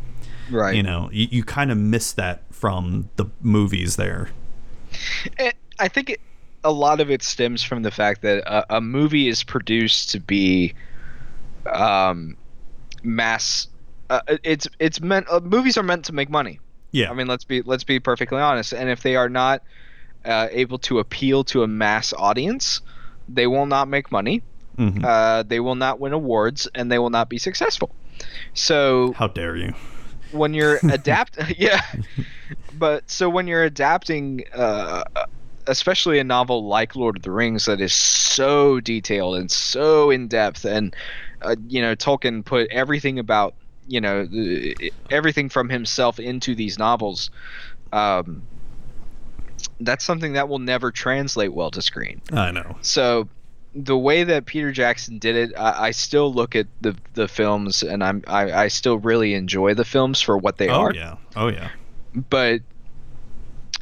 Right. 0.51 0.75
You 0.75 0.83
know, 0.83 1.09
you, 1.13 1.29
you 1.31 1.45
kind 1.45 1.71
of 1.71 1.79
miss 1.79 2.13
that 2.15 2.43
from 2.51 3.11
the 3.15 3.27
movies 3.41 3.95
there. 3.95 4.31
And 5.39 5.55
I 5.79 5.87
think 5.87 6.11
it, 6.11 6.21
a 6.65 6.73
lot 6.73 7.01
of 7.01 7.13
it 7.13 7.23
stems 7.23 7.63
from 7.63 7.85
the 7.85 7.93
fact 7.93 8.23
that 8.23 8.39
a, 8.39 8.79
a 8.79 8.81
movie 8.81 9.29
is 9.29 9.45
produced 9.45 10.11
to 10.11 10.19
be 10.19 10.75
um, 11.73 12.37
mass. 13.05 13.69
Uh, 14.11 14.21
it's 14.43 14.67
it's 14.81 15.01
meant 15.01 15.27
uh, 15.31 15.39
movies 15.39 15.79
are 15.79 15.85
meant 15.85 16.07
to 16.07 16.13
make 16.13 16.29
money. 16.29 16.59
Yeah. 16.91 17.09
I 17.09 17.15
mean, 17.15 17.29
let's 17.29 17.45
be 17.45 17.63
let's 17.63 17.85
be 17.85 18.01
perfectly 18.01 18.41
honest. 18.41 18.75
And 18.75 18.91
if 18.91 19.05
they 19.05 19.15
are 19.15 19.29
not 19.29 19.63
uh, 20.25 20.49
able 20.51 20.79
to 20.79 20.99
appeal 20.99 21.45
to 21.45 21.63
a 21.63 21.69
mass 21.69 22.13
audience, 22.13 22.81
they 23.29 23.47
will 23.47 23.67
not 23.67 23.89
make 23.89 24.11
money. 24.13 24.43
Mhm. 24.79 25.05
Uh, 25.05 25.43
they 25.45 25.61
will 25.61 25.77
not 25.77 26.01
win 26.01 26.13
awards, 26.13 26.69
and 26.75 26.91
they 26.91 26.99
will 26.99 27.11
not 27.11 27.29
be 27.29 27.39
successful. 27.39 27.95
So 28.55 29.13
How 29.17 29.29
dare 29.29 29.57
you? 29.57 29.75
when 30.33 30.55
you're 30.55 30.81
adapt 30.91 31.39
yeah 31.59 31.81
but 32.79 33.09
so 33.09 33.29
when 33.29 33.47
you're 33.47 33.63
adapting 33.63 34.43
uh 34.55 35.03
especially 35.67 36.19
a 36.19 36.25
novel 36.25 36.67
like 36.67 36.97
lord 36.97 37.17
of 37.17 37.23
the 37.23 37.31
rings 37.31 37.67
that 37.67 37.81
is 37.81 37.93
so 37.93 38.81
detailed 38.81 39.37
and 39.37 39.51
so 39.51 40.11
in 40.11 40.27
depth 40.29 40.65
and 40.65 40.95
uh, 41.43 41.55
you 41.69 41.81
know 41.81 41.95
tolkien 41.95 42.45
put 42.45 42.69
everything 42.71 43.19
about 43.19 43.55
you 43.87 44.01
know 44.01 44.27
everything 45.11 45.49
from 45.49 45.69
himself 45.69 46.19
into 46.19 46.55
these 46.55 46.79
novels 46.79 47.31
um 47.93 48.43
that's 49.81 50.05
something 50.05 50.35
that 50.35 50.49
will 50.49 50.59
never 50.59 50.91
translate 50.91 51.53
well 51.53 51.71
to 51.71 51.83
screen 51.83 52.21
I 52.33 52.51
know. 52.51 52.77
so 52.83 53.29
the 53.75 53.99
way 53.99 54.23
that 54.23 54.47
Peter 54.47 54.71
Jackson 54.71 55.19
did 55.19 55.35
it, 55.35 55.53
I, 55.59 55.87
I 55.87 55.91
still 55.91 56.33
look 56.33 56.55
at 56.55 56.69
the 56.81 56.97
the 57.15 57.27
films 57.27 57.83
and 57.83 58.05
I'm 58.05 58.23
I, 58.29 58.53
I 58.53 58.69
still 58.69 58.99
really 58.99 59.35
enjoy 59.35 59.75
the 59.75 59.85
films 59.85 60.21
for 60.21 60.39
what 60.39 60.59
they 60.59 60.69
Oh 60.69 60.81
are. 60.81 60.91
Oh 60.91 60.95
yeah. 60.95 61.17
Oh 61.35 61.49
yeah. 61.49 61.71
But 62.31 62.61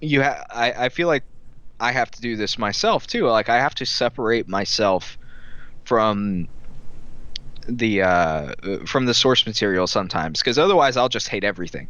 you 0.01 0.23
ha- 0.23 0.45
I, 0.51 0.73
I 0.73 0.89
feel 0.89 1.09
like 1.09 1.25
I 1.79 1.93
have 1.93 2.11
to 2.13 2.23
do 2.23 2.37
this 2.37 2.59
myself 2.59 3.07
too. 3.07 3.27
Like 3.27 3.51
I 3.51 3.59
have 3.59 3.75
to 3.77 3.87
separate 3.87 4.49
myself 4.49 5.19
from 5.85 6.49
the 7.69 8.03
uh 8.03 8.55
from 8.87 9.05
the 9.05 9.15
source 9.15 9.47
material 9.47 9.87
sometimes 9.87 10.41
because 10.41 10.59
otherwise 10.59 10.97
I'll 10.97 11.09
just 11.11 11.29
hate 11.29 11.45
everything. 11.45 11.89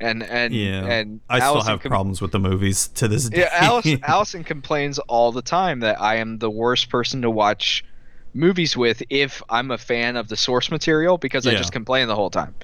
And 0.00 0.22
and 0.22 0.54
Yeah. 0.54 0.84
and 0.86 1.20
I 1.28 1.38
still 1.40 1.62
have 1.62 1.80
com- 1.80 1.90
problems 1.90 2.20
with 2.22 2.32
the 2.32 2.38
movies 2.38 2.88
to 2.94 3.06
this 3.06 3.28
day. 3.28 3.40
yeah, 3.40 3.48
Allison, 3.52 4.00
Allison 4.06 4.44
complains 4.44 4.98
all 5.00 5.30
the 5.30 5.42
time 5.42 5.80
that 5.80 6.00
I 6.00 6.16
am 6.16 6.38
the 6.38 6.50
worst 6.50 6.88
person 6.88 7.22
to 7.22 7.30
watch 7.30 7.84
movies 8.32 8.76
with 8.76 9.02
if 9.10 9.42
I'm 9.50 9.70
a 9.70 9.78
fan 9.78 10.16
of 10.16 10.28
the 10.28 10.36
source 10.36 10.70
material 10.70 11.18
because 11.18 11.46
I 11.46 11.54
just 11.54 11.72
complain 11.72 12.08
the 12.08 12.14
whole 12.14 12.30
time. 12.30 12.54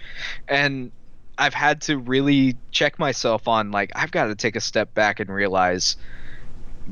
And 0.48 0.92
I've 1.38 1.54
had 1.54 1.82
to 1.82 1.98
really 1.98 2.56
check 2.70 2.98
myself 2.98 3.46
on 3.46 3.70
like 3.70 3.90
I've 3.94 4.10
got 4.10 4.26
to 4.26 4.34
take 4.34 4.56
a 4.56 4.60
step 4.60 4.94
back 4.94 5.20
and 5.20 5.28
realize 5.28 5.96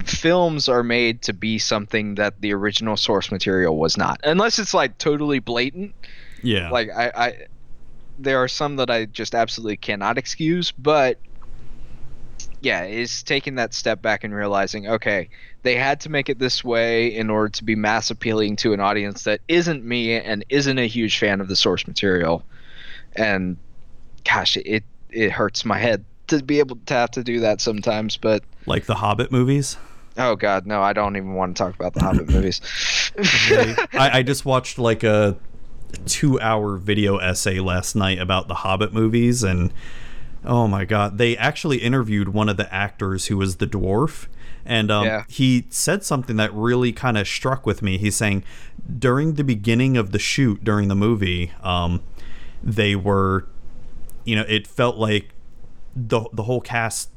films 0.05 0.69
are 0.69 0.83
made 0.83 1.23
to 1.23 1.33
be 1.33 1.59
something 1.59 2.17
that 2.17 2.41
the 2.41 2.53
original 2.53 2.97
source 2.97 3.31
material 3.31 3.79
was 3.79 3.97
not. 3.97 4.21
Unless 4.25 4.59
it's 4.59 4.75
like 4.75 4.99
totally 4.99 5.39
blatant 5.39 5.95
yeah. 6.43 6.69
like 6.71 6.91
I, 6.91 7.13
I 7.15 7.47
there 8.19 8.43
are 8.43 8.49
some 8.49 8.77
that 8.77 8.91
I 8.91 9.07
just 9.07 9.35
absolutely 9.35 9.77
cannot 9.77 10.19
excuse, 10.19 10.71
but 10.73 11.19
yeah, 12.61 12.85
is 12.85 13.23
taking 13.23 13.57
that 13.57 13.75
step 13.75 14.01
back 14.01 14.25
and 14.25 14.35
realizing, 14.35 14.89
okay, 14.89 15.29
they 15.63 15.77
had 15.77 16.01
to 16.01 16.11
make 16.11 16.29
it 16.29 16.39
this 16.39 16.65
way 16.65 17.15
in 17.15 17.29
order 17.29 17.51
to 17.51 17.65
be 17.65 17.77
mass 17.77 18.11
appealing 18.11 18.57
to 18.57 18.73
an 18.73 18.81
audience 18.81 19.25
that 19.25 19.41
isn't 19.49 19.85
me 19.85 20.15
and 20.15 20.45
isn't 20.49 20.79
a 20.79 20.87
huge 20.87 21.19
fan 21.19 21.41
of 21.41 21.49
the 21.49 21.57
source 21.57 21.87
material. 21.87 22.43
And 23.15 23.59
gosh, 24.25 24.57
it 24.57 24.85
it 25.11 25.31
hurts 25.31 25.65
my 25.65 25.79
head 25.79 26.05
to 26.29 26.43
be 26.43 26.59
able 26.59 26.77
to 26.87 26.95
have 26.95 27.11
to 27.13 27.23
do 27.23 27.41
that 27.41 27.61
sometimes, 27.61 28.17
but 28.17 28.43
like 28.67 28.87
the 28.87 28.95
Hobbit 28.95 29.31
movies. 29.31 29.77
Oh 30.17 30.37
God, 30.37 30.67
no! 30.67 30.81
I 30.81 30.93
don't 30.93 31.17
even 31.17 31.35
want 31.35 31.57
to 31.57 31.63
talk 31.63 31.75
about 31.75 31.93
the 31.93 32.01
Hobbit 32.01 32.29
movies. 32.31 32.61
I, 33.93 34.19
I 34.19 34.23
just 34.23 34.45
watched 34.45 34.79
like 34.79 35.03
a 35.03 35.37
two-hour 35.95 36.77
video 36.79 37.19
essay 37.19 37.59
last 37.61 37.95
night 37.95 38.19
about 38.19 38.49
the 38.49 38.55
Hobbit 38.55 38.93
movies, 38.93 39.43
and 39.43 39.73
oh 40.45 40.67
my 40.69 40.85
god, 40.85 41.19
they 41.19 41.37
actually 41.37 41.79
interviewed 41.79 42.29
one 42.29 42.49
of 42.49 42.57
the 42.57 42.73
actors 42.75 43.27
who 43.27 43.37
was 43.37 43.57
the 43.57 43.67
dwarf, 43.67 44.27
and 44.65 44.91
um, 44.91 45.07
Yeah. 45.07 45.25
he 45.29 45.67
said 45.71 46.05
something 46.05 46.37
that 46.37 46.53
really 46.53 46.93
kind 46.93 47.17
of 47.19 47.27
struck 47.29 47.65
with 47.67 47.83
me. 47.83 47.99
He's 47.99 48.17
saying 48.17 48.45
during 48.99 49.35
the 49.35 49.45
beginning 49.45 49.97
of 49.97 50.13
the 50.13 50.19
shoot 50.19 50.63
during 50.65 50.89
the 50.89 50.95
movie, 50.95 51.53
um, 51.63 52.03
they 52.63 52.95
were, 52.97 53.47
you 54.25 54.37
know, 54.37 54.45
it 54.49 54.67
felt 54.67 54.97
like 54.97 55.31
the 55.97 56.25
the 56.33 56.43
whole 56.45 56.61
cast 56.61 57.11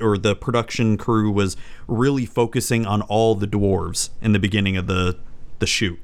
or 0.00 0.16
the 0.16 0.34
production 0.34 0.96
crew 0.96 1.30
was 1.30 1.56
really 1.86 2.24
focusing 2.24 2.86
on 2.86 3.02
all 3.02 3.34
the 3.34 3.46
dwarves 3.46 4.10
in 4.22 4.32
the 4.32 4.38
beginning 4.38 4.76
of 4.76 4.86
the 4.86 5.18
the 5.58 5.66
shoot. 5.66 5.98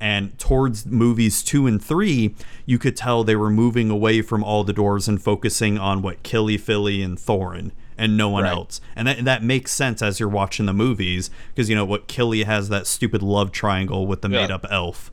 And 0.00 0.38
towards 0.38 0.86
movies 0.86 1.42
two 1.42 1.66
and 1.66 1.82
three, 1.82 2.34
you 2.64 2.78
could 2.78 2.96
tell 2.96 3.22
they 3.22 3.36
were 3.36 3.50
moving 3.50 3.90
away 3.90 4.22
from 4.22 4.42
all 4.42 4.64
the 4.64 4.72
dwarves 4.72 5.08
and 5.08 5.22
focusing 5.22 5.76
on 5.78 6.00
what 6.00 6.22
Kili, 6.22 6.58
Fili, 6.58 7.02
and 7.02 7.18
Thorin, 7.18 7.70
and 7.98 8.16
no 8.16 8.30
one 8.30 8.44
Right. 8.44 8.52
else. 8.52 8.80
And 8.96 9.06
that 9.06 9.24
that 9.26 9.42
makes 9.44 9.72
sense 9.72 10.00
as 10.00 10.18
you're 10.18 10.28
watching 10.28 10.64
the 10.66 10.72
movies 10.72 11.28
because 11.54 11.68
you 11.68 11.76
know 11.76 11.84
what 11.84 12.08
Kili 12.08 12.44
has 12.46 12.70
that 12.70 12.86
stupid 12.86 13.22
love 13.22 13.52
triangle 13.52 14.06
with 14.06 14.22
the 14.22 14.30
Yeah. 14.30 14.40
made 14.42 14.50
up 14.50 14.64
elf, 14.70 15.12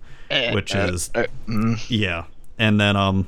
which 0.53 0.73
Uh, 0.73 0.89
is 0.93 1.09
uh, 1.14 1.26
mm. 1.47 1.77
yeah. 1.89 2.23
And 2.57 2.80
then 2.80 2.95
um 2.95 3.27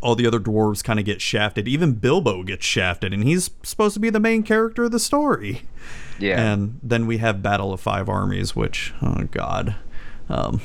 all 0.00 0.14
the 0.14 0.26
other 0.26 0.38
dwarves 0.38 0.84
kind 0.84 1.00
of 1.00 1.04
get 1.04 1.20
shafted. 1.20 1.66
Even 1.66 1.94
Bilbo 1.94 2.44
gets 2.44 2.64
shafted 2.64 3.12
and 3.12 3.24
he's 3.24 3.50
supposed 3.64 3.92
to 3.94 4.00
be 4.00 4.08
the 4.08 4.20
main 4.20 4.44
character 4.44 4.84
of 4.84 4.92
the 4.92 5.00
story. 5.00 5.62
yeah. 6.20 6.40
And 6.40 6.78
then 6.80 7.06
we 7.08 7.18
have 7.18 7.42
Battle 7.42 7.72
of 7.72 7.80
Five 7.80 8.08
Armies, 8.08 8.54
which 8.54 8.94
oh 9.02 9.24
god. 9.32 9.74
Um 10.30 10.60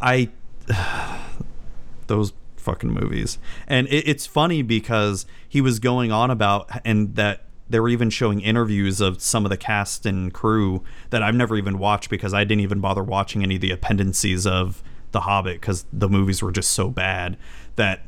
I 0.00 0.30
those 2.06 2.32
fucking 2.56 2.90
movies. 2.90 3.38
And 3.66 3.86
it, 3.88 4.08
it's 4.08 4.26
funny 4.26 4.62
because 4.62 5.26
he 5.48 5.60
was 5.60 5.78
going 5.78 6.12
on 6.12 6.30
about 6.30 6.70
and 6.84 7.14
that 7.16 7.44
they 7.68 7.80
were 7.80 7.88
even 7.88 8.10
showing 8.10 8.40
interviews 8.40 9.00
of 9.00 9.22
some 9.22 9.44
of 9.46 9.50
the 9.50 9.56
cast 9.56 10.04
and 10.04 10.32
crew 10.32 10.82
that 11.10 11.22
I've 11.22 11.34
never 11.34 11.56
even 11.56 11.78
watched 11.78 12.10
because 12.10 12.34
I 12.34 12.44
didn't 12.44 12.60
even 12.60 12.80
bother 12.80 13.02
watching 13.02 13.42
any 13.42 13.54
of 13.56 13.60
the 13.60 13.70
appendices 13.70 14.46
of 14.46 14.82
The 15.12 15.20
Hobbit 15.20 15.60
because 15.60 15.86
the 15.92 16.08
movies 16.08 16.42
were 16.42 16.52
just 16.52 16.72
so 16.72 16.90
bad 16.90 17.36
that 17.76 18.02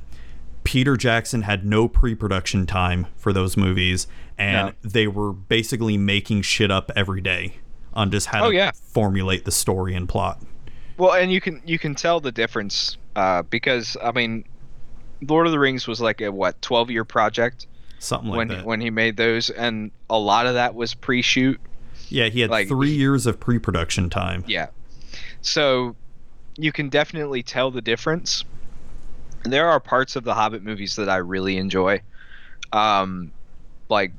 Peter 0.65 0.97
Jackson 0.97 1.43
had 1.43 1.65
no 1.65 1.89
pre-production 1.89 2.67
time 2.67 3.07
for 3.17 3.33
those 3.33 3.57
movies, 3.57 4.07
and 4.39 4.69
No. 4.69 4.73
they 4.91 5.07
were 5.07 5.33
basically 5.33 5.97
making 5.99 6.43
shit 6.43 6.71
up 6.71 6.91
every 6.97 7.21
day 7.21 7.57
on 7.95 8.11
just 8.11 8.27
how 8.27 8.47
Oh, 8.47 8.51
to 8.51 8.57
yeah. 8.57 8.71
formulate 8.75 9.45
the 9.45 9.51
story 9.53 9.95
and 9.95 10.09
plot. 10.09 10.41
Well, 10.97 11.13
and 11.15 11.33
you 11.33 11.41
can 11.41 11.63
you 11.65 11.79
can 11.79 11.95
tell 11.95 12.21
the 12.21 12.31
difference 12.33 12.97
uh, 13.17 13.43
because 13.43 13.97
I 14.03 14.13
mean, 14.13 14.45
Lord 15.27 15.47
of 15.47 15.53
the 15.53 15.59
Rings 15.59 15.87
was 15.89 16.01
like 16.01 16.21
a 16.21 16.31
what 16.31 16.61
twelve 16.63 16.91
year 16.91 17.05
project 17.05 17.67
Something 17.99 18.31
like 18.31 18.37
when 18.37 18.49
that. 18.49 18.65
when 18.67 18.81
he 18.81 18.91
made 18.91 19.17
those, 19.17 19.51
and 19.51 19.91
a 20.11 20.19
lot 20.19 20.47
of 20.47 20.55
that 20.55 20.75
was 20.75 20.95
pre 20.95 21.23
shoot. 21.23 21.59
yeah, 22.09 22.29
he 22.29 22.41
had 22.41 22.51
like- 22.51 22.69
three 22.69 22.93
years 22.95 23.27
of 23.27 23.41
pre-production 23.41 24.11
time. 24.11 24.45
Yeah. 24.47 24.67
So 25.41 25.97
you 26.57 26.71
can 26.71 26.89
definitely 26.89 27.43
tell 27.43 27.71
the 27.71 27.83
difference. 27.83 28.45
There 29.45 29.69
are 29.69 29.81
parts 29.81 30.17
of 30.17 30.25
the 30.25 30.35
Hobbit 30.35 30.63
movies 30.63 30.97
that 30.97 31.09
I 31.09 31.17
really 31.17 31.57
enjoy. 31.57 32.03
Um 32.73 33.33
like 33.89 34.13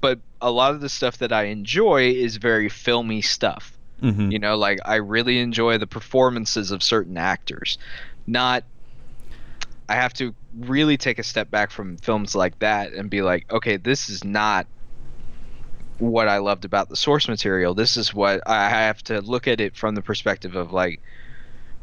but 0.00 0.18
a 0.40 0.50
lot 0.50 0.74
of 0.74 0.80
the 0.80 0.88
stuff 0.88 1.18
that 1.18 1.32
I 1.32 1.44
enjoy 1.44 2.10
is 2.10 2.36
very 2.36 2.68
filmy 2.68 3.22
stuff. 3.22 3.78
hmm 4.00 4.30
You 4.30 4.38
know, 4.38 4.56
like 4.56 4.78
I 4.84 4.96
really 4.96 5.38
enjoy 5.40 5.78
the 5.78 5.86
performances 5.86 6.70
of 6.70 6.82
certain 6.82 7.16
actors. 7.18 7.78
Not 8.26 8.64
I 9.88 9.94
have 9.94 10.14
to 10.14 10.34
really 10.58 10.96
take 10.96 11.18
a 11.18 11.24
step 11.24 11.50
back 11.50 11.70
from 11.70 11.96
films 11.98 12.34
like 12.34 12.58
that 12.60 12.92
and 12.92 13.10
be 13.10 13.22
like, 13.22 13.50
okay, 13.50 13.76
this 13.76 14.08
is 14.08 14.24
not 14.24 14.66
what 15.98 16.28
I 16.28 16.38
loved 16.38 16.64
about 16.64 16.88
the 16.88 16.96
source 16.96 17.28
material. 17.28 17.74
This 17.74 17.96
is 17.96 18.14
what 18.14 18.40
I 18.46 18.68
have 18.70 19.02
to 19.04 19.20
look 19.20 19.48
at 19.48 19.60
it 19.60 19.76
from 19.76 19.94
the 19.94 20.02
perspective 20.02 20.56
of 20.56 20.72
like 20.72 21.00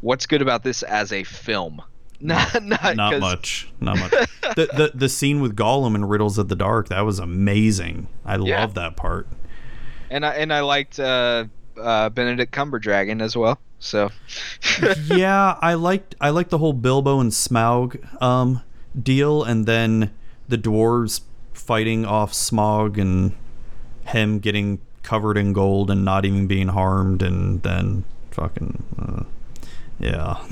what's 0.02 0.26
good 0.26 0.42
about 0.42 0.64
this 0.64 0.84
as 0.84 1.12
a 1.14 1.24
film. 1.24 1.82
Not 2.22 2.64
not, 2.64 2.96
Not 2.96 3.12
'cause- 3.14 3.22
much. 3.22 3.70
Not 3.80 3.98
much. 4.00 4.12
the, 4.56 4.66
the 4.76 4.92
the 4.96 5.10
scene 5.10 5.40
with 5.40 5.56
Gollum 5.56 5.94
and 5.96 6.10
Riddles 6.10 6.38
of 6.38 6.48
the 6.50 6.56
Dark 6.56 6.90
that 6.90 7.02
was 7.02 7.20
amazing. 7.20 8.08
I 8.26 8.38
Yeah. 8.38 8.62
love 8.62 8.74
that 8.74 8.96
part. 8.98 9.28
And 10.10 10.26
I 10.26 10.32
and 10.36 10.52
I 10.54 10.62
liked 10.62 11.00
uh, 11.00 11.46
uh, 11.80 12.10
Benedict 12.10 12.52
Cumberdragon 12.52 13.22
as 13.22 13.36
well. 13.38 13.60
So 13.80 14.10
yeah, 15.06 15.58
I 15.62 15.76
liked 15.76 16.16
I 16.20 16.30
liked 16.32 16.50
the 16.50 16.58
whole 16.58 16.74
Bilbo 16.74 17.20
and 17.20 17.32
Smaug 17.32 18.22
um 18.22 18.64
deal, 19.00 19.44
and 19.44 19.66
then 19.68 20.12
the 20.50 20.58
dwarves 20.58 21.22
fighting 21.54 22.04
off 22.06 22.32
Smaug 22.34 22.98
and 23.00 23.34
him 24.06 24.40
getting 24.40 24.80
covered 25.04 25.38
in 25.38 25.54
gold 25.54 25.92
and 25.92 26.04
not 26.04 26.26
even 26.26 26.48
being 26.48 26.70
harmed, 26.70 27.22
and 27.22 27.62
then 27.62 28.06
fucking 28.32 28.84
uh, 29.00 29.24
yeah, 30.00 30.44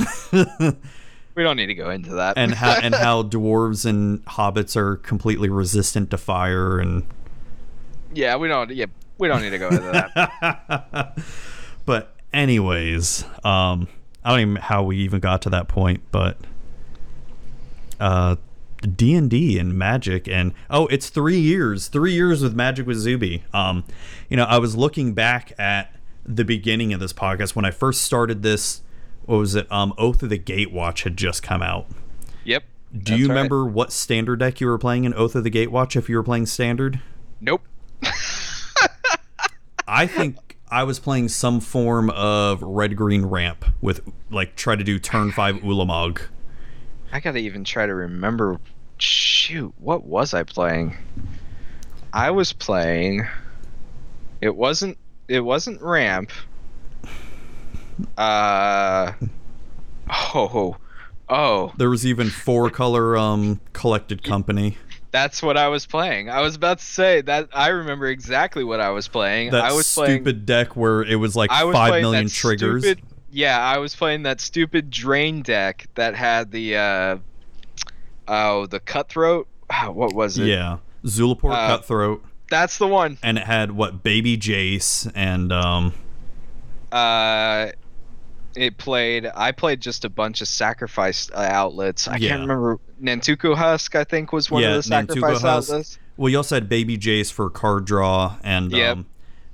we 1.36 1.44
don't 1.44 1.58
need 1.58 1.68
to 1.68 1.76
go 1.76 1.90
into 1.90 2.16
that. 2.16 2.38
and 2.38 2.54
how 2.54 2.74
and 2.82 2.96
how 2.96 3.24
dwarves 3.24 3.86
and 3.86 4.24
hobbits 4.26 4.76
are 4.76 4.98
completely 4.98 5.50
resistant 5.50 6.10
to 6.12 6.18
fire 6.18 6.80
and 6.80 7.06
yeah, 8.16 8.38
we 8.38 8.48
don't. 8.48 8.72
Yeah, 8.72 8.86
we 9.18 9.28
don't 9.28 9.42
need 9.42 9.52
to 9.52 9.58
go 9.58 9.70
into 9.70 9.82
that. 9.82 11.18
but 11.86 12.16
anyways, 12.34 13.26
um, 13.44 13.88
I 14.24 14.32
don't 14.32 14.40
even 14.40 14.54
know 14.56 14.62
how 14.62 14.84
we 14.84 14.98
even 14.98 15.20
got 15.20 15.42
to 15.44 15.50
that 15.52 15.68
point, 15.68 16.02
but 16.12 16.38
uh, 18.00 18.38
D 18.82 19.14
and 19.16 19.30
D 19.30 19.60
and 19.60 19.78
Magic 19.78 20.28
and 20.28 20.54
oh, 20.70 20.88
it's 20.88 21.10
three 21.10 21.40
years, 21.40 21.90
three 21.90 22.14
years 22.14 22.42
with 22.42 22.56
Magic 22.56 22.88
with 22.88 22.98
Zuby. 22.98 23.44
Um, 23.54 23.84
you 24.30 24.38
know, 24.38 24.46
I 24.46 24.58
was 24.60 24.76
looking 24.76 25.14
back 25.14 25.54
at 25.60 25.94
the 26.26 26.46
beginning 26.46 26.94
of 26.94 27.00
this 27.00 27.14
podcast 27.14 27.56
when 27.56 27.66
I 27.66 27.72
first 27.72 28.02
started 28.02 28.42
this. 28.44 28.82
What 29.26 29.38
was 29.38 29.56
it? 29.56 29.72
Um, 29.72 29.94
Oath 29.98 30.22
of 30.24 30.30
the 30.30 30.40
Gatewatch 30.40 31.04
had 31.04 31.18
just 31.18 31.42
come 31.42 31.62
out. 31.62 31.88
Yep. 32.44 32.64
Do 32.96 33.16
you 33.16 33.28
right. 33.28 33.36
remember 33.36 33.66
what 33.66 33.92
standard 33.92 34.40
deck 34.40 34.62
you 34.62 34.68
were 34.68 34.78
playing 34.78 35.04
in 35.04 35.14
Oath 35.14 35.36
of 35.36 35.44
the 35.44 35.52
Gatewatch 35.52 35.96
if 35.96 36.08
you 36.08 36.16
were 36.16 36.24
playing 36.24 36.46
standard? 36.46 37.02
Nope. 37.42 37.62
I 39.88 40.08
think 40.08 40.58
I 40.70 40.84
was 40.84 41.00
playing 41.00 41.30
some 41.30 41.60
form 41.60 42.10
of 42.12 42.62
red 42.62 42.96
green 42.96 43.26
ramp 43.26 43.66
with 43.82 44.02
like 44.30 44.56
try 44.56 44.76
to 44.76 44.84
do 44.84 45.00
turn 45.00 45.32
five 45.32 45.58
Ulamog. 45.58 46.22
I 47.12 47.20
gotta 47.20 47.40
even 47.40 47.64
try 47.64 47.86
to 47.86 47.94
remember. 47.94 48.60
Shoot, 48.98 49.74
what 49.78 50.06
was 50.06 50.34
I 50.34 50.44
playing? 50.44 50.96
I 52.14 52.32
was 52.32 52.54
playing. 52.54 53.28
It 54.42 54.56
wasn't. 54.56 54.98
It 55.28 55.42
wasn't 55.42 55.82
ramp. 55.82 56.32
Uh. 58.18 59.14
Oh. 60.10 60.78
Oh. 61.28 61.74
There 61.78 61.90
was 61.90 62.06
even 62.06 62.30
four 62.30 62.70
color 62.70 63.18
um 63.18 63.60
collected 63.74 64.24
company. 64.24 64.78
That's 65.12 65.42
what 65.42 65.58
I 65.58 65.70
was 65.70 65.86
playing. 65.86 66.30
I 66.30 66.42
was 66.42 66.56
about 66.56 66.80
to 66.80 66.86
say 66.86 67.22
that 67.22 67.50
I 67.54 67.70
remember 67.70 68.08
exactly 68.08 68.64
what 68.64 68.80
I 68.82 68.90
was 68.90 69.08
playing. 69.08 69.52
That 69.52 69.64
I 69.64 69.72
was 69.72 69.88
stupid 69.88 70.24
playing. 70.24 70.46
deck 70.46 70.76
where 70.76 71.04
it 71.04 71.16
was 71.16 71.36
like 71.36 71.50
was 71.50 71.74
five 71.74 72.02
million 72.02 72.28
triggers. 72.28 72.84
Stupid, 72.84 73.04
yeah, 73.32 73.58
I 73.60 73.78
was 73.78 73.96
playing 73.96 74.24
that 74.24 74.42
stupid 74.42 74.90
drain 74.90 75.42
deck 75.42 75.88
that 75.96 76.16
had 76.16 76.52
the 76.52 76.76
uh 76.78 77.18
oh 78.28 78.66
the 78.68 78.80
cutthroat. 78.80 79.48
Ah, 79.70 79.90
What 79.90 80.14
was 80.14 80.38
it? 80.38 80.46
Yeah. 80.48 80.78
Zulaport 81.06 81.54
Uh, 81.54 81.78
Cutthroat. 81.78 82.24
That's 82.50 82.78
the 82.78 82.88
one. 82.88 83.18
And 83.24 83.38
it 83.38 83.46
had 83.46 83.72
what 83.72 84.04
baby 84.04 84.38
Jace 84.38 85.12
and 85.16 85.52
um 85.52 85.94
Uh 86.92 87.72
it 88.56 88.78
played 88.78 89.26
I 89.36 89.52
played 89.52 89.82
just 89.82 90.06
a 90.06 90.10
bunch 90.10 90.42
of 90.42 90.48
sacrifice 90.48 91.30
uh, 91.34 91.38
outlets. 91.52 92.08
I 92.08 92.18
Yeah. 92.18 92.30
can't 92.30 92.42
remember 92.42 92.80
Nantuko 93.02 93.56
Husk 93.56 93.96
I 93.96 94.04
think 94.04 94.32
was 94.32 94.50
one 94.50 94.64
Yeah, 94.64 94.70
of 94.70 94.76
the 94.78 94.84
sacrifice 94.84 95.42
Husk. 95.42 95.70
outlets. 95.72 96.00
well 96.18 96.30
you 96.30 96.38
also 96.38 96.56
had 96.56 96.70
baby 96.70 96.98
Jace 96.98 97.32
for 97.32 97.50
card 97.50 97.86
draw 97.86 98.38
and 98.44 98.72
Yep. 98.72 98.98
um 98.98 99.06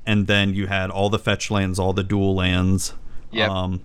and 0.06 0.28
then 0.28 0.54
you 0.54 0.68
had 0.68 0.90
all 0.90 1.10
the 1.10 1.20
fetch 1.20 1.52
lands, 1.52 1.78
all 1.80 1.94
the 1.94 2.04
dual 2.04 2.36
lands. 2.36 2.94
Yep. 3.32 3.50
Um 3.50 3.82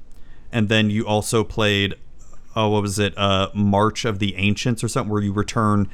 and 0.52 0.68
then 0.68 0.90
you 0.90 1.06
also 1.06 1.44
played 1.44 1.94
oh 2.54 2.68
what 2.68 2.82
was 2.82 2.98
it? 2.98 3.16
Uh 3.16 3.48
March 3.54 4.04
of 4.04 4.18
the 4.18 4.34
Ancients 4.36 4.82
or 4.84 4.88
something 4.88 5.12
where 5.12 5.22
you 5.22 5.32
return 5.32 5.88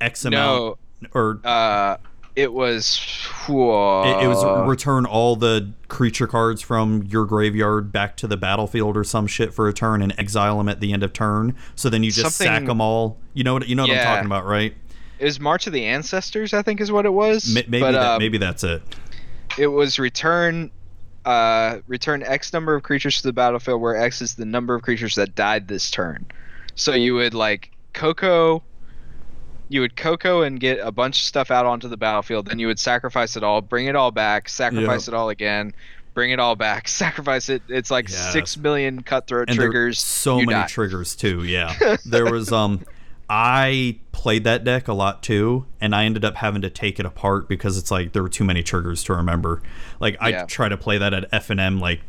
X 0.00 0.24
amount 0.24 0.78
No, 1.02 1.08
or 1.14 1.40
uh 1.44 1.96
it 2.38 2.52
was 2.52 3.00
whoa. 3.48 4.04
It, 4.04 4.24
it 4.24 4.28
was 4.28 4.68
return 4.68 5.04
all 5.04 5.34
the 5.34 5.72
creature 5.88 6.28
cards 6.28 6.62
from 6.62 7.02
your 7.02 7.26
graveyard 7.26 7.90
back 7.90 8.16
to 8.18 8.28
the 8.28 8.36
battlefield 8.36 8.96
or 8.96 9.02
some 9.02 9.26
shit 9.26 9.52
for 9.52 9.66
a 9.66 9.72
turn 9.72 10.02
and 10.02 10.14
exile 10.16 10.58
them 10.58 10.68
at 10.68 10.78
the 10.78 10.92
end 10.92 11.02
of 11.02 11.12
turn. 11.12 11.56
So 11.74 11.90
then 11.90 12.04
you 12.04 12.12
just 12.12 12.36
sack 12.36 12.64
them 12.64 12.80
all. 12.80 13.18
You 13.34 13.42
know 13.42 13.54
what 13.54 13.68
you 13.68 13.74
know 13.74 13.82
what 13.82 13.90
I'm 13.90 14.04
talking 14.04 14.26
about, 14.26 14.46
right? 14.46 14.72
It 15.18 15.24
was 15.24 15.40
March 15.40 15.66
of 15.66 15.72
the 15.72 15.84
Ancestors, 15.84 16.54
I 16.54 16.62
think, 16.62 16.80
is 16.80 16.92
what 16.92 17.06
it 17.06 17.12
was. 17.12 17.48
M- 17.48 17.64
maybe 17.68 17.80
but, 17.80 17.92
that, 17.92 18.06
um, 18.06 18.18
maybe 18.20 18.38
that's 18.38 18.62
it. 18.62 18.82
it 19.58 19.66
was 19.66 19.98
return 19.98 20.70
uh, 21.24 21.80
return 21.88 22.22
X 22.22 22.52
number 22.52 22.76
of 22.76 22.84
creatures 22.84 23.16
to 23.16 23.26
the 23.26 23.32
battlefield, 23.32 23.80
where 23.80 23.96
X 23.96 24.22
is 24.22 24.36
the 24.36 24.44
number 24.44 24.76
of 24.76 24.82
creatures 24.82 25.16
that 25.16 25.34
died 25.34 25.66
this 25.66 25.90
turn. 25.90 26.24
So 26.76 26.94
you 26.94 27.14
would 27.14 27.34
like 27.34 27.72
Coco, 27.94 28.62
you 29.68 29.80
would 29.80 29.96
cocoa 29.96 30.42
and 30.42 30.58
get 30.60 30.78
a 30.80 30.90
bunch 30.92 31.18
of 31.20 31.24
stuff 31.24 31.50
out 31.50 31.66
onto 31.66 31.88
the 31.88 31.96
battlefield. 31.96 32.46
Then 32.46 32.58
you 32.58 32.66
would 32.68 32.78
sacrifice 32.78 33.36
it 33.36 33.42
all, 33.44 33.60
bring 33.60 33.86
it 33.86 33.96
all 33.96 34.10
back, 34.10 34.48
sacrifice 34.48 35.06
Yep. 35.06 35.14
it 35.14 35.16
all 35.16 35.28
again, 35.28 35.74
bring 36.14 36.30
it 36.30 36.40
all 36.40 36.56
back, 36.56 36.88
sacrifice 36.88 37.48
it. 37.48 37.62
It's 37.68 37.90
like 37.90 38.08
Yes. 38.08 38.32
six 38.32 38.56
million 38.56 39.02
cutthroat 39.02 39.48
and 39.50 39.58
triggers. 39.58 39.98
so 40.00 40.38
many 40.38 40.52
die. 40.52 40.66
triggers 40.66 41.14
too. 41.14 41.44
Yeah, 41.44 41.74
there 42.06 42.24
was 42.26 42.50
um, 42.52 42.80
I 43.30 43.98
played 44.12 44.44
that 44.44 44.64
deck 44.64 44.88
a 44.88 44.94
lot 44.94 45.22
too, 45.22 45.66
and 45.80 45.94
I 45.94 46.04
ended 46.04 46.24
up 46.24 46.36
having 46.36 46.62
to 46.62 46.70
take 46.70 46.98
it 46.98 47.04
apart 47.06 47.48
because 47.48 47.76
it's 47.76 47.90
like 47.90 48.12
there 48.12 48.22
were 48.22 48.28
too 48.30 48.44
many 48.44 48.62
triggers 48.62 49.04
to 49.04 49.14
remember. 49.14 49.62
Like 50.00 50.16
I 50.20 50.30
Yeah. 50.30 50.44
try 50.46 50.68
to 50.68 50.76
play 50.78 50.96
that 50.98 51.12
at 51.12 51.30
FNM, 51.30 51.78
like 51.78 52.00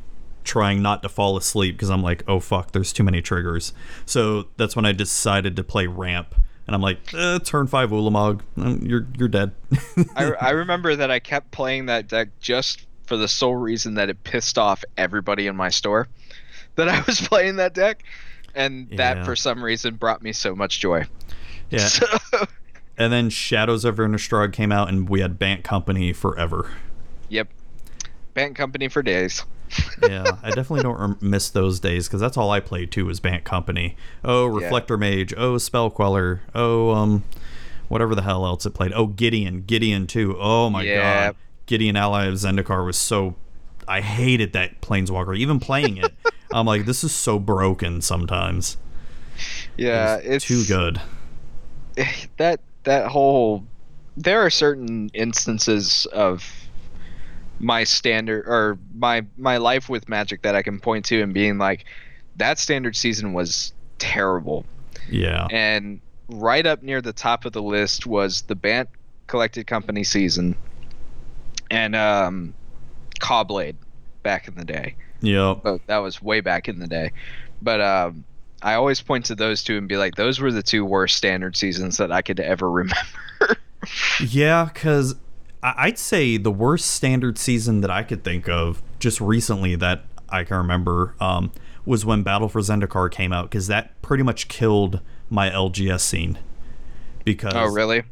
trying 0.46 0.82
not 0.82 1.04
to 1.04 1.10
fall 1.10 1.36
asleep 1.36 1.76
because 1.76 1.90
I'm 1.90 2.02
like, 2.02 2.24
oh 2.28 2.40
fuck, 2.40 2.72
there's 2.72 2.94
too 2.94 3.04
many 3.04 3.22
triggers. 3.22 3.74
So 4.06 4.48
that's 4.56 4.76
when 4.78 4.86
I 4.86 4.94
decided 4.94 5.56
to 5.58 5.64
play 5.64 5.88
ramp. 5.88 6.36
And 6.70 6.76
I'm 6.76 6.84
like, 6.84 7.00
eh, 7.16 7.40
turn 7.40 7.66
five 7.66 7.90
Ulamog, 7.90 8.42
mm, 8.56 8.88
you're 8.88 9.08
you're 9.18 9.28
dead. 9.28 9.54
I, 10.16 10.34
I 10.34 10.50
remember 10.52 10.96
that 10.96 11.10
I 11.10 11.18
kept 11.18 11.50
playing 11.50 11.88
that 11.88 12.08
deck 12.08 12.28
just 12.40 12.86
for 13.08 13.18
the 13.18 13.28
sole 13.28 13.56
reason 13.56 13.96
that 13.96 14.08
it 14.12 14.24
pissed 14.24 14.60
off 14.60 14.84
everybody 14.96 15.48
in 15.48 15.56
my 15.56 15.70
store 15.70 16.08
that 16.76 16.88
I 16.88 17.02
was 17.08 17.22
playing 17.22 17.56
that 17.56 17.74
deck, 17.74 18.04
and 18.54 18.88
Yeah. 18.92 18.98
that 18.98 19.26
for 19.26 19.36
some 19.36 19.64
reason 19.64 19.96
brought 19.96 20.22
me 20.22 20.32
so 20.32 20.56
much 20.56 20.80
joy. 20.80 21.08
yeah. 21.72 21.80
So, 21.88 22.06
And 23.00 23.12
then 23.12 23.32
Shadows 23.32 23.84
of 23.84 23.96
Innistrad 23.96 24.54
came 24.54 24.72
out, 24.72 24.90
and 24.90 25.10
we 25.10 25.22
had 25.22 25.40
Bant 25.40 25.64
Company 25.64 26.14
forever. 26.14 26.70
yep, 27.30 27.48
Bant 28.36 28.56
Company 28.56 28.90
for 28.90 29.02
days. 29.02 29.44
Yeah, 30.02 30.38
I 30.44 30.50
definitely 30.50 30.82
don't 30.84 31.22
miss 31.22 31.50
those 31.50 31.80
days 31.80 32.08
because 32.08 32.20
that's 32.22 32.38
all 32.38 32.52
I 32.52 32.60
played 32.60 32.92
too 32.92 33.06
was 33.06 33.20
Bant 33.20 33.44
Company. 33.44 33.96
Oh, 34.24 34.46
Reflector 34.46 34.98
Mage. 34.98 35.34
Oh, 35.38 35.58
Spell 35.58 35.90
Queller. 35.90 36.42
Oh, 36.56 36.92
um, 36.92 37.24
whatever 37.88 38.16
the 38.16 38.22
hell 38.24 38.46
else 38.46 38.66
it 38.66 38.74
played. 38.74 38.92
Oh, 38.94 39.08
Gideon. 39.08 39.64
Gideon 39.66 40.08
too. 40.08 40.36
Oh 40.40 40.70
my 40.70 40.84
Yeah. 40.84 41.28
god. 41.28 41.36
Gideon 41.66 41.96
Ally 41.96 42.26
of 42.26 42.36
Zendikar 42.36 42.86
was 42.86 42.98
so. 42.98 43.36
I 43.88 44.02
hated 44.02 44.54
that 44.54 44.82
Planeswalker. 44.82 45.38
Even 45.38 45.60
playing 45.60 45.98
it, 45.98 46.14
I'm 46.52 46.66
like, 46.66 46.86
this 46.86 47.04
is 47.04 47.12
so 47.14 47.38
broken 47.40 48.02
sometimes. 48.02 48.78
Yeah, 49.78 50.18
It 50.18 50.26
it's 50.34 50.46
too 50.46 50.64
good. 50.66 51.00
that 52.38 52.60
that 52.84 53.08
whole. 53.08 53.66
There 54.18 54.42
are 54.46 54.50
certain 54.50 55.10
instances 55.14 56.06
of 56.12 56.44
my 57.60 57.84
standard 57.84 58.46
or 58.48 58.78
my 58.94 59.26
my 59.38 59.58
life 59.58 59.90
with 59.90 60.08
Magic 60.10 60.42
that 60.44 60.56
I 60.56 60.62
can 60.62 60.80
point 60.80 61.06
to 61.06 61.22
and 61.22 61.34
being 61.34 61.58
like, 61.58 61.86
that 62.38 62.60
standard 62.60 62.96
season 62.96 63.34
was 63.34 63.74
terrible. 63.98 64.66
Yeah. 65.10 65.48
and 65.50 66.02
right 66.30 66.66
up 66.66 66.84
near 66.84 67.02
the 67.02 67.14
top 67.14 67.46
of 67.46 67.54
the 67.54 67.62
list 67.62 68.06
was 68.06 68.44
the 68.44 68.56
Bant 68.56 68.90
Collected 69.28 69.66
Company 69.68 70.04
season 70.04 70.56
and 71.72 71.96
um, 71.96 72.54
Cawblade 73.20 73.76
back 74.24 74.48
in 74.48 74.56
the 74.56 74.66
day. 74.66 74.96
Yep. 75.22 75.62
But 75.64 75.88
that 75.88 75.98
was 75.98 76.22
way 76.22 76.42
back 76.42 76.68
in 76.70 76.80
the 76.80 76.88
day. 76.88 77.12
But 77.62 77.82
um, 77.82 78.24
I 78.62 78.76
always 78.76 79.02
point 79.02 79.26
to 79.26 79.36
those 79.36 79.64
two 79.64 79.78
and 79.78 79.88
be 79.88 79.98
like, 79.98 80.16
those 80.16 80.40
were 80.40 80.52
the 80.52 80.64
two 80.64 80.86
worst 80.86 81.18
standard 81.18 81.56
seasons 81.56 81.98
that 81.98 82.12
I 82.12 82.22
could 82.22 82.40
ever 82.40 82.70
remember. 82.72 83.58
Yeah, 84.22 84.70
because 84.72 85.16
I'd 85.62 85.98
say 85.98 86.38
the 86.38 86.52
worst 86.52 86.88
standard 86.90 87.38
season 87.38 87.82
that 87.82 87.92
I 87.92 88.04
could 88.04 88.24
think 88.24 88.48
of 88.48 88.82
just 89.00 89.20
recently 89.20 89.76
that 89.76 90.06
I 90.30 90.44
can 90.44 90.58
remember 90.58 91.16
um, 91.20 91.52
was 91.86 92.06
when 92.06 92.24
Battle 92.24 92.48
for 92.48 92.62
Zendikar 92.62 93.12
came 93.12 93.34
out 93.34 93.50
because 93.50 93.68
that 93.68 94.02
pretty 94.02 94.24
much 94.24 94.48
killed 94.48 95.02
my 95.30 95.50
LGS 95.50 96.02
scene. 96.02 96.40
Because 97.26 97.54
oh, 97.56 97.66
really? 97.74 98.04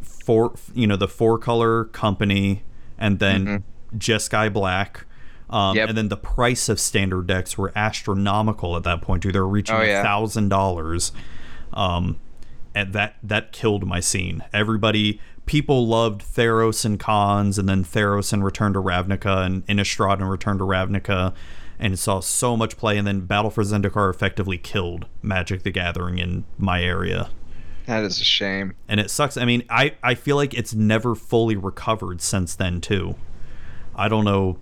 four, 0.00 0.54
you 0.74 0.86
know, 0.86 0.96
the 0.96 1.08
four 1.08 1.38
color 1.38 1.84
company 1.84 2.62
and 2.96 3.18
then 3.18 3.64
Jeskai 3.96 4.52
Black. 4.52 5.04
Um, 5.50 5.58
Mm-hmm. 5.58 5.76
Yep. 5.76 5.88
And 5.88 5.98
then 5.98 6.08
the 6.08 6.16
price 6.16 6.68
of 6.68 6.78
standard 6.78 7.26
decks 7.26 7.56
were 7.56 7.72
astronomical 7.74 8.76
at 8.76 8.82
that 8.82 9.00
point. 9.00 9.22
Too, 9.22 9.32
they 9.32 9.40
were 9.40 9.48
reaching 9.48 9.76
Oh, 9.76 9.80
a 9.80 10.02
thousand 10.02 10.50
dollars. 10.50 11.10
Um, 11.72 12.18
and 12.74 12.92
that 12.92 13.16
that 13.22 13.52
killed 13.52 13.86
my 13.86 14.00
scene. 14.00 14.44
Everybody, 14.52 15.20
people 15.48 15.86
loved 15.88 16.20
Theros 16.22 16.84
and 16.84 17.00
Khans, 17.00 17.58
and 17.58 17.68
then 17.68 17.82
Theros 17.82 18.32
and 18.32 18.44
Return 18.44 18.72
to 18.74 18.80
Ravnica, 18.80 19.44
and 19.44 19.66
Innistrad 19.66 20.14
and 20.20 20.30
Return 20.30 20.58
to 20.58 20.64
Ravnica, 20.64 21.34
and 21.80 21.94
it 21.94 21.96
saw 21.96 22.20
so 22.20 22.56
much 22.56 22.76
play. 22.76 22.96
And 22.98 23.06
then 23.06 23.20
Battle 23.22 23.50
for 23.50 23.64
Zendikar 23.64 24.10
effectively 24.14 24.58
killed 24.58 25.06
Magic 25.22 25.62
the 25.64 25.70
Gathering 25.72 26.18
in 26.18 26.44
my 26.58 26.82
area, 26.82 27.30
That 27.86 28.04
is 28.04 28.20
a 28.20 28.24
shame. 28.24 28.74
and 28.88 29.00
it 29.00 29.10
sucks. 29.10 29.36
I 29.36 29.44
mean, 29.44 29.64
I 29.70 29.94
I 30.02 30.14
feel 30.14 30.36
like 30.36 30.54
it's 30.54 30.74
never 30.74 31.14
fully 31.16 31.56
recovered 31.56 32.20
since 32.20 32.54
then 32.54 32.80
too. 32.80 33.16
I 33.96 34.08
don't 34.08 34.24
know. 34.24 34.58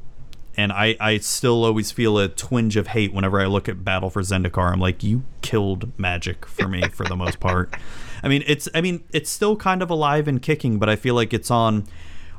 And 0.57 0.73
I, 0.73 0.97
I 0.99 1.19
still 1.19 1.65
always 1.65 1.91
feel 1.91 2.19
a 2.19 2.29
twinge 2.29 2.77
of 2.77 2.89
hate 2.89 3.13
whenever 3.13 3.41
I 3.41 3.47
look 3.47 3.69
at 3.69 3.85
Battle 3.85 4.09
for 4.09 4.23
Zendikar. 4.23 4.73
I'm 4.73 4.81
like, 4.81 5.03
you 5.03 5.25
killed 5.43 5.99
Magic 5.99 6.47
for 6.47 6.67
me 6.67 6.89
for 6.89 7.05
the 7.05 7.17
most 7.17 7.41
part. 7.41 7.77
I 8.23 8.29
mean, 8.29 8.43
it's 8.47 8.69
I 8.75 8.81
mean, 8.81 9.05
it's 9.13 9.29
still 9.31 9.57
kind 9.57 9.83
of 9.83 9.91
alive 9.91 10.27
and 10.27 10.41
kicking, 10.41 10.79
but 10.79 10.89
I 10.89 10.97
feel 10.97 11.15
like 11.15 11.35
it's 11.35 11.51
on. 11.51 11.87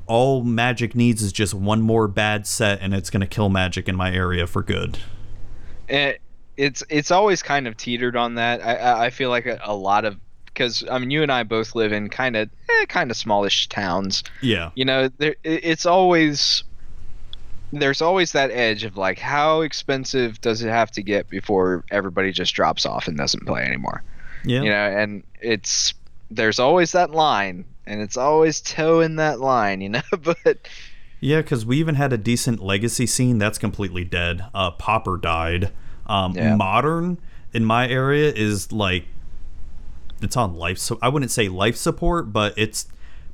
All 0.07 0.41
Magic 0.43 0.95
needs 0.95 1.21
is 1.21 1.33
just 1.33 1.53
one 1.53 1.81
more 1.81 2.07
bad 2.07 2.47
set, 2.47 2.79
and 2.81 2.93
it's 2.93 3.09
gonna 3.09 3.27
kill 3.27 3.49
Magic 3.49 3.87
in 3.87 3.95
my 3.95 4.11
area 4.11 4.47
for 4.47 4.63
good. 4.63 4.97
it, 5.87 6.21
it's 6.55 6.83
it's 6.89 7.11
always 7.11 7.43
kind 7.43 7.67
of 7.67 7.77
teetered 7.77 8.15
on 8.15 8.35
that. 8.35 8.65
I 8.65 8.75
I, 8.75 9.05
I 9.05 9.09
feel 9.09 9.29
like 9.29 9.45
a, 9.45 9.59
a 9.63 9.75
lot 9.75 10.05
of 10.05 10.17
because 10.45 10.83
I 10.89 10.97
mean 10.97 11.11
you 11.11 11.23
and 11.23 11.31
I 11.31 11.43
both 11.43 11.75
live 11.75 11.91
in 11.91 12.09
kind 12.09 12.35
of 12.35 12.49
eh, 12.69 12.85
kind 12.85 13.11
of 13.11 13.17
smallish 13.17 13.67
towns. 13.69 14.23
Yeah, 14.41 14.71
You 14.75 14.85
know, 14.85 15.09
there 15.17 15.35
it's 15.43 15.85
always 15.85 16.63
there's 17.71 18.01
always 18.01 18.31
that 18.31 18.51
edge 18.51 18.83
of 18.83 18.97
like 18.97 19.19
how 19.19 19.61
expensive 19.61 20.39
does 20.41 20.61
it 20.61 20.69
have 20.69 20.91
to 20.91 21.03
get 21.03 21.29
before 21.29 21.83
everybody 21.91 22.31
just 22.31 22.53
drops 22.53 22.85
off 22.85 23.07
and 23.07 23.17
doesn't 23.17 23.45
play 23.45 23.63
anymore. 23.63 24.03
yeah, 24.45 24.61
You 24.61 24.69
know, 24.69 24.75
and 24.75 25.23
it's 25.41 25.93
there's 26.29 26.59
always 26.59 26.91
that 26.93 27.11
line 27.11 27.65
and 27.85 28.01
it's 28.01 28.17
always 28.17 28.61
toeing 28.61 29.17
that 29.17 29.39
line, 29.39 29.81
you 29.81 29.89
know, 29.89 30.01
but 30.21 30.67
Yeah, 31.19 31.41
because 31.41 31.65
we 31.65 31.77
even 31.77 31.95
had 31.95 32.13
a 32.13 32.17
decent 32.17 32.61
legacy 32.61 33.05
scene 33.05 33.37
that's 33.37 33.57
completely 33.57 34.03
dead. 34.03 34.45
Uh, 34.53 34.71
Pauper 34.71 35.17
died. 35.17 35.71
Um, 36.05 36.33
Yeah. 36.35 36.55
Modern 36.55 37.17
in 37.53 37.65
my 37.65 37.87
area 37.87 38.31
is 38.33 38.71
like 38.71 39.05
it's 40.21 40.37
on 40.37 40.55
life. 40.55 40.77
So 40.77 40.97
I 41.01 41.09
wouldn't 41.09 41.31
say 41.31 41.49
life 41.49 41.75
support, 41.75 42.31
but 42.31 42.53
it's 42.57 42.87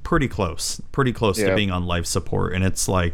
pretty 0.04 0.28
close, 0.28 0.82
pretty 0.92 1.14
close 1.14 1.38
to 1.38 1.56
being 1.56 1.72
on 1.72 1.86
life 1.86 2.06
support. 2.06 2.54
And 2.54 2.64
it's 2.64 2.88
like 2.88 3.14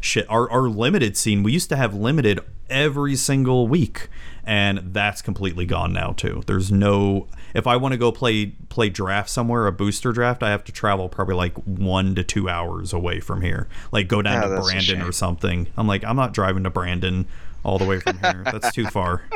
shit. 0.00 0.28
Our 0.28 0.50
our 0.50 0.68
limited 0.68 1.16
scene 1.16 1.42
we 1.42 1.52
used 1.52 1.68
to 1.70 1.76
have 1.76 1.94
limited 1.94 2.40
every 2.68 3.16
single 3.16 3.68
week, 3.68 4.08
and 4.44 4.92
that's 4.94 5.22
completely 5.22 5.66
gone 5.66 5.92
now 5.92 6.12
too. 6.12 6.42
There's 6.46 6.70
no 6.72 7.28
if 7.54 7.66
I 7.66 7.76
want 7.76 7.92
to 7.92 7.98
go 7.98 8.12
play 8.12 8.46
play 8.68 8.88
draft 8.88 9.30
somewhere, 9.30 9.66
a 9.66 9.72
booster 9.72 10.12
draft, 10.12 10.42
I 10.42 10.50
have 10.50 10.64
to 10.64 10.72
travel 10.72 11.08
probably 11.08 11.34
like 11.34 11.54
one 11.64 12.14
to 12.14 12.24
two 12.24 12.48
hours 12.48 12.92
away 12.92 13.20
from 13.20 13.42
here. 13.42 13.68
Like 13.92 14.08
go 14.08 14.22
down 14.22 14.44
Oh, 14.44 14.56
to 14.56 14.62
Brandon 14.62 15.02
or 15.02 15.12
something. 15.12 15.66
I'm 15.76 15.86
like 15.86 16.04
I'm 16.04 16.16
not 16.16 16.32
driving 16.32 16.64
to 16.64 16.70
Brandon 16.70 17.26
all 17.64 17.78
the 17.78 17.84
way 17.84 18.00
from 18.00 18.18
here. 18.18 18.42
That's 18.44 18.72
too 18.72 18.86
far. 18.86 19.22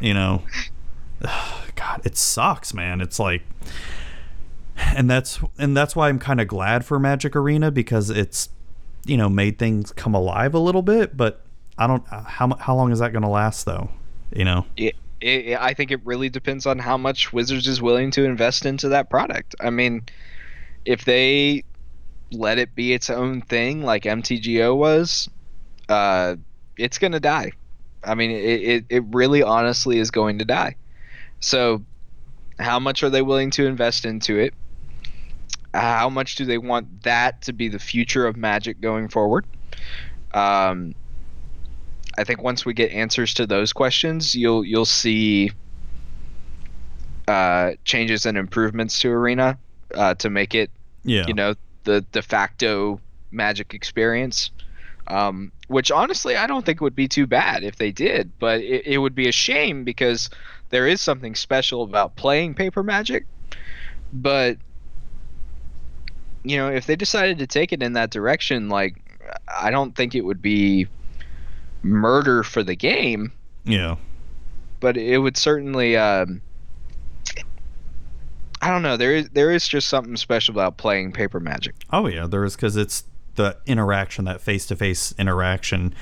You 0.00 0.14
know. 0.14 0.42
God, 1.74 2.02
it 2.04 2.16
sucks, 2.16 2.72
man. 2.72 3.00
It's 3.00 3.18
like 3.18 3.42
and 4.76 5.10
that's 5.10 5.40
and 5.58 5.76
that's 5.76 5.96
why 5.96 6.08
I'm 6.08 6.18
kind 6.18 6.40
of 6.40 6.48
glad 6.48 6.84
for 6.84 6.98
Magic 6.98 7.34
Arena 7.34 7.70
because 7.72 8.10
it's 8.10 8.50
you 9.08 9.16
know 9.16 9.28
made 9.28 9.58
things 9.58 9.92
come 9.92 10.14
alive 10.14 10.54
a 10.54 10.58
little 10.58 10.82
bit, 10.82 11.16
but 11.16 11.44
I 11.76 11.86
don't 11.86 12.06
how 12.08 12.54
how 12.60 12.76
long 12.76 12.92
is 12.92 12.98
that 12.98 13.12
going 13.12 13.22
to 13.22 13.28
last 13.28 13.66
though? 13.66 13.90
You 14.34 14.44
know. 14.44 14.66
it, 15.20 15.60
I 15.60 15.74
think 15.74 15.90
it 15.90 16.00
really 16.04 16.28
depends 16.28 16.66
on 16.66 16.78
how 16.78 16.96
much 16.96 17.32
Wizards 17.32 17.66
is 17.66 17.82
willing 17.82 18.10
to 18.12 18.24
invest 18.24 18.66
into 18.66 18.88
that 18.90 19.10
product. 19.10 19.54
I 19.60 19.70
mean, 19.70 20.02
if 20.84 21.04
they 21.04 21.64
let 22.30 22.58
it 22.58 22.74
be 22.74 22.92
its 22.92 23.10
own 23.10 23.40
thing 23.40 23.82
like 23.82 24.04
MTGO 24.04 24.76
was, 24.76 25.28
uh, 25.88 26.36
it's 26.76 26.98
going 26.98 27.12
to 27.12 27.20
die. 27.20 27.52
I 28.04 28.14
mean, 28.14 28.30
it, 28.30 28.62
it, 28.62 28.84
it 28.88 29.04
really 29.08 29.42
honestly 29.42 29.98
is 29.98 30.10
going 30.10 30.38
to 30.38 30.44
die. 30.44 30.76
So, 31.40 31.82
how 32.58 32.78
much 32.78 33.02
are 33.02 33.10
they 33.10 33.22
willing 33.22 33.50
to 33.52 33.66
invest 33.66 34.04
into 34.04 34.38
it? 34.38 34.54
How 35.78 36.08
much 36.08 36.34
do 36.34 36.44
they 36.44 36.58
want 36.58 37.02
that 37.04 37.42
to 37.42 37.52
be 37.52 37.68
the 37.68 37.78
future 37.78 38.26
of 38.26 38.36
Magic 38.36 38.80
going 38.80 39.08
forward? 39.08 39.46
Um, 40.34 40.94
I 42.18 42.24
think 42.24 42.42
once 42.42 42.64
we 42.66 42.74
get 42.74 42.90
answers 42.90 43.32
to 43.34 43.46
those 43.46 43.72
questions, 43.72 44.34
you'll 44.34 44.64
you'll 44.64 44.84
see 44.84 45.52
uh, 47.28 47.72
changes 47.84 48.26
and 48.26 48.36
improvements 48.36 48.98
to 49.00 49.10
Arena 49.10 49.58
uh, 49.94 50.14
to 50.14 50.30
make 50.30 50.54
it, 50.54 50.70
Yeah. 51.04 51.26
you 51.26 51.34
know, 51.34 51.54
the 51.84 52.00
de 52.12 52.22
facto 52.22 53.00
Magic 53.30 53.74
experience. 53.74 54.50
Um, 55.06 55.52
which 55.68 55.90
honestly, 55.90 56.36
I 56.36 56.46
don't 56.46 56.66
think 56.66 56.80
would 56.80 56.94
be 56.96 57.08
too 57.08 57.26
bad 57.26 57.62
if 57.62 57.76
they 57.76 57.92
did, 57.92 58.30
but 58.38 58.60
it, 58.60 58.86
it 58.86 58.98
would 58.98 59.14
be 59.14 59.28
a 59.28 59.32
shame 59.32 59.84
because 59.84 60.28
there 60.70 60.86
is 60.86 61.00
something 61.00 61.34
special 61.34 61.82
about 61.82 62.16
playing 62.16 62.54
paper 62.54 62.82
Magic. 62.82 63.24
But 64.12 64.58
you 66.44 66.56
know, 66.56 66.68
if 66.68 66.86
they 66.86 66.96
decided 66.96 67.38
to 67.38 67.46
take 67.46 67.72
it 67.72 67.82
in 67.82 67.92
that 67.94 68.10
direction, 68.10 68.68
like 68.68 68.96
I 69.60 69.70
don't 69.70 69.94
think 69.94 70.14
it 70.14 70.22
would 70.22 70.40
be 70.42 70.86
murder 71.82 72.42
for 72.42 72.62
the 72.62 72.74
game, 72.74 73.32
Yeah. 73.64 73.96
but 74.80 74.96
it 74.96 75.18
would 75.18 75.36
certainly. 75.36 75.96
Um, 75.96 76.40
I 78.60 78.70
don't 78.70 78.82
know. 78.82 78.96
There 78.96 79.14
is 79.14 79.28
there 79.30 79.50
is 79.52 79.68
just 79.68 79.88
something 79.88 80.16
special 80.16 80.52
about 80.52 80.78
playing 80.78 81.12
paper 81.12 81.38
Magic. 81.38 81.74
Oh 81.92 82.06
yeah, 82.08 82.26
there 82.26 82.44
is 82.44 82.56
because 82.56 82.76
it's 82.76 83.04
the 83.36 83.56
interaction, 83.66 84.24
that 84.24 84.40
face-to-face 84.40 85.14
interaction. 85.16 85.94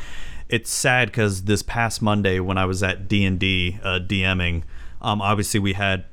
It's 0.49 0.71
sad 0.71 1.09
because 1.09 1.43
this 1.43 1.63
past 1.63 2.01
Monday 2.01 2.41
when 2.41 2.57
I 2.57 2.65
was 2.65 2.83
at 2.83 3.09
D 3.09 3.25
and 3.27 3.39
D 3.39 3.79
uh, 3.83 3.99
DMing, 4.01 4.63
um, 5.03 5.21
obviously 5.21 5.61
we 5.61 5.75
had 5.75 6.05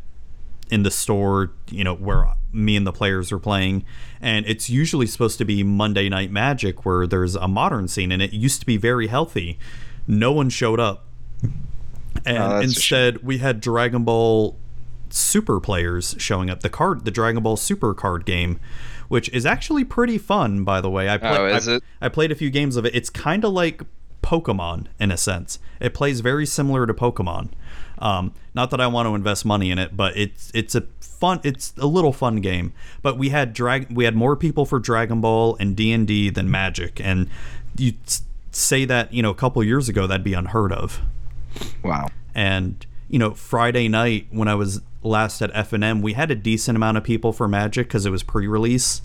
in 0.70 0.84
the 0.84 0.92
store, 0.92 1.52
you 1.70 1.84
know, 1.86 1.96
where 1.96 2.28
me 2.54 2.76
and 2.76 2.86
the 2.88 2.92
players 2.94 3.32
were 3.32 3.40
playing, 3.40 3.84
and 4.22 4.46
it's 4.46 4.70
usually 4.70 5.08
supposed 5.08 5.38
to 5.40 5.46
be 5.46 5.64
Monday 5.64 6.08
Night 6.10 6.32
Magic 6.32 6.86
where 6.86 7.08
there's 7.08 7.36
a 7.36 7.48
modern 7.48 7.88
scene, 7.88 8.12
and 8.12 8.22
it 8.22 8.34
used 8.34 8.60
to 8.60 8.66
be 8.66 8.78
very 8.78 9.08
healthy. 9.08 9.58
No 10.08 10.32
one 10.32 10.50
showed 10.50 10.80
up, 10.80 11.06
and 12.26 12.38
Oh, 12.38 12.60
instead 12.60 13.24
we 13.24 13.40
had 13.40 13.60
Dragon 13.62 14.04
Ball 14.04 14.58
Super 15.10 15.60
players 15.60 16.16
showing 16.18 16.50
up. 16.50 16.62
The 16.62 16.70
card, 16.70 17.06
the 17.06 17.12
Dragon 17.12 17.44
Ball 17.44 17.56
Super 17.58 17.94
card 17.94 18.26
game, 18.26 18.60
which 19.10 19.30
is 19.30 19.46
actually 19.46 19.84
pretty 19.84 20.18
fun, 20.18 20.64
by 20.64 20.82
the 20.82 20.90
way. 20.90 21.08
I 21.10 21.18
play, 21.18 21.38
Oh, 21.38 21.46
is 21.46 21.68
I, 21.68 21.76
it? 21.76 21.84
I 22.02 22.10
played 22.10 22.32
a 22.32 22.36
few 22.36 22.50
games 22.50 22.78
of 22.78 22.86
it. 22.86 22.96
It's 22.96 23.10
kind 23.12 23.46
of 23.46 23.54
like 23.54 23.84
Pokemon 24.24 24.88
in 25.00 25.12
a 25.12 25.18
sense. 25.18 25.60
It 25.80 25.94
plays 25.94 26.22
very 26.22 26.46
similar 26.48 26.88
to 26.88 26.94
Pokemon. 26.94 27.50
Um, 28.00 28.34
not 28.56 28.72
that 28.72 28.82
I 28.82 28.88
want 28.88 29.08
to 29.08 29.14
invest 29.16 29.46
money 29.46 29.70
in 29.70 29.78
it, 29.78 29.96
but 29.96 30.18
it's 30.18 30.50
it's 30.56 30.74
a 30.74 30.82
fun. 31.24 31.40
It's 31.44 31.74
a 31.78 31.88
little 31.88 32.12
fun 32.12 32.38
game. 32.42 32.74
But 33.02 33.18
we 33.18 33.30
had 33.30 33.54
drag 33.54 33.90
we 33.90 34.04
had 34.04 34.16
more 34.16 34.36
people 34.36 34.66
for 34.66 34.78
Dragon 34.80 35.22
Ball 35.22 35.56
and 35.60 35.76
D 35.76 35.92
and 35.94 36.06
D 36.06 36.30
than 36.30 36.52
Magic, 36.52 37.00
and 37.00 37.30
you 37.78 37.94
say 38.52 38.84
that 38.86 39.14
you 39.14 39.22
know 39.24 39.30
a 39.32 39.36
couple 39.44 39.64
years 39.64 39.88
ago 39.90 40.06
that'd 40.08 40.24
be 40.24 40.34
unheard 40.34 40.72
of 40.72 41.02
Wow. 41.84 42.10
and 42.36 42.86
you 43.10 43.18
know 43.18 43.32
friday 43.34 43.88
night 43.88 44.28
when 44.30 44.48
i 44.48 44.54
was 44.56 44.82
last 45.02 45.42
at 45.42 45.52
FNM 45.54 46.02
we 46.04 46.14
had 46.14 46.30
a 46.30 46.36
decent 46.36 46.76
amount 46.76 46.98
of 46.98 47.04
people 47.04 47.34
for 47.34 47.48
magic 47.48 47.88
because 47.88 48.06
it 48.06 48.12
was 48.12 48.22
pre-release 48.22 49.02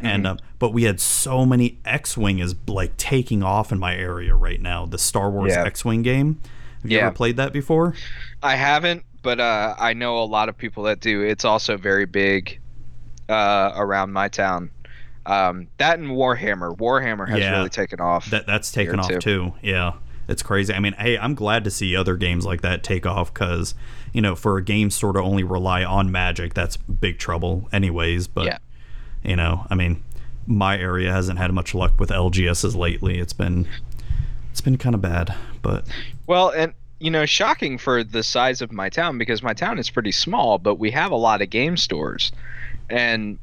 and 0.00 0.26
um, 0.26 0.38
but 0.58 0.72
we 0.72 0.84
had 0.84 0.98
so 1.00 1.44
many 1.44 1.78
x-wing 1.84 2.38
is 2.38 2.54
like 2.66 2.96
taking 2.96 3.42
off 3.42 3.70
in 3.70 3.78
my 3.78 3.94
area 3.94 4.34
right 4.34 4.60
now 4.62 4.86
the 4.86 4.98
star 4.98 5.30
wars 5.30 5.52
Yeah. 5.54 5.64
x-wing 5.64 6.00
game 6.02 6.40
have 6.82 6.90
you 6.90 6.96
Yeah. 6.98 7.06
ever 7.06 7.14
played 7.14 7.36
that 7.36 7.52
before 7.52 7.94
I 8.42 8.56
haven't, 8.56 9.04
but 9.26 9.40
uh, 9.40 9.74
I 9.76 9.92
know 9.92 10.22
a 10.22 10.24
lot 10.24 10.48
of 10.48 10.56
people 10.56 10.84
that 10.84 11.00
do. 11.00 11.20
It's 11.22 11.44
also 11.44 11.76
very 11.76 12.06
big 12.06 12.60
uh, 13.28 13.72
around 13.74 14.12
my 14.12 14.28
town. 14.28 14.70
Um, 15.26 15.66
that 15.78 15.98
and 15.98 16.10
Warhammer. 16.10 16.76
Warhammer 16.78 17.28
has 17.28 17.40
Yeah. 17.40 17.56
really 17.56 17.68
taken 17.68 18.00
off. 18.00 18.30
that 18.30 18.46
that's 18.46 18.70
taken 18.70 19.00
off 19.00 19.08
too. 19.08 19.18
too. 19.18 19.54
Yeah, 19.62 19.94
it's 20.28 20.44
crazy. 20.44 20.72
I 20.72 20.78
mean, 20.78 20.92
hey, 20.92 21.18
I'm 21.18 21.34
glad 21.34 21.64
to 21.64 21.70
see 21.72 21.96
other 21.96 22.16
games 22.16 22.46
like 22.46 22.60
that 22.62 22.84
take 22.84 23.04
off 23.04 23.34
because 23.34 23.74
you 24.12 24.22
know, 24.22 24.36
for 24.36 24.56
a 24.58 24.62
game 24.62 24.90
store 24.90 25.12
to 25.12 25.20
only 25.20 25.42
rely 25.42 25.82
on 25.84 26.10
Magic, 26.12 26.54
that's 26.54 26.76
big 26.76 27.18
trouble, 27.18 27.68
anyways. 27.72 28.28
But 28.28 28.44
Yeah. 28.46 28.58
you 29.24 29.34
know, 29.36 29.66
I 29.68 29.74
mean, 29.74 30.02
my 30.46 30.78
area 30.78 31.10
hasn't 31.12 31.38
had 31.40 31.52
much 31.52 31.74
luck 31.74 31.98
with 31.98 32.10
LGSs 32.10 32.76
lately. 32.76 33.18
It's 33.18 33.32
been 33.32 33.66
it's 34.52 34.60
been 34.60 34.78
kind 34.78 34.94
of 34.94 35.02
bad, 35.02 35.34
but 35.60 35.84
Well, 36.28 36.50
and 36.50 36.72
you 37.00 37.10
know, 37.10 37.26
shocking 37.26 37.78
for 37.78 38.02
the 38.02 38.22
size 38.22 38.62
of 38.62 38.72
my 38.72 38.88
town 38.88 39.18
because 39.18 39.42
my 39.42 39.54
town 39.54 39.78
is 39.78 39.90
pretty 39.90 40.12
small, 40.12 40.58
but 40.58 40.76
we 40.76 40.90
have 40.92 41.12
a 41.12 41.16
lot 41.16 41.42
of 41.42 41.50
game 41.50 41.76
stores. 41.76 42.32
And 42.88 43.38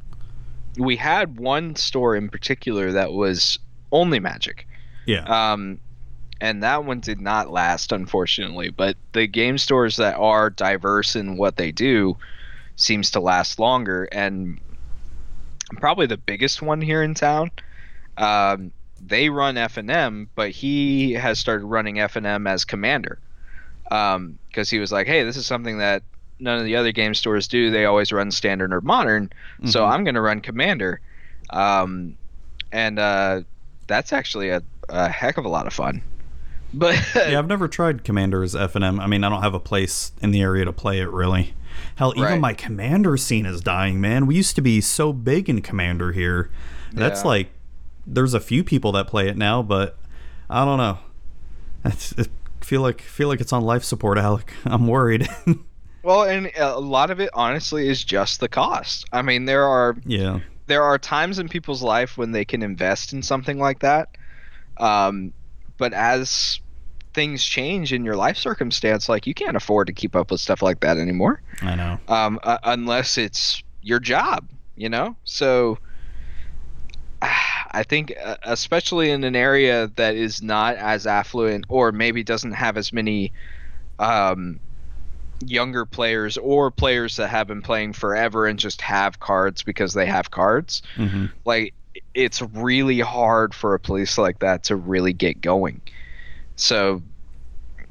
we 0.78 0.96
had 0.96 1.38
one 1.38 1.76
store 1.76 2.16
in 2.16 2.30
particular 2.30 2.92
that 2.92 3.12
was 3.12 3.58
only 3.92 4.20
magic. 4.20 4.66
yeah, 5.06 5.26
Um 5.26 5.80
and 6.40 6.62
that 6.62 6.84
one 6.84 7.00
did 7.00 7.20
not 7.20 7.50
last 7.50 7.92
unfortunately, 7.92 8.70
but 8.70 8.96
the 9.12 9.26
game 9.26 9.58
stores 9.58 9.96
that 9.96 10.16
are 10.16 10.50
diverse 10.50 11.16
in 11.16 11.36
what 11.36 11.56
they 11.56 11.72
do 11.72 12.18
seems 12.76 13.10
to 13.12 13.20
last 13.20 13.58
longer 13.58 14.08
and 14.12 14.60
probably 15.80 16.06
the 16.06 16.16
biggest 16.16 16.62
one 16.62 16.80
here 16.80 17.02
in 17.02 17.14
town 17.14 17.50
um, 18.18 18.72
they 19.00 19.28
run 19.30 19.56
FNM, 19.56 20.28
but 20.36 20.50
he 20.50 21.12
has 21.14 21.38
started 21.38 21.66
running 21.66 21.96
FNM 21.96 22.48
as 22.48 22.64
commander 22.64 23.20
because 23.88 24.70
he 24.70 24.78
was 24.78 24.90
like, 24.92 25.06
hey, 25.06 25.22
this 25.24 25.36
is 25.36 25.46
something 25.46 25.78
that 25.78 26.02
none 26.40 26.58
of 26.58 26.64
the 26.64 26.76
other 26.76 26.92
game 26.92 27.14
stores 27.14 27.46
do. 27.48 27.70
They 27.70 27.84
always 27.84 28.12
run 28.12 28.30
standard 28.30 28.72
or 28.72 28.80
modern, 28.80 29.30
so 29.66 29.82
Mhm. 29.82 29.90
I'm 29.90 30.04
going 30.04 30.14
to 30.14 30.20
run 30.20 30.40
commander. 30.40 31.00
Um, 31.50 32.16
and 32.72 32.98
uh, 32.98 33.42
that's 33.86 34.12
actually 34.12 34.48
a, 34.50 34.62
a 34.88 35.08
heck 35.08 35.36
of 35.38 35.44
a 35.44 35.48
lot 35.48 35.66
of 35.66 35.72
fun. 35.72 36.02
But 36.76 36.96
yeah. 37.14 37.38
I've 37.38 37.46
never 37.46 37.68
tried 37.68 38.02
Commander's 38.02 38.56
FNM. 38.56 38.98
I 38.98 39.06
mean, 39.06 39.22
I 39.22 39.28
don't 39.28 39.42
have 39.42 39.54
a 39.54 39.60
place 39.60 40.10
in 40.20 40.32
the 40.32 40.40
area 40.42 40.64
to 40.64 40.72
play 40.72 40.98
it 40.98 41.08
really. 41.08 41.54
Hell, 41.94 42.12
even 42.16 42.24
Right. 42.24 42.40
my 42.40 42.52
Commander 42.52 43.16
scene 43.16 43.46
is 43.46 43.60
dying, 43.60 44.00
man. 44.00 44.26
We 44.26 44.34
used 44.34 44.56
to 44.56 44.60
be 44.60 44.80
so 44.80 45.12
big 45.12 45.48
in 45.48 45.62
Commander 45.62 46.10
here. 46.10 46.50
That's 46.92 47.20
Yeah. 47.22 47.28
like, 47.28 47.50
there's 48.04 48.34
a 48.34 48.40
few 48.40 48.64
people 48.64 48.90
that 48.90 49.06
play 49.06 49.28
it 49.28 49.36
now, 49.36 49.62
but 49.62 49.96
I 50.50 50.64
don't 50.64 50.78
know. 50.78 50.98
It's, 51.84 52.10
it 52.12 52.28
feel 52.64 52.80
like 52.80 53.00
feel 53.00 53.28
like 53.28 53.40
it's 53.40 53.52
on 53.52 53.62
life 53.62 53.84
support, 53.84 54.18
Alec. 54.18 54.52
I'm 54.64 54.86
worried. 54.86 55.28
well, 56.02 56.24
and 56.24 56.50
a 56.56 56.78
lot 56.80 57.10
of 57.10 57.20
it 57.20 57.30
honestly 57.34 57.88
is 57.88 58.02
just 58.04 58.40
the 58.40 58.48
cost. 58.48 59.04
I 59.12 59.22
mean, 59.22 59.44
there 59.44 59.64
are 59.64 59.96
yeah, 60.04 60.40
there 60.66 60.82
are 60.82 60.98
times 60.98 61.38
in 61.38 61.48
people's 61.48 61.82
life 61.82 62.16
when 62.16 62.32
they 62.32 62.44
can 62.44 62.62
invest 62.62 63.12
in 63.12 63.22
something 63.22 63.58
like 63.58 63.80
that. 63.80 64.08
Um, 64.78 65.32
but 65.76 65.92
as 65.92 66.60
things 67.12 67.44
change 67.44 67.92
in 67.92 68.04
your 68.04 68.16
life 68.16 68.36
circumstance, 68.36 69.08
like 69.08 69.26
you 69.26 69.34
can't 69.34 69.56
afford 69.56 69.86
to 69.86 69.92
keep 69.92 70.16
up 70.16 70.30
with 70.30 70.40
stuff 70.40 70.62
like 70.62 70.80
that 70.80 70.98
anymore, 70.98 71.40
I 71.62 71.76
know. 71.76 71.98
um, 72.08 72.40
uh, 72.42 72.58
unless 72.64 73.18
it's 73.18 73.62
your 73.82 74.00
job, 74.00 74.48
you 74.76 74.88
know. 74.88 75.16
So 75.24 75.78
I 77.74 77.82
think, 77.84 78.14
uh, 78.22 78.36
especially 78.44 79.10
in 79.10 79.24
an 79.24 79.36
area 79.36 79.88
that 79.96 80.14
is 80.16 80.42
not 80.42 80.76
as 80.76 81.06
affluent, 81.06 81.66
or 81.68 81.92
maybe 81.92 82.22
doesn't 82.24 82.52
have 82.52 82.76
as 82.76 82.92
many 82.92 83.32
um, 83.98 84.60
younger 85.40 85.84
players 85.86 86.38
or 86.38 86.70
players 86.70 87.16
that 87.16 87.28
have 87.28 87.46
been 87.48 87.62
playing 87.62 87.92
forever 87.92 88.46
and 88.46 88.58
just 88.58 88.80
have 88.82 89.20
cards 89.20 89.62
because 89.62 89.92
they 89.94 90.06
have 90.06 90.30
cards 90.30 90.82
hmm 90.96 91.26
like 91.44 91.74
it's 92.14 92.42
really 92.42 93.00
hard 93.00 93.54
for 93.54 93.74
a 93.74 93.80
place 93.80 94.18
like 94.18 94.38
that 94.40 94.64
to 94.64 94.76
really 94.76 95.12
get 95.12 95.40
going. 95.40 95.82
So 96.56 97.02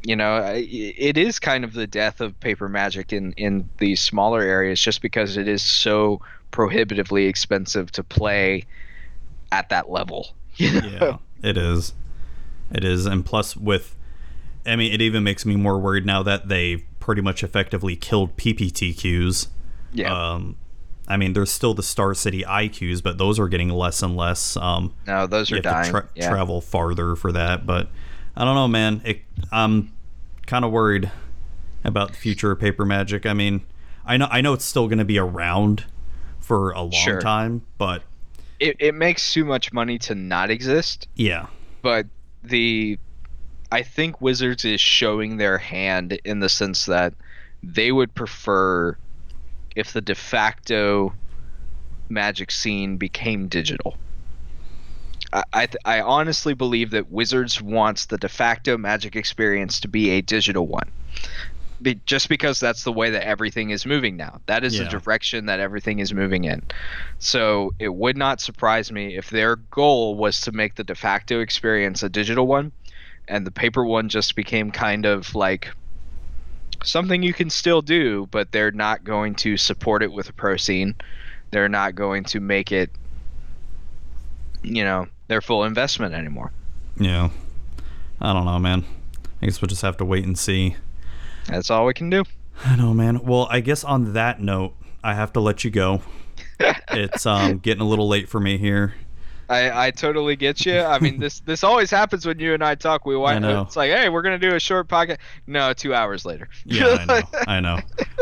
you 0.05 0.15
know 0.15 0.38
it 0.55 1.18
is 1.18 1.39
kind 1.39 1.64
of 1.64 1.73
the 1.73 1.88
death 1.88 2.22
of 2.22 2.39
paper 2.39 2.68
magic 2.69 3.14
in 3.14 3.34
in 3.34 3.69
these 3.77 4.01
smaller 4.01 4.41
areas 4.41 4.81
just 4.81 5.01
because 5.01 5.38
it 5.38 5.47
is 5.47 5.64
so 5.64 6.19
prohibitively 6.51 7.26
expensive 7.26 7.91
to 7.91 8.03
play 8.03 8.65
at 9.53 9.69
that 9.69 9.89
level 9.89 10.35
you 10.55 10.81
know? 10.81 10.88
yeah, 11.41 11.49
it 11.49 11.57
is. 11.57 11.93
It 12.71 12.84
is, 12.84 13.05
and 13.05 13.23
plus 13.25 13.55
with, 13.55 13.95
I 14.65 14.75
mean, 14.75 14.91
it 14.91 15.01
even 15.01 15.23
makes 15.23 15.45
me 15.45 15.55
more 15.55 15.77
worried 15.77 16.05
now 16.05 16.23
that 16.23 16.47
they 16.47 16.77
pretty 16.99 17.21
much 17.21 17.43
effectively 17.43 17.95
killed 17.95 18.35
PPTQs. 18.38 19.47
yeah 19.93 20.31
Um, 20.34 20.57
I 21.07 21.17
mean, 21.17 21.34
there's 21.34 21.51
still 21.51 21.73
the 21.73 21.84
Star 21.84 22.13
City 22.15 22.43
IQs, 22.43 23.03
but 23.03 23.17
those 23.17 23.38
are 23.39 23.47
getting 23.49 23.69
less 23.69 24.01
and 24.01 24.15
less. 24.15 24.55
Um, 24.57 24.93
no 25.05 25.27
those 25.27 25.49
you 25.51 25.55
are 25.55 25.57
have 25.57 25.63
dying 25.63 25.85
to 25.85 25.91
tra- 25.91 26.09
yeah. 26.15 26.30
travel 26.30 26.61
farther 26.61 27.15
for 27.15 27.31
that. 27.34 27.65
But 27.65 27.89
I 28.38 28.45
don't 28.45 28.55
know, 28.55 28.67
man. 28.69 29.01
It, 29.05 29.21
I'm 29.51 29.91
kind 30.47 30.63
of 30.65 30.71
worried 30.71 31.11
about 31.84 32.09
the 32.11 32.15
future 32.17 32.51
of 32.51 32.59
paper 32.59 32.85
magic. 32.85 33.25
I 33.25 33.34
mean, 33.34 33.61
I 34.05 34.15
know 34.17 34.27
I 34.31 34.39
know 34.41 34.53
it's 34.53 34.65
still 34.65 34.88
going 34.88 34.99
to 34.99 35.05
be 35.05 35.19
around 35.19 35.84
for 36.39 36.71
a 36.71 36.81
long 36.81 36.91
Sure. 36.91 37.19
time, 37.21 37.63
but 37.77 38.01
it, 38.59 38.77
it 38.80 38.95
makes 38.95 39.34
too 39.34 39.45
much 39.45 39.73
money 39.73 39.97
to 39.99 40.15
not 40.15 40.49
exist 40.49 41.07
yeah, 41.15 41.47
but 41.81 42.05
the 42.43 42.97
I 43.71 43.81
think 43.81 44.21
Wizards 44.21 44.65
is 44.65 44.80
showing 44.80 45.38
their 45.38 45.57
hand 45.57 46.19
in 46.25 46.39
the 46.39 46.49
sense 46.49 46.85
that 46.85 47.13
they 47.63 47.91
would 47.91 48.13
prefer 48.13 48.97
if 49.75 49.93
the 49.93 50.01
de 50.01 50.13
facto 50.13 51.13
magic 52.09 52.51
scene 52.51 52.97
became 52.97 53.47
digital. 53.47 53.97
I 55.31 55.43
I, 55.53 55.65
th- 55.65 55.81
I 55.85 56.01
honestly 56.01 56.53
believe 56.53 56.91
that 56.91 57.11
Wizards 57.11 57.61
wants 57.61 58.05
the 58.05 58.17
de 58.17 58.30
facto 58.30 58.77
magic 58.77 59.15
experience 59.15 59.80
to 59.80 59.88
be 59.88 60.11
a 60.11 60.21
digital 60.21 60.67
one. 60.67 60.91
Be, 61.84 61.99
just 62.05 62.30
because 62.30 62.60
that's 62.60 62.84
the 62.84 62.91
way 62.91 63.10
that 63.11 63.27
everything 63.27 63.69
is 63.69 63.85
moving 63.85 64.18
now. 64.18 64.41
That 64.47 64.64
is 64.64 64.76
Yeah. 64.77 64.85
the 64.85 64.89
direction 64.89 65.45
that 65.47 65.60
everything 65.60 65.99
is 65.99 66.14
moving 66.14 66.45
in. 66.45 66.64
So 67.19 67.73
it 67.77 67.93
would 67.93 68.18
not 68.18 68.41
surprise 68.41 68.91
me 68.91 69.15
if 69.18 69.30
their 69.30 69.57
goal 69.57 70.15
was 70.15 70.41
to 70.41 70.51
make 70.51 70.76
the 70.76 70.84
de 70.84 70.95
facto 70.95 71.41
experience 71.41 72.01
a 72.01 72.10
digital 72.10 72.47
one 72.47 72.72
and 73.27 73.45
the 73.45 73.51
paper 73.51 73.85
one 73.85 74.10
just 74.10 74.35
became 74.35 74.72
kind 74.72 75.05
of 75.05 75.35
like 75.35 75.69
something 76.84 77.22
you 77.22 77.34
can 77.34 77.49
still 77.49 77.81
do, 77.81 78.27
but 78.31 78.51
they're 78.51 78.72
not 78.72 79.03
going 79.03 79.35
to 79.35 79.55
support 79.57 80.01
it 80.03 80.11
with 80.11 80.30
a 80.30 80.34
pro 80.34 80.57
scene. 80.57 80.95
They're 81.51 81.69
not 81.69 81.95
going 81.95 82.23
to 82.26 82.39
make 82.39 82.72
it, 82.72 82.89
you 84.64 84.84
know, 84.84 85.07
their 85.27 85.41
full 85.41 85.64
investment 85.64 86.14
anymore. 86.14 86.51
Yeah. 86.97 87.30
I 88.22 88.34
don't 88.34 88.45
know, 88.45 88.60
man. 88.60 88.85
I 89.41 89.45
guess 89.45 89.61
we'll 89.61 89.68
just 89.68 89.81
have 89.81 89.97
to 89.97 90.05
wait 90.05 90.26
and 90.26 90.38
see. 90.38 90.76
That's 91.48 91.70
all 91.70 91.86
we 91.86 91.94
can 91.94 92.10
do. 92.10 92.24
I 92.64 92.76
know, 92.76 92.94
man. 92.94 93.24
Well, 93.24 93.48
I 93.49 93.60
guess 93.60 93.84
on 93.84 94.14
that 94.14 94.41
note, 94.41 94.76
I 95.03 95.14
have 95.15 95.34
to 95.34 95.40
let 95.40 95.64
you 95.64 95.72
go. 95.72 96.02
it's 96.60 97.26
um 97.26 97.57
getting 97.60 97.82
a 97.82 97.88
little 97.88 98.07
late 98.07 98.30
for 98.30 98.40
me 98.40 98.57
here. 98.57 98.94
I, 99.49 99.88
I 99.88 99.91
totally 99.91 100.36
get 100.36 100.65
you. 100.65 100.80
I 100.80 100.99
mean, 100.99 101.20
this 101.20 101.40
this 101.45 101.64
always 101.64 101.91
happens 101.91 102.26
when 102.26 102.40
you 102.40 102.53
and 102.53 102.64
I 102.64 102.76
talk. 102.76 103.06
We 103.06 103.15
wind 103.15 103.41
know. 103.41 103.61
it's 103.61 103.76
like, 103.76 103.91
hey, 103.91 104.10
we're 104.10 104.22
gonna 104.22 104.40
do 104.40 104.56
a 104.56 104.60
short 104.60 104.88
podcast. 104.88 105.18
No, 105.48 105.74
two 105.74 105.94
hours 105.94 106.26
later. 106.26 106.48
Yeah, 106.65 106.98
I 106.99 107.06
know. 107.06 107.22
I 107.48 107.60
know. 107.60 107.80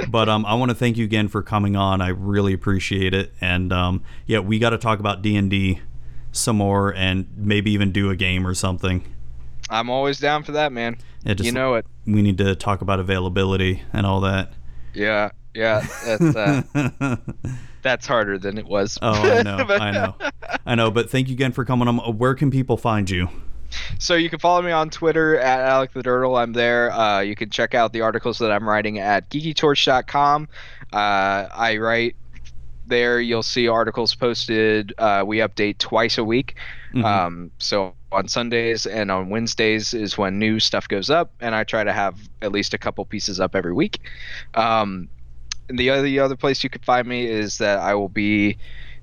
But 0.07 0.29
um 0.29 0.45
I 0.45 0.55
want 0.55 0.69
to 0.69 0.75
thank 0.75 0.97
you 0.97 1.05
again 1.05 1.27
for 1.27 1.41
coming 1.41 1.75
on. 1.75 2.01
I 2.01 2.09
really 2.09 2.53
appreciate 2.53 3.13
it. 3.13 3.33
And 3.39 3.71
um 3.71 4.03
yeah, 4.25 4.39
we 4.39 4.59
got 4.59 4.71
to 4.71 4.77
talk 4.77 4.99
about 4.99 5.21
D&D 5.21 5.81
some 6.31 6.57
more 6.57 6.93
and 6.93 7.27
maybe 7.35 7.71
even 7.71 7.91
do 7.91 8.09
a 8.09 8.15
game 8.15 8.47
or 8.47 8.53
something. 8.53 9.03
I'm 9.71 9.89
always 9.89 10.19
down 10.19 10.43
for 10.43 10.51
that, 10.51 10.71
man. 10.71 10.97
Yeah, 11.23 11.33
just 11.33 11.45
you 11.45 11.53
know 11.53 11.75
it. 11.75 11.85
we 12.05 12.21
need 12.21 12.37
to 12.39 12.55
talk 12.55 12.81
about 12.81 12.99
availability 12.99 13.81
and 13.93 14.05
all 14.05 14.21
that. 14.21 14.51
Yeah, 14.93 15.31
yeah. 15.53 15.87
That's 16.05 16.35
uh, 16.35 17.15
that's 17.81 18.05
harder 18.05 18.37
than 18.37 18.57
it 18.57 18.65
was. 18.65 18.99
Oh, 19.01 19.13
I 19.13 19.41
know. 19.43 19.57
I 19.69 19.91
know. 19.91 20.15
I 20.65 20.75
know, 20.75 20.91
but 20.91 21.09
thank 21.09 21.29
you 21.29 21.33
again 21.33 21.53
for 21.53 21.63
coming 21.63 21.87
on. 21.87 21.97
Where 22.17 22.35
can 22.35 22.51
people 22.51 22.75
find 22.77 23.09
you? 23.09 23.29
So 23.99 24.15
you 24.15 24.29
can 24.29 24.39
follow 24.39 24.61
me 24.61 24.71
on 24.71 24.89
Twitter 24.89 25.37
at 25.37 25.61
Alec 25.61 25.93
the 25.93 26.03
Durdle. 26.03 26.37
I'm 26.37 26.51
there. 26.51 26.91
Uh, 26.91 27.21
you 27.21 27.35
can 27.35 27.49
check 27.49 27.73
out 27.73 27.93
the 27.93 28.01
articles 28.01 28.37
that 28.39 28.51
I'm 28.51 28.67
writing 28.67 28.99
at 28.99 29.29
geekytorch.com. 29.29 30.49
Uh, 30.91 30.95
I 30.97 31.77
write 31.77 32.17
there. 32.87 33.21
You'll 33.21 33.43
see 33.43 33.69
articles 33.69 34.13
posted. 34.13 34.93
Uh, 34.97 35.23
we 35.25 35.37
update 35.37 35.77
twice 35.77 36.17
a 36.17 36.23
week. 36.23 36.55
Mhm. 36.93 37.03
Um, 37.03 37.51
so 37.57 37.93
on 38.11 38.27
Sundays 38.27 38.85
and 38.85 39.09
on 39.09 39.29
Wednesdays 39.29 39.93
is 39.93 40.17
when 40.17 40.37
new 40.37 40.59
stuff 40.59 40.87
goes 40.87 41.09
up, 41.09 41.31
and 41.39 41.55
I 41.55 41.63
try 41.63 41.83
to 41.83 41.93
have 41.93 42.17
at 42.41 42.51
least 42.51 42.73
a 42.73 42.77
couple 42.77 43.05
pieces 43.05 43.39
up 43.39 43.55
every 43.55 43.73
week. 43.73 44.01
Um, 44.53 45.07
and 45.69 45.79
the 45.79 45.89
other 45.89 46.01
the 46.01 46.19
other 46.19 46.35
place 46.35 46.63
you 46.63 46.69
could 46.69 46.85
find 46.85 47.07
me 47.07 47.25
is 47.25 47.57
that 47.59 47.79
I 47.79 47.95
will 47.95 48.09
be 48.09 48.57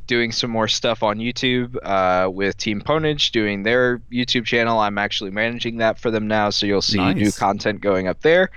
doing 0.06 0.32
some 0.32 0.50
more 0.50 0.66
stuff 0.68 1.02
on 1.02 1.18
YouTube 1.18 1.76
uh, 1.82 2.30
with 2.30 2.56
Team 2.56 2.80
Ponage, 2.80 3.30
doing 3.30 3.62
their 3.62 3.98
YouTube 4.10 4.46
channel. 4.46 4.80
I'm 4.80 4.96
actually 4.96 5.30
managing 5.30 5.76
that 5.78 5.98
for 5.98 6.10
them 6.10 6.26
now, 6.26 6.48
so 6.50 6.64
you'll 6.66 6.80
see 6.82 6.98
new 7.14 7.30
content 7.30 7.82
going 7.82 8.08
up 8.08 8.22
there, 8.22 8.50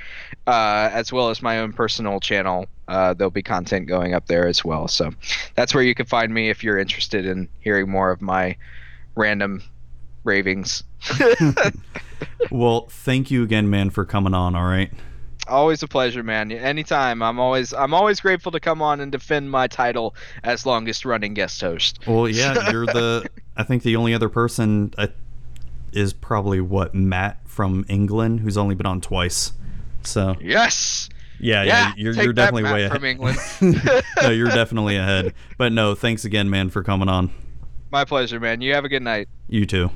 uh, 0.47 0.89
as 0.93 1.11
well 1.11 1.29
as 1.29 1.41
my 1.41 1.59
own 1.59 1.73
personal 1.73 2.21
channel. 2.21 2.67
Uh, 2.87 3.13
there'll 3.13 3.31
be 3.31 3.43
content 3.43 3.85
going 3.87 4.13
up 4.13 4.27
there 4.27 4.47
as 4.47 4.63
well. 4.65 4.87
So 4.87 5.11
that's 5.55 5.73
where 5.75 5.83
you 5.83 5.93
can 5.93 6.05
find 6.05 6.33
me 6.33 6.49
if 6.49 6.63
you're 6.63 6.79
interested 6.79 7.25
in 7.25 7.49
hearing 7.59 7.89
more 7.89 8.11
of 8.11 8.21
my 8.21 8.55
random 9.15 9.63
ravings. 10.23 10.83
Well, 12.51 12.87
thank 12.89 13.31
you 13.31 13.43
again, 13.43 13.69
man, 13.69 13.89
for 13.89 14.03
coming 14.05 14.33
on. 14.33 14.55
All 14.55 14.65
right. 14.65 14.91
always 15.47 15.81
a 15.83 15.87
pleasure, 15.87 16.21
man. 16.23 16.51
Anytime. 16.51 17.21
I'm 17.23 17.39
always 17.39 17.73
I'm 17.73 17.93
always 17.93 18.19
grateful 18.19 18.51
to 18.51 18.59
come 18.59 18.81
on 18.81 18.99
and 18.99 19.11
defend 19.11 19.49
my 19.49 19.67
title 19.67 20.15
as 20.43 20.65
longest 20.65 21.05
running 21.05 21.33
guest 21.33 21.59
host. 21.61 21.99
Well, 22.05 22.27
yeah, 22.27 22.69
you're 22.71 22.85
the. 22.85 23.27
I 23.57 23.63
think 23.63 23.83
the 23.83 23.95
only 23.95 24.13
other 24.13 24.29
person 24.29 24.93
uh, 24.97 25.07
is 25.93 26.13
probably 26.13 26.61
what 26.61 26.93
Matt 26.93 27.39
from 27.47 27.85
England, 27.87 28.39
who's 28.41 28.57
only 28.57 28.75
been 28.75 28.85
on 28.87 29.01
twice. 29.01 29.53
So 30.03 30.35
Yes. 30.41 31.09
yeah, 31.39 31.63
yeah, 31.63 31.67
Yeah. 31.67 31.93
you're 31.97 32.13
you're 32.13 32.33
definitely 32.33 32.63
way 32.71 32.83
ahead. 32.85 32.95
from 32.97 33.05
England. 33.05 33.37
no, 34.21 34.29
you're 34.29 34.49
definitely 34.49 34.97
ahead. 34.97 35.33
But 35.57 35.71
no, 35.71 35.95
thanks 35.95 36.23
again, 36.25 36.49
man, 36.49 36.69
for 36.69 36.83
coming 36.83 37.07
on. 37.09 37.31
My 37.91 38.05
pleasure, 38.05 38.39
man. 38.39 38.61
You 38.61 38.73
have 38.73 38.85
a 38.85 38.89
good 38.89 39.03
night. 39.03 39.27
You 39.47 39.65
too. 39.65 39.91